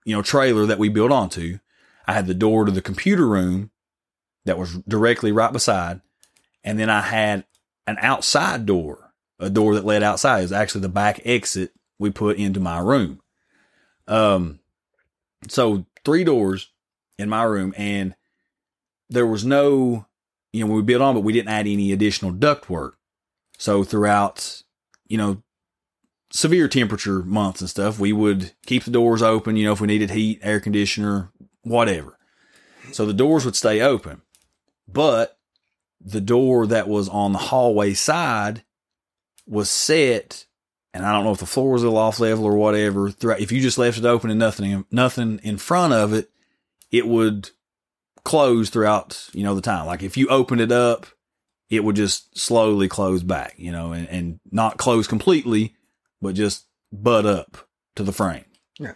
you 0.05 0.15
know, 0.15 0.21
trailer 0.21 0.67
that 0.67 0.79
we 0.79 0.91
built 0.91 1.11
onto. 1.11 1.61
I 2.07 2.13
had 2.13 2.27
the 2.27 2.35
door 2.35 2.67
to 2.67 2.71
the 2.71 2.83
computer 2.83 3.27
room 3.27 3.71
that 4.45 4.59
was 4.59 4.81
directly 4.87 5.33
right 5.33 5.51
beside. 5.51 6.03
And 6.63 6.79
then 6.79 6.91
I 6.91 7.01
had 7.01 7.47
an 7.87 7.97
outside 8.01 8.67
door, 8.67 9.15
a 9.39 9.49
door 9.49 9.75
that 9.75 9.87
led 9.87 10.03
outside. 10.03 10.41
It 10.41 10.43
was 10.43 10.53
actually 10.53 10.83
the 10.83 10.91
back 10.91 11.23
exit 11.25 11.73
we 11.99 12.11
put 12.11 12.37
into 12.37 12.61
my 12.61 12.81
room. 12.81 13.23
Um, 14.07 14.61
so 15.49 15.87
three 16.05 16.25
doors 16.25 16.71
in 17.17 17.31
my 17.31 17.45
room 17.45 17.73
and 17.79 18.15
there 19.09 19.27
was 19.27 19.47
no, 19.47 20.05
you 20.53 20.61
know, 20.61 20.67
when 20.67 20.77
we 20.77 20.83
built 20.83 21.03
on, 21.03 21.15
but 21.15 21.21
we 21.21 21.33
didn't 21.33 21.49
add 21.49 21.67
any 21.67 21.93
additional 21.93 22.31
duct 22.31 22.69
work. 22.69 22.97
So 23.59 23.85
throughout, 23.85 24.63
you 25.07 25.17
know, 25.17 25.43
severe 26.31 26.69
temperature 26.69 27.23
months 27.23 27.61
and 27.61 27.71
stuff, 27.71 27.99
we 27.99 28.13
would 28.13 28.53
keep 28.67 28.85
the 28.85 28.91
doors 28.91 29.23
open, 29.23 29.57
you 29.57 29.65
know, 29.65 29.73
if 29.73 29.81
we 29.81 29.87
needed 29.87 30.11
heat, 30.11 30.41
air 30.43 30.61
conditioner, 30.61 31.31
whatever. 31.63 32.19
So 32.93 33.07
the 33.07 33.15
doors 33.15 33.45
would 33.45 33.57
stay 33.57 33.81
open. 33.81 34.23
But 34.89 35.39
the 36.01 36.21
door 36.21 36.67
that 36.67 36.89
was 36.89 37.09
on 37.09 37.33
the 37.33 37.39
hallway 37.39 37.95
side 37.95 38.65
was 39.47 39.71
set, 39.71 40.47
and 40.93 41.07
I 41.07 41.13
don't 41.13 41.25
know 41.25 41.33
if 41.33 41.39
the 41.39 41.47
floor 41.47 41.73
was 41.73 41.83
a 41.83 41.87
little 41.87 41.99
off 41.99 42.21
level 42.21 42.45
or 42.45 42.57
whatever. 42.57 43.11
Throughout, 43.11 43.41
if 43.41 43.53
you 43.53 43.61
just 43.61 43.79
left 43.79 43.99
it 43.99 44.05
open 44.05 44.31
and 44.31 44.39
nothing, 44.39 44.85
nothing 44.91 45.41
in 45.43 45.59
front 45.59 45.93
of 45.93 46.13
it, 46.13 46.31
it 46.91 47.07
would 47.07 47.51
close 48.25 48.71
throughout, 48.71 49.29
you 49.33 49.43
know, 49.43 49.55
the 49.55 49.61
time. 49.61 49.87
Like 49.87 50.03
if 50.03 50.17
you 50.17 50.29
opened 50.29 50.61
it 50.61 50.73
up, 50.73 51.07
it 51.71 51.83
would 51.85 51.97
just 51.97 52.39
slowly 52.39 52.89
close 52.89 53.23
back, 53.23 53.55
you 53.57 53.73
know, 53.73 53.93
and, 53.93 54.09
and 54.09 54.41
not 54.51 54.77
close 54.77 55.07
completely, 55.07 55.75
but 56.21 56.35
just 56.35 56.67
butt 56.93 57.25
up 57.27 57.57
to 57.97 58.03
the 58.03 58.13
frame. 58.13 58.45
Yeah. 58.79 58.93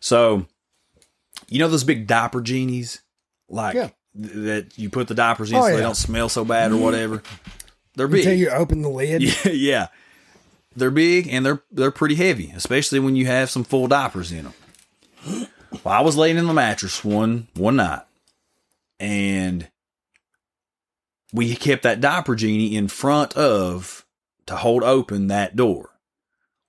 So, 0.00 0.46
you 1.48 1.58
know 1.58 1.68
those 1.68 1.84
big 1.84 2.06
diaper 2.06 2.40
genies, 2.40 3.02
like 3.48 3.74
Yeah. 3.74 3.90
th- 4.20 4.32
that 4.34 4.78
you 4.78 4.90
put 4.90 5.08
the 5.08 5.14
diapers 5.14 5.50
in 5.50 5.56
Oh, 5.58 5.62
so 5.68 5.76
they 5.76 5.82
don't 5.82 5.94
smell 5.96 6.28
so 6.28 6.44
bad 6.44 6.72
or 6.72 6.76
whatever. 6.78 7.22
They're 7.94 8.08
big. 8.08 8.20
Until 8.20 8.38
you 8.38 8.50
open 8.50 8.82
the 8.82 8.88
lid. 8.90 9.22
Yeah, 9.44 9.52
yeah. 9.52 9.86
They're 10.76 10.90
big 10.92 11.26
and 11.28 11.44
they're 11.44 11.62
they're 11.72 11.90
pretty 11.90 12.14
heavy, 12.14 12.52
especially 12.54 13.00
when 13.00 13.16
you 13.16 13.26
have 13.26 13.50
some 13.50 13.64
full 13.64 13.88
diapers 13.88 14.30
in 14.30 14.44
them. 14.44 15.46
Well, 15.84 15.94
I 15.94 16.00
was 16.02 16.16
laying 16.16 16.36
in 16.38 16.46
the 16.46 16.52
mattress 16.54 17.04
one 17.04 17.48
one 17.54 17.76
night, 17.76 18.02
and 19.00 19.70
we 21.32 21.54
kept 21.54 21.82
that 21.82 22.00
diaper 22.00 22.34
genie 22.34 22.76
in 22.76 22.88
front 22.88 23.36
of 23.36 24.06
to 24.46 24.56
hold 24.56 24.82
open 24.82 25.28
that 25.28 25.56
door. 25.56 25.90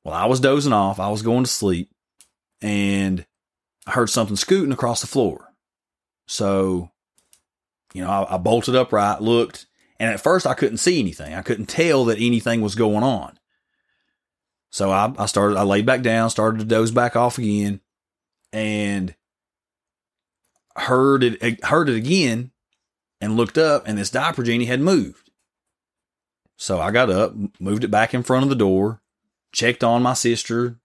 Well, 0.03 0.13
I 0.13 0.25
was 0.25 0.39
dozing 0.39 0.73
off. 0.73 0.99
I 0.99 1.09
was 1.09 1.21
going 1.21 1.43
to 1.43 1.49
sleep, 1.49 1.89
and 2.61 3.25
I 3.87 3.91
heard 3.91 4.09
something 4.09 4.35
scooting 4.35 4.71
across 4.71 5.01
the 5.01 5.07
floor. 5.07 5.53
So, 6.27 6.91
you 7.93 8.03
know, 8.03 8.09
I, 8.09 8.35
I 8.35 8.37
bolted 8.37 8.75
upright, 8.75 9.21
looked, 9.21 9.65
and 9.99 10.11
at 10.11 10.21
first 10.21 10.45
I 10.45 10.53
couldn't 10.53 10.77
see 10.77 10.99
anything. 10.99 11.33
I 11.33 11.41
couldn't 11.41 11.67
tell 11.67 12.05
that 12.05 12.19
anything 12.19 12.61
was 12.61 12.75
going 12.75 13.03
on. 13.03 13.39
So 14.71 14.91
I, 14.91 15.11
I 15.17 15.25
started, 15.25 15.57
I 15.57 15.63
laid 15.63 15.85
back 15.85 16.01
down, 16.01 16.29
started 16.29 16.59
to 16.59 16.65
doze 16.65 16.91
back 16.91 17.15
off 17.15 17.37
again, 17.37 17.81
and 18.53 19.15
heard 20.81 21.23
it, 21.23 21.63
heard 21.63 21.89
it 21.89 21.95
again, 21.95 22.51
and 23.21 23.35
looked 23.35 23.57
up, 23.57 23.87
and 23.87 23.97
this 23.97 24.09
diaper 24.09 24.43
genie 24.43 24.65
had 24.65 24.81
moved. 24.81 25.29
So 26.57 26.79
I 26.79 26.91
got 26.91 27.09
up, 27.09 27.33
moved 27.59 27.83
it 27.83 27.91
back 27.91 28.13
in 28.13 28.23
front 28.23 28.43
of 28.43 28.49
the 28.49 28.55
door, 28.55 29.01
checked 29.51 29.83
on 29.83 30.03
my 30.03 30.13
sister, 30.13 30.75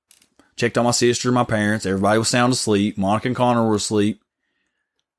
checked 0.57 0.79
on 0.79 0.85
my 0.85 0.93
sister, 0.93 1.33
my 1.33 1.45
parents. 1.45 1.85
Everybody 1.85 2.19
was 2.19 2.29
sound 2.29 2.53
asleep. 2.53 2.97
Monica 2.97 3.29
and 3.29 3.37
Connor 3.37 3.66
were 3.66 3.75
asleep. 3.75 4.23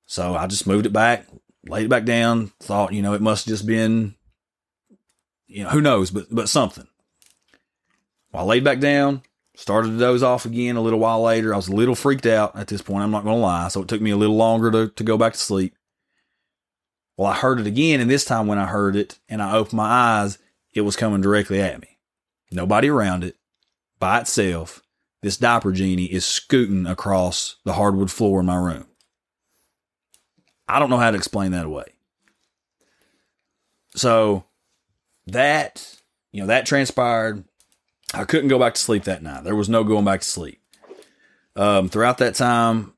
So 0.05 0.35
I 0.35 0.47
just 0.47 0.67
moved 0.67 0.85
it 0.85 0.93
back, 0.93 1.27
laid 1.67 1.85
it 1.85 1.89
back 1.89 2.05
down. 2.05 2.51
Thought, 2.59 2.93
you 2.93 3.01
know, 3.01 3.13
it 3.13 3.21
must 3.21 3.45
have 3.45 3.53
just 3.53 3.65
been, 3.65 4.15
you 5.47 5.63
know, 5.63 5.69
who 5.69 5.81
knows, 5.81 6.11
but 6.11 6.27
but 6.31 6.47
something. 6.47 6.87
Well, 8.31 8.43
I 8.43 8.45
laid 8.45 8.63
back 8.63 8.79
down, 8.79 9.23
started 9.55 9.89
to 9.89 9.97
doze 9.97 10.23
off 10.23 10.45
again. 10.45 10.75
A 10.75 10.81
little 10.81 10.99
while 10.99 11.21
later, 11.21 11.53
I 11.53 11.57
was 11.57 11.67
a 11.67 11.75
little 11.75 11.95
freaked 11.95 12.25
out 12.25 12.55
at 12.55 12.67
this 12.67 12.81
point. 12.81 13.03
I'm 13.03 13.11
not 13.11 13.23
going 13.23 13.35
to 13.35 13.41
lie, 13.41 13.67
so 13.69 13.81
it 13.81 13.87
took 13.87 14.01
me 14.01 14.11
a 14.11 14.17
little 14.17 14.35
longer 14.35 14.71
to 14.71 14.89
to 14.89 15.03
go 15.03 15.17
back 15.17 15.33
to 15.33 15.39
sleep. 15.39 15.75
Well, 17.17 17.27
I 17.31 17.35
heard 17.35 17.59
it 17.59 17.67
again, 17.67 18.01
and 18.01 18.09
this 18.09 18.25
time 18.25 18.47
when 18.47 18.57
I 18.57 18.65
heard 18.65 18.95
it 18.95 19.19
and 19.29 19.41
I 19.41 19.55
opened 19.55 19.77
my 19.77 19.85
eyes, 19.85 20.37
it 20.73 20.81
was 20.81 20.97
coming 20.97 21.21
directly 21.21 21.61
at 21.61 21.81
me. 21.81 21.97
Nobody 22.51 22.89
around 22.89 23.23
it, 23.23 23.37
by 23.99 24.19
itself. 24.19 24.81
This 25.21 25.37
diaper 25.37 25.71
genie 25.71 26.05
is 26.05 26.25
scooting 26.25 26.85
across 26.85 27.55
the 27.63 27.73
hardwood 27.73 28.11
floor 28.11 28.41
in 28.41 28.45
my 28.45 28.57
room. 28.57 28.85
I 30.67 30.77
don't 30.77 30.89
know 30.89 30.97
how 30.97 31.09
to 31.09 31.17
explain 31.17 31.51
that 31.51 31.65
away. 31.65 31.85
So 33.95 34.43
that, 35.27 35.99
you 36.31 36.41
know, 36.41 36.47
that 36.47 36.65
transpired. 36.65 37.43
I 38.15 38.25
couldn't 38.25 38.49
go 38.49 38.59
back 38.59 38.75
to 38.75 38.81
sleep 38.81 39.03
that 39.03 39.23
night. 39.23 39.43
There 39.43 39.55
was 39.55 39.69
no 39.69 39.83
going 39.83 40.05
back 40.05 40.21
to 40.21 40.27
sleep. 40.27 40.61
Um, 41.55 41.89
throughout 41.89 42.17
that 42.19 42.35
time, 42.35 42.93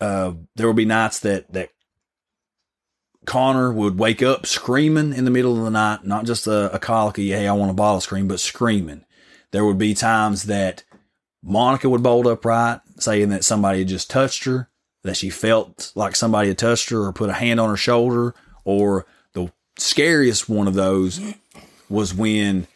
uh, 0.00 0.32
there 0.56 0.66
would 0.66 0.76
be 0.76 0.84
nights 0.84 1.20
that, 1.20 1.52
that 1.52 1.70
Connor 3.24 3.72
would 3.72 3.98
wake 3.98 4.22
up 4.22 4.46
screaming 4.46 5.12
in 5.12 5.24
the 5.24 5.30
middle 5.30 5.56
of 5.56 5.64
the 5.64 5.70
night, 5.70 6.04
not 6.04 6.24
just 6.24 6.46
a, 6.46 6.74
a 6.74 6.78
colicky, 6.78 7.30
hey, 7.30 7.46
I 7.46 7.52
want 7.52 7.70
a 7.70 7.74
bottle 7.74 8.00
scream, 8.00 8.28
but 8.28 8.40
screaming. 8.40 9.04
There 9.52 9.64
would 9.64 9.78
be 9.78 9.94
times 9.94 10.44
that 10.44 10.82
Monica 11.42 11.88
would 11.88 12.02
bolt 12.02 12.26
upright, 12.26 12.80
saying 12.98 13.28
that 13.28 13.44
somebody 13.44 13.80
had 13.80 13.88
just 13.88 14.10
touched 14.10 14.44
her, 14.44 14.68
that 15.04 15.16
she 15.16 15.30
felt 15.30 15.92
like 15.94 16.16
somebody 16.16 16.48
had 16.48 16.58
touched 16.58 16.90
her 16.90 17.04
or 17.04 17.12
put 17.12 17.30
a 17.30 17.34
hand 17.34 17.60
on 17.60 17.68
her 17.68 17.76
shoulder, 17.76 18.34
or 18.64 19.06
the 19.34 19.52
scariest 19.78 20.48
one 20.48 20.68
of 20.68 20.74
those 20.74 21.20
was 21.88 22.14
when 22.14 22.66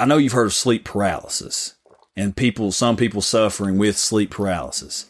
I 0.00 0.06
know 0.06 0.16
you've 0.16 0.32
heard 0.32 0.46
of 0.46 0.54
sleep 0.54 0.84
paralysis 0.84 1.74
and 2.16 2.34
people, 2.34 2.72
some 2.72 2.96
people 2.96 3.20
suffering 3.20 3.76
with 3.76 3.98
sleep 3.98 4.30
paralysis, 4.30 5.04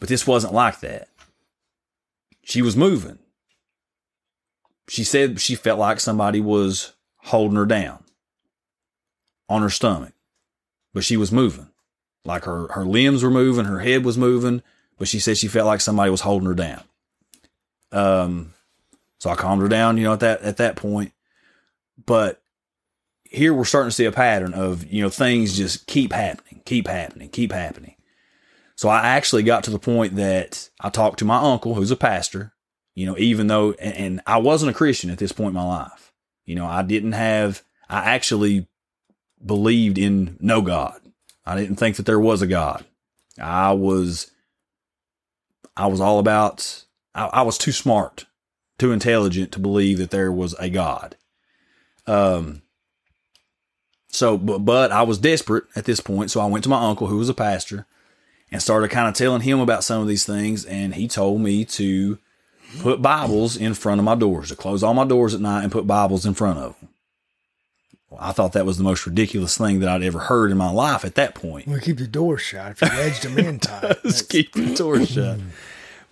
but 0.00 0.08
this 0.08 0.26
wasn't 0.26 0.54
like 0.54 0.80
that. 0.80 1.08
She 2.42 2.62
was 2.62 2.78
moving. 2.78 3.18
She 4.88 5.04
said 5.04 5.38
she 5.38 5.54
felt 5.54 5.78
like 5.78 6.00
somebody 6.00 6.40
was 6.40 6.94
holding 7.24 7.58
her 7.58 7.66
down 7.66 8.04
on 9.50 9.60
her 9.60 9.68
stomach, 9.68 10.14
but 10.94 11.04
she 11.04 11.18
was 11.18 11.30
moving. 11.30 11.68
Like 12.24 12.44
her, 12.44 12.68
her 12.72 12.86
limbs 12.86 13.22
were 13.22 13.30
moving, 13.30 13.66
her 13.66 13.80
head 13.80 14.02
was 14.02 14.16
moving, 14.16 14.62
but 14.96 15.08
she 15.08 15.18
said 15.18 15.36
she 15.36 15.48
felt 15.48 15.66
like 15.66 15.82
somebody 15.82 16.10
was 16.10 16.22
holding 16.22 16.48
her 16.48 16.54
down. 16.54 16.82
Um, 17.92 18.54
so 19.18 19.28
I 19.28 19.34
calmed 19.34 19.60
her 19.60 19.68
down, 19.68 19.98
you 19.98 20.04
know, 20.04 20.14
at 20.14 20.20
that, 20.20 20.40
at 20.40 20.56
that 20.56 20.76
point. 20.76 21.12
But 22.06 22.40
here 23.36 23.52
we're 23.52 23.64
starting 23.64 23.90
to 23.90 23.94
see 23.94 24.06
a 24.06 24.12
pattern 24.12 24.54
of, 24.54 24.90
you 24.90 25.02
know, 25.02 25.10
things 25.10 25.56
just 25.56 25.86
keep 25.86 26.12
happening, 26.12 26.62
keep 26.64 26.88
happening, 26.88 27.28
keep 27.28 27.52
happening. 27.52 27.94
So 28.76 28.88
I 28.88 29.08
actually 29.08 29.42
got 29.42 29.64
to 29.64 29.70
the 29.70 29.78
point 29.78 30.16
that 30.16 30.70
I 30.80 30.88
talked 30.88 31.18
to 31.18 31.24
my 31.26 31.36
uncle, 31.36 31.74
who's 31.74 31.90
a 31.90 31.96
pastor, 31.96 32.54
you 32.94 33.04
know, 33.04 33.16
even 33.18 33.46
though, 33.46 33.72
and, 33.72 33.94
and 33.94 34.20
I 34.26 34.38
wasn't 34.38 34.70
a 34.70 34.74
Christian 34.74 35.10
at 35.10 35.18
this 35.18 35.32
point 35.32 35.48
in 35.48 35.54
my 35.54 35.64
life. 35.64 36.12
You 36.46 36.54
know, 36.54 36.66
I 36.66 36.82
didn't 36.82 37.12
have, 37.12 37.62
I 37.88 38.14
actually 38.14 38.68
believed 39.44 39.98
in 39.98 40.38
no 40.40 40.62
God. 40.62 41.00
I 41.44 41.56
didn't 41.56 41.76
think 41.76 41.96
that 41.96 42.06
there 42.06 42.20
was 42.20 42.40
a 42.40 42.46
God. 42.46 42.84
I 43.40 43.72
was, 43.72 44.30
I 45.76 45.88
was 45.88 46.00
all 46.00 46.18
about, 46.18 46.84
I, 47.14 47.26
I 47.26 47.42
was 47.42 47.58
too 47.58 47.72
smart, 47.72 48.24
too 48.78 48.92
intelligent 48.92 49.52
to 49.52 49.58
believe 49.58 49.98
that 49.98 50.10
there 50.10 50.32
was 50.32 50.54
a 50.58 50.70
God. 50.70 51.16
Um, 52.06 52.62
so, 54.08 54.38
but, 54.38 54.58
but 54.60 54.92
I 54.92 55.02
was 55.02 55.18
desperate 55.18 55.64
at 55.74 55.84
this 55.84 56.00
point. 56.00 56.30
So 56.30 56.40
I 56.40 56.46
went 56.46 56.64
to 56.64 56.70
my 56.70 56.82
uncle, 56.82 57.06
who 57.06 57.18
was 57.18 57.28
a 57.28 57.34
pastor, 57.34 57.86
and 58.50 58.62
started 58.62 58.90
kind 58.90 59.08
of 59.08 59.14
telling 59.14 59.42
him 59.42 59.60
about 59.60 59.84
some 59.84 60.00
of 60.00 60.08
these 60.08 60.24
things. 60.24 60.64
And 60.64 60.94
he 60.94 61.08
told 61.08 61.40
me 61.40 61.64
to 61.66 62.18
put 62.80 63.02
Bibles 63.02 63.56
in 63.56 63.74
front 63.74 63.98
of 63.98 64.04
my 64.04 64.14
doors, 64.14 64.48
to 64.48 64.56
close 64.56 64.82
all 64.82 64.94
my 64.94 65.04
doors 65.04 65.34
at 65.34 65.40
night 65.40 65.62
and 65.62 65.72
put 65.72 65.86
Bibles 65.86 66.26
in 66.26 66.34
front 66.34 66.58
of 66.58 66.78
them. 66.80 66.88
I 68.18 68.32
thought 68.32 68.52
that 68.52 68.64
was 68.64 68.78
the 68.78 68.84
most 68.84 69.04
ridiculous 69.06 69.58
thing 69.58 69.80
that 69.80 69.88
I'd 69.88 70.02
ever 70.02 70.20
heard 70.20 70.50
in 70.50 70.56
my 70.56 70.70
life 70.70 71.04
at 71.04 71.16
that 71.16 71.34
point. 71.34 71.66
We 71.66 71.80
keep 71.80 71.98
the 71.98 72.06
door 72.06 72.38
shut 72.38 72.72
if 72.72 72.80
you 72.80 72.88
edged 72.98 73.24
them 73.24 73.38
in 73.38 73.58
tight. 73.58 73.96
Keep 74.28 74.52
the 74.52 74.74
door 74.74 75.04
shut. 75.04 75.38
Mm. 75.38 75.48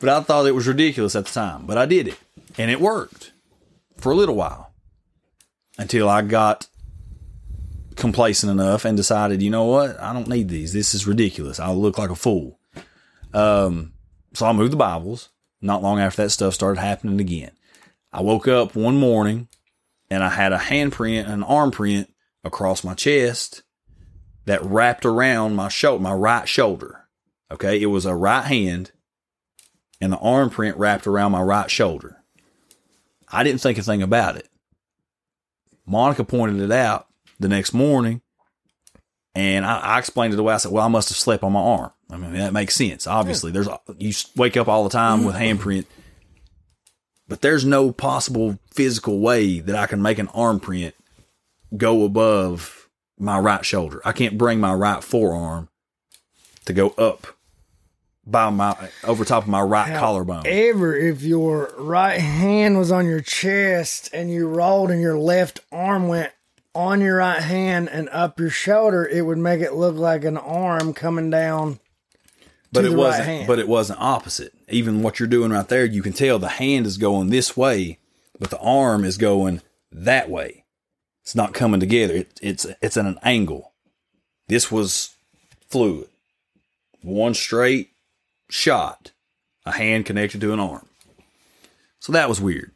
But 0.00 0.08
I 0.08 0.20
thought 0.20 0.46
it 0.46 0.54
was 0.54 0.66
ridiculous 0.66 1.16
at 1.16 1.26
the 1.26 1.32
time. 1.32 1.66
But 1.66 1.78
I 1.78 1.86
did 1.86 2.08
it. 2.08 2.18
And 2.58 2.70
it 2.70 2.80
worked 2.80 3.32
for 3.96 4.12
a 4.12 4.14
little 4.14 4.34
while 4.34 4.72
until 5.78 6.08
I 6.08 6.22
got 6.22 6.66
complacent 7.96 8.50
enough 8.50 8.84
and 8.84 8.96
decided, 8.96 9.42
you 9.42 9.50
know 9.50 9.64
what? 9.64 10.00
I 10.00 10.12
don't 10.12 10.28
need 10.28 10.48
these. 10.48 10.72
This 10.72 10.94
is 10.94 11.06
ridiculous. 11.06 11.60
I'll 11.60 11.80
look 11.80 11.98
like 11.98 12.10
a 12.10 12.16
fool. 12.16 12.58
Um, 13.32 13.92
so 14.32 14.46
I 14.46 14.52
moved 14.52 14.72
the 14.72 14.76
Bibles. 14.76 15.30
Not 15.60 15.82
long 15.82 15.98
after 15.98 16.22
that 16.22 16.30
stuff 16.30 16.54
started 16.54 16.80
happening 16.80 17.20
again. 17.20 17.52
I 18.12 18.20
woke 18.20 18.46
up 18.46 18.76
one 18.76 18.96
morning 18.96 19.48
and 20.10 20.22
I 20.22 20.28
had 20.28 20.52
a 20.52 20.58
handprint, 20.58 21.28
an 21.28 21.42
arm 21.42 21.70
print 21.70 22.12
across 22.44 22.84
my 22.84 22.94
chest 22.94 23.62
that 24.44 24.62
wrapped 24.62 25.06
around 25.06 25.56
my 25.56 25.68
shoulder, 25.68 26.02
my 26.02 26.12
right 26.12 26.48
shoulder. 26.48 27.06
Okay. 27.50 27.80
It 27.80 27.86
was 27.86 28.04
a 28.04 28.14
right 28.14 28.44
hand 28.44 28.92
and 30.00 30.12
the 30.12 30.18
arm 30.18 30.50
print 30.50 30.76
wrapped 30.76 31.06
around 31.06 31.32
my 31.32 31.42
right 31.42 31.70
shoulder. 31.70 32.22
I 33.28 33.42
didn't 33.42 33.62
think 33.62 33.78
a 33.78 33.82
thing 33.82 34.02
about 34.02 34.36
it. 34.36 34.48
Monica 35.86 36.24
pointed 36.24 36.60
it 36.60 36.72
out 36.72 37.06
the 37.39 37.48
next 37.48 37.73
morning 37.73 38.23
and 39.35 39.65
I, 39.65 39.78
I 39.81 39.98
explained 39.98 40.32
it 40.32 40.40
away. 40.40 40.55
I 40.55 40.59
said, 40.59 40.73
well, 40.73 40.85
I 40.85 40.89
must 40.89 41.09
have 41.09 41.19
slept 41.19 41.43
on 41.43 41.52
my 41.52 41.61
arm. 41.61 41.90
I 42.11 42.16
mean, 42.16 42.35
that 42.35 42.52
makes 42.52 42.74
sense. 42.74 43.06
Obviously, 43.06 43.51
there's, 43.51 43.69
you 43.98 44.12
wake 44.36 44.56
up 44.56 44.69
all 44.69 44.85
the 44.85 44.90
time 44.90 45.24
with 45.24 45.35
handprint, 45.35 45.86
but 47.27 47.40
there's 47.40 47.65
no 47.65 47.90
possible 47.90 48.59
physical 48.73 49.19
way 49.20 49.59
that 49.61 49.74
I 49.74 49.86
can 49.86 50.01
make 50.01 50.19
an 50.19 50.28
arm 50.28 50.61
print 50.61 50.94
go 51.77 52.05
above 52.05 52.89
my 53.19 53.39
right 53.39 53.65
shoulder. 53.65 54.01
I 54.05 54.12
can't 54.12 54.39
bring 54.39 54.61
my 54.61 54.74
right 54.74 55.02
forearm 55.02 55.69
to 56.66 56.73
go 56.73 56.90
up 56.90 57.27
by 58.27 58.51
my 58.51 58.77
over 59.02 59.24
top 59.24 59.43
of 59.43 59.48
my 59.48 59.61
right 59.61 59.98
collarbone. 59.98 60.44
Ever 60.47 60.97
if 60.97 61.23
your 61.23 61.74
right 61.78 62.20
hand 62.20 62.78
was 62.78 62.93
on 62.93 63.06
your 63.06 63.20
chest 63.20 64.11
and 64.12 64.31
you 64.31 64.47
rolled 64.47 64.90
and 64.90 65.01
your 65.01 65.19
left 65.19 65.61
arm 65.73 66.09
went 66.09 66.32
on 66.74 67.01
your 67.01 67.16
right 67.16 67.42
hand 67.42 67.88
and 67.88 68.09
up 68.10 68.38
your 68.40 68.51
shoulder, 68.51 69.06
it 69.06 69.22
would 69.22 69.38
make 69.38 69.60
it 69.60 69.74
look 69.74 69.96
like 69.96 70.24
an 70.24 70.36
arm 70.36 70.92
coming 70.92 71.30
down. 71.30 71.78
but 72.72 72.82
to 72.82 72.88
it 72.88 72.90
the 72.90 72.96
wasn't 72.96 73.24
hand. 73.26 73.46
but 73.46 73.59
it 73.59 73.68
wasn't 73.68 74.01
opposite. 74.01 74.52
Even 74.68 75.02
what 75.02 75.18
you're 75.18 75.28
doing 75.28 75.52
right 75.52 75.68
there, 75.68 75.84
you 75.84 76.02
can 76.02 76.12
tell 76.12 76.38
the 76.38 76.48
hand 76.48 76.86
is 76.86 76.96
going 76.98 77.30
this 77.30 77.56
way, 77.56 77.98
but 78.38 78.51
the 78.51 78.59
arm 78.59 79.05
is 79.05 79.16
going 79.16 79.60
that 79.92 80.28
way. 80.28 80.64
It's 81.22 81.34
not 81.34 81.55
coming 81.55 81.80
together. 81.80 82.14
It, 82.14 82.38
it's 82.42 82.66
it's 82.82 82.96
at 82.96 83.06
an 83.06 83.18
angle. 83.22 83.72
This 84.48 84.70
was 84.70 85.14
fluid. 85.68 86.09
One 87.01 87.34
straight 87.34 87.90
shot, 88.51 89.12
a 89.64 89.72
hand 89.72 90.05
connected 90.06 90.40
to 90.42 90.52
an 90.52 90.60
arm. 90.60 90.86
So 91.98 92.12
that 92.12 92.28
was 92.28 92.40
weird. 92.40 92.72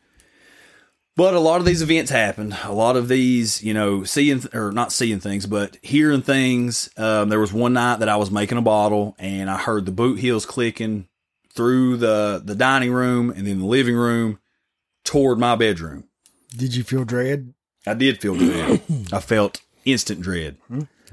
But 1.18 1.34
a 1.34 1.40
lot 1.40 1.58
of 1.58 1.66
these 1.66 1.82
events 1.82 2.12
happened. 2.12 2.56
A 2.62 2.72
lot 2.72 2.94
of 2.94 3.08
these, 3.08 3.60
you 3.60 3.74
know, 3.74 4.04
seeing 4.04 4.44
or 4.54 4.70
not 4.70 4.92
seeing 4.92 5.18
things, 5.18 5.46
but 5.46 5.76
hearing 5.82 6.22
things. 6.22 6.88
Um, 6.96 7.28
there 7.28 7.40
was 7.40 7.52
one 7.52 7.72
night 7.72 7.98
that 7.98 8.08
I 8.08 8.14
was 8.14 8.30
making 8.30 8.56
a 8.56 8.62
bottle, 8.62 9.16
and 9.18 9.50
I 9.50 9.58
heard 9.58 9.84
the 9.84 9.90
boot 9.90 10.20
heels 10.20 10.46
clicking 10.46 11.08
through 11.52 11.96
the 11.96 12.40
the 12.44 12.54
dining 12.54 12.92
room 12.92 13.30
and 13.30 13.48
then 13.48 13.58
the 13.58 13.66
living 13.66 13.96
room 13.96 14.38
toward 15.02 15.40
my 15.40 15.56
bedroom. 15.56 16.04
Did 16.56 16.76
you 16.76 16.84
feel 16.84 17.04
dread? 17.04 17.52
I 17.84 17.94
did 17.94 18.20
feel 18.20 18.36
dread. 18.36 18.80
I 19.12 19.18
felt 19.18 19.60
instant 19.84 20.20
dread. 20.20 20.58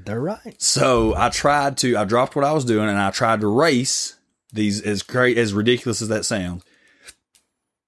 They're 0.05 0.21
right. 0.21 0.61
So 0.61 1.15
I 1.15 1.29
tried 1.29 1.77
to, 1.77 1.97
I 1.97 2.03
dropped 2.03 2.35
what 2.35 2.45
I 2.45 2.51
was 2.51 2.63
doing 2.63 2.87
and 2.87 2.99
I 2.99 3.09
tried 3.09 3.41
to 3.41 3.47
race 3.47 4.17
these, 4.53 4.81
as 4.81 5.01
great, 5.01 5.39
as 5.39 5.51
ridiculous 5.51 6.03
as 6.03 6.09
that 6.09 6.25
sounds. 6.25 6.63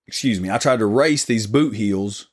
Excuse 0.08 0.40
me. 0.40 0.50
I 0.50 0.58
tried 0.58 0.80
to 0.80 0.86
race 0.86 1.26
these 1.26 1.48
boot 1.48 1.76
heels 1.76 2.30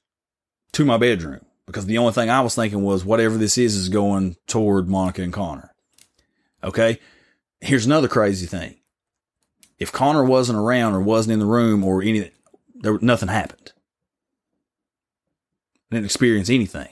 to 0.72 0.84
my 0.84 0.96
bedroom 0.96 1.44
because 1.66 1.86
the 1.86 1.98
only 1.98 2.12
thing 2.12 2.30
I 2.30 2.40
was 2.40 2.54
thinking 2.54 2.82
was 2.82 3.04
whatever 3.04 3.36
this 3.36 3.58
is 3.58 3.74
is 3.74 3.88
going 3.88 4.36
toward 4.46 4.88
Monica 4.88 5.22
and 5.22 5.32
Connor. 5.32 5.74
Okay. 6.62 7.00
Here's 7.60 7.86
another 7.86 8.08
crazy 8.08 8.46
thing. 8.46 8.76
If 9.78 9.90
Connor 9.90 10.24
wasn't 10.24 10.58
around 10.58 10.94
or 10.94 11.00
wasn't 11.00 11.32
in 11.32 11.38
the 11.40 11.46
room 11.46 11.82
or 11.82 12.02
anything, 12.02 12.30
there, 12.74 12.98
nothing 13.00 13.28
happened. 13.28 13.72
I 15.90 15.96
didn't 15.96 16.06
experience 16.06 16.50
anything 16.50 16.88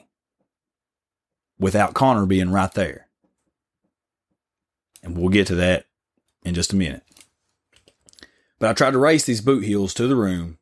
without 1.59 1.95
Connor 1.95 2.27
being 2.27 2.51
right 2.51 2.73
there. 2.73 3.09
And 5.03 5.17
we'll 5.17 5.29
get 5.29 5.47
to 5.49 5.55
that 5.57 5.87
in 6.45 6.55
just 6.55 6.73
a 6.73 6.77
minute. 6.77 7.03
But 8.59 8.71
I 8.71 8.73
tried 8.73 8.93
to 8.93 8.99
race 8.99 9.25
these 9.25 9.41
boot 9.41 9.65
heels 9.65 9.95
to 9.95 10.07
the 10.07 10.17
room. 10.17 10.59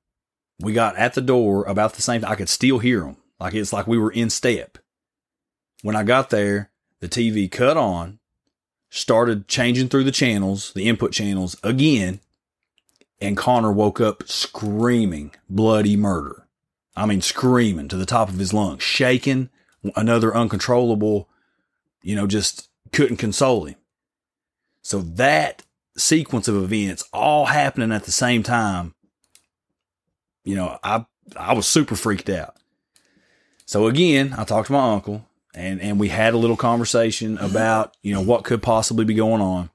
We 0.60 0.72
got 0.72 0.96
at 0.96 1.14
the 1.14 1.20
door 1.20 1.64
about 1.64 1.94
the 1.94 2.02
same. 2.02 2.20
Time 2.22 2.30
I 2.32 2.36
could 2.36 2.48
still 2.48 2.78
hear 2.78 3.00
them. 3.00 3.16
Like 3.38 3.54
it's 3.54 3.72
like 3.72 3.86
we 3.86 3.98
were 3.98 4.12
in 4.12 4.30
step. 4.30 4.78
When 5.82 5.96
I 5.96 6.02
got 6.02 6.30
there, 6.30 6.70
the 7.00 7.08
TV 7.08 7.50
cut 7.50 7.76
on, 7.76 8.18
started 8.90 9.48
changing 9.48 9.88
through 9.88 10.04
the 10.04 10.12
channels, 10.12 10.72
the 10.74 10.88
input 10.88 11.12
channels 11.12 11.56
again, 11.62 12.20
and 13.20 13.36
Connor 13.36 13.72
woke 13.72 14.00
up 14.00 14.28
screaming 14.28 15.32
bloody 15.48 15.96
murder. 15.96 16.46
I 16.96 17.06
mean, 17.06 17.22
screaming 17.22 17.88
to 17.88 17.96
the 17.96 18.06
top 18.06 18.28
of 18.28 18.38
his 18.38 18.52
lungs, 18.52 18.82
shaking, 18.82 19.48
another 19.96 20.34
uncontrollable, 20.34 21.28
you 22.02 22.16
know, 22.16 22.26
just 22.26 22.68
couldn't 22.92 23.18
console 23.18 23.64
him. 23.64 23.76
So 24.82 25.00
that 25.00 25.62
sequence 25.96 26.48
of 26.48 26.56
events 26.56 27.08
all 27.12 27.46
happening 27.46 27.92
at 27.92 28.04
the 28.04 28.12
same 28.12 28.42
time, 28.42 28.94
you 30.44 30.56
know, 30.56 30.78
I 30.82 31.04
I 31.36 31.54
was 31.54 31.66
super 31.66 31.96
freaked 31.96 32.28
out. 32.30 32.56
So 33.66 33.86
again, 33.86 34.34
I 34.36 34.44
talked 34.44 34.66
to 34.68 34.72
my 34.72 34.92
uncle 34.92 35.26
and 35.54 35.80
and 35.80 35.98
we 36.00 36.08
had 36.08 36.34
a 36.34 36.38
little 36.38 36.56
conversation 36.56 37.38
about, 37.38 37.96
you 38.02 38.12
know, 38.14 38.20
what 38.20 38.44
could 38.44 38.62
possibly 38.62 39.04
be 39.04 39.14
going 39.14 39.40
on. 39.42 39.70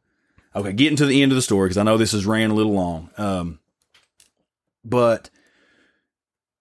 Okay, 0.56 0.74
getting 0.74 0.98
to 0.98 1.06
the 1.06 1.22
end 1.22 1.32
of 1.32 1.36
the 1.36 1.42
story 1.42 1.68
because 1.68 1.78
I 1.78 1.84
know 1.84 1.98
this 1.98 2.14
has 2.14 2.26
ran 2.26 2.50
a 2.52 2.54
little 2.56 2.74
long. 2.74 3.10
Um 3.18 3.60
but 4.84 5.30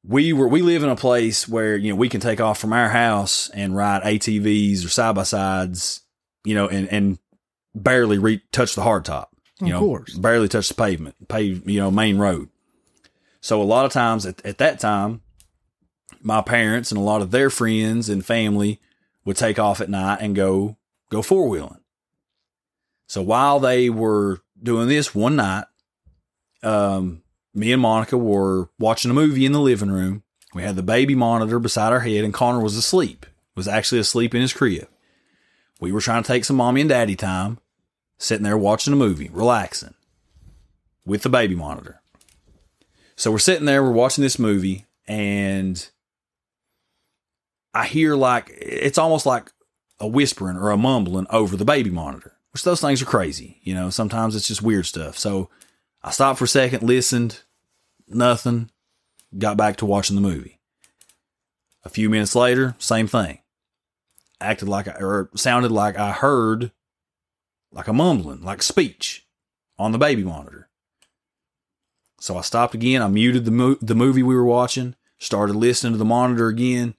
we 0.06 0.32
were 0.32 0.48
we 0.48 0.62
live 0.62 0.82
in 0.82 0.88
a 0.90 0.96
place 0.96 1.48
where 1.48 1.76
you 1.76 1.90
know 1.90 1.96
we 1.96 2.08
can 2.08 2.20
take 2.20 2.40
off 2.40 2.58
from 2.58 2.72
our 2.72 2.88
house 2.90 3.48
and 3.50 3.74
ride 3.76 4.02
ATVs 4.02 4.84
or 4.84 4.88
side 4.88 5.14
by 5.14 5.22
sides, 5.22 6.02
you 6.44 6.54
know, 6.54 6.68
and 6.68 6.88
and 6.88 7.18
barely 7.74 8.18
re- 8.18 8.42
touch 8.52 8.74
the 8.74 8.82
hardtop. 8.82 9.26
You 9.60 9.66
Of 9.66 9.72
know, 9.72 9.78
course. 9.80 10.14
barely 10.14 10.48
touch 10.48 10.68
the 10.68 10.74
pavement, 10.74 11.28
pave, 11.28 11.68
you 11.68 11.80
know, 11.80 11.90
main 11.90 12.18
road. 12.18 12.48
So 13.44 13.60
a 13.60 13.62
lot 13.62 13.84
of 13.84 13.92
times 13.92 14.24
at, 14.24 14.42
at 14.46 14.56
that 14.56 14.80
time, 14.80 15.20
my 16.22 16.40
parents 16.40 16.90
and 16.90 16.98
a 16.98 17.04
lot 17.04 17.20
of 17.20 17.30
their 17.30 17.50
friends 17.50 18.08
and 18.08 18.24
family 18.24 18.80
would 19.26 19.36
take 19.36 19.58
off 19.58 19.82
at 19.82 19.90
night 19.90 20.22
and 20.22 20.34
go 20.34 20.78
go 21.10 21.20
four 21.20 21.46
wheeling. 21.50 21.82
So 23.06 23.20
while 23.20 23.60
they 23.60 23.90
were 23.90 24.40
doing 24.62 24.88
this 24.88 25.14
one 25.14 25.36
night, 25.36 25.66
um, 26.62 27.22
me 27.52 27.70
and 27.70 27.82
Monica 27.82 28.16
were 28.16 28.70
watching 28.78 29.10
a 29.10 29.14
movie 29.14 29.44
in 29.44 29.52
the 29.52 29.60
living 29.60 29.90
room. 29.90 30.22
We 30.54 30.62
had 30.62 30.76
the 30.76 30.82
baby 30.82 31.14
monitor 31.14 31.58
beside 31.58 31.92
our 31.92 32.00
head, 32.00 32.24
and 32.24 32.32
Connor 32.32 32.62
was 32.62 32.78
asleep. 32.78 33.26
Was 33.56 33.68
actually 33.68 34.00
asleep 34.00 34.34
in 34.34 34.40
his 34.40 34.54
crib. 34.54 34.88
We 35.80 35.92
were 35.92 36.00
trying 36.00 36.22
to 36.22 36.26
take 36.26 36.46
some 36.46 36.56
mommy 36.56 36.80
and 36.80 36.88
daddy 36.88 37.14
time, 37.14 37.58
sitting 38.16 38.44
there 38.44 38.56
watching 38.56 38.94
a 38.94 38.96
movie, 38.96 39.28
relaxing, 39.30 39.92
with 41.04 41.24
the 41.24 41.28
baby 41.28 41.54
monitor. 41.54 42.00
So 43.16 43.30
we're 43.30 43.38
sitting 43.38 43.66
there, 43.66 43.82
we're 43.82 43.92
watching 43.92 44.22
this 44.22 44.38
movie, 44.38 44.86
and 45.06 45.88
I 47.72 47.86
hear 47.86 48.14
like 48.16 48.50
it's 48.56 48.98
almost 48.98 49.26
like 49.26 49.50
a 50.00 50.06
whispering 50.06 50.56
or 50.56 50.70
a 50.70 50.76
mumbling 50.76 51.26
over 51.30 51.56
the 51.56 51.64
baby 51.64 51.90
monitor, 51.90 52.36
which 52.52 52.64
those 52.64 52.80
things 52.80 53.00
are 53.02 53.06
crazy. 53.06 53.60
You 53.62 53.74
know, 53.74 53.90
sometimes 53.90 54.34
it's 54.34 54.48
just 54.48 54.62
weird 54.62 54.86
stuff. 54.86 55.16
So 55.18 55.48
I 56.02 56.10
stopped 56.10 56.38
for 56.38 56.44
a 56.44 56.48
second, 56.48 56.82
listened, 56.82 57.42
nothing, 58.08 58.70
got 59.38 59.56
back 59.56 59.76
to 59.76 59.86
watching 59.86 60.16
the 60.16 60.22
movie. 60.22 60.58
A 61.84 61.88
few 61.88 62.10
minutes 62.10 62.34
later, 62.34 62.74
same 62.78 63.06
thing. 63.06 63.38
Acted 64.40 64.68
like 64.68 64.88
I, 64.88 64.92
or 64.92 65.30
sounded 65.36 65.70
like 65.70 65.96
I 65.98 66.12
heard 66.12 66.72
like 67.70 67.88
a 67.88 67.92
mumbling, 67.92 68.42
like 68.42 68.62
speech 68.62 69.26
on 69.78 69.92
the 69.92 69.98
baby 69.98 70.24
monitor. 70.24 70.63
So 72.24 72.38
I 72.38 72.40
stopped 72.40 72.74
again. 72.74 73.02
I 73.02 73.08
muted 73.08 73.44
the 73.44 73.50
mo- 73.50 73.76
the 73.82 73.94
movie 73.94 74.22
we 74.22 74.34
were 74.34 74.46
watching, 74.46 74.94
started 75.18 75.56
listening 75.56 75.92
to 75.92 75.98
the 75.98 76.06
monitor 76.06 76.48
again. 76.48 76.94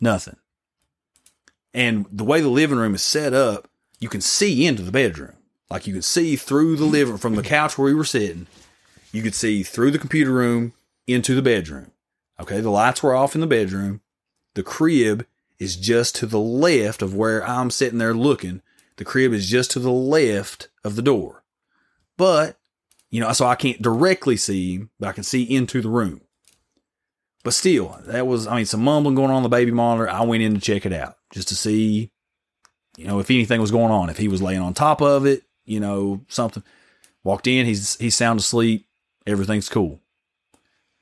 Nothing. 0.00 0.38
And 1.72 2.04
the 2.10 2.24
way 2.24 2.40
the 2.40 2.48
living 2.48 2.78
room 2.78 2.96
is 2.96 3.00
set 3.00 3.32
up, 3.32 3.68
you 4.00 4.08
can 4.08 4.20
see 4.20 4.66
into 4.66 4.82
the 4.82 4.90
bedroom. 4.90 5.36
Like 5.70 5.86
you 5.86 5.92
can 5.92 6.02
see 6.02 6.34
through 6.34 6.74
the 6.74 6.84
living 6.84 7.16
from 7.16 7.36
the 7.36 7.44
couch 7.44 7.78
where 7.78 7.84
we 7.84 7.94
were 7.94 8.02
sitting. 8.02 8.48
You 9.12 9.22
could 9.22 9.36
see 9.36 9.62
through 9.62 9.92
the 9.92 10.00
computer 10.00 10.32
room 10.32 10.72
into 11.06 11.36
the 11.36 11.42
bedroom. 11.42 11.92
Okay, 12.40 12.60
the 12.60 12.70
lights 12.70 13.04
were 13.04 13.14
off 13.14 13.36
in 13.36 13.40
the 13.40 13.46
bedroom. 13.46 14.00
The 14.54 14.64
crib 14.64 15.28
is 15.60 15.76
just 15.76 16.16
to 16.16 16.26
the 16.26 16.40
left 16.40 17.02
of 17.02 17.14
where 17.14 17.46
I'm 17.46 17.70
sitting 17.70 18.00
there 18.00 18.14
looking. 18.14 18.62
The 18.96 19.04
crib 19.04 19.32
is 19.32 19.48
just 19.48 19.70
to 19.70 19.78
the 19.78 19.92
left 19.92 20.70
of 20.82 20.96
the 20.96 21.02
door. 21.02 21.44
But, 22.16 22.58
you 23.10 23.20
know, 23.20 23.32
so 23.32 23.46
I 23.46 23.54
can't 23.54 23.82
directly 23.82 24.36
see 24.36 24.74
him, 24.74 24.90
but 24.98 25.08
I 25.08 25.12
can 25.12 25.24
see 25.24 25.42
into 25.42 25.80
the 25.82 25.88
room. 25.88 26.20
But 27.42 27.54
still, 27.54 27.98
that 28.06 28.26
was, 28.26 28.46
I 28.46 28.56
mean, 28.56 28.66
some 28.66 28.84
mumbling 28.84 29.14
going 29.14 29.30
on, 29.30 29.36
on 29.38 29.42
the 29.42 29.48
baby 29.48 29.70
monitor. 29.70 30.08
I 30.08 30.22
went 30.22 30.42
in 30.42 30.54
to 30.54 30.60
check 30.60 30.84
it 30.84 30.92
out 30.92 31.16
just 31.32 31.48
to 31.48 31.56
see, 31.56 32.12
you 32.96 33.06
know, 33.06 33.18
if 33.18 33.30
anything 33.30 33.60
was 33.60 33.70
going 33.70 33.90
on, 33.90 34.10
if 34.10 34.18
he 34.18 34.28
was 34.28 34.42
laying 34.42 34.60
on 34.60 34.74
top 34.74 35.00
of 35.00 35.26
it, 35.26 35.42
you 35.64 35.80
know, 35.80 36.24
something. 36.28 36.62
Walked 37.22 37.46
in, 37.46 37.66
he's 37.66 37.96
he's 37.96 38.14
sound 38.14 38.40
asleep, 38.40 38.86
everything's 39.26 39.68
cool. 39.68 40.00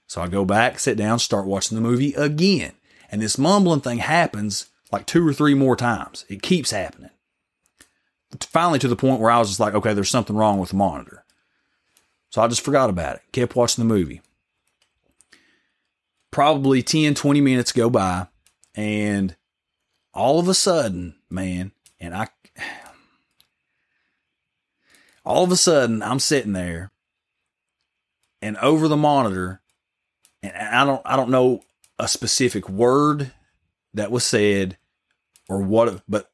So 0.09 0.21
I 0.21 0.27
go 0.27 0.45
back, 0.45 0.79
sit 0.79 0.97
down, 0.97 1.19
start 1.19 1.47
watching 1.47 1.77
the 1.77 1.83
movie 1.83 2.15
again. 2.15 2.73
And 3.11 3.23
this 3.23 3.39
mumbling 3.39 3.83
thing 3.83 3.99
happens 3.99 4.67
like 4.91 5.07
two 5.07 5.27
or 5.27 5.33
three 5.33 5.55
more 5.55 5.77
times. 5.77 6.25
It 6.29 6.43
keeps 6.43 6.71
happening. 6.71 7.11
Finally, 8.41 8.81
to 8.81 8.89
the 8.89 8.97
point 8.97 9.21
where 9.21 9.31
I 9.31 9.39
was 9.39 9.49
just 9.49 9.61
like, 9.61 9.75
okay, 9.75 9.95
there's 9.95 10.11
something 10.11 10.37
wrong 10.37 10.59
with 10.59 10.71
the 10.71 10.77
monitor. 10.77 11.25
So 12.31 12.43
I 12.43 12.49
just 12.49 12.65
forgot 12.65 12.91
about 12.91 13.17
it, 13.17 13.23
kept 13.33 13.57
watching 13.57 13.87
the 13.87 13.95
movie. 13.95 14.21
Probably 16.31 16.83
10, 16.83 17.15
20 17.15 17.41
minutes 17.41 17.73
go 17.73 17.89
by, 17.89 18.27
and 18.75 19.35
all 20.13 20.39
of 20.39 20.49
a 20.49 20.55
sudden, 20.55 21.17
man, 21.31 21.73
and 21.99 22.15
I, 22.15 22.29
all 25.25 25.45
of 25.45 25.53
a 25.53 25.57
sudden, 25.57 26.03
I'm 26.03 26.19
sitting 26.19 26.53
there, 26.53 26.93
and 28.43 28.57
over 28.59 28.89
the 28.89 28.97
monitor, 28.97 29.63
and 30.43 30.53
I 30.55 30.85
don't, 30.85 31.03
I 31.05 31.17
don't 31.17 31.31
know 31.31 31.63
a 31.99 32.07
specific 32.09 32.69
word 32.69 33.33
that 33.95 34.11
was 34.11 34.25
said 34.25 34.77
or 35.49 35.63
what, 35.63 36.03
but 36.09 36.31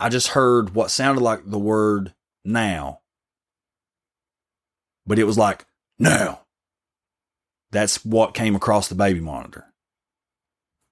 I 0.00 0.08
just 0.08 0.28
heard 0.28 0.74
what 0.74 0.90
sounded 0.90 1.22
like 1.22 1.40
the 1.44 1.58
word 1.58 2.12
now, 2.44 3.00
but 5.08 5.18
it 5.18 5.24
was 5.24 5.38
like 5.38 5.64
now. 5.98 6.42
That's 7.70 8.04
what 8.04 8.34
came 8.34 8.54
across 8.54 8.88
the 8.88 8.94
baby 8.94 9.20
monitor. 9.20 9.72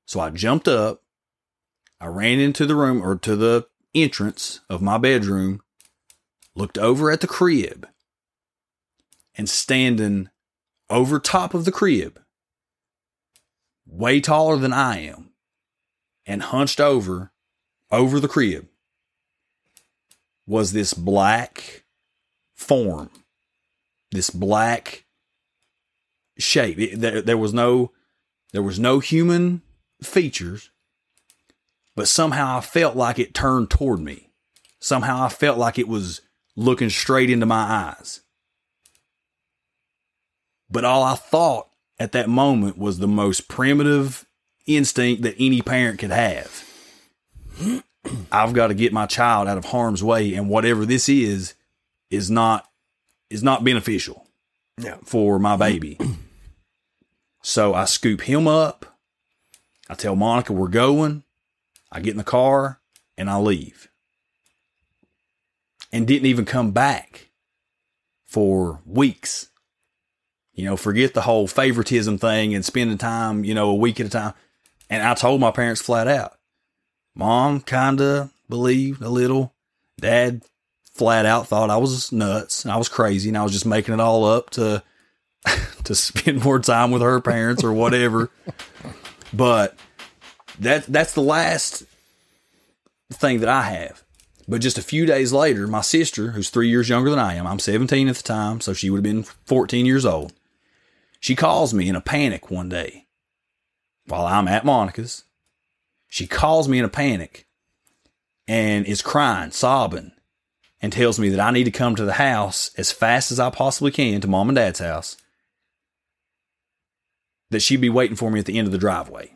So 0.06 0.20
I 0.20 0.30
jumped 0.30 0.66
up. 0.66 1.02
I 2.00 2.06
ran 2.06 2.40
into 2.40 2.66
the 2.66 2.74
room 2.74 3.02
or 3.02 3.16
to 3.16 3.36
the 3.36 3.66
entrance 3.94 4.60
of 4.68 4.82
my 4.82 4.98
bedroom, 4.98 5.62
looked 6.54 6.76
over 6.76 7.10
at 7.10 7.20
the 7.20 7.26
crib, 7.26 7.88
and 9.36 9.48
standing 9.48 10.28
over 10.90 11.18
top 11.18 11.54
of 11.54 11.64
the 11.64 11.72
crib, 11.72 12.20
way 13.86 14.20
taller 14.20 14.56
than 14.56 14.72
I 14.72 14.98
am, 14.98 15.30
and 16.26 16.42
hunched 16.42 16.80
over 16.80 17.32
over 17.90 18.20
the 18.20 18.28
crib 18.28 18.68
was 20.46 20.72
this 20.72 20.92
black 20.94 21.84
form, 22.54 23.10
this 24.12 24.30
black 24.30 25.04
shape. 26.38 26.78
It, 26.78 27.00
there, 27.00 27.22
there 27.22 27.38
was 27.38 27.54
no 27.54 27.92
there 28.52 28.62
was 28.62 28.78
no 28.78 29.00
human 29.00 29.62
features, 30.02 30.70
but 31.94 32.08
somehow 32.08 32.58
I 32.58 32.60
felt 32.60 32.96
like 32.96 33.18
it 33.18 33.34
turned 33.34 33.70
toward 33.70 34.00
me. 34.00 34.30
Somehow 34.78 35.22
I 35.22 35.28
felt 35.28 35.58
like 35.58 35.78
it 35.78 35.88
was 35.88 36.20
looking 36.54 36.90
straight 36.90 37.30
into 37.30 37.46
my 37.46 37.94
eyes. 37.96 38.20
But 40.70 40.84
all 40.84 41.02
I 41.02 41.14
thought 41.14 41.68
at 41.98 42.12
that 42.12 42.28
moment 42.28 42.78
was 42.78 42.98
the 42.98 43.08
most 43.08 43.48
primitive 43.48 44.26
instinct 44.66 45.22
that 45.22 45.36
any 45.38 45.62
parent 45.62 45.98
could 45.98 46.10
have. 46.10 46.64
I've 48.32 48.52
got 48.52 48.68
to 48.68 48.74
get 48.74 48.92
my 48.92 49.06
child 49.06 49.48
out 49.48 49.58
of 49.58 49.66
harm's 49.66 50.02
way 50.02 50.34
and 50.34 50.48
whatever 50.48 50.86
this 50.86 51.08
is 51.08 51.54
is 52.10 52.30
not 52.30 52.68
is 53.30 53.42
not 53.42 53.64
beneficial 53.64 54.26
Yeah. 54.78 54.96
for 55.04 55.38
my 55.38 55.56
baby. 55.56 55.98
so 57.42 57.74
I 57.74 57.84
scoop 57.84 58.22
him 58.22 58.46
up. 58.46 58.86
I 59.88 59.94
tell 59.94 60.16
Monica 60.16 60.52
we're 60.52 60.68
going. 60.68 61.22
I 61.92 62.00
get 62.00 62.10
in 62.12 62.16
the 62.18 62.24
car 62.24 62.80
and 63.16 63.30
I 63.30 63.36
leave. 63.38 63.88
And 65.92 66.06
didn't 66.06 66.26
even 66.26 66.44
come 66.44 66.72
back 66.72 67.30
for 68.26 68.80
weeks. 68.84 69.48
You 70.52 70.64
know, 70.64 70.76
forget 70.76 71.14
the 71.14 71.22
whole 71.22 71.46
favoritism 71.46 72.18
thing 72.18 72.54
and 72.54 72.64
spending 72.64 72.98
time, 72.98 73.44
you 73.44 73.54
know, 73.54 73.70
a 73.70 73.74
week 73.74 74.00
at 74.00 74.06
a 74.06 74.10
time. 74.10 74.34
And 74.90 75.02
I 75.02 75.14
told 75.14 75.40
my 75.40 75.50
parents 75.50 75.80
flat 75.82 76.08
out. 76.08 76.32
Mom 77.14 77.60
kind 77.60 78.00
of 78.00 78.30
believed 78.48 79.02
a 79.02 79.08
little. 79.08 79.54
Dad 80.00 80.42
flat 80.96 81.26
out 81.26 81.48
thought 81.48 81.70
I 81.70 81.76
was 81.76 82.12
nuts 82.12 82.64
and 82.64 82.72
I 82.72 82.76
was 82.76 82.88
crazy 82.88 83.28
and 83.28 83.38
I 83.38 83.42
was 83.42 83.52
just 83.52 83.66
making 83.66 83.94
it 83.94 84.00
all 84.00 84.24
up 84.24 84.50
to 84.50 84.82
to 85.84 85.94
spend 85.94 86.42
more 86.42 86.58
time 86.58 86.90
with 86.90 87.02
her 87.02 87.20
parents 87.20 87.62
or 87.62 87.72
whatever. 87.72 88.30
but 89.32 89.76
that 90.58 90.86
that's 90.86 91.14
the 91.14 91.22
last 91.22 91.84
thing 93.12 93.40
that 93.40 93.48
I 93.48 93.62
have. 93.62 94.02
But 94.48 94.60
just 94.60 94.78
a 94.78 94.82
few 94.82 95.06
days 95.06 95.32
later, 95.32 95.66
my 95.66 95.80
sister, 95.80 96.30
who's 96.30 96.50
three 96.50 96.68
years 96.68 96.88
younger 96.88 97.10
than 97.10 97.18
I 97.18 97.34
am, 97.34 97.46
I'm 97.46 97.58
17 97.58 98.08
at 98.08 98.16
the 98.16 98.22
time, 98.22 98.60
so 98.60 98.72
she 98.72 98.90
would 98.90 98.98
have 98.98 99.02
been 99.02 99.24
14 99.24 99.84
years 99.86 100.06
old. 100.06 100.32
She 101.18 101.34
calls 101.34 101.74
me 101.74 101.88
in 101.88 101.96
a 101.96 102.00
panic 102.00 102.48
one 102.50 102.68
day 102.68 103.06
while 104.06 104.24
I'm 104.24 104.46
at 104.46 104.64
Monica's. 104.64 105.24
She 106.08 106.28
calls 106.28 106.68
me 106.68 106.78
in 106.78 106.84
a 106.84 106.88
panic 106.88 107.46
and 108.46 108.86
is 108.86 109.02
crying, 109.02 109.50
sobbing, 109.50 110.12
and 110.86 110.92
tells 110.92 111.18
me 111.18 111.28
that 111.30 111.40
I 111.40 111.50
need 111.50 111.64
to 111.64 111.72
come 111.72 111.96
to 111.96 112.04
the 112.04 112.12
house 112.12 112.70
as 112.78 112.92
fast 112.92 113.32
as 113.32 113.40
I 113.40 113.50
possibly 113.50 113.90
can 113.90 114.20
to 114.20 114.28
mom 114.28 114.48
and 114.48 114.54
dad's 114.54 114.78
house. 114.78 115.16
That 117.50 117.58
she'd 117.58 117.80
be 117.80 117.88
waiting 117.88 118.14
for 118.14 118.30
me 118.30 118.38
at 118.38 118.46
the 118.46 118.56
end 118.56 118.68
of 118.68 118.72
the 118.72 118.78
driveway. 118.78 119.34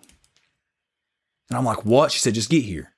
And 1.49 1.59
I'm 1.59 1.65
like, 1.65 1.85
what? 1.85 2.13
She 2.13 2.21
said, 2.21 2.35
just 2.35 2.51
get 2.51 2.63
here. 2.63 2.93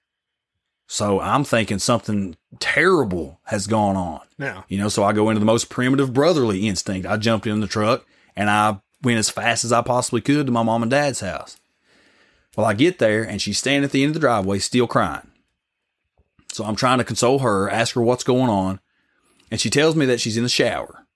So 0.86 1.18
I'm 1.18 1.44
thinking 1.44 1.78
something 1.78 2.36
terrible 2.60 3.40
has 3.44 3.66
gone 3.66 3.96
on. 3.96 4.20
Now, 4.36 4.66
You 4.68 4.76
know, 4.76 4.90
so 4.90 5.02
I 5.02 5.14
go 5.14 5.30
into 5.30 5.40
the 5.40 5.46
most 5.46 5.70
primitive 5.70 6.12
brotherly 6.12 6.68
instinct. 6.68 7.06
I 7.06 7.16
jumped 7.16 7.46
in 7.46 7.60
the 7.60 7.66
truck 7.66 8.04
and 8.36 8.50
I 8.50 8.82
went 9.02 9.18
as 9.18 9.30
fast 9.30 9.64
as 9.64 9.72
I 9.72 9.80
possibly 9.80 10.20
could 10.20 10.44
to 10.44 10.52
my 10.52 10.62
mom 10.62 10.82
and 10.82 10.90
dad's 10.90 11.20
house. 11.20 11.56
Well, 12.54 12.66
I 12.66 12.74
get 12.74 12.98
there 12.98 13.22
and 13.22 13.40
she's 13.40 13.56
standing 13.56 13.84
at 13.84 13.92
the 13.92 14.02
end 14.02 14.10
of 14.10 14.14
the 14.14 14.20
driveway, 14.20 14.58
still 14.58 14.86
crying. 14.86 15.31
So 16.52 16.64
I'm 16.64 16.76
trying 16.76 16.98
to 16.98 17.04
console 17.04 17.40
her, 17.40 17.68
ask 17.68 17.94
her 17.94 18.02
what's 18.02 18.24
going 18.24 18.50
on. 18.50 18.78
And 19.50 19.60
she 19.60 19.70
tells 19.70 19.96
me 19.96 20.06
that 20.06 20.20
she's 20.20 20.36
in 20.36 20.42
the 20.42 20.48
shower. 20.48 21.06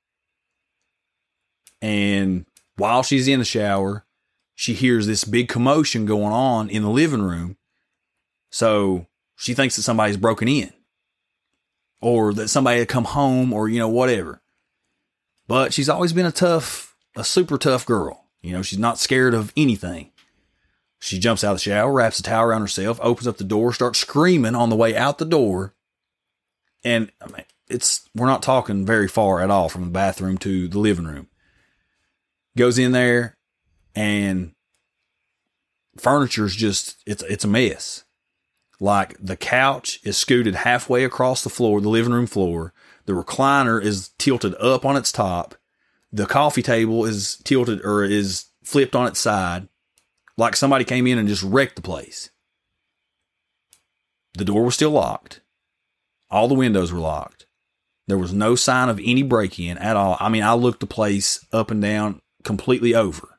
And 1.80 2.46
while 2.76 3.02
she's 3.02 3.28
in 3.28 3.38
the 3.38 3.44
shower, 3.44 4.04
she 4.54 4.72
hears 4.72 5.06
this 5.06 5.24
big 5.24 5.48
commotion 5.48 6.06
going 6.06 6.32
on 6.32 6.70
in 6.70 6.82
the 6.82 6.90
living 6.90 7.22
room. 7.22 7.56
So 8.50 9.06
she 9.36 9.52
thinks 9.52 9.76
that 9.76 9.82
somebody's 9.82 10.16
broken 10.16 10.48
in 10.48 10.72
or 12.00 12.32
that 12.32 12.48
somebody 12.48 12.78
had 12.78 12.88
come 12.88 13.04
home 13.04 13.52
or, 13.52 13.68
you 13.68 13.78
know, 13.78 13.88
whatever. 13.88 14.40
But 15.46 15.74
she's 15.74 15.88
always 15.88 16.12
been 16.14 16.26
a 16.26 16.32
tough, 16.32 16.96
a 17.14 17.24
super 17.24 17.58
tough 17.58 17.84
girl. 17.84 18.24
You 18.40 18.52
know, 18.52 18.62
she's 18.62 18.78
not 18.78 18.98
scared 18.98 19.34
of 19.34 19.52
anything. 19.56 20.10
She 21.06 21.20
jumps 21.20 21.44
out 21.44 21.52
of 21.52 21.58
the 21.58 21.62
shower, 21.62 21.92
wraps 21.92 22.18
a 22.18 22.22
towel 22.24 22.46
around 22.46 22.62
herself, 22.62 22.98
opens 23.00 23.28
up 23.28 23.36
the 23.36 23.44
door, 23.44 23.72
starts 23.72 24.00
screaming 24.00 24.56
on 24.56 24.70
the 24.70 24.76
way 24.76 24.96
out 24.96 25.18
the 25.18 25.24
door. 25.24 25.72
And 26.82 27.12
I 27.22 27.26
mean, 27.26 27.44
it's, 27.68 28.08
we're 28.12 28.26
not 28.26 28.42
talking 28.42 28.84
very 28.84 29.06
far 29.06 29.40
at 29.40 29.48
all 29.48 29.68
from 29.68 29.84
the 29.84 29.90
bathroom 29.90 30.36
to 30.38 30.66
the 30.66 30.80
living 30.80 31.04
room. 31.04 31.28
Goes 32.56 32.76
in 32.76 32.90
there 32.90 33.36
and 33.94 34.52
furniture's 35.96 36.56
just, 36.56 37.00
it's, 37.06 37.22
it's 37.22 37.44
a 37.44 37.48
mess. 37.48 38.02
Like 38.80 39.16
the 39.20 39.36
couch 39.36 40.00
is 40.02 40.16
scooted 40.16 40.56
halfway 40.56 41.04
across 41.04 41.44
the 41.44 41.50
floor, 41.50 41.80
the 41.80 41.88
living 41.88 42.14
room 42.14 42.26
floor. 42.26 42.74
The 43.04 43.12
recliner 43.12 43.80
is 43.80 44.08
tilted 44.18 44.56
up 44.56 44.84
on 44.84 44.96
its 44.96 45.12
top. 45.12 45.54
The 46.12 46.26
coffee 46.26 46.62
table 46.62 47.04
is 47.04 47.36
tilted 47.44 47.80
or 47.84 48.02
is 48.02 48.46
flipped 48.64 48.96
on 48.96 49.06
its 49.06 49.20
side. 49.20 49.68
Like 50.36 50.56
somebody 50.56 50.84
came 50.84 51.06
in 51.06 51.18
and 51.18 51.28
just 51.28 51.42
wrecked 51.42 51.76
the 51.76 51.82
place. 51.82 52.30
The 54.34 54.44
door 54.44 54.64
was 54.64 54.74
still 54.74 54.90
locked. 54.90 55.40
All 56.30 56.48
the 56.48 56.54
windows 56.54 56.92
were 56.92 57.00
locked. 57.00 57.46
There 58.06 58.18
was 58.18 58.32
no 58.32 58.54
sign 58.54 58.88
of 58.88 59.00
any 59.02 59.22
break 59.22 59.58
in 59.58 59.78
at 59.78 59.96
all. 59.96 60.16
I 60.20 60.28
mean, 60.28 60.42
I 60.42 60.52
looked 60.54 60.80
the 60.80 60.86
place 60.86 61.44
up 61.52 61.70
and 61.70 61.80
down 61.80 62.20
completely 62.44 62.94
over. 62.94 63.38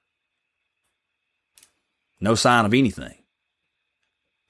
No 2.19 2.35
sign 2.35 2.65
of 2.65 2.73
anything. 2.73 3.15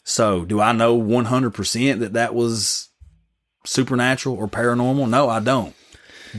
So, 0.04 0.46
do 0.46 0.62
I 0.62 0.72
know 0.72 1.00
100% 1.00 2.00
that 2.00 2.14
that 2.14 2.34
was 2.34 2.90
supernatural 3.66 4.38
or 4.38 4.48
paranormal? 4.48 5.10
No, 5.10 5.28
I 5.28 5.42
don't. 5.42 5.76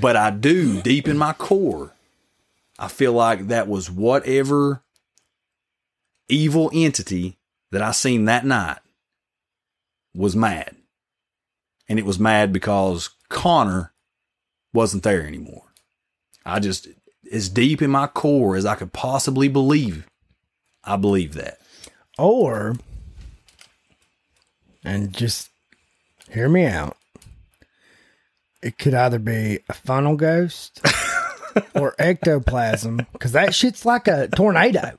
But 0.00 0.16
I 0.16 0.30
do, 0.30 0.80
deep 0.80 1.06
in 1.06 1.18
my 1.18 1.34
core, 1.34 1.92
I 2.78 2.88
feel 2.88 3.12
like 3.12 3.48
that 3.48 3.68
was 3.68 3.90
whatever 3.90 4.82
evil 6.28 6.70
entity 6.72 7.38
that 7.70 7.82
I 7.82 7.92
seen 7.92 8.24
that 8.24 8.44
night 8.44 8.78
was 10.14 10.34
mad. 10.34 10.74
And 11.88 11.98
it 11.98 12.04
was 12.04 12.18
mad 12.18 12.52
because 12.52 13.10
Connor 13.28 13.92
wasn't 14.72 15.02
there 15.02 15.26
anymore. 15.26 15.64
I 16.44 16.60
just, 16.60 16.88
as 17.32 17.48
deep 17.48 17.82
in 17.82 17.90
my 17.90 18.06
core 18.06 18.56
as 18.56 18.66
I 18.66 18.74
could 18.74 18.92
possibly 18.92 19.48
believe, 19.48 20.06
I 20.84 20.96
believe 20.96 21.34
that. 21.34 21.58
Or, 22.18 22.76
and 24.84 25.12
just 25.12 25.50
hear 26.30 26.48
me 26.48 26.66
out. 26.66 26.96
It 28.62 28.76
could 28.76 28.94
either 28.94 29.18
be 29.18 29.60
a 29.68 29.72
funnel 29.72 30.16
ghost 30.16 30.80
or 31.74 31.94
ectoplasm 31.98 33.06
because 33.12 33.32
that 33.32 33.54
shit's 33.54 33.84
like 33.86 34.08
a 34.08 34.28
tornado. 34.28 34.98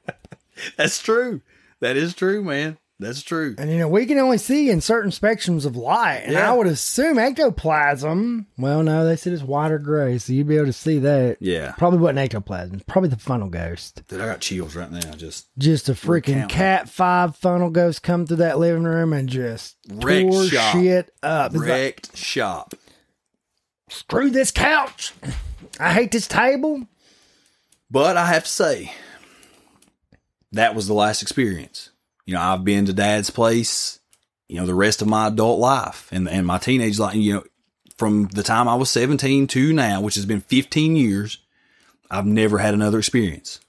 That's 0.77 1.01
true. 1.01 1.41
That 1.81 1.95
is 1.97 2.13
true, 2.13 2.43
man. 2.43 2.77
That's 3.01 3.23
true. 3.23 3.55
And 3.57 3.71
you 3.71 3.77
know, 3.77 3.87
we 3.87 4.05
can 4.05 4.17
only 4.19 4.37
see 4.37 4.69
in 4.69 4.81
certain 4.81 5.09
spectrums 5.11 5.65
of 5.65 5.77
light. 5.77 6.23
And 6.25 6.33
Yeah. 6.33 6.51
I 6.51 6.53
would 6.57 6.67
assume 6.67 7.17
ectoplasm. 7.17 8.47
Well, 8.57 8.83
no, 8.83 9.05
they 9.05 9.15
said 9.15 9.31
it's 9.31 9.41
white 9.41 9.71
or 9.71 9.79
gray, 9.79 10.17
so 10.17 10.33
you'd 10.33 10.49
be 10.49 10.57
able 10.57 10.65
to 10.65 10.73
see 10.73 10.99
that. 10.99 11.37
Yeah. 11.39 11.71
Probably 11.77 11.99
wasn't 11.99 12.19
ectoplasm. 12.19 12.81
Probably 12.87 13.09
the 13.09 13.15
funnel 13.15 13.47
ghost. 13.47 14.01
Dude, 14.09 14.19
I 14.19 14.25
got 14.25 14.41
chills 14.41 14.75
right 14.75 14.91
now. 14.91 15.13
Just 15.13 15.47
Just 15.57 15.87
a 15.87 15.93
freaking 15.93 16.49
cat 16.49 16.89
five 16.89 17.37
funnel 17.37 17.69
ghost 17.69 18.03
come 18.03 18.25
through 18.25 18.37
that 18.37 18.59
living 18.59 18.83
room 18.83 19.13
and 19.13 19.29
just 19.29 19.77
Wrecked 19.89 20.29
tore 20.29 20.43
shop. 20.47 20.73
shit 20.75 21.09
up. 21.23 21.55
It's 21.55 21.63
like, 21.63 22.05
shop. 22.15 22.73
screw 23.89 24.29
this 24.29 24.51
couch. 24.51 25.13
I 25.79 25.93
hate 25.93 26.11
this 26.11 26.27
table. 26.27 26.85
But 27.89 28.17
I 28.17 28.25
have 28.27 28.43
to 28.43 28.49
say, 28.49 28.91
that 30.51 30.75
was 30.75 30.87
the 30.87 30.93
last 30.93 31.21
experience. 31.21 31.89
You 32.25 32.35
know, 32.35 32.41
I've 32.41 32.63
been 32.63 32.85
to 32.85 32.93
dad's 32.93 33.29
place, 33.29 33.99
you 34.47 34.57
know, 34.57 34.65
the 34.65 34.75
rest 34.75 35.01
of 35.01 35.07
my 35.07 35.27
adult 35.27 35.59
life 35.59 36.07
and, 36.11 36.27
and 36.29 36.45
my 36.45 36.57
teenage 36.57 36.99
life, 36.99 37.15
you 37.15 37.33
know, 37.33 37.43
from 37.97 38.27
the 38.27 38.43
time 38.43 38.67
I 38.67 38.75
was 38.75 38.89
17 38.89 39.47
to 39.47 39.73
now, 39.73 40.01
which 40.01 40.15
has 40.15 40.25
been 40.25 40.41
15 40.41 40.95
years, 40.95 41.39
I've 42.09 42.25
never 42.25 42.57
had 42.59 42.73
another 42.73 42.97
experience. 42.97 43.59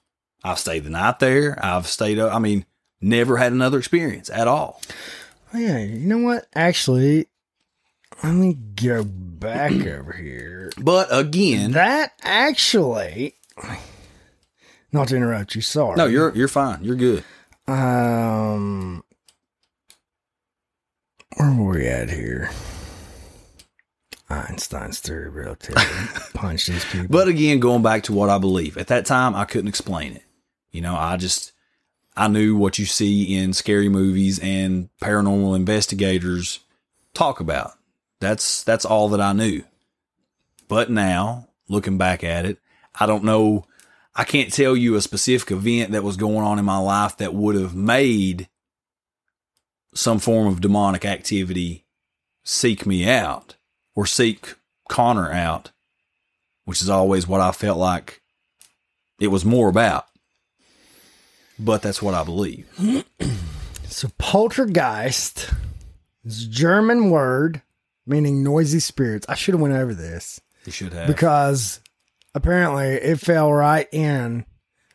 I've 0.44 0.59
stayed 0.59 0.85
the 0.85 0.90
night 0.90 1.19
there. 1.19 1.59
I've 1.62 1.86
stayed 1.86 2.19
up. 2.19 2.35
I 2.35 2.39
mean, 2.39 2.65
never 3.01 3.36
had 3.36 3.52
another 3.52 3.78
experience 3.78 4.31
at 4.31 4.47
all. 4.48 4.81
Yeah, 5.52 5.78
you 5.78 6.07
know 6.07 6.19
what? 6.19 6.47
Actually, 6.55 7.27
let 8.23 8.32
me 8.35 8.55
go 8.55 9.02
back 9.05 9.73
over 9.73 10.12
here. 10.12 10.70
But 10.78 11.09
again, 11.11 11.73
That 11.73 12.12
actually, 12.23 13.35
not 14.92 15.08
to 15.08 15.16
interrupt 15.16 15.54
you, 15.54 15.60
sorry. 15.60 15.96
no, 15.96 16.06
you're, 16.06 16.34
you're 16.34 16.48
fine. 16.48 16.82
You're 16.82 16.96
good. 16.96 17.24
Um, 17.66 19.04
where 21.36 21.52
were 21.52 21.78
we 21.78 21.86
at 21.86 22.10
here? 22.10 22.50
Einstein's 24.28 25.00
theory 25.00 25.28
of 25.28 25.34
relativity. 25.34 25.84
Punch 26.34 26.66
these 26.66 26.84
people. 26.84 27.08
But 27.10 27.28
again, 27.28 27.58
going 27.58 27.82
back 27.82 28.04
to 28.04 28.12
what 28.12 28.30
I 28.30 28.38
believe, 28.38 28.76
at 28.76 28.86
that 28.88 29.06
time 29.06 29.34
I 29.34 29.44
couldn't 29.44 29.68
explain 29.68 30.12
it. 30.14 30.22
You 30.70 30.80
know, 30.82 30.94
I 30.94 31.16
just 31.16 31.52
I 32.16 32.28
knew 32.28 32.56
what 32.56 32.78
you 32.78 32.86
see 32.86 33.36
in 33.36 33.52
scary 33.52 33.88
movies 33.88 34.38
and 34.38 34.88
paranormal 35.02 35.56
investigators 35.56 36.60
talk 37.12 37.40
about. 37.40 37.72
That's 38.20 38.62
that's 38.62 38.84
all 38.84 39.08
that 39.10 39.20
I 39.20 39.32
knew. 39.32 39.64
But 40.68 40.90
now, 40.90 41.48
looking 41.68 41.98
back 41.98 42.22
at 42.22 42.44
it, 42.44 42.58
I 42.94 43.06
don't 43.06 43.24
know 43.24 43.64
I 44.15 44.24
can't 44.24 44.53
tell 44.53 44.77
you 44.77 44.97
a 44.97 45.01
specific 45.01 45.51
event 45.53 45.93
that 45.93 46.03
was 46.03 46.16
going 46.16 46.45
on 46.45 46.59
in 46.59 46.65
my 46.65 46.78
life 46.78 47.16
that 47.19 47.35
would 47.35 47.55
have 47.55 47.74
made 47.74 48.49
some 49.95 50.19
form 50.19 50.47
of 50.47 50.61
demonic 50.61 51.05
activity 51.05 51.85
seek 52.45 52.87
me 52.87 53.09
out 53.09 53.57
or 53.95 54.07
seek 54.07 54.55
Connor 54.89 55.31
out 55.32 55.70
which 56.70 56.82
is 56.82 56.89
always 56.89 57.27
what 57.27 57.41
I 57.41 57.51
felt 57.51 57.78
like 57.78 58.23
it 59.19 59.27
was 59.27 59.45
more 59.45 59.69
about. 59.69 60.07
But 61.59 61.82
that's 61.82 62.01
what 62.01 62.15
I 62.15 62.23
believe. 62.23 62.65
so 63.89 64.09
poltergeist 64.19 65.51
is 66.24 66.45
a 66.45 66.49
German 66.49 67.11
word 67.11 67.62
meaning 68.07 68.45
noisy 68.45 68.78
spirits. 68.78 69.27
I 69.28 69.35
should 69.35 69.55
have 69.55 69.61
went 69.61 69.74
over 69.74 69.95
this 69.95 70.41
You 70.65 70.70
should 70.70 70.93
have. 70.93 71.09
because 71.09 71.81
apparently 72.35 72.86
it 72.86 73.20
fell 73.20 73.52
right 73.52 73.89
in. 73.93 74.44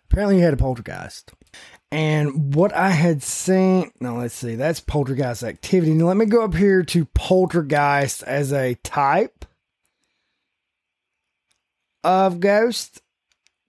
Apparently 0.09 0.37
you 0.37 0.43
had 0.43 0.53
a 0.53 0.57
poltergeist. 0.57 1.31
And 1.91 2.53
what 2.55 2.73
I 2.73 2.89
had 2.89 3.23
seen, 3.23 3.91
now 3.99 4.17
let's 4.17 4.33
see, 4.33 4.55
that's 4.55 4.79
poltergeist 4.79 5.43
activity. 5.43 5.93
Now 5.93 6.05
let 6.05 6.17
me 6.17 6.25
go 6.25 6.43
up 6.43 6.53
here 6.55 6.83
to 6.83 7.05
poltergeist 7.05 8.23
as 8.23 8.51
a 8.51 8.75
type 8.75 9.45
of 12.03 12.39
ghost 12.39 13.01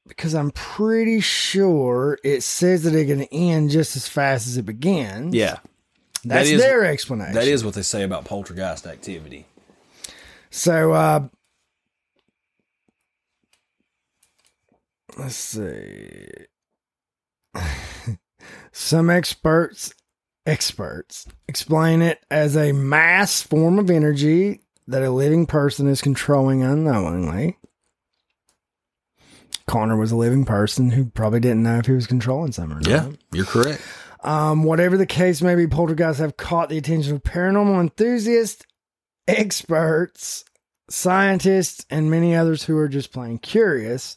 because 0.06 0.34
I'm 0.34 0.50
pretty 0.50 1.20
sure 1.20 2.18
it 2.22 2.42
says 2.42 2.84
that 2.84 2.94
it 2.94 3.06
can 3.06 3.22
end 3.24 3.70
just 3.70 3.96
as 3.96 4.06
fast 4.08 4.46
as 4.46 4.56
it 4.56 4.66
begins. 4.66 5.34
yeah. 5.34 5.58
that's 6.24 6.48
that 6.48 6.54
is- 6.54 6.60
their 6.60 6.84
explanation. 6.84 7.34
That 7.34 7.48
is 7.48 7.64
what 7.64 7.74
they 7.74 7.82
say 7.82 8.02
about 8.02 8.24
poltergeist 8.24 8.86
activity. 8.86 9.46
So, 10.50 10.92
uh, 10.92 11.28
let's 15.16 15.34
see. 15.34 16.28
Some 18.72 19.10
experts 19.10 19.92
experts 20.46 21.26
explain 21.48 22.02
it 22.02 22.24
as 22.30 22.56
a 22.56 22.72
mass 22.72 23.42
form 23.42 23.78
of 23.78 23.90
energy 23.90 24.60
that 24.86 25.02
a 25.02 25.10
living 25.10 25.46
person 25.46 25.88
is 25.88 26.00
controlling 26.00 26.62
unknowingly. 26.62 27.58
Connor 29.66 29.96
was 29.96 30.12
a 30.12 30.16
living 30.16 30.44
person 30.44 30.90
who 30.90 31.06
probably 31.06 31.40
didn't 31.40 31.64
know 31.64 31.78
if 31.78 31.86
he 31.86 31.92
was 31.92 32.06
controlling 32.06 32.52
something 32.52 32.78
or 32.78 32.80
not. 32.80 32.88
Yeah, 32.88 33.10
you're 33.32 33.46
correct. 33.46 33.82
Um, 34.22 34.62
whatever 34.62 34.96
the 34.96 35.06
case 35.06 35.42
may 35.42 35.56
be, 35.56 35.66
poltergeists 35.66 36.20
have 36.20 36.36
caught 36.36 36.68
the 36.68 36.78
attention 36.78 37.14
of 37.14 37.22
paranormal 37.22 37.80
enthusiasts, 37.80 38.64
experts, 39.26 40.44
scientists, 40.88 41.84
and 41.90 42.10
many 42.10 42.34
others 42.36 42.64
who 42.64 42.76
are 42.78 42.88
just 42.88 43.12
plain 43.12 43.38
curious. 43.38 44.16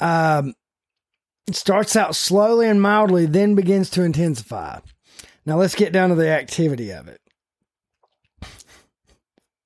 Um, 0.00 0.54
it 1.46 1.56
starts 1.56 1.94
out 1.96 2.16
slowly 2.16 2.68
and 2.68 2.80
mildly, 2.80 3.26
then 3.26 3.54
begins 3.54 3.90
to 3.90 4.02
intensify. 4.02 4.80
Now 5.46 5.58
let's 5.58 5.74
get 5.74 5.92
down 5.92 6.08
to 6.08 6.14
the 6.14 6.28
activity 6.28 6.90
of 6.90 7.08
it. 7.08 7.20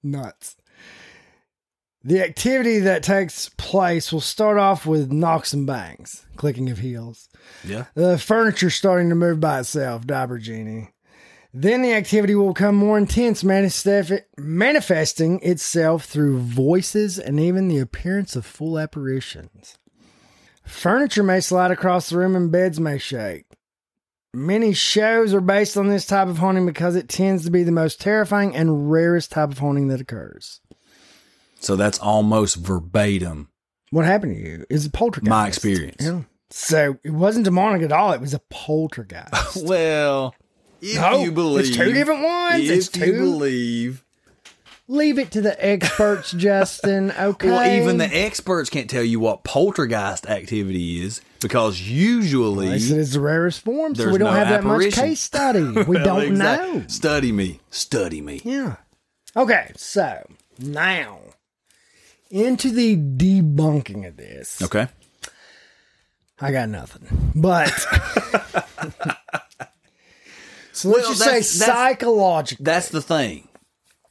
Nuts. 0.02 0.56
The 2.02 2.22
activity 2.22 2.78
that 2.80 3.02
takes 3.02 3.48
place 3.50 4.12
will 4.12 4.20
start 4.20 4.56
off 4.56 4.86
with 4.86 5.12
knocks 5.12 5.52
and 5.52 5.66
bangs, 5.66 6.24
clicking 6.36 6.70
of 6.70 6.78
heels. 6.78 7.28
Yeah. 7.64 7.86
The 7.94 8.18
furniture 8.18 8.70
starting 8.70 9.08
to 9.10 9.14
move 9.14 9.40
by 9.40 9.60
itself, 9.60 10.06
Diaper 10.06 10.38
Genie. 10.38 10.90
Then 11.52 11.82
the 11.82 11.92
activity 11.92 12.34
will 12.34 12.52
become 12.52 12.76
more 12.76 12.98
intense, 12.98 13.42
manifesting 13.42 15.40
itself 15.42 16.04
through 16.04 16.38
voices 16.40 17.18
and 17.18 17.40
even 17.40 17.68
the 17.68 17.78
appearance 17.78 18.36
of 18.36 18.46
full 18.46 18.78
apparitions. 18.78 19.76
Furniture 20.68 21.22
may 21.22 21.40
slide 21.40 21.70
across 21.70 22.10
the 22.10 22.18
room 22.18 22.36
and 22.36 22.52
beds 22.52 22.78
may 22.78 22.98
shake. 22.98 23.46
Many 24.34 24.74
shows 24.74 25.32
are 25.32 25.40
based 25.40 25.76
on 25.76 25.88
this 25.88 26.06
type 26.06 26.28
of 26.28 26.38
haunting 26.38 26.66
because 26.66 26.94
it 26.94 27.08
tends 27.08 27.44
to 27.44 27.50
be 27.50 27.62
the 27.64 27.72
most 27.72 28.00
terrifying 28.00 28.54
and 28.54 28.90
rarest 28.90 29.32
type 29.32 29.50
of 29.50 29.58
haunting 29.58 29.88
that 29.88 30.00
occurs. 30.00 30.60
So 31.60 31.74
that's 31.74 31.98
almost 31.98 32.56
verbatim 32.56 33.48
What 33.90 34.04
happened 34.04 34.36
to 34.36 34.40
you? 34.40 34.64
Is 34.70 34.86
a 34.86 34.90
poltergeist. 34.90 35.30
my 35.30 35.48
experience. 35.48 35.96
Yeah. 36.04 36.22
So 36.50 36.98
it 37.02 37.10
wasn't 37.10 37.46
demonic 37.46 37.82
at 37.82 37.90
all. 37.92 38.12
It 38.12 38.20
was 38.20 38.34
a 38.34 38.40
poltergeist. 38.50 39.56
Well, 39.64 40.34
if 40.80 41.00
No, 41.00 41.22
you 41.24 41.32
believe 41.32 41.66
it's 41.66 41.76
two 41.76 41.92
different 41.92 42.22
ones. 42.22 42.64
If 42.68 42.70
It's 42.70 42.96
you 42.96 43.06
two- 43.06 43.12
believe 43.18 44.04
Leave 44.90 45.18
it 45.18 45.30
to 45.32 45.42
the 45.42 45.62
experts, 45.64 46.32
Justin. 46.32 47.12
Okay. 47.12 47.48
Well, 47.50 47.82
even 47.82 47.98
the 47.98 48.06
experts 48.06 48.70
can't 48.70 48.88
tell 48.88 49.02
you 49.02 49.20
what 49.20 49.44
poltergeist 49.44 50.26
activity 50.26 51.04
is 51.04 51.20
because 51.40 51.78
usually 51.80 52.68
They 52.70 52.76
it's 52.96 53.12
the 53.12 53.20
rarest 53.20 53.60
form, 53.60 53.94
so 53.94 54.10
we 54.10 54.16
don't 54.18 54.30
no 54.32 54.38
have 54.38 54.48
that 54.48 54.64
much 54.64 54.92
case 54.94 55.20
study. 55.20 55.60
We 55.86 55.96
Well, 55.96 56.04
don't 56.04 56.22
exact- 56.22 56.62
know. 56.74 56.84
Study 56.88 57.32
me, 57.32 57.60
study 57.70 58.20
me. 58.22 58.40
Yeah. 58.44 58.76
Okay, 59.36 59.72
so 59.76 60.26
now 60.58 61.18
into 62.30 62.70
the 62.70 62.96
debunking 62.96 64.06
of 64.08 64.16
this. 64.16 64.62
Okay, 64.62 64.88
I 66.40 66.50
got 66.50 66.70
nothing. 66.70 67.32
But 67.34 67.68
so 70.72 70.88
let's 70.90 71.06
Well, 71.08 71.14
just 71.14 71.20
say 71.22 71.42
psychological. 71.42 72.64
that's 72.64 72.88
the 72.88 73.02
thing. 73.02 73.47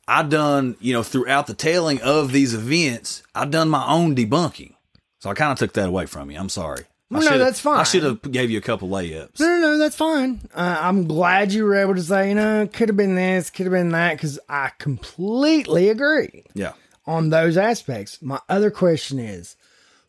I 0.08 0.24
done 0.24 0.76
you 0.80 0.94
know 0.94 1.04
throughout 1.04 1.48
the 1.48 1.54
telling 1.54 2.02
of 2.02 2.32
these 2.32 2.54
events, 2.54 3.24
I 3.36 3.46
done 3.46 3.70
my 3.70 3.86
own 3.88 4.16
debunking. 4.16 4.74
So 5.20 5.30
I 5.30 5.34
kind 5.34 5.52
of 5.52 5.58
took 5.58 5.74
that 5.74 5.88
away 5.90 6.06
from 6.06 6.30
you. 6.32 6.40
I'm 6.40 6.50
sorry. 6.50 6.84
No, 7.10 7.20
I 7.20 7.24
no, 7.24 7.38
that's 7.38 7.60
fine. 7.62 7.80
I 7.80 7.84
should 7.84 8.04
have 8.04 8.22
gave 8.32 8.52
you 8.52 8.58
a 8.58 8.62
couple 8.62 8.90
layups. 8.90 9.40
No, 9.40 9.46
no, 9.48 9.60
no, 9.62 9.78
that's 9.78 9.96
fine. 9.96 10.42
Uh, 10.54 10.78
I'm 10.82 11.08
glad 11.08 11.54
you 11.54 11.64
were 11.64 11.76
able 11.76 11.96
to 11.96 12.02
say, 12.02 12.30
you 12.30 12.36
know, 12.36 12.68
could 12.72 12.90
have 12.90 12.98
been 12.98 13.16
this, 13.16 13.50
could 13.50 13.66
have 13.66 13.72
been 13.74 13.90
that, 13.90 14.16
because 14.16 14.38
I 14.50 14.72
completely 14.78 15.88
agree 15.90 16.44
Yeah. 16.54 16.74
on 17.06 17.30
those 17.30 17.56
aspects. 17.58 18.22
My 18.22 18.40
other 18.50 18.70
question 18.70 19.20
is 19.20 19.56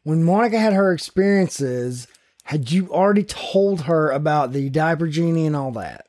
when 0.03 0.25
Monica 0.25 0.59
had 0.59 0.73
her 0.73 0.93
experiences, 0.93 2.09
had 2.43 2.73
you 2.73 2.89
already 2.93 3.23
told 3.23 3.83
her 3.83 4.11
about 4.11 4.53
the 4.53 4.69
diaper 4.69 5.07
genie 5.07 5.47
and 5.47 5.55
all 5.55 5.71
that? 5.73 6.08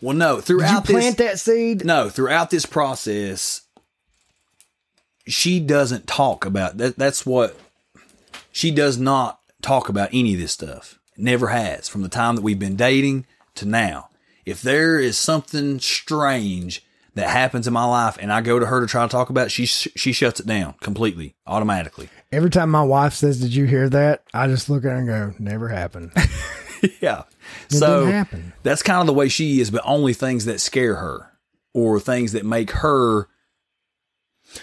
Well, 0.00 0.16
no, 0.16 0.36
Did 0.36 0.48
you 0.48 0.58
throughout 0.58 0.84
this, 0.84 0.94
plant 0.96 1.18
that 1.18 1.38
seed? 1.38 1.84
no, 1.84 2.08
throughout 2.10 2.50
this 2.50 2.66
process, 2.66 3.62
she 5.26 5.58
doesn't 5.60 6.06
talk 6.06 6.44
about 6.44 6.76
that. 6.78 6.96
That's 6.96 7.24
what 7.26 7.58
she 8.52 8.70
does 8.70 8.98
not 8.98 9.40
talk 9.62 9.88
about 9.88 10.10
any 10.12 10.34
of 10.34 10.40
this 10.40 10.52
stuff. 10.52 10.98
Never 11.16 11.48
has 11.48 11.88
from 11.88 12.02
the 12.02 12.08
time 12.08 12.36
that 12.36 12.42
we've 12.42 12.58
been 12.58 12.76
dating 12.76 13.26
to 13.54 13.66
now. 13.66 14.10
If 14.44 14.62
there 14.62 15.00
is 15.00 15.18
something 15.18 15.80
strange 15.80 16.84
that 17.14 17.30
happens 17.30 17.66
in 17.66 17.72
my 17.72 17.86
life 17.86 18.18
and 18.20 18.30
I 18.30 18.42
go 18.42 18.58
to 18.58 18.66
her 18.66 18.80
to 18.82 18.86
try 18.86 19.02
to 19.04 19.08
talk 19.10 19.30
about 19.30 19.46
it, 19.46 19.50
she 19.50 19.64
she 19.66 20.12
shuts 20.12 20.38
it 20.40 20.46
down 20.46 20.74
completely, 20.82 21.34
automatically. 21.46 22.10
Every 22.30 22.50
time 22.50 22.70
my 22.70 22.82
wife 22.82 23.14
says, 23.14 23.40
Did 23.40 23.54
you 23.54 23.64
hear 23.64 23.88
that? 23.88 24.22
I 24.34 24.46
just 24.46 24.68
look 24.68 24.84
at 24.84 24.90
her 24.90 24.96
and 24.98 25.06
go, 25.08 25.34
Never 25.38 25.68
happened. 25.68 26.12
yeah. 27.00 27.22
It 27.70 27.76
so 27.76 28.06
happen. 28.06 28.52
that's 28.62 28.82
kind 28.82 29.00
of 29.00 29.06
the 29.06 29.12
way 29.12 29.28
she 29.28 29.60
is, 29.60 29.70
but 29.70 29.82
only 29.84 30.12
things 30.12 30.44
that 30.46 30.60
scare 30.60 30.96
her 30.96 31.32
or 31.74 32.00
things 32.00 32.32
that 32.32 32.44
make 32.44 32.70
her 32.70 33.28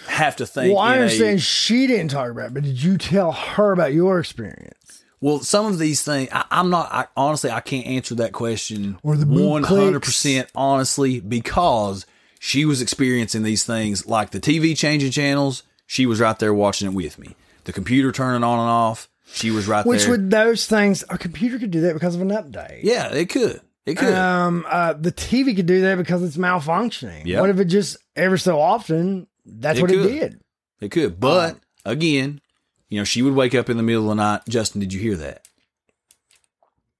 have 0.08 0.36
to 0.36 0.46
think. 0.46 0.74
Well, 0.74 0.82
I 0.82 0.94
in 0.94 0.98
a- 0.98 1.02
understand 1.02 1.42
she 1.42 1.86
didn't 1.86 2.08
talk 2.08 2.30
about 2.30 2.46
it, 2.46 2.54
but 2.54 2.62
did 2.64 2.82
you 2.82 2.98
tell 2.98 3.32
her 3.32 3.72
about 3.72 3.92
your 3.92 4.18
experience? 4.18 5.04
well, 5.20 5.38
some 5.40 5.64
of 5.64 5.78
these 5.78 6.02
things, 6.02 6.28
I, 6.32 6.44
I'm 6.50 6.68
not. 6.68 6.92
I, 6.92 7.06
honestly, 7.16 7.50
I 7.50 7.60
can't 7.60 7.86
answer 7.86 8.14
that 8.16 8.32
question 8.32 8.98
Or 9.02 9.16
the 9.16 9.24
one 9.26 9.62
hundred 9.62 10.02
percent 10.02 10.50
honestly 10.54 11.20
because 11.20 12.04
she 12.40 12.66
was 12.66 12.82
experiencing 12.82 13.42
these 13.42 13.64
things 13.64 14.06
like 14.06 14.30
the 14.32 14.40
TV 14.40 14.76
changing 14.76 15.12
channels. 15.12 15.62
She 15.86 16.04
was 16.04 16.20
right 16.20 16.38
there 16.38 16.52
watching 16.52 16.88
it 16.88 16.94
with 16.94 17.18
me. 17.18 17.36
The 17.64 17.72
computer 17.72 18.12
turning 18.12 18.44
on 18.44 18.58
and 18.58 18.68
off. 18.68 19.08
She 19.34 19.50
was 19.50 19.66
right 19.66 19.84
Which 19.84 20.02
there. 20.02 20.10
would 20.12 20.30
those 20.30 20.66
things? 20.66 21.04
A 21.10 21.18
computer 21.18 21.58
could 21.58 21.70
do 21.72 21.80
that 21.82 21.94
because 21.94 22.14
of 22.14 22.20
an 22.22 22.28
update. 22.30 22.80
yeah, 22.82 23.12
it 23.12 23.28
could. 23.28 23.60
It 23.84 23.96
could. 23.96 24.14
Um, 24.14 24.64
uh, 24.68 24.94
the 24.94 25.12
TV 25.12 25.54
could 25.54 25.66
do 25.66 25.82
that 25.82 25.96
because 25.98 26.22
it's 26.22 26.36
malfunctioning. 26.38 27.22
Yeah. 27.26 27.40
What 27.40 27.50
if 27.50 27.58
it 27.58 27.66
just 27.66 27.96
ever 28.16 28.38
so 28.38 28.58
often? 28.60 29.26
That's 29.44 29.78
It 29.78 29.82
what 29.82 29.90
could. 29.90 30.06
it 30.06 30.08
did. 30.20 30.40
It 30.80 30.90
could. 30.90 31.20
But 31.20 31.58
again, 31.84 32.40
you 32.88 32.98
know, 32.98 33.04
she 33.04 33.20
would 33.22 33.34
wake 33.34 33.54
up 33.54 33.68
in 33.68 33.76
the 33.76 33.82
middle 33.82 34.04
of 34.10 34.16
the 34.16 34.22
night. 34.22 34.42
Justin, 34.48 34.80
did 34.80 34.92
you 34.92 35.00
hear 35.00 35.16
that? 35.16 35.46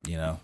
You 0.06 0.16
know, 0.18 0.40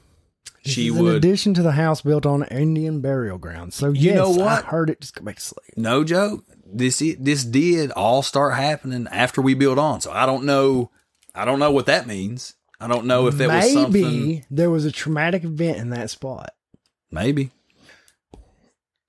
This 0.65 0.73
she 0.75 0.89
is 0.89 0.97
in 0.97 1.03
would. 1.05 1.17
addition 1.17 1.53
to 1.55 1.63
the 1.63 1.73
house 1.73 2.01
built 2.01 2.25
on 2.25 2.45
Indian 2.45 3.01
burial 3.01 3.37
ground. 3.39 3.75
So 3.75 3.89
You 3.91 4.01
yes, 4.11 4.17
know 4.17 4.31
what? 4.31 4.65
I 4.65 4.67
heard 4.67 4.89
it. 4.91 5.01
Just 5.01 5.15
go 5.15 5.25
back 5.25 5.37
to 5.37 5.43
sleep. 5.43 5.77
no 5.77 6.05
joke. 6.05 6.45
This 6.73 7.03
i- 7.03 7.17
this 7.19 7.45
did 7.45 7.91
all 7.91 8.23
start 8.23 8.55
happening 8.55 9.07
after 9.11 9.43
we 9.43 9.55
built 9.55 9.79
on. 9.79 10.01
So 10.01 10.11
I 10.13 10.25
don't 10.25 10.45
know. 10.45 10.91
I 11.41 11.47
don't 11.47 11.59
know 11.59 11.71
what 11.73 11.87
that 11.87 12.07
means. 12.07 12.53
I 12.79 12.87
don't 12.87 13.07
know 13.07 13.27
if 13.27 13.37
that 13.39 13.49
was 13.49 13.65
Maybe 13.75 14.03
something. 14.03 14.47
there 14.51 14.71
was 14.71 14.85
a 14.85 14.93
traumatic 14.93 15.43
event 15.43 15.79
in 15.79 15.89
that 15.91 16.11
spot. 16.11 16.51
Maybe. 17.11 17.51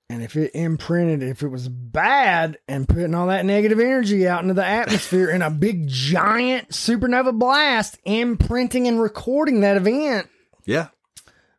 And 0.08 0.22
if 0.22 0.34
it 0.36 0.50
imprinted, 0.54 1.22
if 1.22 1.42
it 1.42 1.48
was 1.48 1.68
bad 1.68 2.58
and 2.66 2.88
putting 2.88 3.14
all 3.14 3.26
that 3.26 3.44
negative 3.44 3.78
energy 3.80 4.26
out 4.26 4.42
into 4.42 4.54
the 4.54 4.64
atmosphere 4.64 5.28
in 5.30 5.42
a 5.42 5.50
big 5.50 5.88
giant 5.88 6.70
supernova 6.70 7.38
blast, 7.38 7.98
imprinting 8.06 8.88
and 8.88 9.00
recording 9.00 9.60
that 9.60 9.76
event, 9.76 10.26
Yeah. 10.64 10.88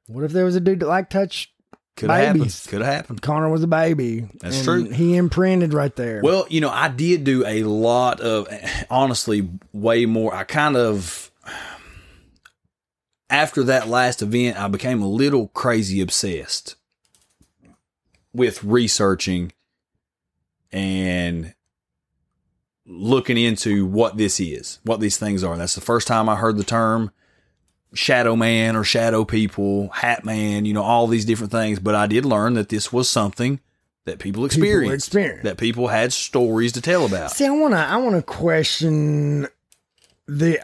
what 0.08 0.24
if 0.24 0.32
there 0.32 0.46
was 0.46 0.56
a 0.56 0.60
dude 0.60 0.80
that 0.80 0.88
liked 0.88 1.12
touch? 1.12 1.53
Could 1.96 2.10
have 2.10 2.26
happened. 2.26 2.62
Could 2.68 2.82
have 2.82 2.94
happened. 2.94 3.22
Connor 3.22 3.50
was 3.50 3.64
a 3.64 3.68
baby. 3.68 4.28
That's 4.40 4.58
and 4.58 4.66
true. 4.66 4.90
He 4.90 5.16
imprinted 5.16 5.74
right 5.74 5.96
there. 5.96 6.22
Well, 6.24 6.48
you 6.50 6.60
know, 6.60 6.70
I 6.70 6.88
did 6.88 7.24
do 7.24 7.46
a 7.46 7.64
lot 7.64 8.20
of, 8.20 8.48
honestly, 8.90 9.48
way 9.72 10.06
more. 10.08 10.34
I 10.34 10.44
kind 10.44 10.76
of, 10.76 11.32
after 13.30 13.64
that 13.64 13.88
last 13.88 14.22
event, 14.24 14.60
I 14.60 14.68
became 14.68 15.04
a 15.04 15.08
little 15.08 15.50
crazy 15.50 16.02
obsessed 16.02 16.76
with 18.34 18.64
researching 18.64 19.52
and 20.72 21.54
looking 22.88 23.38
into 23.38 23.86
what 23.86 24.18
this 24.18 24.40
is, 24.40 24.80
what 24.84 25.00
these 25.00 25.18
things 25.18 25.44
are. 25.44 25.56
That's 25.58 25.76
the 25.76 25.82
first 25.82 26.08
time 26.08 26.28
I 26.28 26.36
heard 26.36 26.58
the 26.58 26.64
term 26.64 27.12
shadow 27.94 28.36
man 28.36 28.76
or 28.76 28.84
shadow 28.84 29.24
people, 29.26 29.90
hat 29.90 30.26
man, 30.26 30.66
you 30.66 30.74
know, 30.74 30.84
all 30.84 31.08
these 31.08 31.26
different 31.26 31.52
things. 31.52 31.80
But 31.80 31.96
I 31.96 32.08
did 32.08 32.26
learn 32.26 32.54
that 32.56 32.70
this 32.70 32.92
was 32.92 33.10
something 33.10 33.60
that 34.06 34.20
people 34.20 34.46
experienced, 34.46 35.08
experienced. 35.08 35.44
that 35.44 35.58
people 35.58 35.88
had 35.88 36.12
stories 36.12 36.74
to 36.74 36.82
tell 36.82 37.06
about. 37.06 37.32
See, 37.32 37.46
I 37.46 37.52
wanna, 37.52 37.78
I 37.78 37.98
wanna 37.98 38.22
question 38.22 39.48
the. 40.28 40.60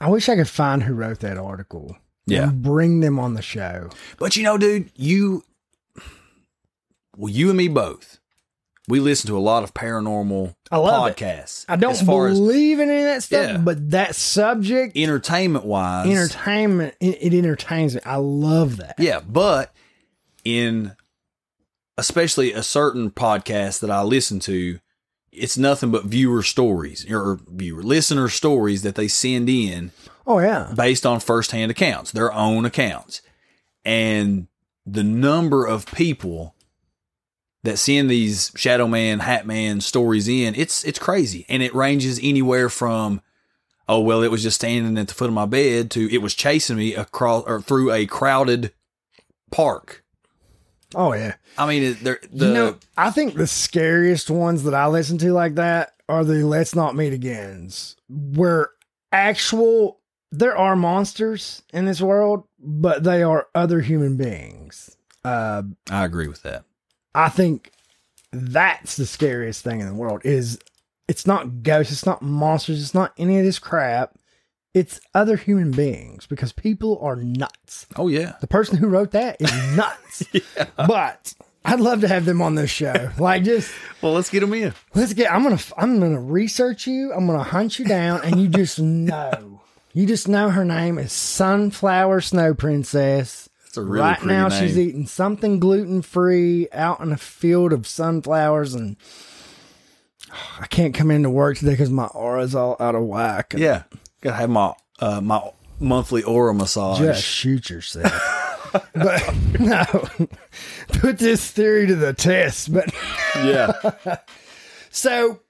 I 0.00 0.08
wish 0.08 0.28
I 0.28 0.36
could 0.36 0.48
find 0.48 0.82
who 0.82 0.94
wrote 0.94 1.20
that 1.20 1.38
article. 1.38 1.96
Yeah. 2.26 2.44
and 2.44 2.62
bring 2.62 3.00
them 3.00 3.18
on 3.18 3.34
the 3.34 3.42
show. 3.42 3.90
But 4.18 4.34
you 4.34 4.44
know, 4.44 4.56
dude, 4.56 4.90
you, 4.96 5.44
well, 7.16 7.30
you 7.30 7.50
and 7.50 7.58
me 7.58 7.68
both, 7.68 8.18
we 8.88 9.00
listen 9.00 9.28
to 9.28 9.36
a 9.36 9.40
lot 9.40 9.62
of 9.62 9.72
paranormal 9.72 10.54
I 10.70 10.76
love 10.78 11.08
it. 11.08 11.16
podcasts. 11.16 11.64
I 11.68 11.76
don't 11.76 11.96
far 11.96 12.28
as 12.28 12.38
believe 12.38 12.80
in 12.80 12.90
any 12.90 12.98
of 12.98 13.04
that 13.04 13.22
stuff, 13.22 13.50
Yeah. 13.50 13.56
but 13.58 13.90
that 13.92 14.14
subject, 14.14 14.96
entertainment 14.96 15.64
wise, 15.64 16.06
entertainment, 16.08 16.94
it, 17.00 17.32
it 17.32 17.34
entertains 17.38 17.94
me. 17.94 18.00
I 18.04 18.16
love 18.16 18.76
that. 18.78 18.96
Yeah, 18.98 19.20
but 19.20 19.72
in 20.44 20.94
especially 21.96 22.52
a 22.52 22.62
certain 22.62 23.10
podcast 23.10 23.80
that 23.80 23.90
I 23.90 24.02
listen 24.02 24.40
to, 24.40 24.80
it's 25.32 25.56
nothing 25.58 25.90
but 25.90 26.04
viewer 26.04 26.42
stories 26.42 27.10
or 27.10 27.40
viewer 27.48 27.82
listener 27.82 28.28
stories 28.28 28.82
that 28.82 28.94
they 28.94 29.08
send 29.08 29.48
in 29.48 29.90
Oh 30.26 30.38
yeah. 30.38 30.72
based 30.76 31.04
on 31.06 31.20
firsthand 31.20 31.70
accounts, 31.70 32.12
their 32.12 32.32
own 32.32 32.64
accounts. 32.64 33.22
And 33.84 34.48
the 34.86 35.02
number 35.04 35.66
of 35.66 35.86
people 35.86 36.53
that 37.64 37.78
send 37.78 38.10
these 38.10 38.52
Shadow 38.54 38.86
Man, 38.86 39.18
Hat 39.20 39.46
Man 39.46 39.80
stories 39.80 40.28
in, 40.28 40.54
it's 40.54 40.84
it's 40.84 40.98
crazy. 40.98 41.44
And 41.48 41.62
it 41.62 41.74
ranges 41.74 42.20
anywhere 42.22 42.68
from 42.68 43.20
oh 43.88 44.00
well, 44.00 44.22
it 44.22 44.30
was 44.30 44.42
just 44.42 44.56
standing 44.56 44.96
at 44.96 45.08
the 45.08 45.14
foot 45.14 45.28
of 45.28 45.34
my 45.34 45.46
bed 45.46 45.90
to 45.92 46.14
it 46.14 46.18
was 46.18 46.34
chasing 46.34 46.76
me 46.76 46.94
across 46.94 47.44
or 47.46 47.60
through 47.60 47.90
a 47.90 48.06
crowded 48.06 48.72
park. 49.50 50.04
Oh 50.94 51.12
yeah. 51.12 51.34
I 51.58 51.66
mean, 51.66 51.96
the 52.02 52.18
you 52.32 52.52
know, 52.52 52.76
I 52.96 53.10
think 53.10 53.34
the 53.34 53.46
scariest 53.46 54.30
ones 54.30 54.62
that 54.64 54.74
I 54.74 54.86
listen 54.86 55.18
to 55.18 55.32
like 55.32 55.56
that 55.56 55.94
are 56.08 56.24
the 56.24 56.44
"Let's 56.44 56.74
Not 56.74 56.94
Meet 56.94 57.12
Agains," 57.12 57.96
where 58.08 58.70
actual 59.10 60.00
there 60.30 60.56
are 60.56 60.76
monsters 60.76 61.62
in 61.72 61.86
this 61.86 62.00
world, 62.00 62.44
but 62.58 63.04
they 63.04 63.22
are 63.22 63.46
other 63.54 63.80
human 63.80 64.16
beings. 64.16 64.96
Uh, 65.24 65.62
I 65.90 66.04
agree 66.04 66.28
with 66.28 66.42
that. 66.42 66.64
I 67.14 67.28
think 67.28 67.70
that's 68.32 68.96
the 68.96 69.06
scariest 69.06 69.62
thing 69.62 69.80
in 69.80 69.86
the 69.86 69.94
world. 69.94 70.22
Is 70.24 70.58
it's 71.08 71.26
not 71.26 71.62
ghosts, 71.62 71.92
it's 71.92 72.06
not 72.06 72.22
monsters, 72.22 72.80
it's 72.82 72.94
not 72.94 73.12
any 73.18 73.38
of 73.38 73.44
this 73.44 73.58
crap. 73.58 74.14
It's 74.72 75.00
other 75.14 75.36
human 75.36 75.70
beings 75.70 76.26
because 76.26 76.50
people 76.52 76.98
are 77.00 77.14
nuts. 77.14 77.86
Oh 77.94 78.08
yeah, 78.08 78.32
The 78.40 78.48
person 78.48 78.76
who 78.78 78.88
wrote 78.88 79.12
that 79.12 79.36
is 79.40 79.52
nuts. 79.76 80.24
But 80.76 81.32
I'd 81.64 81.78
love 81.80 82.00
to 82.00 82.08
have 82.08 82.24
them 82.24 82.42
on 82.42 82.56
this 82.56 82.70
show. 82.70 83.10
Like 83.16 83.44
just 83.44 83.72
well, 84.02 84.14
let's 84.14 84.30
get 84.30 84.40
them 84.40 84.52
in. 84.52 84.74
let's 84.94 85.12
get 85.12 85.32
I'm 85.32 85.44
going 85.44 85.56
to 85.56 85.74
I'm 85.78 86.00
going 86.00 86.14
to 86.14 86.20
research 86.20 86.88
you. 86.88 87.12
I'm 87.12 87.26
going 87.26 87.38
to 87.38 87.44
hunt 87.44 87.78
you 87.78 87.84
down 87.84 88.22
and 88.24 88.40
you 88.40 88.48
just 88.48 88.78
know. 88.80 89.60
You 89.92 90.06
just 90.06 90.26
know 90.26 90.50
her 90.50 90.64
name 90.64 90.98
is 90.98 91.12
Sunflower 91.12 92.20
Snow 92.22 92.52
Princess. 92.52 93.48
Really 93.82 94.00
right 94.00 94.24
now 94.24 94.48
name. 94.48 94.60
she's 94.60 94.78
eating 94.78 95.06
something 95.06 95.58
gluten 95.58 96.02
free 96.02 96.68
out 96.72 97.00
in 97.00 97.12
a 97.12 97.16
field 97.16 97.72
of 97.72 97.86
sunflowers 97.86 98.74
and 98.74 98.96
I 100.60 100.66
can't 100.66 100.94
come 100.94 101.10
into 101.10 101.30
work 101.30 101.58
today 101.58 101.72
because 101.72 101.90
my 101.90 102.06
aura's 102.06 102.54
all 102.54 102.76
out 102.80 102.94
of 102.94 103.02
whack. 103.02 103.54
Yeah, 103.56 103.84
gotta 104.20 104.36
have 104.36 104.50
my 104.50 104.74
uh, 105.00 105.20
my 105.20 105.50
monthly 105.80 106.22
aura 106.22 106.54
massage. 106.54 106.98
Just 106.98 107.24
shoot 107.24 107.70
yourself. 107.70 108.12
but 108.94 109.34
no, 109.60 109.84
put 110.88 111.18
this 111.18 111.50
theory 111.50 111.86
to 111.86 111.94
the 111.94 112.12
test. 112.12 112.72
But 112.72 112.92
yeah, 113.36 113.72
so, 114.90 115.40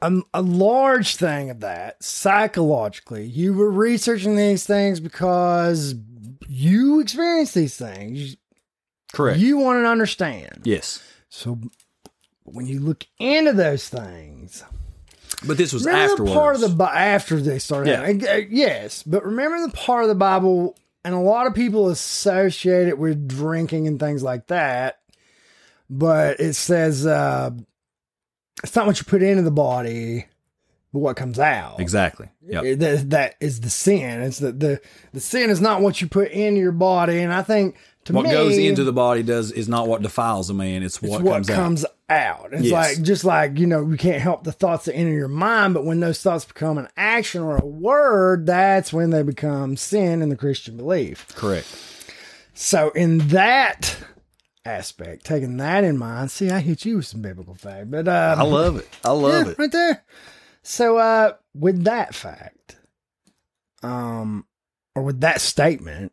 a, 0.00 0.20
a 0.34 0.42
large 0.42 1.16
thing 1.16 1.50
of 1.50 1.60
that 1.60 2.02
psychologically, 2.02 3.26
you 3.26 3.54
were 3.54 3.70
researching 3.70 4.36
these 4.36 4.64
things 4.66 5.00
because 5.00 5.94
you 6.48 7.00
experience 7.00 7.52
these 7.52 7.76
things. 7.76 8.36
correct. 9.12 9.38
You 9.38 9.58
want 9.58 9.82
to 9.84 9.88
understand. 9.88 10.60
yes, 10.64 11.02
So, 11.28 11.58
when 12.44 12.66
you 12.66 12.80
look 12.80 13.06
into 13.18 13.52
those 13.52 13.88
things, 13.88 14.64
But 15.46 15.56
this 15.56 15.72
was 15.72 15.84
the 15.84 15.90
part 16.34 16.54
of 16.54 16.60
the 16.60 16.68
Bi- 16.68 16.94
after 16.94 17.40
they 17.40 17.58
started. 17.58 17.90
Yeah. 17.90 18.00
having- 18.06 18.26
uh, 18.28 18.40
yes, 18.50 19.02
but 19.02 19.24
remember 19.24 19.60
the 19.66 19.72
part 19.72 20.02
of 20.04 20.08
the 20.08 20.14
Bible, 20.14 20.76
and 21.04 21.14
a 21.14 21.18
lot 21.18 21.46
of 21.46 21.54
people 21.54 21.88
associate 21.88 22.88
it 22.88 22.98
with 22.98 23.26
drinking 23.28 23.86
and 23.88 23.98
things 23.98 24.22
like 24.22 24.46
that. 24.48 24.98
But 25.90 26.40
it 26.40 26.54
says 26.54 27.06
uh, 27.06 27.50
it's 28.62 28.74
not 28.76 28.86
what 28.86 28.98
you 28.98 29.04
put 29.04 29.22
into 29.22 29.42
the 29.42 29.50
body, 29.50 30.26
but 30.92 30.98
what 31.00 31.16
comes 31.16 31.38
out. 31.38 31.80
exactly. 31.80 32.28
Yeah. 32.44 32.74
That, 32.74 33.10
that 33.10 33.34
is 33.40 33.60
the 33.60 33.70
sin. 33.70 34.20
It's 34.22 34.38
the, 34.38 34.52
the 34.52 34.80
the 35.12 35.20
sin 35.20 35.50
is 35.50 35.60
not 35.60 35.80
what 35.80 36.00
you 36.00 36.08
put 36.08 36.30
in 36.30 36.56
your 36.56 36.72
body, 36.72 37.20
and 37.20 37.32
I 37.32 37.42
think 37.42 37.76
to 38.04 38.12
What 38.12 38.24
me, 38.26 38.32
goes 38.32 38.58
into 38.58 38.82
the 38.84 38.92
body 38.92 39.22
does 39.22 39.52
is 39.52 39.68
not 39.68 39.86
what 39.86 40.02
defiles 40.02 40.50
a 40.50 40.54
man. 40.54 40.82
It's 40.82 40.96
it's 41.00 41.08
what, 41.08 41.22
what 41.22 41.46
comes, 41.46 41.84
out. 41.84 41.90
out. 42.10 42.48
It's 42.52 42.64
Yes. 42.64 42.72
like 42.72 43.02
just 43.04 43.24
like 43.24 43.58
you 43.58 43.66
know 43.66 43.88
you 43.88 43.96
can't 43.96 44.20
help 44.20 44.42
the 44.44 44.50
thoughts 44.52 44.86
that 44.86 44.94
enter 44.96 45.12
your 45.12 45.28
mind, 45.28 45.72
but 45.74 45.84
when 45.84 46.00
those 46.00 46.20
thoughts 46.20 46.44
become 46.44 46.78
an 46.78 46.88
action 46.96 47.42
or 47.42 47.56
a 47.56 47.64
word, 47.64 48.46
that's 48.46 48.92
when 48.92 49.10
they 49.10 49.22
become 49.22 49.76
sin 49.76 50.20
in 50.20 50.28
the 50.30 50.36
Christian 50.36 50.76
belief. 50.76 51.26
Correct. 51.36 51.66
So 52.54 52.90
in 52.90 53.18
that 53.28 53.96
aspect, 54.64 55.24
taking 55.24 55.56
that 55.58 55.84
in 55.84 55.96
mind, 55.96 56.30
see, 56.30 56.50
I 56.50 56.60
hit 56.60 56.84
you 56.84 56.96
with 56.96 57.06
some 57.06 57.22
biblical 57.22 57.54
fact, 57.54 57.90
but 57.90 58.08
um, 58.08 58.38
I 58.40 58.42
love 58.42 58.76
it. 58.76 58.88
I 59.04 59.12
love 59.12 59.46
yeah, 59.46 59.52
it. 59.52 59.58
right 59.58 59.72
there. 59.72 60.04
So 60.62 60.98
uh 60.98 61.32
with 61.54 61.84
that 61.84 62.14
fact, 62.14 62.76
um 63.82 64.46
or 64.94 65.02
with 65.02 65.20
that 65.20 65.40
statement, 65.40 66.12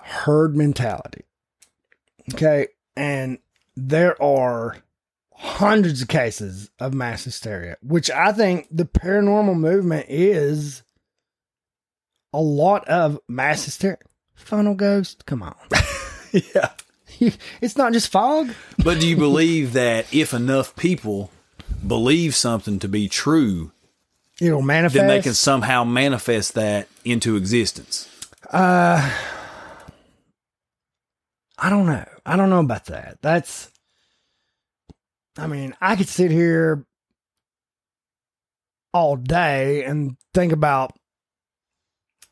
herd 0.00 0.56
mentality. 0.56 1.24
Okay, 2.34 2.68
and 2.96 3.38
there 3.76 4.20
are 4.20 4.78
hundreds 5.32 6.02
of 6.02 6.08
cases 6.08 6.70
of 6.80 6.94
mass 6.94 7.24
hysteria, 7.24 7.76
which 7.82 8.10
I 8.10 8.32
think 8.32 8.66
the 8.70 8.84
paranormal 8.84 9.56
movement 9.56 10.06
is 10.08 10.82
a 12.32 12.40
lot 12.40 12.86
of 12.88 13.18
mass 13.28 13.64
hysteria. 13.64 13.98
Funnel 14.34 14.74
ghost, 14.74 15.24
come 15.26 15.42
on. 15.42 15.54
Yeah. 16.54 16.70
it's 17.60 17.76
not 17.78 17.92
just 17.94 18.08
fog. 18.10 18.50
But 18.84 19.00
do 19.00 19.08
you 19.08 19.16
believe 19.16 19.72
that 19.72 20.12
if 20.12 20.34
enough 20.34 20.76
people 20.76 21.30
believe 21.84 22.34
something 22.34 22.78
to 22.80 22.88
be 22.88 23.08
true, 23.08 23.72
It'll 24.40 24.62
manifest. 24.62 24.94
then 24.94 25.08
they 25.08 25.22
can 25.22 25.34
somehow 25.34 25.82
manifest 25.84 26.54
that 26.54 26.88
into 27.04 27.36
existence? 27.36 28.08
Uh, 28.52 29.10
I 31.58 31.70
don't 31.70 31.86
know. 31.86 32.04
I 32.24 32.36
don't 32.36 32.50
know 32.50 32.60
about 32.60 32.86
that. 32.86 33.18
That's, 33.22 33.70
I 35.38 35.46
mean, 35.46 35.74
I 35.80 35.96
could 35.96 36.08
sit 36.08 36.30
here 36.30 36.84
all 38.92 39.16
day 39.16 39.84
and 39.84 40.16
think 40.34 40.52
about. 40.52 40.92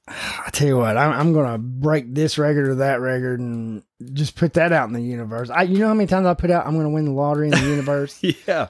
I 0.07 0.51
tell 0.53 0.69
you 0.69 0.77
what, 0.77 0.99
I'm, 0.99 1.12
I'm 1.12 1.33
gonna 1.33 1.57
break 1.57 2.15
this 2.15 2.37
record 2.37 2.69
or 2.69 2.75
that 2.77 3.01
record 3.01 3.41
and 3.41 3.83
just 4.12 4.37
put 4.37 4.53
that 4.53 4.71
out 4.71 4.87
in 4.89 4.93
the 4.93 5.01
universe. 5.01 5.49
I, 5.49 5.62
you 5.62 5.79
know 5.79 5.89
how 5.89 5.95
many 5.95 6.07
times 6.07 6.27
I 6.27 6.35
put 6.35 6.51
out 6.51 6.66
I'm 6.66 6.77
gonna 6.77 6.91
win 6.91 7.07
the 7.07 7.12
lottery 7.12 7.47
in 7.47 7.53
the 7.53 7.61
universe. 7.71 8.19
Yeah. 8.47 8.69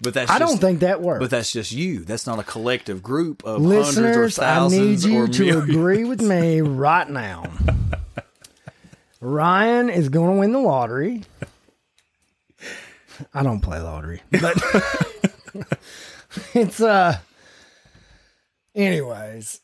But 0.00 0.14
that's 0.14 0.30
I 0.30 0.38
just, 0.38 0.52
don't 0.52 0.60
think 0.60 0.80
that 0.80 1.00
works. 1.00 1.20
But 1.20 1.30
that's 1.30 1.50
just 1.50 1.72
you. 1.72 2.04
That's 2.04 2.26
not 2.26 2.38
a 2.38 2.44
collective 2.44 3.02
group 3.02 3.44
of 3.44 3.62
hundreds 3.62 3.98
or 3.98 4.02
Listeners, 4.02 4.38
I 4.38 4.68
need 4.68 5.02
you 5.02 5.26
to 5.26 5.58
agree 5.58 6.04
with 6.04 6.22
me 6.22 6.60
right 6.62 7.08
now. 7.08 7.44
Ryan 9.20 9.90
is 9.90 10.08
going 10.08 10.34
to 10.34 10.40
win 10.40 10.52
the 10.52 10.60
lottery. 10.60 11.24
I 13.34 13.42
don't 13.42 13.60
play 13.60 13.80
lottery, 13.80 14.22
but 14.30 14.62
it's 16.54 16.80
uh. 16.80 17.18
Anyways, 18.76 19.60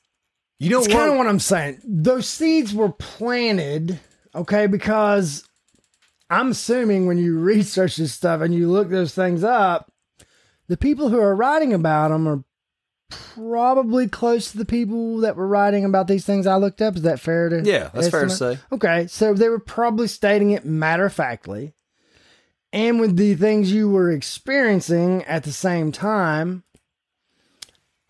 You 0.58 0.70
know 0.70 0.78
it's 0.80 0.88
kind 0.88 1.12
of 1.12 1.16
what 1.16 1.28
I'm 1.28 1.38
saying. 1.38 1.80
Those 1.84 2.28
seeds 2.28 2.74
were 2.74 2.90
planted, 2.90 4.00
okay, 4.34 4.66
because 4.66 5.48
I'm 6.28 6.50
assuming 6.50 7.06
when 7.06 7.18
you 7.18 7.38
research 7.38 7.94
this 7.96 8.12
stuff 8.12 8.40
and 8.40 8.52
you 8.52 8.68
look 8.68 8.88
those 8.90 9.14
things 9.14 9.44
up, 9.44 9.92
the 10.68 10.76
people 10.76 11.08
who 11.08 11.18
are 11.18 11.34
writing 11.34 11.72
about 11.72 12.08
them 12.08 12.26
are 12.28 12.44
probably 13.10 14.08
close 14.08 14.50
to 14.52 14.58
the 14.58 14.64
people 14.64 15.18
that 15.18 15.36
were 15.36 15.46
writing 15.46 15.84
about 15.84 16.08
these 16.08 16.24
things 16.24 16.46
I 16.46 16.56
looked 16.56 16.82
up. 16.82 16.96
Is 16.96 17.02
that 17.02 17.20
fair 17.20 17.48
to? 17.48 17.62
Yeah, 17.62 17.90
that's 17.92 18.08
fair 18.08 18.24
to 18.24 18.30
say. 18.30 18.58
Okay, 18.72 19.06
so 19.06 19.34
they 19.34 19.48
were 19.48 19.58
probably 19.58 20.08
stating 20.08 20.50
it 20.50 20.64
matter 20.64 21.06
of 21.06 21.12
factly. 21.12 21.74
And 22.72 22.98
with 22.98 23.16
the 23.16 23.34
things 23.34 23.72
you 23.72 23.88
were 23.88 24.10
experiencing 24.10 25.22
at 25.24 25.44
the 25.44 25.52
same 25.52 25.92
time, 25.92 26.64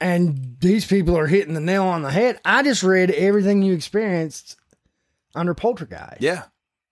and 0.00 0.56
these 0.60 0.86
people 0.86 1.16
are 1.18 1.26
hitting 1.26 1.54
the 1.54 1.60
nail 1.60 1.84
on 1.84 2.02
the 2.02 2.10
head. 2.10 2.40
I 2.44 2.62
just 2.62 2.82
read 2.82 3.10
everything 3.10 3.62
you 3.62 3.74
experienced 3.74 4.56
under 5.34 5.54
Poltergeist. 5.54 6.20
Yeah. 6.20 6.44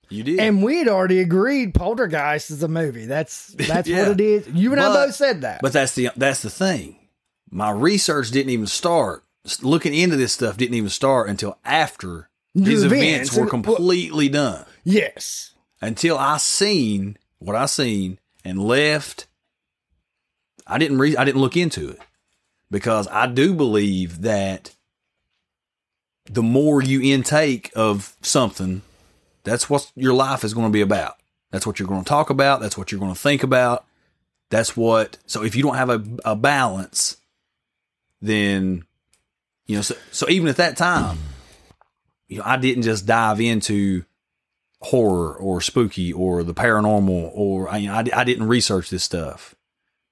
You 0.08 0.22
did. 0.24 0.40
And 0.40 0.62
we 0.62 0.78
had 0.78 0.88
already 0.88 1.20
agreed 1.20 1.74
Poltergeist 1.74 2.50
is 2.50 2.62
a 2.62 2.68
movie. 2.68 3.06
That's 3.06 3.48
that's 3.48 3.88
Yeah. 3.88 4.08
what 4.08 4.20
it 4.20 4.20
is. 4.20 4.48
You 4.48 4.72
and 4.72 4.80
I 4.80 4.92
both 4.92 5.14
said 5.14 5.40
that. 5.42 5.60
But 5.62 5.72
that's 5.72 5.94
the 5.94 6.10
that's 6.16 6.42
the 6.42 6.50
thing. 6.50 6.96
My 7.50 7.70
research 7.70 8.30
didn't 8.30 8.50
even 8.50 8.66
start. 8.66 9.24
Looking 9.62 9.94
into 9.94 10.16
this 10.16 10.32
stuff 10.32 10.56
didn't 10.56 10.74
even 10.74 10.88
start 10.90 11.28
until 11.28 11.58
after 11.64 12.28
these 12.54 12.84
events, 12.84 13.30
events. 13.30 13.36
were 13.36 13.46
completely 13.46 14.28
done. 14.28 14.64
yes. 14.84 15.48
Until 15.80 16.16
I 16.16 16.36
seen 16.36 17.16
what 17.40 17.56
I 17.56 17.66
seen 17.66 18.18
and 18.44 18.62
left, 18.62 19.26
I 20.66 20.78
didn't 20.78 20.98
re- 20.98 21.16
I 21.16 21.24
didn't 21.24 21.40
look 21.40 21.56
into 21.56 21.88
it 21.88 21.98
because 22.70 23.08
I 23.08 23.26
do 23.26 23.52
believe 23.54 24.20
that 24.22 24.76
the 26.26 26.42
more 26.42 26.80
you 26.82 27.02
intake 27.02 27.72
of 27.74 28.14
something, 28.22 28.82
that's 29.44 29.68
what 29.68 29.90
your 29.94 30.14
life 30.14 30.44
is 30.44 30.54
going 30.54 30.66
to 30.66 30.72
be 30.72 30.80
about. 30.80 31.16
That's 31.50 31.66
what 31.66 31.78
you're 31.78 31.88
going 31.88 32.02
to 32.02 32.08
talk 32.08 32.30
about. 32.30 32.60
That's 32.60 32.78
what 32.78 32.90
you're 32.90 33.00
going 33.00 33.14
to 33.14 33.18
think 33.18 33.42
about. 33.42 33.84
That's 34.50 34.76
what. 34.76 35.18
So 35.26 35.42
if 35.42 35.54
you 35.54 35.62
don't 35.62 35.76
have 35.76 35.90
a, 35.90 36.04
a 36.24 36.36
balance, 36.36 37.16
then 38.20 38.84
you 39.66 39.76
know. 39.76 39.82
So, 39.82 39.94
so 40.10 40.28
even 40.28 40.48
at 40.48 40.56
that 40.56 40.76
time, 40.76 41.18
you 42.28 42.38
know, 42.38 42.44
I 42.46 42.56
didn't 42.56 42.82
just 42.82 43.06
dive 43.06 43.40
into 43.40 44.04
horror 44.80 45.34
or 45.36 45.60
spooky 45.60 46.12
or 46.12 46.42
the 46.42 46.54
paranormal 46.54 47.30
or 47.34 47.76
you 47.78 47.88
know, 47.88 47.94
I, 47.94 48.04
I 48.14 48.24
didn't 48.24 48.48
research 48.48 48.90
this 48.90 49.04
stuff. 49.04 49.54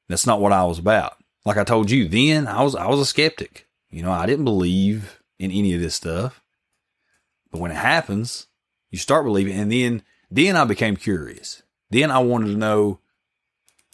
That's 0.08 0.26
not 0.26 0.40
what 0.40 0.52
I 0.52 0.64
was 0.64 0.78
about. 0.78 1.16
Like 1.44 1.56
I 1.56 1.64
told 1.64 1.90
you, 1.90 2.08
then 2.08 2.46
I 2.46 2.62
was 2.62 2.74
I 2.74 2.86
was 2.86 3.00
a 3.00 3.06
skeptic. 3.06 3.66
You 3.90 4.02
know, 4.02 4.12
I 4.12 4.26
didn't 4.26 4.44
believe 4.44 5.20
in 5.38 5.50
any 5.50 5.74
of 5.74 5.80
this 5.80 5.94
stuff. 5.94 6.42
But 7.50 7.60
when 7.60 7.70
it 7.70 7.76
happens, 7.76 8.46
you 8.90 8.98
start 8.98 9.24
believing, 9.24 9.58
and 9.58 9.70
then 9.70 10.02
then 10.30 10.56
I 10.56 10.64
became 10.64 10.96
curious. 10.96 11.62
Then 11.90 12.10
I 12.10 12.18
wanted 12.20 12.46
to 12.46 12.56
know 12.56 13.00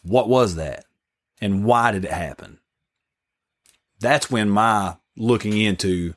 what 0.02 0.28
was 0.28 0.56
that 0.56 0.84
and 1.40 1.64
why 1.64 1.92
did 1.92 2.04
it 2.04 2.10
happen. 2.10 2.58
That's 4.00 4.30
when 4.30 4.50
my 4.50 4.96
looking 5.16 5.58
into 5.58 6.14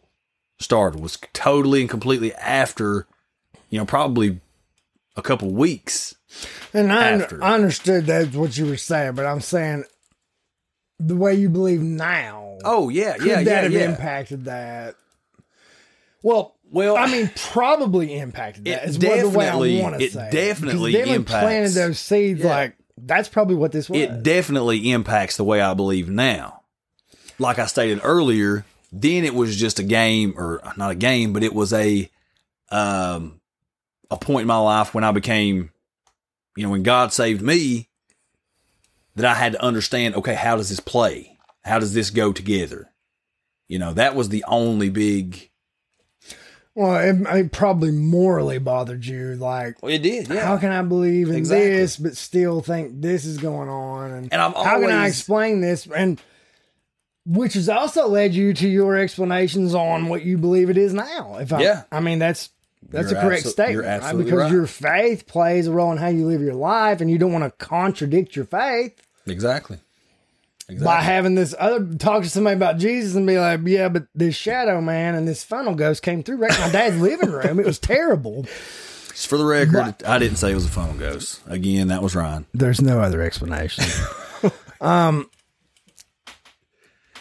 started 0.60 1.02
was 1.02 1.18
totally 1.34 1.82
and 1.82 1.90
completely 1.90 2.34
after, 2.36 3.08
you 3.70 3.80
know, 3.80 3.86
probably 3.86 4.42
a 5.16 5.22
couple 5.22 5.52
weeks. 5.52 6.16
And 6.74 6.92
I. 6.92 7.26
I 7.42 7.56
understood 7.56 8.06
that's 8.06 8.36
what 8.36 8.58
you 8.58 8.66
were 8.66 8.78
saying, 8.78 9.14
but 9.16 9.26
I'm 9.26 9.42
saying 9.42 9.86
the 11.00 11.16
way 11.16 11.36
you 11.36 11.50
believe 11.50 11.82
now. 11.82 12.58
Oh 12.64 12.90
yeah, 12.90 13.16
could 13.18 13.28
yeah, 13.28 13.36
that 13.38 13.46
yeah, 13.46 13.62
have 13.62 13.72
yeah. 13.72 13.90
impacted 13.90 14.46
that? 14.46 14.96
Well, 16.22 16.58
Well, 16.72 16.96
I 16.98 17.08
mean, 17.12 17.32
probably 17.36 18.18
impacted 18.18 18.66
that. 18.66 18.84
It 18.84 18.90
Is 18.90 19.00
what 19.00 19.02
the 19.22 19.30
way 19.30 19.46
I 19.48 19.52
definitely- 19.52 19.82
want 19.82 20.00
to 20.00 20.10
say. 20.10 20.28
it. 20.28 20.32
definitely 20.32 20.92
they 20.94 21.14
impacts. 21.16 21.44
planted 21.44 21.70
those 21.74 22.00
seeds. 22.00 22.42
Yeah. 22.42 22.50
Like 22.50 22.76
that's 22.98 23.30
probably 23.30 23.56
what 23.56 23.72
this 23.72 23.90
was. 23.90 24.00
it 24.00 24.24
definitely 24.24 24.92
impacts 24.92 25.38
the 25.38 25.44
way 25.44 25.62
I 25.62 25.74
believe 25.74 26.10
now. 26.10 26.62
Like 27.40 27.58
I 27.60 27.66
stated 27.66 28.02
earlier, 28.04 28.66
then 28.92 29.24
it 29.24 29.34
was 29.34 29.56
just 29.56 29.80
a 29.80 29.84
game 29.84 30.34
or 30.38 30.62
not 30.78 30.92
a 30.92 30.96
game, 30.96 31.34
but 31.34 31.44
it 31.44 31.54
was 31.54 31.72
a 31.74 32.10
um 32.72 33.40
a 34.12 34.18
point 34.18 34.42
in 34.42 34.48
my 34.48 34.58
life 34.58 34.94
when 34.94 35.04
I 35.04 35.12
became 35.12 35.72
you 36.56 36.64
know, 36.64 36.72
when 36.72 36.84
God 36.84 37.14
saved 37.14 37.42
me 37.42 37.88
that 39.16 39.26
I 39.26 39.34
had 39.34 39.54
to 39.54 39.64
understand, 39.64 40.16
okay, 40.16 40.34
how 40.36 40.58
does 40.58 40.68
this 40.70 40.80
play? 40.82 41.38
How 41.64 41.80
does 41.80 41.94
this 41.94 42.10
go 42.10 42.34
together? 42.34 42.92
You 43.68 43.80
know, 43.80 43.94
that 43.94 44.14
was 44.16 44.30
the 44.30 44.44
only 44.48 44.90
big 44.90 45.50
well, 46.76 46.96
it, 46.98 47.16
it 47.38 47.52
probably 47.52 47.92
morally 47.92 48.58
bothered 48.60 49.06
you. 49.06 49.36
Like, 49.36 49.82
well, 49.82 49.92
it 49.92 50.00
did, 50.02 50.28
how 50.28 50.58
can 50.58 50.72
I 50.72 50.82
believe 50.82 51.30
in 51.30 51.36
Exactly. 51.36 51.68
this 51.70 51.98
but 51.98 52.16
still 52.18 52.62
think 52.62 53.02
this 53.02 53.26
is 53.26 53.38
going 53.38 53.70
on? 53.70 54.12
And, 54.12 54.34
And 54.34 54.42
I've 54.42 54.54
how 54.54 54.80
can 54.80 54.90
I 54.92 54.98
always- 54.98 55.18
explain 55.18 55.62
this? 55.62 55.88
And 55.88 56.22
which 57.26 57.54
has 57.54 57.70
also 57.70 58.08
led 58.08 58.34
you 58.34 58.54
to 58.56 58.68
your 58.68 58.96
explanations 58.98 59.76
on 59.76 60.08
what 60.08 60.24
you 60.24 60.38
believe 60.38 60.70
it 60.70 60.78
is 60.78 60.94
now. 60.94 61.38
If 61.40 61.54
I, 61.54 61.62
Yeah. 61.62 61.84
I 61.92 62.00
mean 62.00 62.18
that's 62.20 62.50
that's 62.90 63.12
You're 63.12 63.20
a 63.20 63.24
correct 63.24 63.44
absol- 63.44 63.50
statement, 63.52 63.74
you're 63.74 64.00
right? 64.00 64.18
Because 64.18 64.32
right. 64.40 64.52
your 64.52 64.66
faith 64.66 65.28
plays 65.28 65.68
a 65.68 65.72
role 65.72 65.92
in 65.92 65.98
how 65.98 66.08
you 66.08 66.26
live 66.26 66.42
your 66.42 66.54
life, 66.56 67.02
and 67.02 67.12
you 67.12 67.18
don't 67.18 67.34
want 67.34 67.44
to 67.44 67.52
contradict 67.66 68.36
your 68.38 68.46
faith. 68.46 69.06
Exactly. 69.28 69.80
By 70.84 71.02
having 71.02 71.36
this 71.36 71.56
other 71.58 71.86
talk 71.96 72.24
to 72.24 72.30
somebody 72.30 72.56
about 72.56 72.78
Jesus 72.78 73.16
and 73.16 73.26
be 73.26 73.40
like, 73.40 73.62
yeah, 73.66 73.90
but 73.90 74.06
this 74.14 74.36
shadow 74.36 74.82
man 74.82 75.16
and 75.16 75.28
this 75.28 75.44
funnel 75.44 75.76
ghost 75.76 76.04
came 76.04 76.24
through 76.24 76.38
right 76.38 76.54
in 76.54 76.60
my 76.62 76.70
dad's 76.72 77.00
living 77.02 77.32
room. 77.32 77.60
It 77.60 77.66
was 77.66 77.80
terrible. 77.80 78.44
Just 79.10 79.28
for 79.28 79.38
the 79.38 79.46
record, 79.46 80.04
I 80.04 80.18
didn't 80.20 80.38
say 80.38 80.52
it 80.52 80.56
was 80.56 80.66
a 80.66 80.70
funnel 80.70 80.96
ghost. 80.96 81.42
Again, 81.48 81.88
that 81.90 82.02
was 82.02 82.16
Ryan. 82.16 82.46
There's 82.54 82.82
no 82.82 83.00
other 83.02 83.22
explanation. 83.22 83.84
um, 84.82 85.30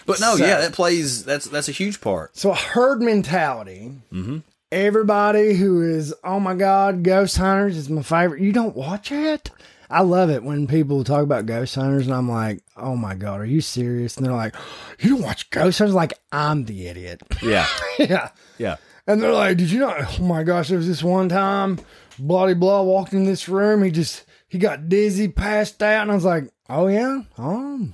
But 0.07 0.20
no, 0.20 0.37
So- 0.37 0.45
yeah, 0.47 0.59
that 0.61 0.73
plays. 0.73 1.25
That's 1.25 1.47
that's 1.47 1.69
a 1.69 1.73
huge 1.73 2.01
part. 2.01 2.37
so 2.37 2.51
a 2.53 2.55
herd 2.55 3.03
mentality. 3.03 3.93
Mm-hmm. 4.12 4.39
Everybody 4.70 5.55
who 5.55 5.81
is, 5.83 6.15
oh 6.23 6.39
my 6.39 6.55
God, 6.55 7.03
Ghost 7.03 7.39
Hunters 7.39 7.77
is 7.77 7.89
my 7.89 8.03
favorite. 8.03 8.43
You 8.43 8.53
don't 8.53 8.77
watch 8.77 9.11
it? 9.11 9.51
I 9.90 10.02
love 10.02 10.28
it 10.31 10.43
when 10.43 10.66
people 10.66 11.02
talk 11.02 11.23
about 11.23 11.47
Ghost 11.47 11.74
Hunters 11.74 12.06
and 12.06 12.15
I'm 12.15 12.28
like, 12.31 12.62
oh 12.77 12.94
my 12.94 13.15
God, 13.15 13.40
are 13.40 13.47
you 13.47 13.60
serious? 13.60 14.16
And 14.16 14.27
they're 14.27 14.35
like, 14.35 14.55
you 15.01 15.10
don't 15.10 15.23
watch 15.23 15.48
Ghost 15.51 15.78
Hunters? 15.78 15.94
Like, 15.94 16.15
I'm 16.31 16.65
the 16.65 16.89
idiot. 16.89 17.23
Yeah, 17.43 17.66
yeah. 17.98 18.31
yeah. 18.59 18.77
And 19.06 19.23
they're 19.23 19.32
like, 19.32 19.56
did 19.56 19.70
you 19.70 19.81
know? 19.81 19.94
Oh 19.97 20.23
my 20.23 20.43
gosh, 20.43 20.69
there 20.69 20.77
was 20.77 20.86
this 20.86 21.02
one 21.02 21.31
time, 21.31 21.78
bloody 22.19 22.55
blah 22.55 22.82
walked 22.82 23.15
in 23.15 23.24
this 23.24 23.48
room. 23.48 23.82
He 23.82 23.90
just, 23.90 24.24
he 24.48 24.59
got 24.59 24.89
dizzy, 24.89 25.28
passed 25.28 25.82
out. 25.82 26.02
And 26.02 26.10
I 26.10 26.15
was 26.15 26.24
like, 26.24 26.51
oh 26.69 26.89
yeah? 26.89 27.23
Oh, 27.39 27.89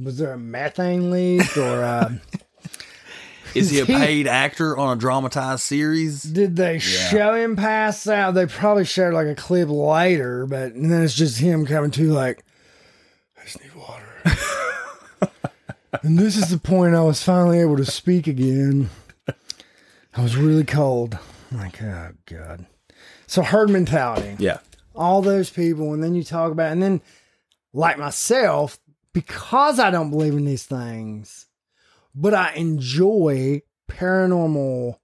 was 0.00 0.18
there 0.18 0.32
a 0.32 0.38
methane 0.38 1.10
leak 1.10 1.56
or 1.56 1.82
uh, 1.82 2.12
Is 3.54 3.70
he 3.70 3.80
a 3.80 3.86
paid 3.86 4.26
actor 4.26 4.76
on 4.76 4.96
a 4.96 5.00
dramatized 5.00 5.62
series? 5.62 6.22
did 6.22 6.56
they 6.56 6.78
show 6.78 7.34
him 7.34 7.56
pass 7.56 8.06
out? 8.06 8.34
They 8.34 8.46
probably 8.46 8.84
showed 8.84 9.14
like 9.14 9.26
a 9.26 9.34
clip 9.34 9.68
later, 9.68 10.46
but 10.46 10.72
and 10.72 10.90
then 10.90 11.02
it's 11.02 11.14
just 11.14 11.38
him 11.38 11.66
coming 11.66 11.90
to 11.92 12.12
like, 12.12 12.44
I 13.40 13.44
just 13.44 13.62
need 13.62 13.74
water. 13.74 15.30
and 16.02 16.18
this 16.18 16.36
is 16.36 16.50
the 16.50 16.58
point 16.58 16.94
I 16.94 17.02
was 17.02 17.22
finally 17.22 17.60
able 17.60 17.76
to 17.76 17.84
speak 17.84 18.26
again. 18.26 18.90
I 20.14 20.22
was 20.22 20.36
really 20.36 20.64
cold. 20.64 21.18
I'm 21.50 21.58
like, 21.58 21.82
oh 21.82 22.12
God. 22.26 22.66
So 23.26 23.42
herd 23.42 23.70
mentality. 23.70 24.36
Yeah, 24.38 24.58
all 24.94 25.22
those 25.22 25.50
people, 25.50 25.92
and 25.92 26.02
then 26.02 26.14
you 26.14 26.22
talk 26.22 26.52
about, 26.52 26.72
and 26.72 26.82
then 26.82 27.00
like 27.72 27.98
myself, 27.98 28.78
because 29.12 29.78
I 29.78 29.90
don't 29.90 30.10
believe 30.10 30.34
in 30.34 30.44
these 30.44 30.64
things, 30.64 31.46
but 32.14 32.34
I 32.34 32.52
enjoy 32.54 33.62
paranormal 33.90 34.98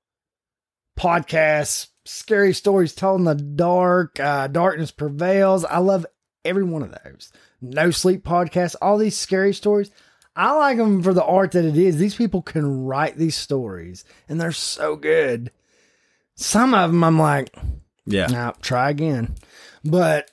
podcasts, 0.99 1.89
scary 2.05 2.53
stories 2.53 2.95
told 2.95 3.21
in 3.21 3.25
the 3.25 3.35
dark, 3.35 4.19
uh, 4.19 4.49
darkness 4.49 4.91
prevails. 4.91 5.65
I 5.65 5.79
love 5.79 6.07
every 6.45 6.65
one 6.65 6.83
of 6.83 6.97
those. 7.05 7.33
No 7.61 7.91
sleep 7.91 8.25
podcasts, 8.25 8.77
all 8.81 8.99
these 8.99 9.17
scary 9.17 9.55
stories. 9.55 9.91
I 10.37 10.53
like 10.53 10.77
them 10.77 11.03
for 11.03 11.13
the 11.13 11.25
art 11.25 11.53
that 11.53 11.65
it 11.65 11.77
is. 11.77 11.97
These 11.97 12.15
people 12.15 12.43
can 12.43 12.85
write 12.85 13.17
these 13.17 13.35
stories, 13.35 14.05
and 14.29 14.41
they're 14.41 14.53
so 14.53 14.95
good. 14.95 15.51
Some 16.37 16.75
of 16.75 16.93
them, 16.93 17.03
I'm 17.03 17.19
like, 17.19 17.53
yeah. 18.07 18.27
now 18.27 18.53
try 18.63 18.91
again. 18.91 19.35
But 19.85 20.31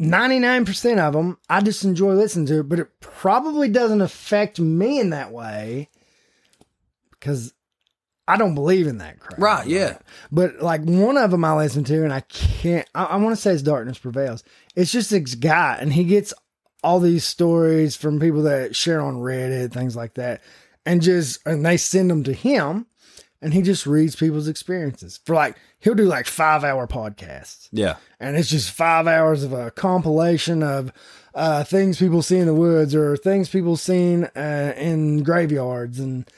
99% 0.00 0.98
of 0.98 1.12
them, 1.12 1.38
I 1.48 1.60
just 1.60 1.84
enjoy 1.84 2.14
listening 2.14 2.46
to 2.46 2.60
it, 2.60 2.68
but 2.68 2.78
it 2.78 3.00
probably 3.00 3.68
doesn't 3.68 4.00
affect 4.00 4.58
me 4.58 4.98
in 4.98 5.10
that 5.10 5.30
way 5.30 5.90
because 7.10 7.52
I 8.26 8.36
don't 8.36 8.54
believe 8.54 8.86
in 8.86 8.98
that 8.98 9.20
crap. 9.20 9.38
Right, 9.38 9.66
yeah. 9.66 9.98
But 10.32 10.62
like 10.62 10.82
one 10.82 11.18
of 11.18 11.30
them 11.30 11.44
I 11.44 11.54
listen 11.54 11.84
to, 11.84 12.02
and 12.02 12.12
I 12.12 12.20
can't, 12.20 12.88
I, 12.94 13.04
I 13.04 13.16
want 13.16 13.36
to 13.36 13.40
say 13.40 13.52
it's 13.52 13.62
Darkness 13.62 13.98
Prevails. 13.98 14.42
It's 14.74 14.92
just 14.92 15.10
this 15.10 15.34
guy, 15.34 15.76
and 15.80 15.92
he 15.92 16.04
gets 16.04 16.32
all 16.82 17.00
these 17.00 17.24
stories 17.24 17.94
from 17.94 18.20
people 18.20 18.42
that 18.44 18.74
share 18.74 19.02
on 19.02 19.16
Reddit, 19.16 19.72
things 19.72 19.96
like 19.96 20.14
that, 20.14 20.40
and 20.86 21.02
just, 21.02 21.46
and 21.46 21.66
they 21.66 21.76
send 21.76 22.08
them 22.08 22.24
to 22.24 22.32
him, 22.32 22.86
and 23.42 23.52
he 23.52 23.60
just 23.60 23.86
reads 23.86 24.16
people's 24.16 24.48
experiences 24.48 25.20
for 25.26 25.34
like, 25.34 25.56
he'll 25.80 25.94
do 25.94 26.04
like 26.04 26.26
five 26.26 26.62
hour 26.62 26.86
podcasts. 26.86 27.68
Yeah. 27.72 27.96
and 28.20 28.36
it's 28.36 28.48
just 28.48 28.70
five 28.70 29.06
hours 29.06 29.42
of 29.42 29.52
a 29.52 29.70
compilation 29.70 30.62
of 30.62 30.92
uh, 31.34 31.64
things 31.64 31.98
people 31.98 32.22
see 32.22 32.38
in 32.38 32.46
the 32.46 32.54
woods 32.54 32.94
or 32.94 33.16
things 33.16 33.48
people 33.48 33.76
seen 33.76 34.24
uh, 34.36 34.74
in 34.76 35.22
graveyards. 35.22 35.98
And 35.98 36.30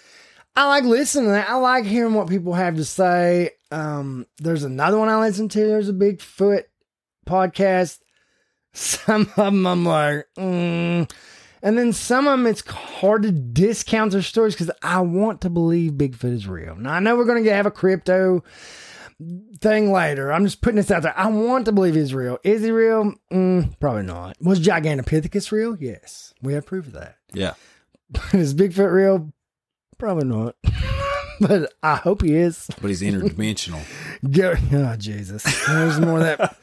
i 0.56 0.66
like 0.66 0.84
listening 0.84 1.26
to 1.26 1.32
that. 1.32 1.50
I 1.50 1.54
like 1.56 1.84
hearing 1.84 2.14
what 2.14 2.28
people 2.28 2.54
have 2.54 2.76
to 2.76 2.84
say. 2.84 3.50
Um, 3.70 4.26
there's 4.38 4.64
another 4.64 4.98
one 4.98 5.08
i 5.08 5.18
listen 5.18 5.48
to. 5.50 5.66
There's 5.66 5.88
a 5.88 5.94
bigfoot 5.94 6.64
podcast. 7.26 7.98
Some 8.74 9.22
of 9.22 9.34
them 9.34 9.66
i'm 9.66 9.84
like 9.84 10.26
mm. 10.38 11.10
and 11.62 11.78
then 11.78 11.92
some 11.92 12.26
of 12.26 12.38
them 12.38 12.46
it's 12.46 12.66
hard 12.66 13.22
to 13.24 13.30
discount 13.30 14.12
their 14.12 14.22
stories 14.22 14.54
because 14.54 14.70
i 14.82 14.98
want 15.00 15.42
to 15.42 15.50
believe 15.50 15.92
bigfoot 15.92 16.32
is 16.32 16.48
real. 16.48 16.74
Now 16.76 16.94
i 16.94 16.98
know 16.98 17.14
we're 17.14 17.26
going 17.26 17.44
to 17.44 17.52
have 17.52 17.66
a 17.66 17.70
crypto 17.70 18.42
thing 19.60 19.92
later. 19.92 20.32
I'm 20.32 20.44
just 20.44 20.60
putting 20.60 20.76
this 20.76 20.90
out 20.90 21.02
there. 21.02 21.18
I 21.18 21.26
want 21.28 21.66
to 21.66 21.72
believe 21.72 21.94
he's 21.94 22.14
real. 22.14 22.38
Is 22.44 22.62
he 22.62 22.70
real? 22.70 23.14
Mm, 23.32 23.78
probably 23.80 24.02
not. 24.02 24.36
Was 24.40 24.60
Gigantopithecus 24.60 25.52
real? 25.52 25.76
Yes. 25.78 26.34
We 26.42 26.54
have 26.54 26.66
proof 26.66 26.86
of 26.86 26.92
that. 26.94 27.16
Yeah. 27.32 27.54
is 28.32 28.54
Bigfoot 28.54 28.92
real? 28.92 29.32
Probably 29.98 30.24
not. 30.24 30.56
but 31.40 31.72
I 31.82 31.96
hope 31.96 32.22
he 32.22 32.34
is. 32.34 32.68
But 32.80 32.88
he's 32.88 33.02
interdimensional. 33.02 33.82
Go, 34.30 34.54
oh, 34.72 34.96
Jesus. 34.96 35.44
There's 35.66 36.00
more 36.00 36.18
of 36.18 36.24
that. 36.24 36.56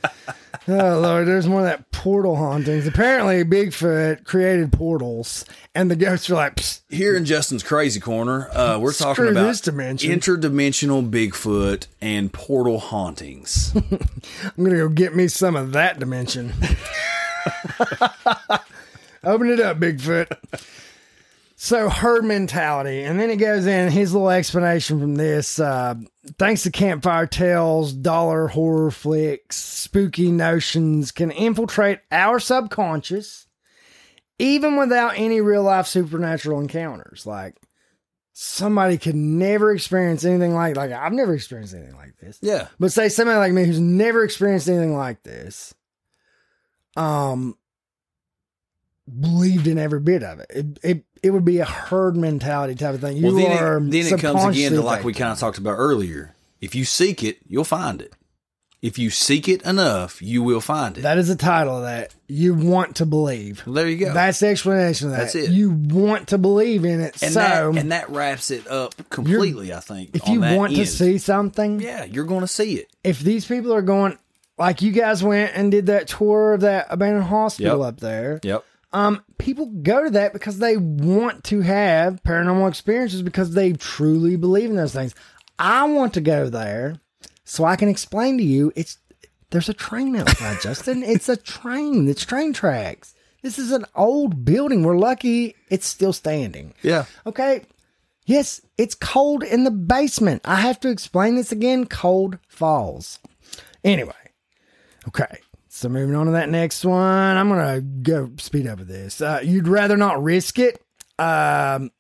Oh, 0.72 1.00
Lord. 1.00 1.28
There's 1.28 1.48
more 1.48 1.62
of 1.62 1.66
that 1.66 1.91
portal 1.91 2.36
hauntings. 2.36 2.86
Apparently, 2.86 3.44
Bigfoot 3.44 4.24
created 4.24 4.72
portals, 4.72 5.44
and 5.74 5.90
the 5.90 5.96
ghosts 5.96 6.30
are 6.30 6.36
like, 6.36 6.58
Psst, 6.58 6.82
Here 6.90 7.16
in 7.16 7.26
Justin's 7.26 7.64
crazy 7.64 8.00
corner, 8.00 8.50
uh, 8.54 8.78
we're 8.80 8.94
talking 8.94 9.16
Screw 9.16 9.30
about 9.32 9.48
this 9.48 9.62
dimension. 9.62 10.12
interdimensional 10.12 11.10
Bigfoot 11.10 11.88
and 12.02 12.32
portal 12.32 12.80
hauntings. 12.80 13.74
I'm 13.76 14.64
gonna 14.64 14.76
go 14.76 14.90
get 14.90 15.16
me 15.16 15.28
some 15.28 15.56
of 15.56 15.72
that 15.72 15.98
dimension. 16.00 16.54
Open 19.24 19.50
it 19.50 19.60
up, 19.60 19.80
Bigfoot. 19.80 20.28
So 21.56 21.90
herd 21.90 22.24
mentality, 22.24 23.02
and 23.04 23.20
then 23.20 23.30
he 23.30 23.36
goes 23.36 23.66
in 23.66 23.91
his 23.91 24.14
little 24.14 24.30
explanation 24.30 25.00
from 25.00 25.16
this. 25.16 25.60
Uh, 25.60 25.96
thanks 26.38 26.64
to 26.64 26.72
campfire 26.72 27.26
tales, 27.27 27.93
dollar 27.93 28.47
horror 28.47 28.91
flicks, 28.91 29.56
spooky 29.56 30.31
notions 30.31 31.11
can 31.11 31.31
infiltrate 31.31 31.99
our 32.11 32.39
subconscious, 32.39 33.47
even 34.38 34.77
without 34.77 35.14
any 35.18 35.41
real 35.41 35.64
life 35.64 35.88
supernatural 35.88 36.60
encounters. 36.60 37.26
Like 37.26 37.56
somebody 38.34 38.97
could 38.97 39.15
never 39.15 39.73
experience 39.73 40.23
anything 40.23 40.53
like 40.53 40.77
like 40.77 40.91
I've 40.91 41.11
never 41.11 41.34
experienced 41.34 41.73
anything 41.73 41.97
like 41.97 42.15
this. 42.18 42.39
yeah. 42.41 42.68
But 42.80 42.91
say 42.91 43.10
somebody 43.10 43.38
like 43.38 43.51
me 43.53 43.65
who's 43.65 43.80
never 43.80 44.23
experienced 44.23 44.69
anything 44.69 44.95
like 44.95 45.23
this, 45.23 45.73
um, 46.95 47.57
believed 49.19 49.68
in 49.68 49.77
every 49.77 49.99
bit 49.99 50.23
of 50.23 50.39
it. 50.39 50.47
It 50.49 50.80
it, 50.84 51.06
it 51.24 51.32
would 51.32 51.46
be 51.46 51.60
a 51.60 51.66
herd 51.66 52.16
mentality 52.16 52.76
type 52.76 52.96
of 52.96 53.02
thing. 53.02 53.18
You 53.18 53.28
Well, 53.28 53.36
then 53.36 53.58
are 53.64 53.78
it, 53.78 53.91
then 53.91 54.14
it 54.14 54.20
comes 54.20 54.44
again 54.56 54.72
to 54.74 54.82
like 54.82 55.04
we 55.04 55.14
kind 55.14 55.32
of 55.32 55.40
talked 55.40 55.58
about 55.58 55.76
earlier. 55.78 56.34
If 56.62 56.76
you 56.76 56.86
seek 56.86 57.24
it, 57.24 57.38
you'll 57.48 57.64
find 57.64 58.02
it. 58.02 58.14
If 58.82 58.98
you 58.98 59.10
seek 59.10 59.50
it 59.50 59.62
enough, 59.64 60.22
you 60.22 60.41
will 60.41 60.62
find 60.62 60.98
it. 60.98 61.02
That 61.02 61.18
is 61.18 61.28
the 61.28 61.36
title 61.36 61.78
of 61.78 61.84
that. 61.84 62.16
You 62.30 62.54
want 62.54 62.96
to 62.98 63.06
believe. 63.06 63.62
Well, 63.66 63.74
there 63.74 63.90
you 63.90 63.98
go. 63.98 64.14
That's 64.14 64.40
the 64.40 64.48
explanation 64.48 65.08
of 65.08 65.12
that. 65.12 65.20
That's 65.20 65.36
it. 65.36 65.50
You 65.50 65.72
want 65.72 66.30
to 66.30 66.38
believe 66.38 66.86
in 66.86 67.02
it. 67.02 67.22
and 67.22 67.34
so 67.34 67.40
that 67.41 67.78
and 67.78 67.91
that 67.91 68.10
wraps 68.10 68.52
it 68.52 68.68
up 68.68 68.96
completely. 69.10 69.74
I 69.74 69.82
think. 69.82 70.16
if 70.16 70.28
you 70.30 70.40
want 70.40 70.76
to 70.76 70.86
see 70.86 71.18
something, 71.18 71.82
yeah, 71.82 72.06
you're 72.06 72.24
going 72.26 72.41
to 72.41 72.48
see 72.48 72.76
it. 72.76 72.90
if 73.04 73.20
these 73.20 73.46
people 73.46 73.74
are 73.74 73.82
going 73.82 74.18
like 74.58 74.82
you 74.82 74.94
guys 74.94 75.24
went 75.24 75.52
and 75.56 75.72
did 75.72 75.88
that 75.88 76.08
tour 76.08 76.54
of 76.54 76.62
that 76.62 76.88
abandoned 76.90 77.26
hospital 77.26 77.80
Yep. 77.80 77.88
up 77.88 78.00
there, 78.00 78.40
Yep. 78.44 78.66
Um, 78.91 79.24
people 79.38 79.68
go 79.68 80.03
to 80.03 80.10
that 80.11 80.34
because 80.34 80.60
they 80.60 80.78
want 80.78 81.44
to 81.45 81.61
have 81.61 82.24
paranormal 82.24 82.68
experiences 82.68 83.22
because 83.22 83.53
they 83.53 83.74
truly 83.74 84.36
believe 84.36 84.70
in 84.70 84.76
those 84.76 84.94
things. 84.94 85.14
I 85.57 85.86
want 85.86 86.14
to 86.16 86.22
go 86.22 86.49
there 86.49 86.99
so 87.44 87.66
I 87.66 87.76
can 87.76 87.90
explain 87.90 88.38
to 88.38 88.44
you 88.44 88.72
it's 88.76 88.98
there's 89.52 89.70
a 89.70 89.74
train 89.74 90.16
outside, 90.16 90.60
Justin. 90.61 91.03
It's 91.03 91.30
a 91.30 91.38
train. 91.38 92.07
It's 92.07 92.26
train 92.26 92.53
tracks. 92.53 93.16
This 93.41 93.57
is 93.57 93.72
an 93.72 93.86
old 93.95 94.44
building. 94.45 94.84
We're 94.84 94.98
lucky 94.98 95.56
it's 95.70 95.88
still 95.88 96.14
standing. 96.14 96.74
Yeah. 96.82 97.06
Okay. 97.26 97.64
Yes, 98.26 98.61
it's 98.78 98.94
cold 98.94 99.44
in 99.44 99.64
the 99.64 99.72
basement. 99.72 100.44
I 100.45 100.57
have 100.57 100.80
to 100.82 100.90
explain 100.90 101.36
this 101.36 101.52
again. 101.52 101.86
Cold 101.86 102.38
falls. 102.48 103.20
Anyway. 103.84 104.14
Okay. 105.07 105.40
So 105.80 105.88
moving 105.88 106.14
on 106.15 106.26
to 106.26 106.34
that 106.34 106.49
next 106.49 106.84
one. 106.84 107.38
I'm 107.38 107.47
gonna 107.47 107.80
go 107.80 108.31
speed 108.38 108.68
over 108.68 108.84
this. 108.84 109.22
Uh, 109.22 109.39
you'd 109.41 109.68
rather 109.68 109.95
not 109.95 110.22
risk 110.22 110.60
it. 110.60 110.84
Um, 111.18 111.91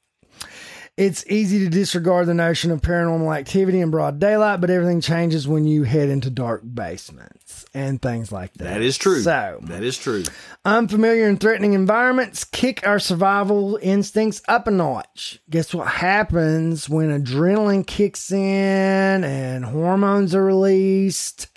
It's 0.97 1.23
easy 1.27 1.59
to 1.59 1.69
disregard 1.69 2.27
the 2.27 2.33
notion 2.33 2.71
of 2.71 2.81
paranormal 2.81 3.33
activity 3.33 3.79
in 3.79 3.89
broad 3.89 4.19
daylight, 4.19 4.59
but 4.59 4.69
everything 4.69 4.99
changes 4.99 5.47
when 5.47 5.63
you 5.65 5.83
head 5.83 6.09
into 6.09 6.29
dark 6.29 6.61
basements 6.65 7.63
and 7.73 8.01
things 8.01 8.33
like 8.33 8.51
that. 8.55 8.65
That 8.65 8.81
is 8.81 8.97
true. 8.97 9.21
So, 9.21 9.59
that 9.61 9.81
is 9.81 9.97
true. 9.97 10.23
unfamiliar 10.65 11.29
and 11.29 11.39
threatening 11.39 11.71
environments 11.71 12.43
kick 12.43 12.85
our 12.85 12.99
survival 12.99 13.79
instincts 13.81 14.41
up 14.49 14.67
a 14.67 14.71
notch. 14.71 15.39
Guess 15.49 15.73
what 15.73 15.87
happens 15.87 16.89
when 16.89 17.17
adrenaline 17.17 17.87
kicks 17.87 18.29
in 18.33 19.23
and 19.23 19.63
hormones 19.63 20.35
are 20.35 20.43
released 20.43 21.47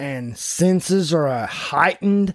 and 0.00 0.36
senses 0.36 1.12
are 1.12 1.28
uh, 1.28 1.46
heightened 1.46 2.34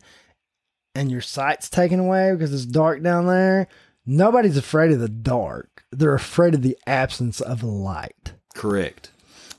and 0.93 1.11
your 1.11 1.21
sight's 1.21 1.69
taken 1.69 1.99
away 1.99 2.31
because 2.31 2.53
it's 2.53 2.65
dark 2.65 3.01
down 3.03 3.27
there? 3.27 3.67
Nobody's 4.05 4.55
afraid 4.55 4.91
of 4.91 4.99
the 4.99 5.09
dark. 5.09 5.83
They're 5.91 6.13
afraid 6.13 6.53
of 6.53 6.61
the 6.61 6.77
absence 6.85 7.41
of 7.41 7.63
light. 7.63 8.33
Correct. 8.53 9.11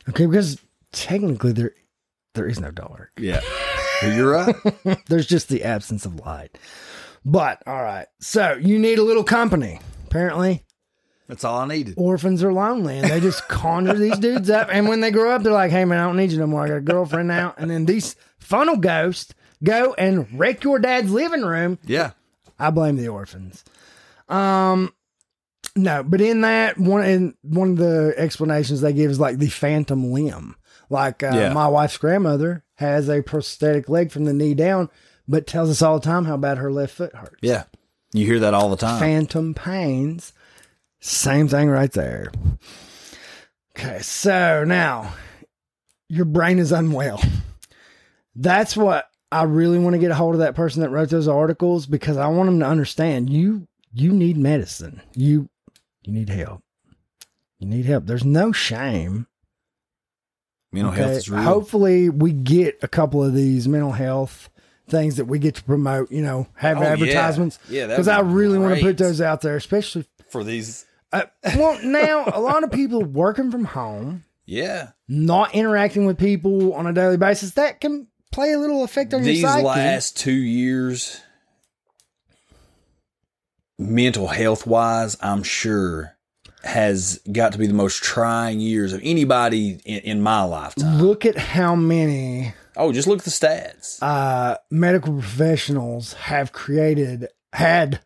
Okay, 0.09 0.27
because 0.27 0.61
technically 0.93 1.53
there 1.53 1.73
there 2.35 2.47
is 2.47 2.61
no 2.61 2.71
dark. 2.71 3.11
Yeah. 3.19 3.41
You're 4.03 4.31
right. 4.31 4.55
There's 5.07 5.27
just 5.27 5.49
the 5.49 5.65
absence 5.65 6.05
of 6.07 6.21
light. 6.21 6.59
But 7.25 7.63
all 7.67 7.83
right. 7.83 8.07
So 8.21 8.59
you 8.61 8.79
need 8.79 8.99
a 8.99 9.03
little 9.03 9.25
company. 9.25 9.81
Apparently, 10.07 10.65
That's 11.29 11.45
all 11.45 11.59
I 11.59 11.67
needed. 11.67 11.95
orphans 11.97 12.45
are 12.45 12.53
lonely 12.53 12.99
and 12.99 13.11
they 13.11 13.19
just 13.21 13.49
conjure 13.49 13.95
these 13.99 14.19
dudes 14.19 14.49
up. 14.51 14.69
And 14.71 14.89
when 14.89 15.01
they 15.01 15.11
grow 15.11 15.33
up, 15.35 15.43
they're 15.43 15.53
like, 15.53 15.71
hey 15.73 15.85
man, 15.85 15.99
I 15.99 16.05
don't 16.05 16.17
need 16.17 16.31
you 16.33 16.39
no 16.39 16.47
more. 16.47 16.65
I 16.65 16.69
got 16.69 16.77
a 16.77 16.81
girlfriend 16.81 17.29
now. 17.29 17.55
And 17.59 17.71
then 17.71 17.85
these 17.87 18.15
funnel 18.39 18.77
ghosts 18.77 19.35
go 19.65 19.95
and 19.95 20.29
wreck 20.39 20.63
your 20.63 20.79
dad's 20.79 21.11
living 21.11 21.43
room. 21.43 21.79
Yeah. 21.85 22.13
I 22.59 22.71
blame 22.71 22.97
the 22.97 23.09
orphans. 23.09 23.65
Um 24.29 24.93
no, 25.75 26.03
but 26.03 26.21
in 26.21 26.41
that 26.43 26.79
one 26.79 27.05
in 27.05 27.35
one 27.43 27.73
of 27.73 27.77
the 27.77 28.15
explanations 28.17 28.81
they 28.81 28.93
give 28.93 29.11
is 29.11 29.21
like 29.21 29.39
the 29.39 29.49
phantom 29.49 30.11
limb. 30.13 30.57
Like 30.89 31.23
uh, 31.23 31.33
Yeah. 31.35 31.53
my 31.53 31.69
wife's 31.69 31.99
grandmother 31.99 32.65
has 32.77 33.09
a 33.09 33.23
prosthetic 33.23 33.89
leg 33.89 34.11
from 34.13 34.25
the 34.25 34.33
knee 34.33 34.55
down, 34.55 34.91
but 35.29 35.47
tells 35.47 35.71
us 35.71 35.83
all 35.83 35.99
the 35.99 36.05
time 36.07 36.25
how 36.25 36.37
bad 36.37 36.59
her 36.59 36.73
left 36.73 36.95
foot 36.95 37.15
hurts. 37.15 37.37
Yeah. 37.43 37.65
You 38.13 38.25
hear 38.25 38.39
that 38.39 38.55
all 38.55 38.71
the 38.71 38.77
time. 38.77 39.01
Phantom 39.01 39.53
pains. 39.53 40.33
Same 41.07 41.47
thing 41.47 41.69
right 41.69 41.93
there. 41.93 42.33
Okay, 43.79 44.01
so 44.01 44.65
now 44.65 45.15
your 46.09 46.25
brain 46.25 46.59
is 46.59 46.73
unwell. 46.73 47.23
That's 48.35 48.77
what 48.77 49.07
I 49.31 49.45
really 49.45 49.79
want 49.79 49.95
to 49.95 49.99
get 50.01 50.11
a 50.11 50.17
hold 50.17 50.35
of 50.35 50.41
that 50.41 50.57
person 50.57 50.83
that 50.83 50.91
wrote 50.91 51.11
those 51.11 51.29
articles 51.29 51.87
because 51.87 52.17
I 52.17 52.27
want 52.27 52.49
them 52.49 52.59
to 52.59 52.67
understand 52.67 53.31
you 53.31 53.69
you 53.93 54.13
need 54.13 54.37
medicine. 54.37 55.01
You 55.15 55.49
you 56.03 56.13
need 56.13 56.29
help. 56.29 56.65
You 57.61 57.69
need 57.69 57.85
help. 57.87 58.07
There's 58.07 58.25
no 58.25 58.51
shame. 58.51 59.29
Mental 60.73 60.91
health 60.91 61.13
is 61.13 61.31
real. 61.31 61.41
Hopefully 61.43 62.09
we 62.11 62.33
get 62.33 62.81
a 62.83 62.89
couple 62.89 63.23
of 63.23 63.33
these 63.33 63.69
mental 63.69 63.93
health 63.93 64.51
things 64.89 65.17
that 65.17 65.27
we 65.27 65.39
get 65.39 65.55
to 65.55 65.63
promote, 65.63 66.11
you 66.11 66.23
know, 66.23 66.49
have 66.57 66.79
Oh, 66.79 66.83
advertisements. 66.83 67.61
Yeah, 67.71 67.87
Because 67.87 68.09
I 68.09 68.21
really 68.21 68.59
want 68.59 68.75
to 68.77 68.83
put 68.83 68.99
those 68.99 69.21
out 69.21 69.41
there, 69.43 69.55
especially 69.55 70.05
for 70.31 70.43
these. 70.43 70.85
Uh, 71.23 71.51
well, 71.57 71.79
now 71.83 72.25
a 72.33 72.41
lot 72.41 72.65
of 72.65 72.71
people 72.71 73.03
working 73.03 73.51
from 73.51 73.65
home, 73.65 74.25
Yeah. 74.45 74.91
not 75.09 75.55
interacting 75.55 76.07
with 76.07 76.19
people 76.19 76.75
on 76.75 76.87
a 76.87 76.93
daily 76.93 77.17
basis, 77.17 77.53
that 77.53 77.81
can 77.81 78.07
play 78.33 78.53
a 78.53 78.59
little 78.59 78.85
effect 78.85 79.15
on 79.15 79.23
These 79.23 79.41
your 79.43 79.51
psyche. 79.51 79.65
last 79.65 80.17
two 80.17 80.33
years, 80.33 81.21
mental 83.79 84.29
health 84.29 84.67
wise, 84.67 85.17
I'm 85.21 85.43
sure 85.43 86.13
has 86.65 87.21
got 87.31 87.53
to 87.53 87.59
be 87.59 87.67
the 87.69 87.75
most 87.75 88.03
trying 88.03 88.59
years 88.59 88.93
of 88.93 89.01
anybody 89.05 89.79
in, 89.85 89.99
in 90.01 90.21
my 90.21 90.43
lifetime. 90.43 90.99
Look 91.01 91.25
at 91.25 91.37
how 91.37 91.77
many 91.77 92.55
Oh, 92.77 92.93
just 92.93 93.07
look 93.09 93.19
at 93.21 93.25
the 93.25 93.31
stats. 93.31 93.99
uh, 94.03 94.57
medical 94.71 95.13
professionals 95.15 96.13
have 96.15 96.53
created, 96.53 97.29
had 97.53 98.01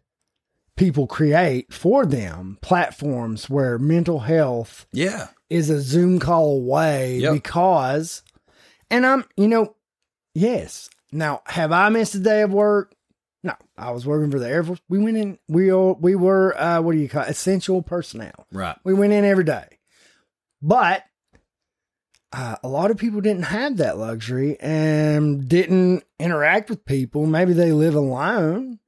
people 0.81 1.07
create 1.07 1.73
for 1.73 2.07
them 2.07 2.59
platforms 2.63 3.51
where 3.51 3.79
mental 3.79 4.21
health 4.21 4.87
Yeah. 4.93 5.29
is 5.51 5.69
a 5.71 5.81
Zoom 5.81 6.19
call 6.19 6.57
away 6.57 7.19
Yep. 7.19 7.33
because, 7.35 8.23
and 8.91 9.05
I'm, 9.05 9.25
you 9.37 9.47
know, 9.47 9.77
yes. 10.35 10.89
Now, 11.13 11.43
have 11.47 11.71
I 11.71 11.89
missed 11.91 12.15
a 12.15 12.19
day 12.19 12.41
of 12.43 12.53
work? 12.53 12.95
No, 13.43 13.55
I 13.77 13.91
was 13.91 14.07
working 14.07 14.31
for 14.31 14.39
the 14.39 14.49
Air 14.49 14.63
Force. 14.65 14.81
We 14.89 14.99
went 14.99 15.17
in. 15.17 15.39
We 15.49 15.73
all, 15.73 15.97
we 16.01 16.15
were 16.15 16.55
uh, 16.61 16.81
what 16.83 16.93
do 16.93 16.99
you 16.99 17.09
call 17.09 17.23
it? 17.23 17.29
essential 17.31 17.83
personnel? 17.83 18.47
Right. 18.53 18.77
We 18.85 18.95
went 18.95 19.13
in 19.13 19.25
every 19.25 19.45
day, 19.45 19.79
but 20.63 21.05
uh, 22.33 22.57
a 22.63 22.69
lot 22.69 22.91
of 22.91 22.97
people 22.97 23.21
didn't 23.21 23.45
have 23.45 23.79
that 23.79 23.99
luxury 23.99 24.59
and 24.61 25.49
didn't 25.49 26.05
interact 26.19 26.71
with 26.71 26.85
people. 26.85 27.27
Maybe 27.27 27.53
they 27.55 27.73
live 27.73 27.95
alone. 27.95 28.79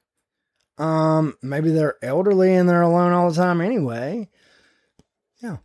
Um, 0.79 1.37
maybe 1.43 1.71
they're 1.71 1.97
elderly 2.03 2.55
and 2.55 2.69
they're 2.69 2.83
alone 2.83 3.13
all 3.13 3.31
the 3.31 3.37
time 3.37 3.61
anyway. 3.61 4.29
Yeah. 5.43 5.59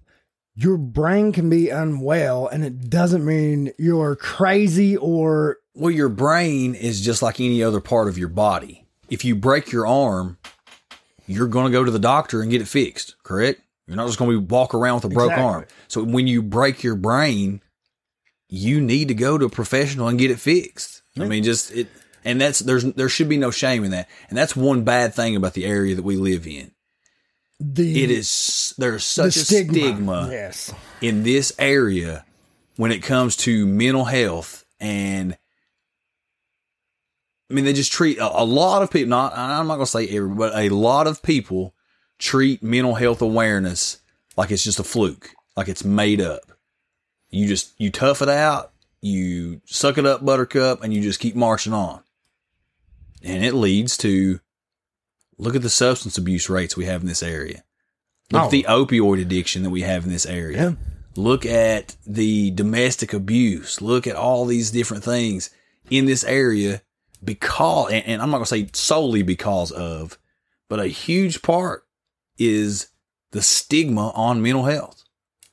Your 0.55 0.77
brain 0.77 1.31
can 1.31 1.49
be 1.49 1.69
unwell 1.69 2.47
and 2.47 2.63
it 2.63 2.89
doesn't 2.89 3.23
mean 3.25 3.71
you're 3.77 4.15
crazy 4.15 4.97
or 4.97 5.57
Well, 5.75 5.91
your 5.91 6.09
brain 6.09 6.75
is 6.75 7.01
just 7.01 7.21
like 7.21 7.39
any 7.39 7.63
other 7.63 7.79
part 7.79 8.07
of 8.07 8.17
your 8.17 8.27
body. 8.27 8.85
If 9.09 9.23
you 9.23 9.35
break 9.35 9.71
your 9.71 9.87
arm, 9.87 10.37
you're 11.27 11.47
going 11.47 11.65
to 11.67 11.71
go 11.71 11.83
to 11.83 11.91
the 11.91 11.99
doctor 11.99 12.41
and 12.41 12.51
get 12.51 12.61
it 12.61 12.67
fixed, 12.67 13.15
correct? 13.23 13.61
You're 13.85 13.95
not 13.95 14.07
just 14.07 14.19
going 14.19 14.31
to 14.31 14.39
be 14.41 14.45
walk 14.47 14.73
around 14.73 14.95
with 14.95 15.05
a 15.05 15.09
broke 15.09 15.31
Exactly. 15.31 15.45
arm. 15.45 15.65
So 15.87 16.03
when 16.03 16.27
you 16.27 16.41
break 16.41 16.83
your 16.83 16.95
brain, 16.95 17.61
you 18.49 18.81
need 18.81 19.07
to 19.09 19.13
go 19.13 19.37
to 19.37 19.45
a 19.45 19.49
professional 19.49 20.07
and 20.09 20.19
get 20.19 20.31
it 20.31 20.39
fixed. 20.39 21.03
I 21.19 21.25
mean, 21.25 21.43
just 21.43 21.71
it, 21.71 21.87
and 22.27 22.39
that's 22.41 22.59
there's 22.59 22.83
there 22.93 23.09
should 23.09 23.29
be 23.29 23.37
no 23.37 23.49
shame 23.51 23.83
in 23.83 23.91
that. 23.91 24.07
And 24.29 24.37
that's 24.37 24.55
one 24.55 24.83
bad 24.83 25.13
thing 25.15 25.35
about 25.35 25.53
the 25.53 25.65
area 25.65 25.95
that 25.95 26.03
we 26.03 26.15
live 26.17 26.45
in. 26.45 26.71
the 27.59 28.03
It 28.03 28.11
is 28.11 28.75
there's 28.77 29.03
the 29.15 29.31
such 29.31 29.35
a 29.37 29.39
stigma 29.45 30.27
Yes. 30.31 30.71
in 31.01 31.23
this 31.23 31.51
area 31.57 32.25
when 32.75 32.91
it 32.91 33.01
comes 33.01 33.35
to 33.37 33.65
mental 33.65 34.05
health 34.05 34.65
and 34.79 35.37
I 37.49 37.53
mean 37.53 37.65
they 37.65 37.73
just 37.73 37.91
treat 37.91 38.17
a, 38.17 38.41
a 38.41 38.43
lot 38.43 38.81
of 38.81 38.91
people 38.91 39.09
not 39.09 39.33
I'm 39.35 39.67
not 39.67 39.75
going 39.75 39.85
to 39.85 39.91
say 39.91 40.07
every 40.09 40.29
but 40.29 40.53
a 40.55 40.69
lot 40.69 41.07
of 41.07 41.23
people 41.23 41.73
treat 42.19 42.61
mental 42.61 42.95
health 42.95 43.21
awareness 43.21 43.99
like 44.35 44.51
it's 44.51 44.63
just 44.63 44.79
a 44.79 44.83
fluke 44.83 45.29
like 45.55 45.67
it's 45.67 45.83
made 45.85 46.19
up 46.21 46.41
you 47.29 47.47
just 47.47 47.73
you 47.79 47.89
tough 47.89 48.21
it 48.21 48.29
out 48.29 48.71
you 49.01 49.61
suck 49.65 49.97
it 49.97 50.05
up 50.05 50.25
buttercup 50.25 50.83
and 50.83 50.93
you 50.93 51.01
just 51.01 51.19
keep 51.19 51.35
marching 51.35 51.73
on 51.73 52.01
and 53.23 53.43
it 53.43 53.53
leads 53.53 53.97
to 53.97 54.39
look 55.37 55.55
at 55.55 55.61
the 55.61 55.69
substance 55.69 56.17
abuse 56.17 56.49
rates 56.49 56.75
we 56.77 56.85
have 56.85 57.01
in 57.01 57.07
this 57.07 57.23
area 57.23 57.63
look 58.31 58.41
Oh. 58.41 58.45
at 58.45 58.51
the 58.51 58.65
oh. 58.67 58.85
opioid 58.85 59.21
addiction 59.21 59.63
that 59.63 59.69
we 59.69 59.81
have 59.81 60.03
in 60.05 60.11
this 60.11 60.25
area 60.25 60.57
Yeah. 60.57 60.71
look 61.15 61.45
at 61.45 61.95
the 62.05 62.51
domestic 62.51 63.13
abuse 63.13 63.81
look 63.81 64.07
at 64.07 64.15
all 64.15 64.45
these 64.45 64.71
different 64.71 65.03
things 65.03 65.49
in 65.89 66.05
this 66.05 66.23
area 66.23 66.81
because 67.23 67.91
and, 67.91 68.05
and 68.05 68.21
i'm 68.21 68.29
not 68.29 68.37
going 68.37 68.45
to 68.45 68.49
say 68.49 68.69
solely 68.73 69.23
because 69.23 69.71
of 69.71 70.17
but 70.69 70.79
a 70.79 70.87
huge 70.87 71.41
part 71.41 71.83
is 72.37 72.87
the 73.31 73.41
stigma 73.41 74.09
on 74.15 74.41
mental 74.41 74.65
health 74.65 75.03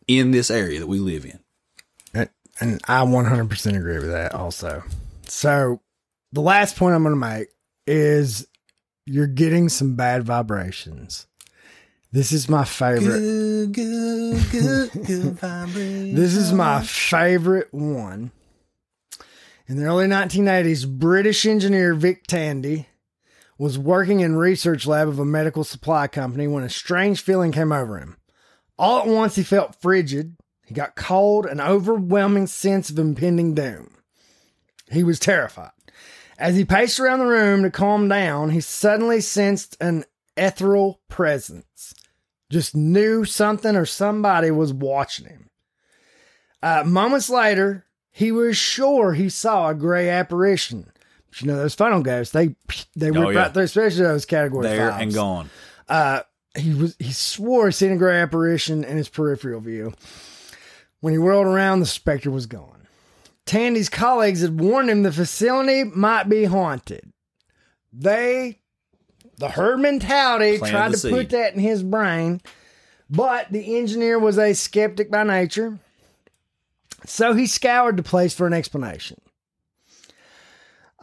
in 0.07 0.31
this 0.33 0.51
area 0.51 0.79
that 0.81 0.87
we 0.87 0.99
live 0.99 1.25
in 1.25 1.39
And, 2.13 2.29
and 2.61 2.81
I 2.87 3.01
100% 3.05 3.77
agree 3.77 3.99
with 3.99 4.11
that 4.11 4.35
also. 4.35 4.83
So, 5.27 5.81
the 6.33 6.43
last 6.43 6.77
point 6.77 6.95
I'm 6.95 7.03
going 7.03 7.15
to 7.15 7.19
make 7.19 7.49
is 7.87 8.47
you're 9.07 9.27
getting 9.27 9.69
some 9.69 9.97
bad 9.97 10.25
vibrations. 10.25 11.27
This 12.13 12.31
is 12.31 12.49
my 12.49 12.65
favorite. 12.65 13.73
good 13.73 13.73
good 13.73 14.51
good 14.53 14.91
good 15.07 15.39
This 16.15 16.37
is 16.37 16.53
my 16.53 16.83
favorite 16.83 17.75
one. 17.75 18.31
In 19.67 19.77
the 19.77 19.85
early 19.85 20.07
1980s, 20.07 20.89
British 20.89 21.45
engineer 21.47 21.95
Vic 21.95 22.27
Tandy 22.27 22.87
was 23.59 23.79
working 23.79 24.21
in 24.21 24.37
research 24.37 24.87
lab 24.87 25.09
of 25.09 25.19
a 25.19 25.25
medical 25.25 25.65
supply 25.65 26.07
company 26.07 26.47
when 26.47 26.65
a 26.65 26.69
strange 26.69 27.21
feeling 27.21 27.51
came 27.51 27.73
over 27.73 27.99
him. 27.99 28.17
All 28.79 29.01
at 29.01 29.07
once, 29.07 29.37
he 29.37 29.43
felt 29.43 29.81
frigid. 29.81 30.37
He 30.67 30.75
got 30.75 30.97
cold, 30.97 31.47
an 31.47 31.61
overwhelming 31.61 32.47
sense 32.47 32.91
of 32.91 32.99
impending 32.99 33.55
doom. 33.55 33.91
He 34.91 35.03
was 35.03 35.19
terrified. 35.19 35.71
As 36.39 36.57
he 36.57 36.65
paced 36.65 36.99
around 36.99 37.21
the 37.21 37.27
room 37.27 37.63
to 37.63 37.71
calm 37.71 38.09
down, 38.09 38.51
he 38.51 38.61
suddenly 38.61 39.21
sensed 39.21 39.77
an 39.81 40.05
ethereal 40.37 41.01
presence. 41.09 41.95
Just 42.51 42.75
knew 42.75 43.25
something 43.25 43.77
or 43.77 43.87
somebody 43.87 44.51
was 44.51 44.73
watching 44.73 45.27
him. 45.27 45.49
Uh, 46.63 46.83
moments 46.85 47.29
later, 47.31 47.85
he 48.11 48.33
was 48.33 48.57
sure 48.57 49.13
he 49.13 49.29
saw 49.29 49.69
a 49.69 49.75
gray 49.75 50.09
apparition. 50.09 50.91
But 51.31 51.41
you 51.41 51.47
know 51.49 51.57
those 51.57 51.75
funnel 51.75 52.03
ghosts, 52.03 52.33
they 52.33 52.55
they 52.97 53.11
Oh, 53.11 53.21
rip 53.27 53.35
yeah. 53.35 53.41
right 53.43 53.55
through, 53.55 53.63
especially 53.65 54.03
those 54.05 54.25
category 54.25 54.67
there 54.69 54.91
fives. 54.91 55.03
and 55.03 55.15
gone 55.15 55.51
Uh, 55.89 56.21
he 56.57 56.73
was 56.75 56.97
he 56.99 57.13
swore 57.13 57.67
he 57.67 57.73
seen 57.73 57.93
a 57.93 57.97
gray 57.97 58.21
apparition 58.21 58.85
in 58.85 58.97
his 58.97 59.09
peripheral 59.09 59.61
view. 59.61 59.93
When 61.01 61.13
he 61.13 61.19
whirled 61.19 61.47
around, 61.47 61.81
the 61.81 61.87
specter 61.87 62.31
was 62.31 62.47
gone. 62.47 62.74
Tandy's 63.47 63.89
colleagues 63.89 64.41
had 64.41 64.59
warned 64.59 64.91
him 64.91 65.03
the 65.03 65.13
facility 65.13 65.85
might 65.85 66.29
be 66.29 66.45
haunted. 66.45 67.13
They, 67.93 68.61
the 69.37 69.51
herd 69.51 69.81
mentality, 69.81 70.59
tried 70.59 70.95
to 70.95 71.11
put 71.11 71.31
that 71.31 71.55
in 71.55 71.61
his 71.61 71.83
brain, 71.83 72.41
but 73.11 73.53
the 73.53 73.77
engineer 73.77 74.19
was 74.19 74.39
a 74.39 74.55
skeptic 74.55 75.11
by 75.11 75.25
nature, 75.25 75.79
so 77.05 77.35
he 77.35 77.47
scoured 77.47 77.97
the 77.97 78.03
place 78.03 78.35
for 78.35 78.47
an 78.47 78.55
explanation. 78.55 79.21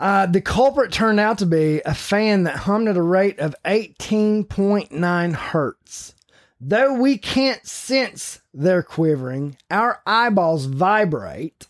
Uh, 0.02 0.26
the 0.26 0.42
culprit 0.42 0.92
turned 0.92 1.20
out 1.20 1.38
to 1.38 1.46
be 1.46 1.80
a 1.86 1.94
fan 1.94 2.44
that 2.44 2.58
hummed 2.58 2.88
at 2.88 2.98
a 2.98 3.04
rate 3.04 3.40
of 3.40 3.56
18.9 3.66 5.34
hertz. 5.34 6.16
Though 6.60 6.94
we 6.94 7.20
can't 7.20 7.66
sense 7.68 8.42
their 8.52 8.82
quivering, 8.82 9.58
our 9.70 10.02
eyeballs 10.08 10.66
vibrate 10.66 11.68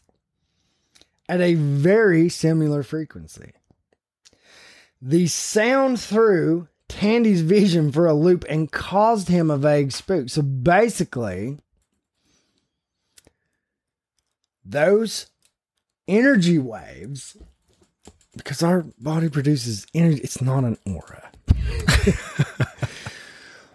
at 1.31 1.39
a 1.39 1.53
very 1.53 2.27
similar 2.27 2.83
frequency. 2.83 3.53
The 5.01 5.27
sound 5.27 5.97
threw 5.97 6.67
Tandy's 6.89 7.39
vision 7.39 7.89
for 7.93 8.05
a 8.05 8.13
loop 8.13 8.43
and 8.49 8.69
caused 8.69 9.29
him 9.29 9.49
a 9.49 9.57
vague 9.57 9.93
spook. 9.93 10.27
So 10.27 10.41
basically, 10.41 11.57
those 14.65 15.27
energy 16.05 16.59
waves 16.59 17.37
because 18.35 18.61
our 18.61 18.85
body 18.99 19.29
produces 19.29 19.85
energy 19.93 20.19
it's 20.21 20.41
not 20.41 20.63
an 20.63 20.77
aura 20.85 21.31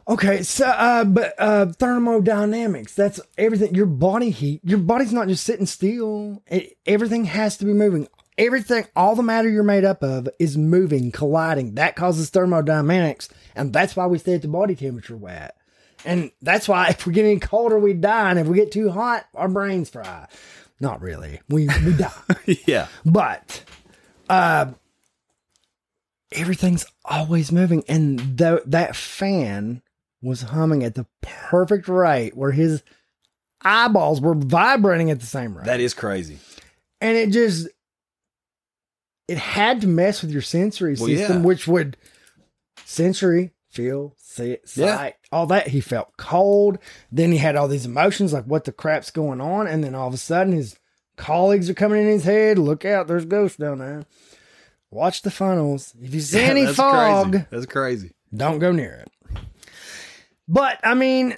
okay 0.09 0.43
so 0.43 0.67
uh 0.67 1.05
but 1.05 1.35
uh 1.39 1.67
thermodynamics 1.67 2.95
that's 2.95 3.21
everything 3.37 3.75
your 3.75 3.87
body 3.87 4.31
heat 4.31 4.61
your 4.65 4.79
body's 4.79 5.13
not 5.13 5.27
just 5.29 5.45
sitting 5.45 5.67
still 5.67 6.43
it, 6.47 6.77
everything 6.87 7.25
has 7.25 7.57
to 7.57 7.65
be 7.65 7.73
moving. 7.73 8.09
Everything 8.39 8.85
all 8.95 9.17
the 9.17 9.23
matter 9.23 9.49
you're 9.49 9.63
made 9.63 9.85
up 9.85 10.03
of 10.03 10.29
is 10.39 10.59
moving 10.59 11.11
colliding 11.11 11.75
that 11.77 11.97
causes 11.97 12.29
thermodynamics 12.31 13.29
and 13.55 13.73
that's 13.73 13.97
why 13.97 14.07
we 14.07 14.19
stay 14.19 14.35
at 14.35 14.43
the 14.43 14.49
body 14.49 14.75
temperature 14.75 15.17
we're 15.17 15.31
at. 15.31 15.57
And 16.05 16.31
that's 16.43 16.69
why 16.69 16.89
if 16.89 17.07
we 17.07 17.15
get 17.15 17.25
any 17.25 17.41
colder 17.41 17.79
we 17.79 17.95
die 17.95 18.31
and 18.31 18.39
if 18.39 18.47
we 18.47 18.55
get 18.57 18.71
too 18.71 18.91
hot 18.91 19.25
our 19.35 19.49
brains 19.49 19.89
fry. 19.89 20.29
Not 20.81 21.01
really 21.01 21.41
we 21.49 21.69
we 21.85 21.95
die. 21.95 22.13
Yeah. 22.67 22.89
but 23.07 23.65
uh 24.29 24.73
everything's 26.31 26.85
always 27.05 27.51
moving 27.51 27.85
and 27.89 28.19
that 28.37 28.95
fan 28.95 29.81
was 30.23 30.43
humming 30.43 30.83
at 30.83 30.95
the 30.95 31.07
perfect 31.23 31.89
rate 31.89 32.37
where 32.37 32.53
his 32.53 32.83
eyeballs 33.63 34.21
were 34.21 34.35
vibrating 34.35 35.11
at 35.11 35.21
the 35.21 35.27
same 35.27 35.57
rate 35.57 35.67
That 35.67 35.81
is 35.81 35.95
crazy. 35.95 36.39
and 37.01 37.17
it 37.17 37.31
just 37.31 37.69
it 39.29 39.39
had 39.39 39.81
to 39.81 39.89
mess 39.89 40.23
with 40.23 40.31
your 40.31 40.43
sensory 40.43 40.95
Well, 40.99 41.09
system 41.09 41.39
yeah. 41.39 41.43
which 41.45 41.67
would 41.67 41.97
sensory 42.85 43.53
feel 43.71 44.15
see 44.17 44.59
Yeah. 44.75 44.97
sight 44.97 45.15
all 45.33 45.47
that 45.47 45.69
he 45.69 45.81
felt 45.81 46.17
cold 46.17 46.79
then 47.13 47.33
he 47.33 47.39
had 47.39 47.57
all 47.57 47.69
these 47.69 47.85
emotions 47.87 48.33
like 48.33 48.45
what 48.45 48.65
the 48.65 48.73
crap's 48.73 49.11
going 49.11 49.41
on 49.41 49.67
and 49.67 49.83
then 49.85 49.95
all 49.95 50.09
of 50.09 50.15
a 50.15 50.19
sudden 50.19 50.53
his 50.53 50.79
colleagues 51.17 51.69
are 51.69 51.75
coming 51.75 52.03
in 52.03 52.09
his 52.09 52.25
head 52.25 52.59
look 52.59 52.85
out 52.85 53.07
there's 53.09 53.25
ghosts 53.25 53.59
down 53.59 53.79
there 53.79 54.05
watch 54.91 55.23
the 55.23 55.31
funnels 55.31 55.93
if 56.01 56.15
you 56.15 56.21
see 56.21 56.41
any 56.43 56.65
That's 56.65 56.77
fog 56.77 57.33
Crazy. 57.33 57.47
That's 57.51 57.67
crazy. 57.67 58.13
don't 58.35 58.59
go 58.61 58.73
near 58.73 58.95
it. 58.95 59.11
But 60.49 60.79
I 60.85 60.95
mean, 60.95 61.37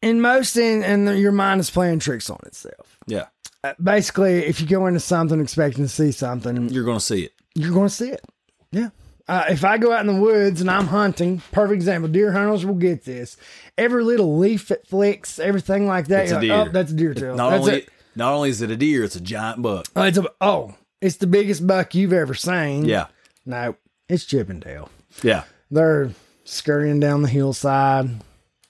in 0.00 0.20
most, 0.20 0.56
in 0.56 0.82
and 0.82 1.18
your 1.18 1.32
mind 1.32 1.60
is 1.60 1.70
playing 1.70 1.98
tricks 2.00 2.30
on 2.30 2.38
itself. 2.46 2.98
Yeah. 3.06 3.26
Uh, 3.64 3.74
Basically, 3.82 4.44
if 4.46 4.60
you 4.60 4.66
go 4.66 4.86
into 4.86 5.00
something 5.00 5.40
expecting 5.40 5.84
to 5.84 5.88
see 5.88 6.12
something, 6.12 6.68
You're 6.70 6.84
going 6.84 6.98
to 6.98 7.04
see 7.04 7.24
it. 7.24 7.32
you're 7.54 7.72
going 7.72 7.88
to 7.88 7.94
see 7.94 8.08
it. 8.10 8.24
Yeah. 8.72 8.88
Uh, 9.28 9.44
if 9.50 9.64
I 9.64 9.78
go 9.78 9.92
out 9.92 10.00
in 10.00 10.08
the 10.08 10.20
woods 10.20 10.60
and 10.60 10.68
I'm 10.70 10.88
hunting, 10.88 11.40
perfect 11.52 11.74
example, 11.76 12.10
deer 12.10 12.32
hunters 12.32 12.66
will 12.66 12.74
get 12.74 13.04
this. 13.04 13.36
Every 13.78 14.02
little 14.02 14.36
leaf 14.38 14.68
that 14.68 14.86
flicks, 14.88 15.38
everything 15.38 15.86
like 15.86 16.08
that, 16.08 16.22
It's 16.22 16.30
you're 16.32 16.40
a 16.40 16.42
like, 16.42 16.64
deer. 16.64 16.70
oh, 16.70 16.72
that's 16.72 16.90
a 16.90 16.94
deer 16.94 17.14
tail. 17.14 17.36
Not 17.36 17.50
That's 17.50 17.60
only 17.66 17.78
it. 17.82 17.88
not 18.16 18.32
only 18.32 18.50
is 18.50 18.60
it 18.62 18.70
a 18.72 18.76
deer, 18.76 19.04
it's 19.04 19.14
a 19.14 19.20
giant 19.20 19.62
buck. 19.62 19.86
Oh, 19.94 20.02
it's 20.02 20.18
a, 20.18 20.24
oh, 20.40 20.74
it's 21.00 21.16
the 21.18 21.28
biggest 21.28 21.64
buck 21.66 21.94
you've 21.94 22.12
ever 22.12 22.34
seen. 22.34 22.84
Yeah. 22.84 23.06
No, 23.46 23.76
it's 24.08 24.24
Chip 24.24 24.50
'n 24.50 24.58
Dale. 24.58 24.88
Yeah. 25.22 25.44
They're 25.70 26.10
scurrying 26.44 27.00
down 27.00 27.22
the 27.22 27.28
hillside. 27.28 28.08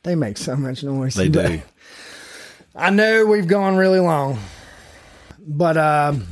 They 0.03 0.15
make 0.15 0.36
so 0.36 0.57
much 0.57 0.82
noise. 0.82 1.15
They 1.15 1.28
do. 1.28 1.62
I 2.74 2.90
know 2.90 3.27
we've 3.27 3.47
gone 3.47 3.77
really 3.77 4.01
long, 4.01 4.39
but 5.39 5.77
um, 5.77 6.27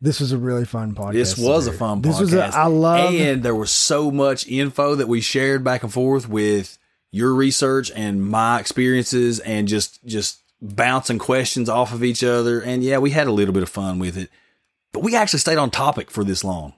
this 0.00 0.20
was 0.20 0.32
a 0.32 0.38
really 0.38 0.64
fun 0.64 0.94
podcast. 0.94 1.12
This 1.12 1.38
was 1.38 1.66
a 1.66 1.72
fun 1.72 2.02
This 2.02 2.16
podcast. 2.16 2.20
was 2.20 2.34
a, 2.34 2.46
I 2.56 2.66
love. 2.66 3.14
And 3.14 3.42
there 3.42 3.54
was 3.54 3.70
so 3.70 4.10
much 4.10 4.46
info 4.48 4.94
that 4.96 5.08
we 5.08 5.20
shared 5.20 5.64
back 5.64 5.82
and 5.82 5.92
forth 5.92 6.28
with 6.28 6.76
your 7.10 7.32
research 7.34 7.90
and 7.94 8.22
my 8.24 8.60
experiences 8.60 9.40
and 9.40 9.66
just 9.68 10.04
just 10.04 10.40
bouncing 10.60 11.18
questions 11.18 11.68
off 11.68 11.92
of 11.92 12.02
each 12.04 12.22
other. 12.24 12.60
And 12.60 12.82
yeah, 12.82 12.98
we 12.98 13.10
had 13.10 13.28
a 13.28 13.32
little 13.32 13.54
bit 13.54 13.62
of 13.62 13.68
fun 13.68 13.98
with 13.98 14.16
it. 14.16 14.28
But 14.92 15.04
we 15.04 15.14
actually 15.14 15.38
stayed 15.38 15.58
on 15.58 15.70
topic 15.70 16.10
for 16.10 16.24
this 16.24 16.42
long. 16.42 16.74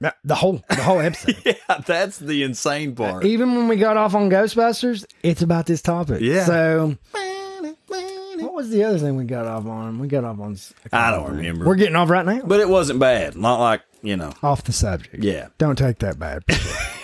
The 0.00 0.34
whole 0.34 0.62
the 0.68 0.82
whole 0.82 1.00
episode. 1.00 1.36
Yeah, 1.44 1.78
that's 1.86 2.18
the 2.18 2.42
insane 2.42 2.94
part. 2.94 3.24
Even 3.24 3.54
when 3.54 3.68
we 3.68 3.76
got 3.76 3.96
off 3.96 4.14
on 4.14 4.30
Ghostbusters, 4.30 5.04
it's 5.22 5.42
about 5.42 5.66
this 5.66 5.82
topic. 5.82 6.20
Yeah. 6.20 6.44
So, 6.44 6.96
what 8.38 8.54
was 8.54 8.70
the 8.70 8.84
other 8.84 8.98
thing 8.98 9.16
we 9.16 9.24
got 9.24 9.46
off 9.46 9.66
on? 9.66 9.98
We 9.98 10.08
got 10.08 10.24
off 10.24 10.40
on. 10.40 10.56
I 10.92 11.10
don't 11.10 11.36
remember. 11.36 11.66
We're 11.66 11.76
getting 11.76 11.96
off 11.96 12.10
right 12.10 12.24
now. 12.26 12.42
but 12.44 12.60
it 12.60 12.68
wasn't 12.68 12.98
bad. 12.98 13.36
Not 13.36 13.60
like, 13.60 13.82
you 14.02 14.16
know, 14.16 14.32
off 14.42 14.64
the 14.64 14.72
subject. 14.72 15.22
yeah. 15.22 15.48
Don't 15.58 15.76
take 15.76 15.98
that 16.00 16.18
bad. 16.18 16.44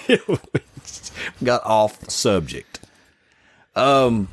got 1.44 1.64
off 1.64 2.08
subject. 2.10 2.80
Um, 3.76 4.28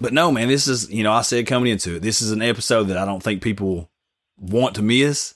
but 0.00 0.12
no, 0.12 0.30
man, 0.30 0.48
this 0.48 0.68
is 0.68 0.90
you 0.90 1.02
know 1.02 1.12
I 1.12 1.22
said 1.22 1.46
coming 1.46 1.72
into 1.72 1.96
it, 1.96 2.02
this 2.02 2.20
is 2.22 2.30
an 2.32 2.42
episode 2.42 2.84
that 2.84 2.98
I 2.98 3.04
don't 3.04 3.22
think 3.22 3.42
people 3.42 3.90
want 4.38 4.74
to 4.76 4.82
miss 4.82 5.34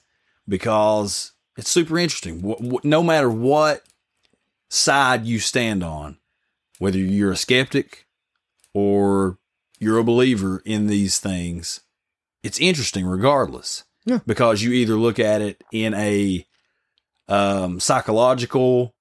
because 0.49 1.33
it's 1.57 1.71
super 1.71 1.99
interesting. 1.99 2.81
No 2.85 3.03
matter 3.03 3.31
what 3.31 3.83
side 4.69 5.25
you 5.27 5.39
stand 5.39 5.83
on, 5.83 6.19
whether 6.79 6.99
you're 6.99 7.33
a 7.33 7.37
skeptic 7.37 8.07
or 8.75 9.39
you're 9.79 9.99
a 9.99 10.05
believer 10.05 10.63
in 10.65 10.87
these 10.87 11.19
things, 11.19 11.81
it's 12.43 12.61
interesting 12.61 13.07
regardless. 13.07 13.85
Yeah. 14.05 14.21
Because 14.27 14.63
you 14.63 14.73
either 14.73 14.95
look 14.95 15.19
at 15.19 15.41
it 15.43 15.63
in 15.73 15.95
a 15.95 16.47
um, 17.29 17.81
psychological 17.81 18.95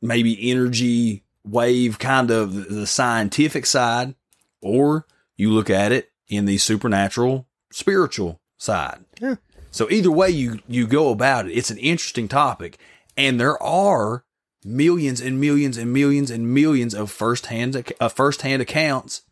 maybe 0.00 0.50
energy 0.50 1.24
wave 1.44 1.98
kind 1.98 2.30
of 2.30 2.54
the- 2.54 2.74
the 2.74 2.86
scientific 2.86 3.66
side, 3.66 4.14
or 4.60 5.06
you 5.36 5.50
look 5.50 5.68
at 5.70 5.92
it 5.92 6.12
in 6.28 6.44
the 6.44 6.58
supernatural 6.58 7.46
spiritual 7.72 8.40
side. 8.56 9.04
Yeah. 9.20 9.36
So 9.74 9.90
either 9.90 10.08
way 10.08 10.30
you 10.30 10.60
you 10.68 10.86
go 10.86 11.10
about 11.10 11.46
it, 11.48 11.52
it's 11.52 11.68
an 11.68 11.78
interesting 11.78 12.28
topic, 12.28 12.78
and 13.16 13.40
there 13.40 13.60
are 13.60 14.24
millions 14.64 15.20
and 15.20 15.40
millions 15.40 15.76
and 15.76 15.92
millions 15.92 16.30
and 16.30 16.54
millions 16.54 16.94
of 16.94 17.10
firsthand 17.10 17.92
uh, 17.98 18.08
firsthand 18.08 18.62
accounts 18.62 19.22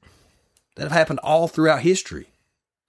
that 0.74 0.82
have 0.82 0.90
happened 0.90 1.20
all 1.20 1.46
throughout 1.46 1.82
history, 1.82 2.26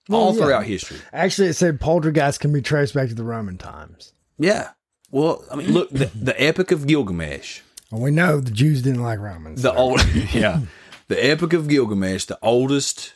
all 0.10 0.34
yeah. 0.34 0.42
throughout 0.42 0.66
history. 0.66 0.98
Actually, 1.14 1.50
it 1.50 1.54
said 1.54 1.80
poltergeist 1.80 2.40
can 2.40 2.52
be 2.52 2.60
traced 2.60 2.96
back 2.96 3.10
to 3.10 3.14
the 3.14 3.24
Roman 3.24 3.60
times. 3.60 4.14
Yeah. 4.40 4.72
Well, 5.12 5.46
I 5.52 5.56
mean, 5.56 5.72
look, 5.72 5.92
the, 5.92 6.06
the 6.06 6.42
Epic 6.42 6.72
of 6.72 6.88
Gilgamesh. 6.88 7.62
Well, 7.92 8.02
we 8.02 8.10
know 8.10 8.40
the 8.40 8.50
Jews 8.50 8.82
didn't 8.82 9.04
like 9.04 9.20
Romans. 9.20 9.62
the 9.62 9.72
so- 9.72 9.78
old 9.78 10.04
yeah 10.34 10.62
the 11.08 11.24
epic 11.24 11.54
of 11.54 11.68
gilgamesh 11.68 12.26
the 12.26 12.40
oldest 12.42 13.14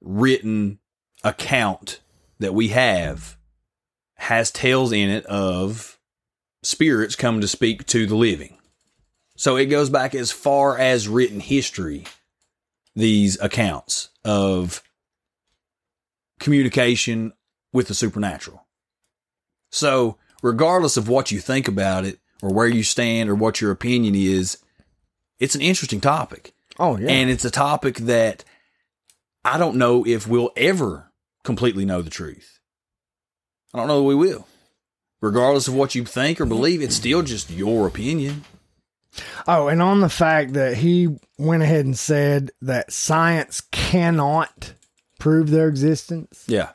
written 0.00 0.80
account 1.22 2.00
that 2.40 2.52
we 2.52 2.68
have 2.68 3.35
has 4.16 4.50
tales 4.50 4.92
in 4.92 5.08
it 5.10 5.24
of 5.26 5.98
spirits 6.62 7.16
come 7.16 7.40
to 7.40 7.48
speak 7.48 7.86
to 7.86 8.06
the 8.06 8.16
living 8.16 8.58
so 9.36 9.56
it 9.56 9.66
goes 9.66 9.90
back 9.90 10.14
as 10.14 10.32
far 10.32 10.78
as 10.78 11.08
written 11.08 11.40
history 11.40 12.04
these 12.94 13.38
accounts 13.40 14.08
of 14.24 14.82
communication 16.40 17.32
with 17.72 17.88
the 17.88 17.94
supernatural 17.94 18.66
so 19.70 20.16
regardless 20.42 20.96
of 20.96 21.08
what 21.08 21.30
you 21.30 21.38
think 21.38 21.68
about 21.68 22.04
it 22.04 22.18
or 22.42 22.52
where 22.52 22.68
you 22.68 22.82
stand 22.82 23.28
or 23.28 23.34
what 23.34 23.60
your 23.60 23.70
opinion 23.70 24.14
is 24.14 24.58
it's 25.38 25.54
an 25.54 25.60
interesting 25.60 26.00
topic. 26.00 26.54
Oh 26.78 26.96
yeah. 26.96 27.10
And 27.10 27.30
it's 27.30 27.44
a 27.44 27.50
topic 27.50 27.96
that 27.98 28.44
I 29.44 29.58
don't 29.58 29.76
know 29.76 30.06
if 30.06 30.26
we'll 30.26 30.52
ever 30.56 31.12
completely 31.44 31.84
know 31.84 32.02
the 32.02 32.10
truth. 32.10 32.55
I 33.76 33.80
don't 33.80 33.88
know 33.88 33.98
that 33.98 34.04
we 34.04 34.14
will. 34.14 34.46
Regardless 35.20 35.68
of 35.68 35.74
what 35.74 35.94
you 35.94 36.04
think 36.06 36.40
or 36.40 36.46
believe, 36.46 36.80
it's 36.80 36.94
still 36.94 37.20
just 37.20 37.50
your 37.50 37.86
opinion. 37.86 38.44
Oh, 39.46 39.68
and 39.68 39.82
on 39.82 40.00
the 40.00 40.08
fact 40.08 40.54
that 40.54 40.78
he 40.78 41.08
went 41.36 41.62
ahead 41.62 41.84
and 41.84 41.98
said 41.98 42.52
that 42.62 42.90
science 42.90 43.60
cannot 43.60 44.72
prove 45.18 45.50
their 45.50 45.68
existence, 45.68 46.44
Yeah. 46.48 46.70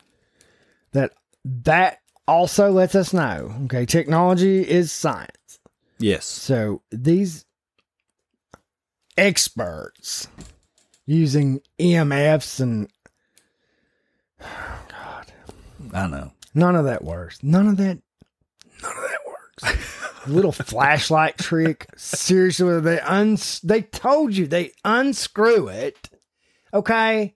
that 0.92 1.14
that 1.44 2.02
also 2.28 2.72
lets 2.72 2.94
us 2.94 3.14
know, 3.14 3.52
okay, 3.66 3.86
technology 3.88 4.62
is 4.62 4.92
science. 4.92 5.60
Yes. 5.98 6.26
So 6.26 6.84
these 6.92 7.46
experts 9.18 10.28
using 11.08 11.62
EMFs 11.80 12.60
and 12.60 12.90
God. 14.40 15.32
I 15.94 16.08
know. 16.08 16.32
None 16.54 16.76
of 16.76 16.86
that 16.86 17.04
works. 17.04 17.42
None 17.44 17.68
of 17.68 17.78
that 17.78 18.00
none 18.82 18.98
of 18.98 19.04
that 19.04 19.20
works. 19.28 20.28
Little 20.28 20.52
flashlight 20.52 21.38
trick. 21.38 21.88
Seriously, 21.98 22.80
they 22.80 23.00
uns 23.00 23.60
they 23.62 23.82
told 23.82 24.36
you 24.36 24.48
they 24.48 24.72
unscrew 24.86 25.68
it. 25.68 26.10
Okay. 26.74 27.36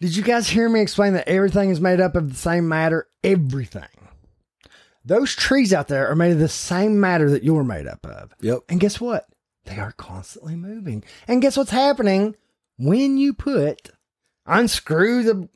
Did 0.00 0.16
you 0.16 0.22
guys 0.22 0.48
hear 0.48 0.68
me 0.68 0.80
explain 0.80 1.12
that 1.12 1.28
everything 1.28 1.70
is 1.70 1.80
made 1.80 2.00
up 2.00 2.16
of 2.16 2.28
the 2.28 2.36
same 2.36 2.68
matter? 2.68 3.06
Everything. 3.22 3.84
Those 5.04 5.34
trees 5.34 5.72
out 5.72 5.88
there 5.88 6.08
are 6.08 6.16
made 6.16 6.32
of 6.32 6.38
the 6.38 6.48
same 6.48 6.98
matter 6.98 7.30
that 7.30 7.44
you're 7.44 7.64
made 7.64 7.86
up 7.86 8.04
of. 8.06 8.34
Yep. 8.40 8.60
And 8.68 8.80
guess 8.80 9.00
what? 9.00 9.28
They 9.64 9.78
are 9.78 9.92
constantly 9.92 10.56
moving. 10.56 11.04
And 11.28 11.42
guess 11.42 11.56
what's 11.56 11.70
happening 11.70 12.34
when 12.78 13.16
you 13.16 13.32
put 13.32 13.90
unscrew 14.46 15.22
the 15.22 15.48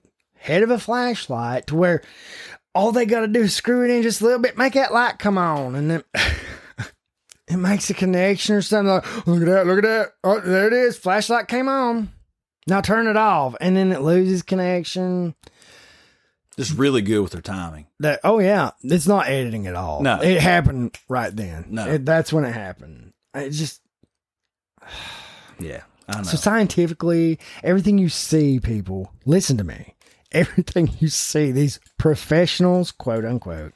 head 0.47 0.63
of 0.63 0.71
a 0.71 0.79
flashlight 0.79 1.67
to 1.67 1.75
where 1.77 2.03
all 2.75 2.93
they 2.93 3.05
got 3.07 3.21
to 3.21 3.29
do 3.29 3.43
is 3.43 3.55
screw 3.55 3.85
it 3.85 3.91
in 3.91 4.03
just 4.03 4.21
a 4.21 4.25
little 4.25 4.39
bit, 4.39 4.57
make 4.57 4.75
that 4.75 4.93
light 4.93 5.19
come 5.19 5.39
on, 5.39 5.75
and 5.75 5.91
then 5.91 6.05
it 7.49 7.57
makes 7.57 7.91
a 7.91 7.95
connection 7.95 8.55
or 8.55 8.63
something. 8.63 8.89
Like, 8.89 9.27
look 9.27 9.43
at 9.43 9.47
that, 9.49 9.67
look 9.67 9.79
at 9.79 9.85
that. 9.85 10.13
Oh, 10.23 10.41
there 10.41 10.69
it 10.69 10.73
is. 10.73 10.97
Flashlight 10.97 11.49
came 11.49 11.69
on. 11.69 12.13
Now 12.69 12.81
turn 12.81 13.07
it 13.07 13.17
off, 13.17 13.57
and 13.61 13.77
then 13.77 13.93
it 13.93 14.03
loses 14.03 14.43
connection. 14.43 15.35
Just 16.57 16.77
really 16.79 17.03
good 17.03 17.21
with 17.21 17.33
their 17.33 17.43
timing. 17.43 17.87
That 18.01 18.21
oh 18.25 18.39
yeah, 18.39 18.71
it's 18.83 19.07
not 19.07 19.29
editing 19.29 19.67
at 19.67 19.75
all. 19.75 20.03
No. 20.03 20.21
it 20.21 20.41
happened 20.41 20.97
right 21.09 21.35
then. 21.35 21.67
No. 21.71 21.87
It- 21.87 22.05
that's 22.05 22.33
when 22.33 22.45
it 22.45 22.53
happened. 22.53 23.13
It 23.35 23.51
just 23.51 23.81
Yeah. 25.61 25.83
I 26.09 26.19
know. 26.19 26.23
So 26.23 26.37
scientifically, 26.37 27.39
everything 27.65 27.99
you 27.99 28.09
see, 28.09 28.61
people, 28.61 29.13
listen 29.25 29.57
to 29.59 29.65
me. 29.65 29.96
Everything 30.37 30.91
you 31.01 31.09
see, 31.09 31.51
these 31.51 31.81
professionals, 31.97 32.93
quote 32.93 33.25
unquote, 33.25 33.73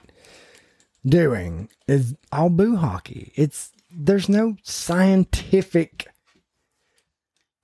doing 1.06 1.70
is 1.88 2.14
all 2.30 2.50
boo 2.50 2.76
hockey. 2.76 3.32
It's 3.34 3.70
there's 3.90 4.28
no 4.28 4.56
scientific 4.62 6.08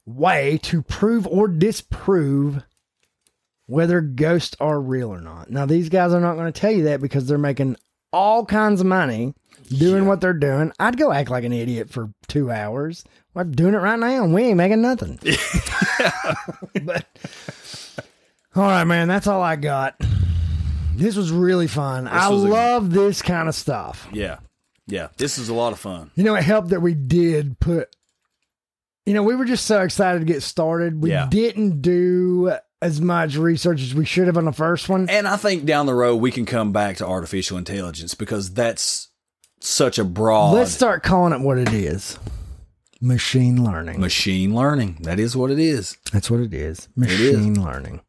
way 0.06 0.58
to 0.62 0.80
prove 0.80 1.26
or 1.26 1.46
disprove 1.46 2.62
whether 3.66 4.00
ghosts 4.00 4.56
are 4.60 4.80
real 4.80 5.12
or 5.12 5.20
not. 5.20 5.50
Now 5.50 5.66
these 5.66 5.90
guys 5.90 6.14
are 6.14 6.20
not 6.20 6.36
going 6.36 6.50
to 6.50 6.60
tell 6.60 6.70
you 6.70 6.84
that 6.84 7.02
because 7.02 7.26
they're 7.26 7.36
making 7.36 7.76
all 8.14 8.46
kinds 8.46 8.80
of 8.80 8.86
money 8.86 9.34
doing 9.68 10.06
what 10.06 10.22
they're 10.22 10.32
doing. 10.32 10.72
I'd 10.80 10.96
go 10.96 11.12
act 11.12 11.28
like 11.28 11.44
an 11.44 11.52
idiot 11.52 11.90
for 11.90 12.10
two 12.28 12.50
hours. 12.50 13.04
I'm 13.34 13.52
doing 13.52 13.74
it 13.74 13.78
right 13.78 13.98
now, 13.98 14.24
and 14.24 14.32
we 14.32 14.44
ain't 14.44 14.56
making 14.56 14.80
nothing. 14.80 15.18
but 16.82 17.04
all 18.56 18.62
right, 18.62 18.84
man, 18.84 19.08
that's 19.08 19.26
all 19.26 19.42
I 19.42 19.56
got. 19.56 20.00
This 20.94 21.14
was 21.16 21.30
really 21.30 21.66
fun. 21.66 22.08
I 22.08 22.28
was 22.30 22.42
a- 22.42 22.48
love 22.48 22.90
this 22.90 23.20
kind 23.22 23.48
of 23.48 23.54
stuff. 23.54 24.08
yeah. 24.12 24.38
Yeah. 24.88 25.08
This 25.16 25.36
is 25.36 25.48
a 25.48 25.54
lot 25.54 25.72
of 25.72 25.80
fun. 25.80 26.12
You 26.14 26.22
know, 26.22 26.36
it 26.36 26.44
helped 26.44 26.68
that 26.68 26.80
we 26.80 26.94
did 26.94 27.58
put. 27.58 27.88
You 29.04 29.14
know, 29.14 29.22
we 29.24 29.34
were 29.34 29.44
just 29.44 29.66
so 29.66 29.82
excited 29.82 30.20
to 30.20 30.24
get 30.24 30.42
started. 30.44 31.02
We 31.02 31.10
Yeah. 31.10 31.26
didn't 31.28 31.82
do 31.82 32.52
as 32.80 33.00
much 33.00 33.36
research 33.36 33.82
as 33.82 33.94
we 33.96 34.04
should 34.04 34.28
have 34.28 34.36
on 34.36 34.44
the 34.44 34.52
first 34.52 34.88
one. 34.88 35.08
And 35.10 35.26
I 35.26 35.36
think 35.38 35.64
down 35.64 35.86
the 35.86 35.94
road 35.94 36.16
we 36.16 36.30
can 36.30 36.46
come 36.46 36.70
back 36.72 36.98
to 36.98 37.06
artificial 37.06 37.58
intelligence 37.58 38.14
because 38.14 38.52
that's 38.54 39.08
such 39.60 39.98
a 39.98 40.04
broad 40.04 40.52
Let's 40.54 40.70
start 40.72 41.02
calling 41.02 41.32
it 41.32 41.40
what 41.40 41.58
it 41.58 41.72
is. 41.72 42.16
Machine 43.00 43.64
learning. 43.64 44.00
machine 44.00 44.54
learning. 44.54 44.98
That 45.02 45.18
is 45.18 45.36
what 45.36 45.50
it 45.50 45.58
is. 45.58 45.96
That's 46.12 46.30
what 46.30 46.40
it 46.40 46.54
is. 46.54 46.78
is. 46.80 46.88
Machine 46.96 47.60
learning. 47.62 48.00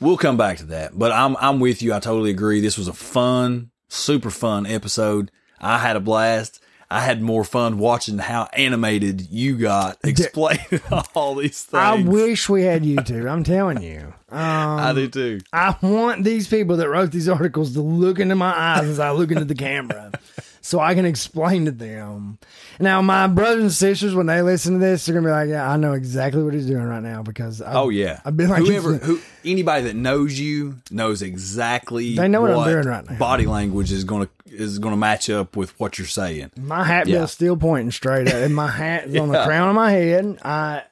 We'll 0.00 0.16
come 0.16 0.36
back 0.36 0.58
to 0.58 0.66
that. 0.66 0.98
But 0.98 1.12
I'm 1.12 1.36
I'm 1.38 1.60
with 1.60 1.82
you. 1.82 1.94
I 1.94 2.00
totally 2.00 2.30
agree. 2.30 2.60
This 2.60 2.78
was 2.78 2.88
a 2.88 2.92
fun, 2.92 3.70
super 3.88 4.30
fun 4.30 4.66
episode. 4.66 5.30
I 5.60 5.78
had 5.78 5.96
a 5.96 6.00
blast. 6.00 6.62
I 6.88 7.00
had 7.00 7.20
more 7.20 7.42
fun 7.42 7.78
watching 7.78 8.18
how 8.18 8.44
animated 8.52 9.28
you 9.28 9.58
got 9.58 9.98
explaining 10.04 10.80
all 11.14 11.34
these 11.34 11.64
things. 11.64 11.82
I 11.82 12.00
wish 12.00 12.48
we 12.48 12.62
had 12.62 12.84
YouTube. 12.84 13.28
I'm 13.28 13.42
telling 13.42 13.82
you. 13.82 14.14
Um, 14.30 14.38
I 14.78 14.92
do 14.94 15.08
too. 15.08 15.40
I 15.52 15.74
want 15.82 16.22
these 16.22 16.46
people 16.46 16.76
that 16.76 16.88
wrote 16.88 17.10
these 17.10 17.28
articles 17.28 17.72
to 17.72 17.80
look 17.80 18.20
into 18.20 18.36
my 18.36 18.56
eyes 18.56 18.84
as 18.84 19.00
I 19.00 19.10
look 19.10 19.32
into 19.32 19.44
the 19.44 19.56
camera 19.56 20.12
so 20.66 20.80
I 20.80 20.94
can 20.96 21.04
explain 21.04 21.66
to 21.66 21.70
them. 21.70 22.38
Now, 22.80 23.00
my 23.00 23.28
brothers 23.28 23.62
and 23.62 23.72
sisters, 23.72 24.16
when 24.16 24.26
they 24.26 24.42
listen 24.42 24.72
to 24.72 24.78
this, 24.80 25.06
they're 25.06 25.12
going 25.12 25.22
to 25.22 25.28
be 25.28 25.32
like, 25.32 25.48
yeah, 25.48 25.70
I 25.70 25.76
know 25.76 25.92
exactly 25.92 26.42
what 26.42 26.54
he's 26.54 26.66
doing 26.66 26.82
right 26.82 27.02
now 27.02 27.22
because 27.22 27.62
I, 27.62 27.74
Oh 27.74 27.88
yeah. 27.88 28.20
I've 28.24 28.36
been 28.36 28.48
like, 28.50 28.64
whoever 28.64 28.94
who 28.96 29.20
anybody 29.44 29.84
that 29.84 29.94
knows 29.94 30.40
you 30.40 30.74
knows 30.90 31.22
exactly 31.22 32.16
They 32.16 32.26
know 32.26 32.40
what 32.40 32.50
I'm 32.50 32.68
doing 32.68 32.84
right 32.86 33.08
now. 33.08 33.16
Body 33.16 33.46
language 33.46 33.92
is 33.92 34.02
gonna 34.02 34.28
is 34.46 34.80
gonna 34.80 34.96
match 34.96 35.30
up 35.30 35.56
with 35.56 35.78
what 35.78 35.98
you're 35.98 36.06
saying. 36.08 36.50
my 36.56 36.82
hat 36.82 37.06
Yeah. 37.06 37.18
bill's 37.18 37.32
still 37.32 37.56
pointing 37.56 37.92
straight 37.92 38.26
up 38.26 38.34
and 38.34 38.54
my 38.54 38.68
hat 38.68 39.06
is 39.06 39.16
on 39.16 39.28
the 39.28 39.44
crown 39.46 39.68
of 39.68 39.74
my 39.76 39.92
head. 39.92 40.38
I, 40.42 40.82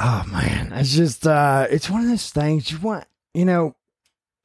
oh 0.00 0.24
man, 0.30 0.72
it's 0.74 0.94
just, 0.94 1.26
uh, 1.26 1.66
it's 1.68 1.90
one 1.90 2.02
of 2.02 2.08
those 2.08 2.30
things 2.30 2.70
you 2.70 2.78
want, 2.78 3.06
you 3.34 3.44
know, 3.44 3.74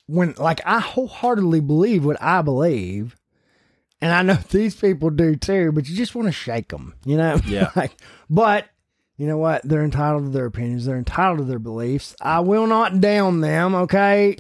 when 0.08 0.34
like 0.38 0.62
I 0.66 0.80
wholeheartedly 0.80 1.62
believe 1.62 2.06
what 2.06 2.22
I 2.22 2.42
believe, 2.42 3.16
and 4.02 4.12
I 4.12 4.22
know 4.22 4.34
these 4.50 4.76
people 4.76 5.10
do 5.10 5.36
too, 5.36 5.72
but 5.72 5.88
you 5.88 5.96
just 5.96 6.16
want 6.16 6.28
to 6.28 6.32
shake 6.32 6.70
them, 6.70 6.94
you 7.06 7.18
know? 7.18 7.40
Yeah. 7.48 7.72
like, 7.76 7.98
but 8.30 8.68
you 9.18 9.28
know 9.28 9.38
what? 9.38 9.62
They're 9.64 9.84
entitled 9.84 10.26
to 10.26 10.30
their 10.30 10.46
opinions. 10.46 10.86
They're 10.86 10.98
entitled 10.98 11.40
to 11.40 11.44
their 11.46 11.60
beliefs. 11.60 12.16
I 12.20 12.42
will 12.42 12.68
not 12.68 13.00
down 13.00 13.42
them. 13.42 13.74
Okay. 13.74 14.38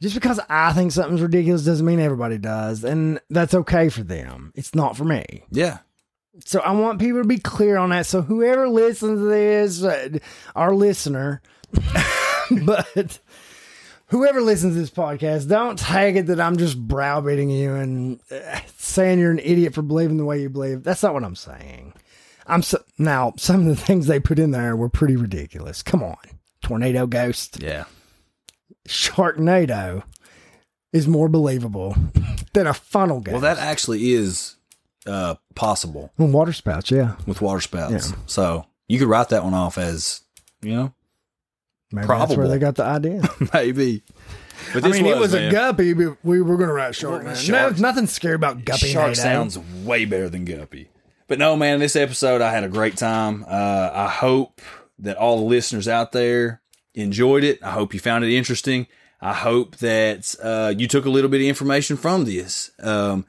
Just 0.00 0.14
because 0.14 0.40
I 0.48 0.72
think 0.72 0.92
something's 0.92 1.20
ridiculous 1.20 1.64
doesn't 1.64 1.84
mean 1.84 1.98
everybody 1.98 2.38
does, 2.38 2.84
and 2.84 3.20
that's 3.30 3.52
okay 3.52 3.88
for 3.88 4.04
them. 4.04 4.52
It's 4.54 4.72
not 4.74 4.96
for 4.96 5.04
me. 5.04 5.44
Yeah. 5.50 5.78
So 6.44 6.60
I 6.60 6.70
want 6.70 7.00
people 7.00 7.20
to 7.20 7.26
be 7.26 7.38
clear 7.38 7.76
on 7.76 7.90
that. 7.90 8.06
So 8.06 8.22
whoever 8.22 8.68
listens 8.68 9.18
to 9.18 9.24
this, 9.24 9.82
uh, 9.82 10.18
our 10.54 10.72
listener, 10.72 11.42
but 12.64 13.18
whoever 14.08 14.40
listens 14.40 14.74
to 14.74 14.80
this 14.80 14.90
podcast, 14.90 15.48
don't 15.48 15.78
take 15.78 16.16
it 16.16 16.26
that 16.26 16.40
I'm 16.40 16.56
just 16.56 16.78
browbeating 16.78 17.50
you 17.50 17.74
and 17.74 18.20
uh, 18.30 18.60
saying 18.76 19.18
you're 19.18 19.30
an 19.30 19.38
idiot 19.38 19.74
for 19.74 19.82
believing 19.82 20.16
the 20.16 20.24
way 20.24 20.40
you 20.42 20.48
believe. 20.50 20.82
That's 20.84 21.02
not 21.02 21.14
what 21.14 21.24
I'm 21.24 21.36
saying. 21.36 21.94
I'm 22.46 22.62
so, 22.62 22.82
now 22.98 23.34
some 23.36 23.60
of 23.60 23.66
the 23.66 23.76
things 23.76 24.06
they 24.06 24.20
put 24.20 24.38
in 24.38 24.50
there 24.52 24.74
were 24.76 24.88
pretty 24.88 25.16
ridiculous. 25.16 25.82
Come 25.82 26.02
on, 26.02 26.16
tornado 26.62 27.06
ghost, 27.06 27.62
Yeah. 27.62 27.84
Sharknado 28.88 30.02
is 30.92 31.06
more 31.06 31.28
believable 31.28 31.94
than 32.54 32.66
a 32.66 32.74
funnel 32.74 33.20
ghost. 33.20 33.32
Well, 33.32 33.40
that 33.42 33.58
actually 33.58 34.12
is 34.12 34.56
uh, 35.06 35.34
possible 35.54 36.10
Well, 36.18 36.28
water 36.28 36.52
spouts, 36.52 36.90
yeah. 36.90 37.16
with 37.26 37.40
water 37.42 37.60
spouts. 37.60 38.10
Yeah. 38.10 38.16
So 38.26 38.66
you 38.88 38.98
could 38.98 39.08
write 39.08 39.28
that 39.28 39.44
one 39.44 39.54
off 39.54 39.76
as, 39.76 40.22
you 40.62 40.72
know, 40.74 40.94
Maybe 41.92 42.06
that's 42.06 42.36
where 42.36 42.48
they 42.48 42.58
got 42.58 42.74
the 42.76 42.84
idea. 42.84 43.22
maybe. 43.54 44.02
But 44.74 44.84
I 44.84 44.88
mean, 44.88 45.06
it 45.06 45.18
was 45.18 45.32
man, 45.32 45.48
a 45.48 45.52
guppy, 45.52 45.94
but 45.94 46.18
we 46.22 46.42
were 46.42 46.56
going 46.56 46.68
to 46.68 46.74
write 46.74 46.94
shark. 46.94 47.22
Well, 47.22 47.32
No, 47.32 47.38
sharks- 47.38 47.80
nothing 47.80 48.06
scary 48.06 48.34
about 48.34 48.64
guppy. 48.64 48.92
Sharknado. 48.92 49.16
sounds 49.16 49.58
way 49.58 50.04
better 50.04 50.28
than 50.28 50.44
Guppy. 50.44 50.88
But 51.28 51.38
no, 51.38 51.56
man, 51.56 51.78
this 51.78 51.96
episode 51.96 52.40
I 52.40 52.50
had 52.50 52.64
a 52.64 52.68
great 52.68 52.96
time. 52.96 53.44
Uh, 53.48 53.90
I 53.92 54.08
hope 54.08 54.60
that 54.98 55.16
all 55.16 55.36
the 55.38 55.44
listeners 55.44 55.86
out 55.88 56.12
there 56.12 56.60
enjoyed 56.94 57.44
it. 57.44 57.62
I 57.62 57.70
hope 57.70 57.94
you 57.94 58.00
found 58.00 58.24
it 58.24 58.32
interesting. 58.34 58.86
I 59.20 59.34
hope 59.34 59.76
that 59.76 60.34
uh, 60.42 60.74
you 60.76 60.88
took 60.88 61.04
a 61.04 61.10
little 61.10 61.30
bit 61.30 61.40
of 61.40 61.46
information 61.46 61.96
from 61.96 62.24
this. 62.24 62.70
Um, 62.80 63.26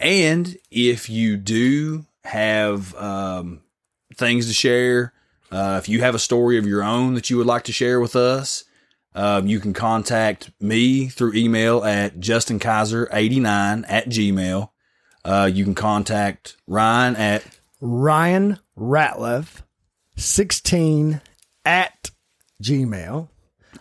and 0.00 0.56
if 0.70 1.08
you 1.08 1.36
do 1.36 2.06
have 2.24 2.94
um, 2.96 3.60
things 4.16 4.46
to 4.46 4.52
share, 4.52 5.12
uh, 5.52 5.78
if 5.78 5.88
you 5.88 6.00
have 6.00 6.14
a 6.14 6.18
story 6.18 6.58
of 6.58 6.66
your 6.66 6.82
own 6.82 7.14
that 7.14 7.30
you 7.30 7.36
would 7.36 7.46
like 7.46 7.64
to 7.64 7.72
share 7.72 8.00
with 8.00 8.16
us, 8.16 8.64
um, 9.14 9.46
you 9.46 9.60
can 9.60 9.74
contact 9.74 10.50
me 10.58 11.08
through 11.08 11.34
email 11.34 11.84
at 11.84 12.18
justinkiser89 12.18 13.84
at 13.86 14.06
gmail. 14.06 14.70
Uh, 15.24 15.50
you 15.52 15.64
can 15.64 15.74
contact 15.74 16.56
Ryan 16.66 17.16
at 17.16 17.44
Ryan 17.80 18.58
Ratliff, 18.76 19.62
16 20.16 21.20
at 21.64 22.10
Gmail. 22.62 23.28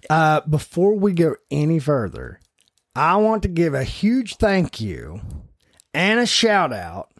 Uh, 0.10 0.42
before 0.42 0.96
we 0.96 1.14
go 1.14 1.36
any 1.50 1.80
further, 1.80 2.40
I 2.96 3.16
want 3.18 3.44
to 3.44 3.50
give 3.50 3.74
a 3.74 3.84
huge 3.84 4.36
thank 4.36 4.82
you 4.82 5.22
and 5.94 6.20
a 6.20 6.26
shout 6.26 6.74
out 6.74 7.11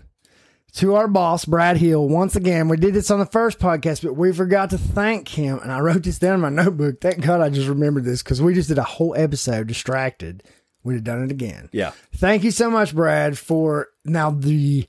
to 0.76 0.96
our 0.96 1.08
boss, 1.08 1.46
Brad 1.46 1.78
Hill. 1.78 2.08
Once 2.08 2.36
again, 2.36 2.70
we 2.70 2.78
did 2.78 2.94
this 2.94 3.12
on 3.12 3.20
the 3.20 3.26
first 3.26 3.60
podcast, 3.60 4.04
but 4.04 4.16
we 4.16 4.32
forgot 4.32 4.70
to 4.70 4.78
thank 4.78 5.28
him. 5.28 5.60
And 5.62 5.72
I 5.72 5.80
wrote 5.80 6.04
this 6.04 6.20
down 6.20 6.36
in 6.36 6.42
my 6.42 6.50
notebook. 6.50 7.02
Thank 7.02 7.22
God 7.22 7.42
I 7.42 7.50
just 7.50 7.68
remembered 7.68 8.06
this 8.06 8.24
because 8.24 8.42
we 8.42 8.54
just 8.54 8.70
did 8.70 8.78
a 8.78 8.84
whole 8.84 9.16
episode 9.16 9.68
distracted. 9.68 10.44
We'd 10.84 10.96
have 10.96 11.04
done 11.04 11.24
it 11.24 11.32
again. 11.32 11.70
Yeah. 11.72 11.92
Thank 12.16 12.44
you 12.44 12.52
so 12.52 12.70
much, 12.70 12.96
Brad, 12.96 13.38
for 13.38 13.90
now 14.06 14.32
the 14.32 14.88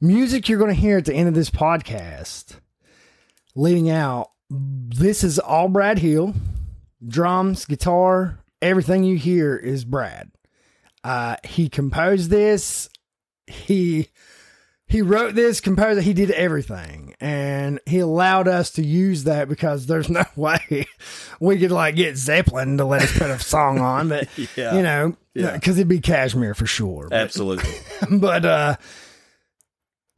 music 0.00 0.48
you're 0.48 0.58
going 0.58 0.74
to 0.74 0.80
hear 0.80 0.98
at 0.98 1.04
the 1.04 1.14
end 1.14 1.28
of 1.28 1.34
this 1.34 1.50
podcast 1.50 2.56
leading 3.54 3.88
out. 3.88 4.30
This 4.50 5.24
is 5.24 5.38
all 5.38 5.68
Brad 5.68 5.98
Hill. 5.98 6.34
Drums, 7.06 7.64
guitar, 7.66 8.40
everything 8.60 9.04
you 9.04 9.16
hear 9.16 9.56
is 9.56 9.84
Brad. 9.84 10.30
Uh, 11.02 11.36
he 11.44 11.68
composed 11.68 12.30
this. 12.30 12.88
He 13.46 14.08
he 14.86 15.00
wrote 15.02 15.34
this, 15.34 15.60
composed 15.60 15.98
it. 15.98 16.02
He 16.04 16.12
did 16.12 16.30
everything, 16.30 17.14
and 17.20 17.80
he 17.86 17.98
allowed 18.00 18.46
us 18.48 18.70
to 18.72 18.84
use 18.84 19.24
that 19.24 19.48
because 19.48 19.86
there's 19.86 20.08
no 20.10 20.24
way 20.36 20.86
we 21.40 21.58
could 21.58 21.72
like 21.72 21.96
get 21.96 22.16
Zeppelin 22.16 22.76
to 22.78 22.84
let 22.84 23.02
us 23.02 23.12
put 23.18 23.30
a 23.30 23.38
song 23.38 23.78
on. 23.80 24.08
But 24.08 24.28
Yeah. 24.56 24.76
you 24.76 24.82
know, 24.82 25.16
Yeah. 25.34 25.52
because 25.54 25.78
it'd 25.78 25.88
be 25.88 26.00
Kashmir 26.00 26.54
for 26.54 26.66
sure. 26.66 27.08
But, 27.10 27.18
Absolutely. 27.20 27.70
but 28.18 28.44
uh, 28.44 28.76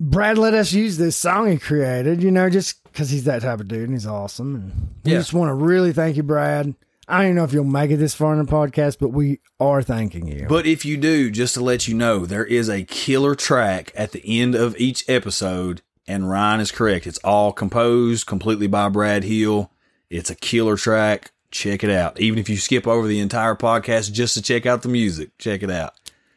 Brad 0.01 0.36
let 0.36 0.52
us 0.55 0.72
use 0.72 0.98
this 0.98 1.16
song 1.16 1.51
he 1.51 1.59
created. 1.59 2.22
You 2.22 2.30
know, 2.30 2.51
just 2.51 2.82
because 2.84 3.09
he's 3.09 3.24
that 3.24 3.43
type 3.43 3.60
of 3.60 3.68
dude 3.68 3.84
and 3.84 3.93
he's 3.93 4.06
awesome. 4.06 4.55
And 4.56 4.88
we 5.05 5.12
Yeah. 5.12 5.18
just 5.18 5.32
want 5.32 5.48
to 5.51 5.55
really 5.55 5.93
thank 5.93 6.16
you, 6.16 6.22
Brad. 6.22 6.74
I 7.09 7.23
don't 7.23 7.37
know 7.37 7.45
if 7.45 7.53
you'll 7.53 7.65
make 7.65 7.93
it 7.93 7.99
this 7.99 8.15
far 8.15 8.33
in 8.33 8.45
the 8.45 8.51
podcast, 8.51 8.99
but 8.99 9.11
we 9.11 9.39
are 9.61 9.81
thanking 9.81 10.27
you. 10.27 10.47
But 10.49 10.66
if 10.66 10.85
you 10.85 10.97
do, 10.97 11.31
just 11.31 11.55
to 11.55 11.61
let 11.62 11.87
you 11.87 11.95
know, 11.95 12.27
there 12.27 12.45
is 12.45 12.69
a 12.69 12.83
killer 12.83 13.37
track 13.37 13.93
at 13.95 14.11
the 14.11 14.41
end 14.41 14.57
of 14.57 14.77
each 14.77 15.09
episode, 15.09 15.83
and 16.09 16.28
Ryan 16.28 16.61
is 16.61 16.73
correct. 16.73 17.07
It's 17.07 17.19
all 17.19 17.53
composed 17.53 18.27
completely 18.27 18.66
by 18.66 18.89
Brad 18.89 19.23
Hill. 19.23 19.70
It's 20.11 20.31
a 20.31 20.35
killer 20.35 20.77
track. 20.77 21.31
Check 21.53 21.85
it 21.85 21.91
out. 21.91 22.20
Even 22.20 22.41
if 22.41 22.49
you 22.49 22.57
skip 22.57 22.89
over 22.89 23.07
the 23.07 23.20
entire 23.20 23.55
podcast 23.55 24.12
just 24.12 24.35
to 24.35 24.43
check 24.43 24.66
out 24.66 24.83
the 24.83 24.89
music, 24.89 25.31
check 25.39 25.62
it 25.62 25.70
out. 25.70 25.95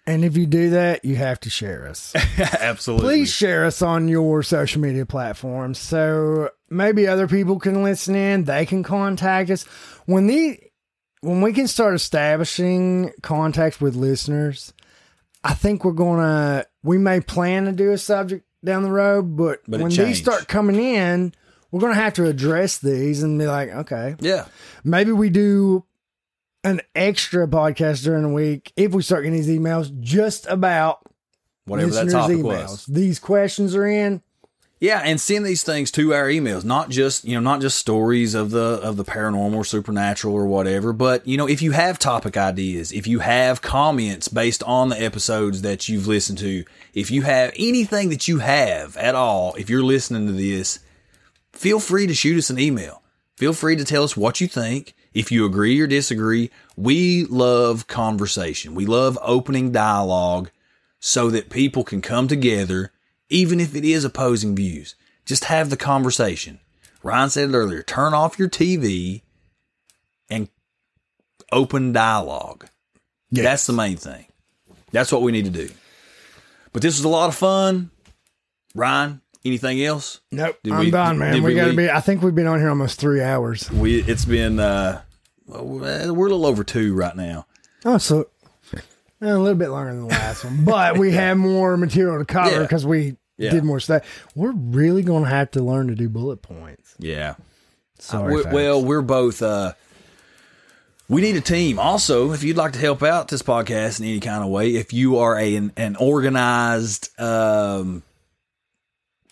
And 0.10 0.26
if 0.26 0.36
you 0.36 0.45
do 0.45 0.72
that, 0.72 1.06
you 1.06 1.15
have 1.15 1.40
to 1.41 1.49
share 1.49 1.88
us. 1.88 2.14
Absolutely. 2.38 3.06
Please 3.07 3.31
share 3.31 3.65
us 3.65 3.81
on 3.81 4.07
your 4.07 4.41
social 4.44 4.81
media 4.81 5.06
platforms 5.06 5.77
so 5.80 6.49
maybe 6.69 7.07
other 7.07 7.27
people 7.27 7.60
can 7.60 7.84
listen 7.84 8.15
in. 8.15 8.45
They 8.45 8.65
can 8.65 8.84
contact 8.84 9.49
us 9.49 9.64
when 10.06 10.27
the 10.27 10.60
when 11.22 11.41
we 11.41 11.53
can 11.53 11.68
start 11.68 11.94
establishing 11.95 13.11
contacts 13.22 13.80
with 13.81 13.95
listeners. 13.95 14.73
I 15.44 15.53
think 15.53 15.86
we're 15.86 15.91
gonna 15.91 16.65
we 16.84 16.98
may 16.98 17.19
plan 17.22 17.65
to 17.65 17.72
do 17.72 17.91
a 17.91 17.98
subject 17.98 18.45
down 18.64 18.84
the 18.84 18.91
road, 18.91 19.38
but, 19.38 19.61
But 19.68 19.80
when 19.80 19.91
these 19.91 20.18
start 20.18 20.48
coming 20.48 20.76
in, 20.76 21.34
we're 21.72 21.80
gonna 21.81 21.94
have 21.95 22.14
to 22.15 22.26
address 22.26 22.77
these 22.80 23.23
and 23.23 23.38
be 23.40 23.48
like, 23.48 23.69
okay, 23.69 24.15
Yeah. 24.19 24.45
maybe 24.84 25.11
we 25.11 25.30
do 25.30 25.86
an 26.64 26.81
extra 26.95 27.48
podcast 27.48 28.03
during 28.03 28.23
the 28.23 28.30
week 28.30 28.72
if 28.76 28.91
we 28.94 29.02
start 29.02 29.23
getting 29.23 29.40
these 29.40 29.49
emails 29.49 29.98
just 29.99 30.45
about 30.48 30.99
Whatever 31.65 31.91
that 31.91 32.10
topic 32.10 32.38
emails. 32.38 32.44
was. 32.44 32.86
These 32.86 33.19
questions 33.19 33.76
are 33.76 33.86
in. 33.86 34.22
Yeah, 34.81 35.02
and 35.03 35.19
send 35.19 35.45
these 35.45 35.61
things 35.61 35.91
to 35.91 36.14
our 36.14 36.27
emails, 36.27 36.64
not 36.64 36.90
just 36.90 37.26
you 37.26 37.34
know, 37.36 37.41
not 37.41 37.60
just 37.60 37.77
stories 37.77 38.34
of 38.34 38.52
the 38.52 38.80
of 38.81 38.95
the 38.95 39.03
paranormal 39.03 39.56
or 39.56 39.65
supernatural 39.65 40.34
or 40.34 40.45
whatever, 40.45 40.94
but 40.94 41.27
you 41.27 41.36
know, 41.36 41.49
if 41.49 41.61
you 41.61 41.72
have 41.72 41.99
topic 41.99 42.38
ideas, 42.38 42.94
if 42.94 43.06
you 43.06 43.19
have 43.19 43.61
comments 43.61 44.30
based 44.30 44.64
on 44.64 44.88
the 44.88 45.02
episodes 45.02 45.64
that 45.64 45.90
you've 45.90 46.07
listened 46.07 46.38
to, 46.38 46.64
if 46.94 47.11
you 47.11 47.23
have 47.23 47.52
anything 47.57 48.10
that 48.10 48.30
you 48.30 48.40
have 48.40 48.95
at 48.95 49.15
all, 49.15 49.53
if 49.56 49.69
you're 49.69 49.84
listening 49.84 50.27
to 50.27 50.34
this, 50.34 50.80
feel 51.52 51.81
free 51.81 52.07
to 52.07 52.14
shoot 52.14 52.38
us 52.38 52.49
an 52.49 52.57
email. 52.57 53.03
Feel 53.36 53.53
free 53.53 53.76
to 53.76 53.84
tell 53.84 54.03
us 54.03 54.15
what 54.15 54.40
you 54.40 54.48
think. 54.48 54.95
If 55.14 55.31
you 55.31 55.45
agree 55.45 55.80
or 55.80 55.88
disagree, 55.88 56.52
we 56.76 57.26
love 57.26 57.88
conversation. 57.88 58.76
We 58.76 58.86
love 58.86 59.18
opening 59.22 59.72
dialogue 59.72 60.52
so 60.99 61.30
that 61.30 61.49
people 61.49 61.84
can 61.84 62.02
come 62.02 62.27
together, 62.27 62.91
even 63.30 63.60
if 63.60 63.76
it 63.76 63.86
is 63.86 64.03
opposing 64.03 64.56
views. 64.56 64.95
Just 65.26 65.45
have 65.45 65.69
the 65.69 65.77
conversation. 65.77 66.60
Ryan 67.02 67.30
said 67.30 67.49
it 67.49 67.56
earlier 67.56 67.81
turn 67.81 68.14
off 68.14 68.38
your 68.38 68.49
TV 68.49 69.22
and 70.30 70.49
open 71.52 71.94
dialogue. 71.94 72.68
That's 73.31 73.68
the 73.68 73.73
main 73.73 73.98
thing. 73.98 74.26
That's 74.91 75.11
what 75.11 75.22
we 75.22 75.31
need 75.31 75.45
to 75.45 75.52
do. 75.52 75.69
But 76.73 76.81
this 76.81 76.98
was 76.98 77.06
a 77.06 77.10
lot 77.10 77.30
of 77.30 77.36
fun. 77.36 77.91
Ryan, 78.76 79.22
anything 79.45 79.82
else? 79.84 80.20
Nope, 80.32 80.57
Did 80.64 80.74
I'm 80.74 80.80
we- 80.80 80.91
done, 80.91 81.18
man. 81.18 81.34
we, 81.36 81.40
we 81.41 81.56
gotta 81.56 81.68
leave- 81.70 81.78
be. 81.78 81.90
I 81.90 81.99
think 82.02 82.22
we've 82.22 82.36
been 82.36 82.48
on 82.48 82.60
here 82.60 82.70
almost 82.70 82.99
three 82.99 83.22
hours. 83.22 83.70
We 83.72 84.02
it's 84.03 84.26
been 84.26 84.60
uh 84.60 85.02
we're 85.48 86.03
a 86.03 86.06
little 86.11 86.45
over 86.45 86.64
two 86.64 86.94
right 86.95 87.16
now. 87.16 87.45
Oh, 87.86 87.98
so 87.98 88.28
eh, 88.74 88.80
a 89.22 89.38
little 89.38 89.56
bit 89.56 89.70
longer 89.70 89.91
than 89.91 90.02
the 90.02 90.07
last 90.07 90.44
one, 90.45 90.64
but 90.66 90.98
we 90.98 91.11
have 91.14 91.38
more 91.38 91.76
material 91.78 92.20
to 92.20 92.26
cover 92.26 92.52
Yeah. 92.52 92.61
because 92.61 92.86
we 92.86 93.16
Yeah. 93.38 93.52
did 93.52 93.64
more 93.64 93.80
stuff. 93.80 94.03
We're 94.36 94.52
really 94.53 95.02
going 95.03 95.24
to 95.24 95.30
have 95.30 95.52
to 95.52 95.61
learn 95.64 95.88
to 95.88 95.95
do 95.95 96.07
bullet 96.10 96.41
points. 96.41 96.94
Yeah. 96.99 97.36
Sorry, 97.98 98.36
We- 98.36 98.44
folks. 98.44 98.53
well, 98.53 98.84
we're 98.84 99.02
both. 99.02 99.41
Uh, 99.41 99.74
we 101.07 101.22
need 101.22 101.36
a 101.38 101.41
team. 101.41 101.80
Also, 101.80 102.34
if 102.34 102.44
you'd 102.44 102.56
like 102.57 102.74
to 102.74 102.80
help 102.80 103.02
out 103.02 103.30
this 103.30 103.41
podcast 103.41 103.99
in 103.99 104.06
any 104.06 104.20
kind 104.20 104.44
of 104.44 104.49
way, 104.52 104.76
if 104.76 104.94
you 104.94 105.18
are 105.18 105.36
a 105.40 105.56
an, 105.56 105.72
an 105.76 105.95
organized 105.95 107.10
um, 107.20 108.03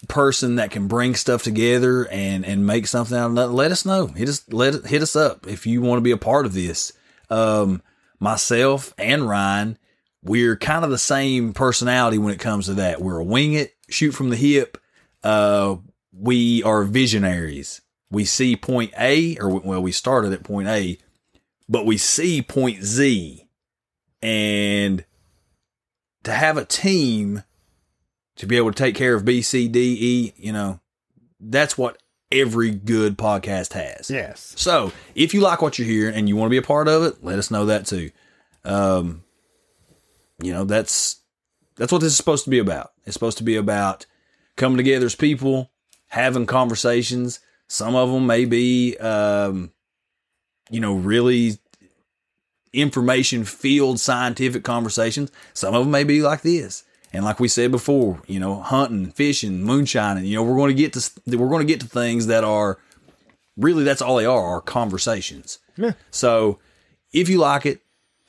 person 0.08 0.56
that 0.56 0.72
can 0.72 0.88
bring 0.88 1.16
stuff 1.16 1.44
together 1.44 2.08
and 2.08 2.46
and 2.46 2.66
make 2.66 2.88
something 2.88 3.18
out 3.18 3.32
of 3.32 3.38
it, 3.38 3.48
let 3.48 3.72
us 3.72 3.86
know. 3.86 4.08
Hit 4.08 4.30
us 4.30 4.44
let 4.50 4.86
hit 4.86 5.02
us 5.02 5.16
up 5.16 5.48
if 5.48 5.66
you 5.66 5.82
want 5.82 5.98
to 5.98 6.04
be 6.04 6.12
a 6.12 6.18
part 6.18 6.46
of 6.46 6.54
this. 6.54 6.94
Um, 7.30 7.82
myself 8.20 8.94
and 8.98 9.28
Ryan, 9.28 9.78
we're 10.24 10.56
kind 10.56 10.84
of 10.84 10.92
the 10.92 10.98
same 10.98 11.54
personality 11.54 12.18
when 12.18 12.34
it 12.34 12.40
comes 12.40 12.66
to 12.66 12.76
that. 12.76 13.02
We're 13.02 13.20
a 13.20 13.24
wing 13.24 13.54
it, 13.54 13.76
shoot 13.90 14.12
from 14.12 14.30
the 14.30 14.36
hip. 14.36 14.78
Uh, 15.24 15.78
we 16.12 16.64
are 16.64 16.84
visionaries. 16.84 17.82
We 18.10 18.26
see 18.26 18.56
point 18.56 18.94
A, 18.98 19.38
or 19.38 19.60
well, 19.60 19.82
we 19.82 19.92
started 19.92 20.32
at 20.34 20.44
point 20.44 20.68
A, 20.68 20.98
but 21.68 21.86
we 21.86 21.98
see 21.98 22.42
point 22.42 22.84
Z. 22.84 23.44
And 24.22 25.06
to 26.24 26.32
have 26.32 26.58
a 26.58 26.66
team 26.66 27.44
to 28.38 28.46
be 28.46 28.58
able 28.58 28.72
to 28.72 28.78
take 28.78 28.96
care 28.96 29.16
of 29.16 29.26
B, 29.26 29.42
C, 29.42 29.68
D, 29.68 29.98
E, 30.00 30.34
you 30.38 30.54
know, 30.54 30.80
that's 31.40 31.78
what 31.78 32.02
every 32.32 32.72
good 32.72 33.18
podcast 33.18 33.74
has. 33.74 34.10
yes. 34.10 34.54
So 34.58 34.92
if 35.16 35.34
you 35.34 35.42
like 35.42 35.62
what 35.62 35.80
you're 35.80 35.88
hearing 35.88 36.16
and 36.16 36.28
you 36.28 36.36
want 36.36 36.48
to 36.48 36.52
be 36.52 36.58
a 36.58 36.62
part 36.62 36.88
of 36.88 37.04
it, 37.04 37.24
let 37.24 37.40
us 37.40 37.52
know 37.52 37.66
that 37.66 37.86
too. 37.86 38.12
Um, 38.66 39.24
you 40.42 40.52
know, 40.52 40.66
that's 40.66 41.22
that's 41.76 41.92
what 41.92 42.00
this 42.02 42.12
is 42.12 42.18
supposed 42.18 42.44
to 42.44 42.50
be 42.50 42.60
about. 42.60 42.92
It's 43.06 43.14
supposed 43.14 43.38
to 43.38 43.44
be 43.44 43.56
about 43.56 44.06
coming 44.56 44.78
together 44.78 45.06
as 45.06 45.16
people, 45.16 45.72
having 46.08 46.46
conversations. 46.46 47.40
Some 47.68 47.96
of 47.96 48.12
them 48.12 48.26
may 48.28 48.46
be, 48.46 48.98
um, 48.98 49.72
you 50.70 50.80
know, 50.80 50.96
really 50.96 51.60
information 52.74 53.46
field 53.46 54.00
scientific 54.00 54.64
conversations. 54.64 55.32
Some 55.54 55.74
of 55.74 55.86
them 55.86 55.92
may 55.92 56.04
be 56.04 56.22
like 56.22 56.42
this. 56.42 56.84
And 57.14 57.24
like 57.24 57.40
we 57.40 57.48
said 57.48 57.72
before, 57.72 58.22
you 58.28 58.40
know, 58.40 58.62
hunting, 58.62 59.12
fishing, 59.12 59.64
moonshining, 59.64 60.26
you 60.26 60.36
know, 60.36 60.44
we're 60.44 60.58
going 60.58 60.76
to 60.76 60.82
get 60.82 60.94
to, 60.94 61.38
we're 61.38 61.50
going 61.50 61.66
to 61.66 61.72
get 61.72 61.80
to 61.82 61.88
things 61.88 62.28
that 62.28 62.44
are 62.44 62.78
really 63.56 63.84
that's 63.84 64.02
all 64.02 64.18
they 64.18 64.26
are, 64.26 64.44
are 64.44 64.62
conversations. 64.62 65.60
Yeah. 65.78 65.94
So 66.12 66.60
if 67.14 67.30
you 67.30 67.38
like 67.40 67.66
it 67.66 67.82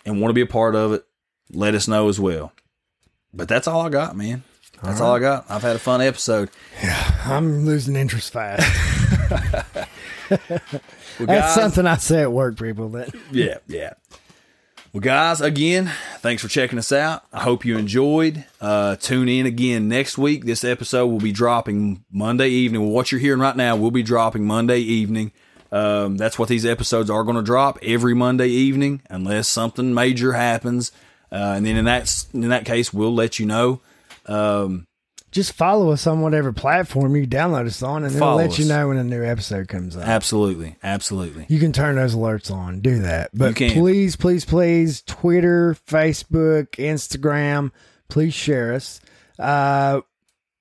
and 0.07 0.21
want 0.21 0.31
to 0.31 0.35
be 0.35 0.41
a 0.43 0.47
part 0.47 0.75
of 0.75 0.93
it, 0.93 1.05
let 1.51 1.75
us 1.75 1.89
know 1.89 2.09
as 2.09 2.21
well. 2.21 2.53
But 3.35 3.49
that's 3.49 3.67
all 3.67 3.83
I 3.83 3.89
got, 3.89 4.17
man. 4.17 4.43
That's 4.83 5.01
all 5.01 5.15
I 5.15 5.19
got. 5.19 5.45
I've 5.49 5.63
had 5.63 5.75
a 5.75 5.81
fun 5.81 6.01
episode. 6.01 6.51
Yeah, 6.81 7.21
I'm 7.25 7.67
losing 7.67 7.97
interest 7.97 8.33
fast. 8.33 9.89
Well, 11.19 11.27
That's 11.27 11.55
something 11.55 11.85
I 11.87 11.97
say 11.97 12.23
at 12.23 12.31
work, 12.31 12.59
people. 12.59 12.91
That 12.91 13.13
Yeah, 13.33 13.59
yeah. 13.67 13.95
Well, 14.91 15.03
guys, 15.03 15.43
again, 15.43 15.93
thanks 16.21 16.41
for 16.43 16.49
checking 16.49 16.79
us 16.79 16.93
out. 16.93 17.23
I 17.31 17.43
hope 17.43 17.67
you 17.67 17.77
enjoyed. 17.77 18.47
Uh, 18.59 18.97
tune 18.97 19.29
in 19.29 19.45
again 19.45 19.87
next 19.87 20.17
week. 20.17 20.47
This 20.47 20.65
episode 20.65 21.09
will 21.09 21.19
be 21.19 21.31
dropping 21.31 22.05
Monday 22.11 22.49
evening. 22.49 22.89
What 22.89 23.13
you're 23.13 23.21
hearing 23.21 23.41
right 23.41 23.55
now 23.55 23.77
will 23.77 23.91
be 23.91 24.03
dropping 24.03 24.47
Monday 24.47 24.79
evening. 24.79 25.33
Um, 25.71 26.17
that's 26.17 26.39
what 26.39 26.49
these 26.49 26.65
episodes 26.65 27.11
are 27.11 27.23
going 27.23 27.37
to 27.37 27.43
drop 27.43 27.79
every 27.83 28.15
Monday 28.15 28.49
evening, 28.49 29.03
unless 29.11 29.47
something 29.47 29.93
major 29.93 30.33
happens. 30.33 30.91
Uh, 31.31 31.53
and 31.57 31.67
then 31.67 31.77
in 31.77 31.85
that 31.85 32.25
in 32.33 32.49
that 32.49 32.65
case, 32.65 32.91
we'll 32.91 33.15
let 33.15 33.39
you 33.39 33.45
know. 33.45 33.83
Um, 34.25 34.87
just 35.31 35.53
follow 35.53 35.91
us 35.91 36.07
on 36.07 36.21
whatever 36.21 36.53
platform 36.53 37.15
you 37.17 37.27
download 37.27 37.67
us 37.67 37.83
on, 37.83 38.05
and 38.05 38.15
it'll 38.15 38.19
Follow 38.27 38.39
let 38.39 38.59
you 38.59 38.65
know 38.67 38.89
when 38.89 38.97
a 38.97 39.05
new 39.05 39.23
episode 39.25 39.69
comes 39.69 39.97
up. 39.97 40.05
absolutely, 40.05 40.77
absolutely. 40.83 41.47
You 41.49 41.59
can 41.61 41.73
turn 41.73 41.97
those 41.97 42.15
alerts 42.15 42.51
on. 42.51 42.81
Do 42.81 43.01
that. 43.01 43.31
But 43.35 43.57
please, 43.57 44.17
please, 44.17 44.45
please, 44.45 45.03
Twitter, 45.03 45.77
Facebook, 45.87 46.69
Instagram, 46.73 47.71
please 48.09 48.35
share 48.35 48.73
us. 48.75 49.01
Uh, 49.39 50.01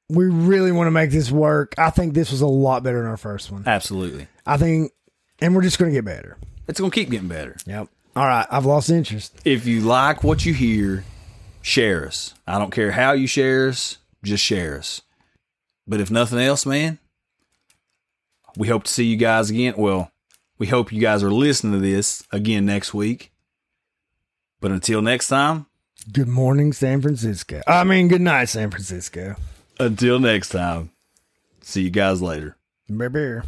we 0.10 0.26
really 0.26 0.72
want 0.72 0.88
to 0.88 0.92
make 0.92 1.12
this 1.12 1.32
work. 1.32 1.74
I 1.78 1.90
think 1.90 2.14
this 2.14 2.32
was 2.32 2.42
a 2.42 2.48
lot 2.48 2.84
better 2.84 3.00
than 3.00 3.08
our 3.08 3.18
first 3.18 3.52
one. 3.52 3.64
Absolutely. 3.66 4.28
I 4.46 4.58
think, 4.58 4.92
and 5.40 5.56
we're 5.56 5.64
just 5.64 5.80
going 5.80 5.92
to 5.92 5.96
get 5.98 6.06
better. 6.06 6.38
It's 6.68 6.80
going 6.80 6.92
to 6.92 6.96
keep 6.96 7.10
getting 7.10 7.28
better. 7.28 7.58
Yep. 7.66 7.88
All 8.16 8.26
right. 8.26 8.46
I've 8.50 8.66
lost 8.66 8.90
interest. 8.90 9.36
If 9.46 9.66
you 9.66 9.82
like 9.82 10.24
what 10.24 10.46
you 10.46 10.54
hear, 10.54 11.04
share 11.62 12.08
us. 12.08 12.34
I 12.48 12.58
don't 12.58 12.72
care 12.72 12.92
how 12.92 13.12
you 13.14 13.28
share 13.28 13.68
us, 13.70 13.98
just 14.24 14.44
share 14.44 14.78
us. 14.78 15.02
But 15.88 16.02
if 16.02 16.12
nothing 16.12 16.40
else, 16.40 16.66
man, 16.66 17.00
we 18.58 18.68
hope 18.68 18.84
to 18.86 18.92
see 18.94 19.06
you 19.06 19.16
guys 19.18 19.50
again. 19.50 19.76
Well, 19.78 20.12
we 20.58 20.68
hope 20.68 20.92
you 20.92 21.00
guys 21.02 21.24
are 21.24 21.32
listening 21.32 21.74
to 21.74 21.80
this 21.80 22.24
again 22.32 22.66
next 22.66 22.94
week. 22.94 23.32
But 24.60 24.72
until 24.72 25.02
next 25.02 25.28
time, 25.28 25.68
Good 26.12 26.28
morning, 26.28 26.72
San 26.74 27.02
Francisco. 27.02 27.62
I 27.68 27.84
mean, 27.84 28.08
good 28.08 28.22
night, 28.22 28.46
San 28.50 28.70
Francisco. 28.72 29.36
until 29.80 30.20
next 30.20 30.50
time, 30.50 30.92
see 31.62 31.82
you 31.84 31.90
guys 31.90 32.22
later. 32.22 32.56
Bear, 32.88 33.10
bear. 33.10 33.44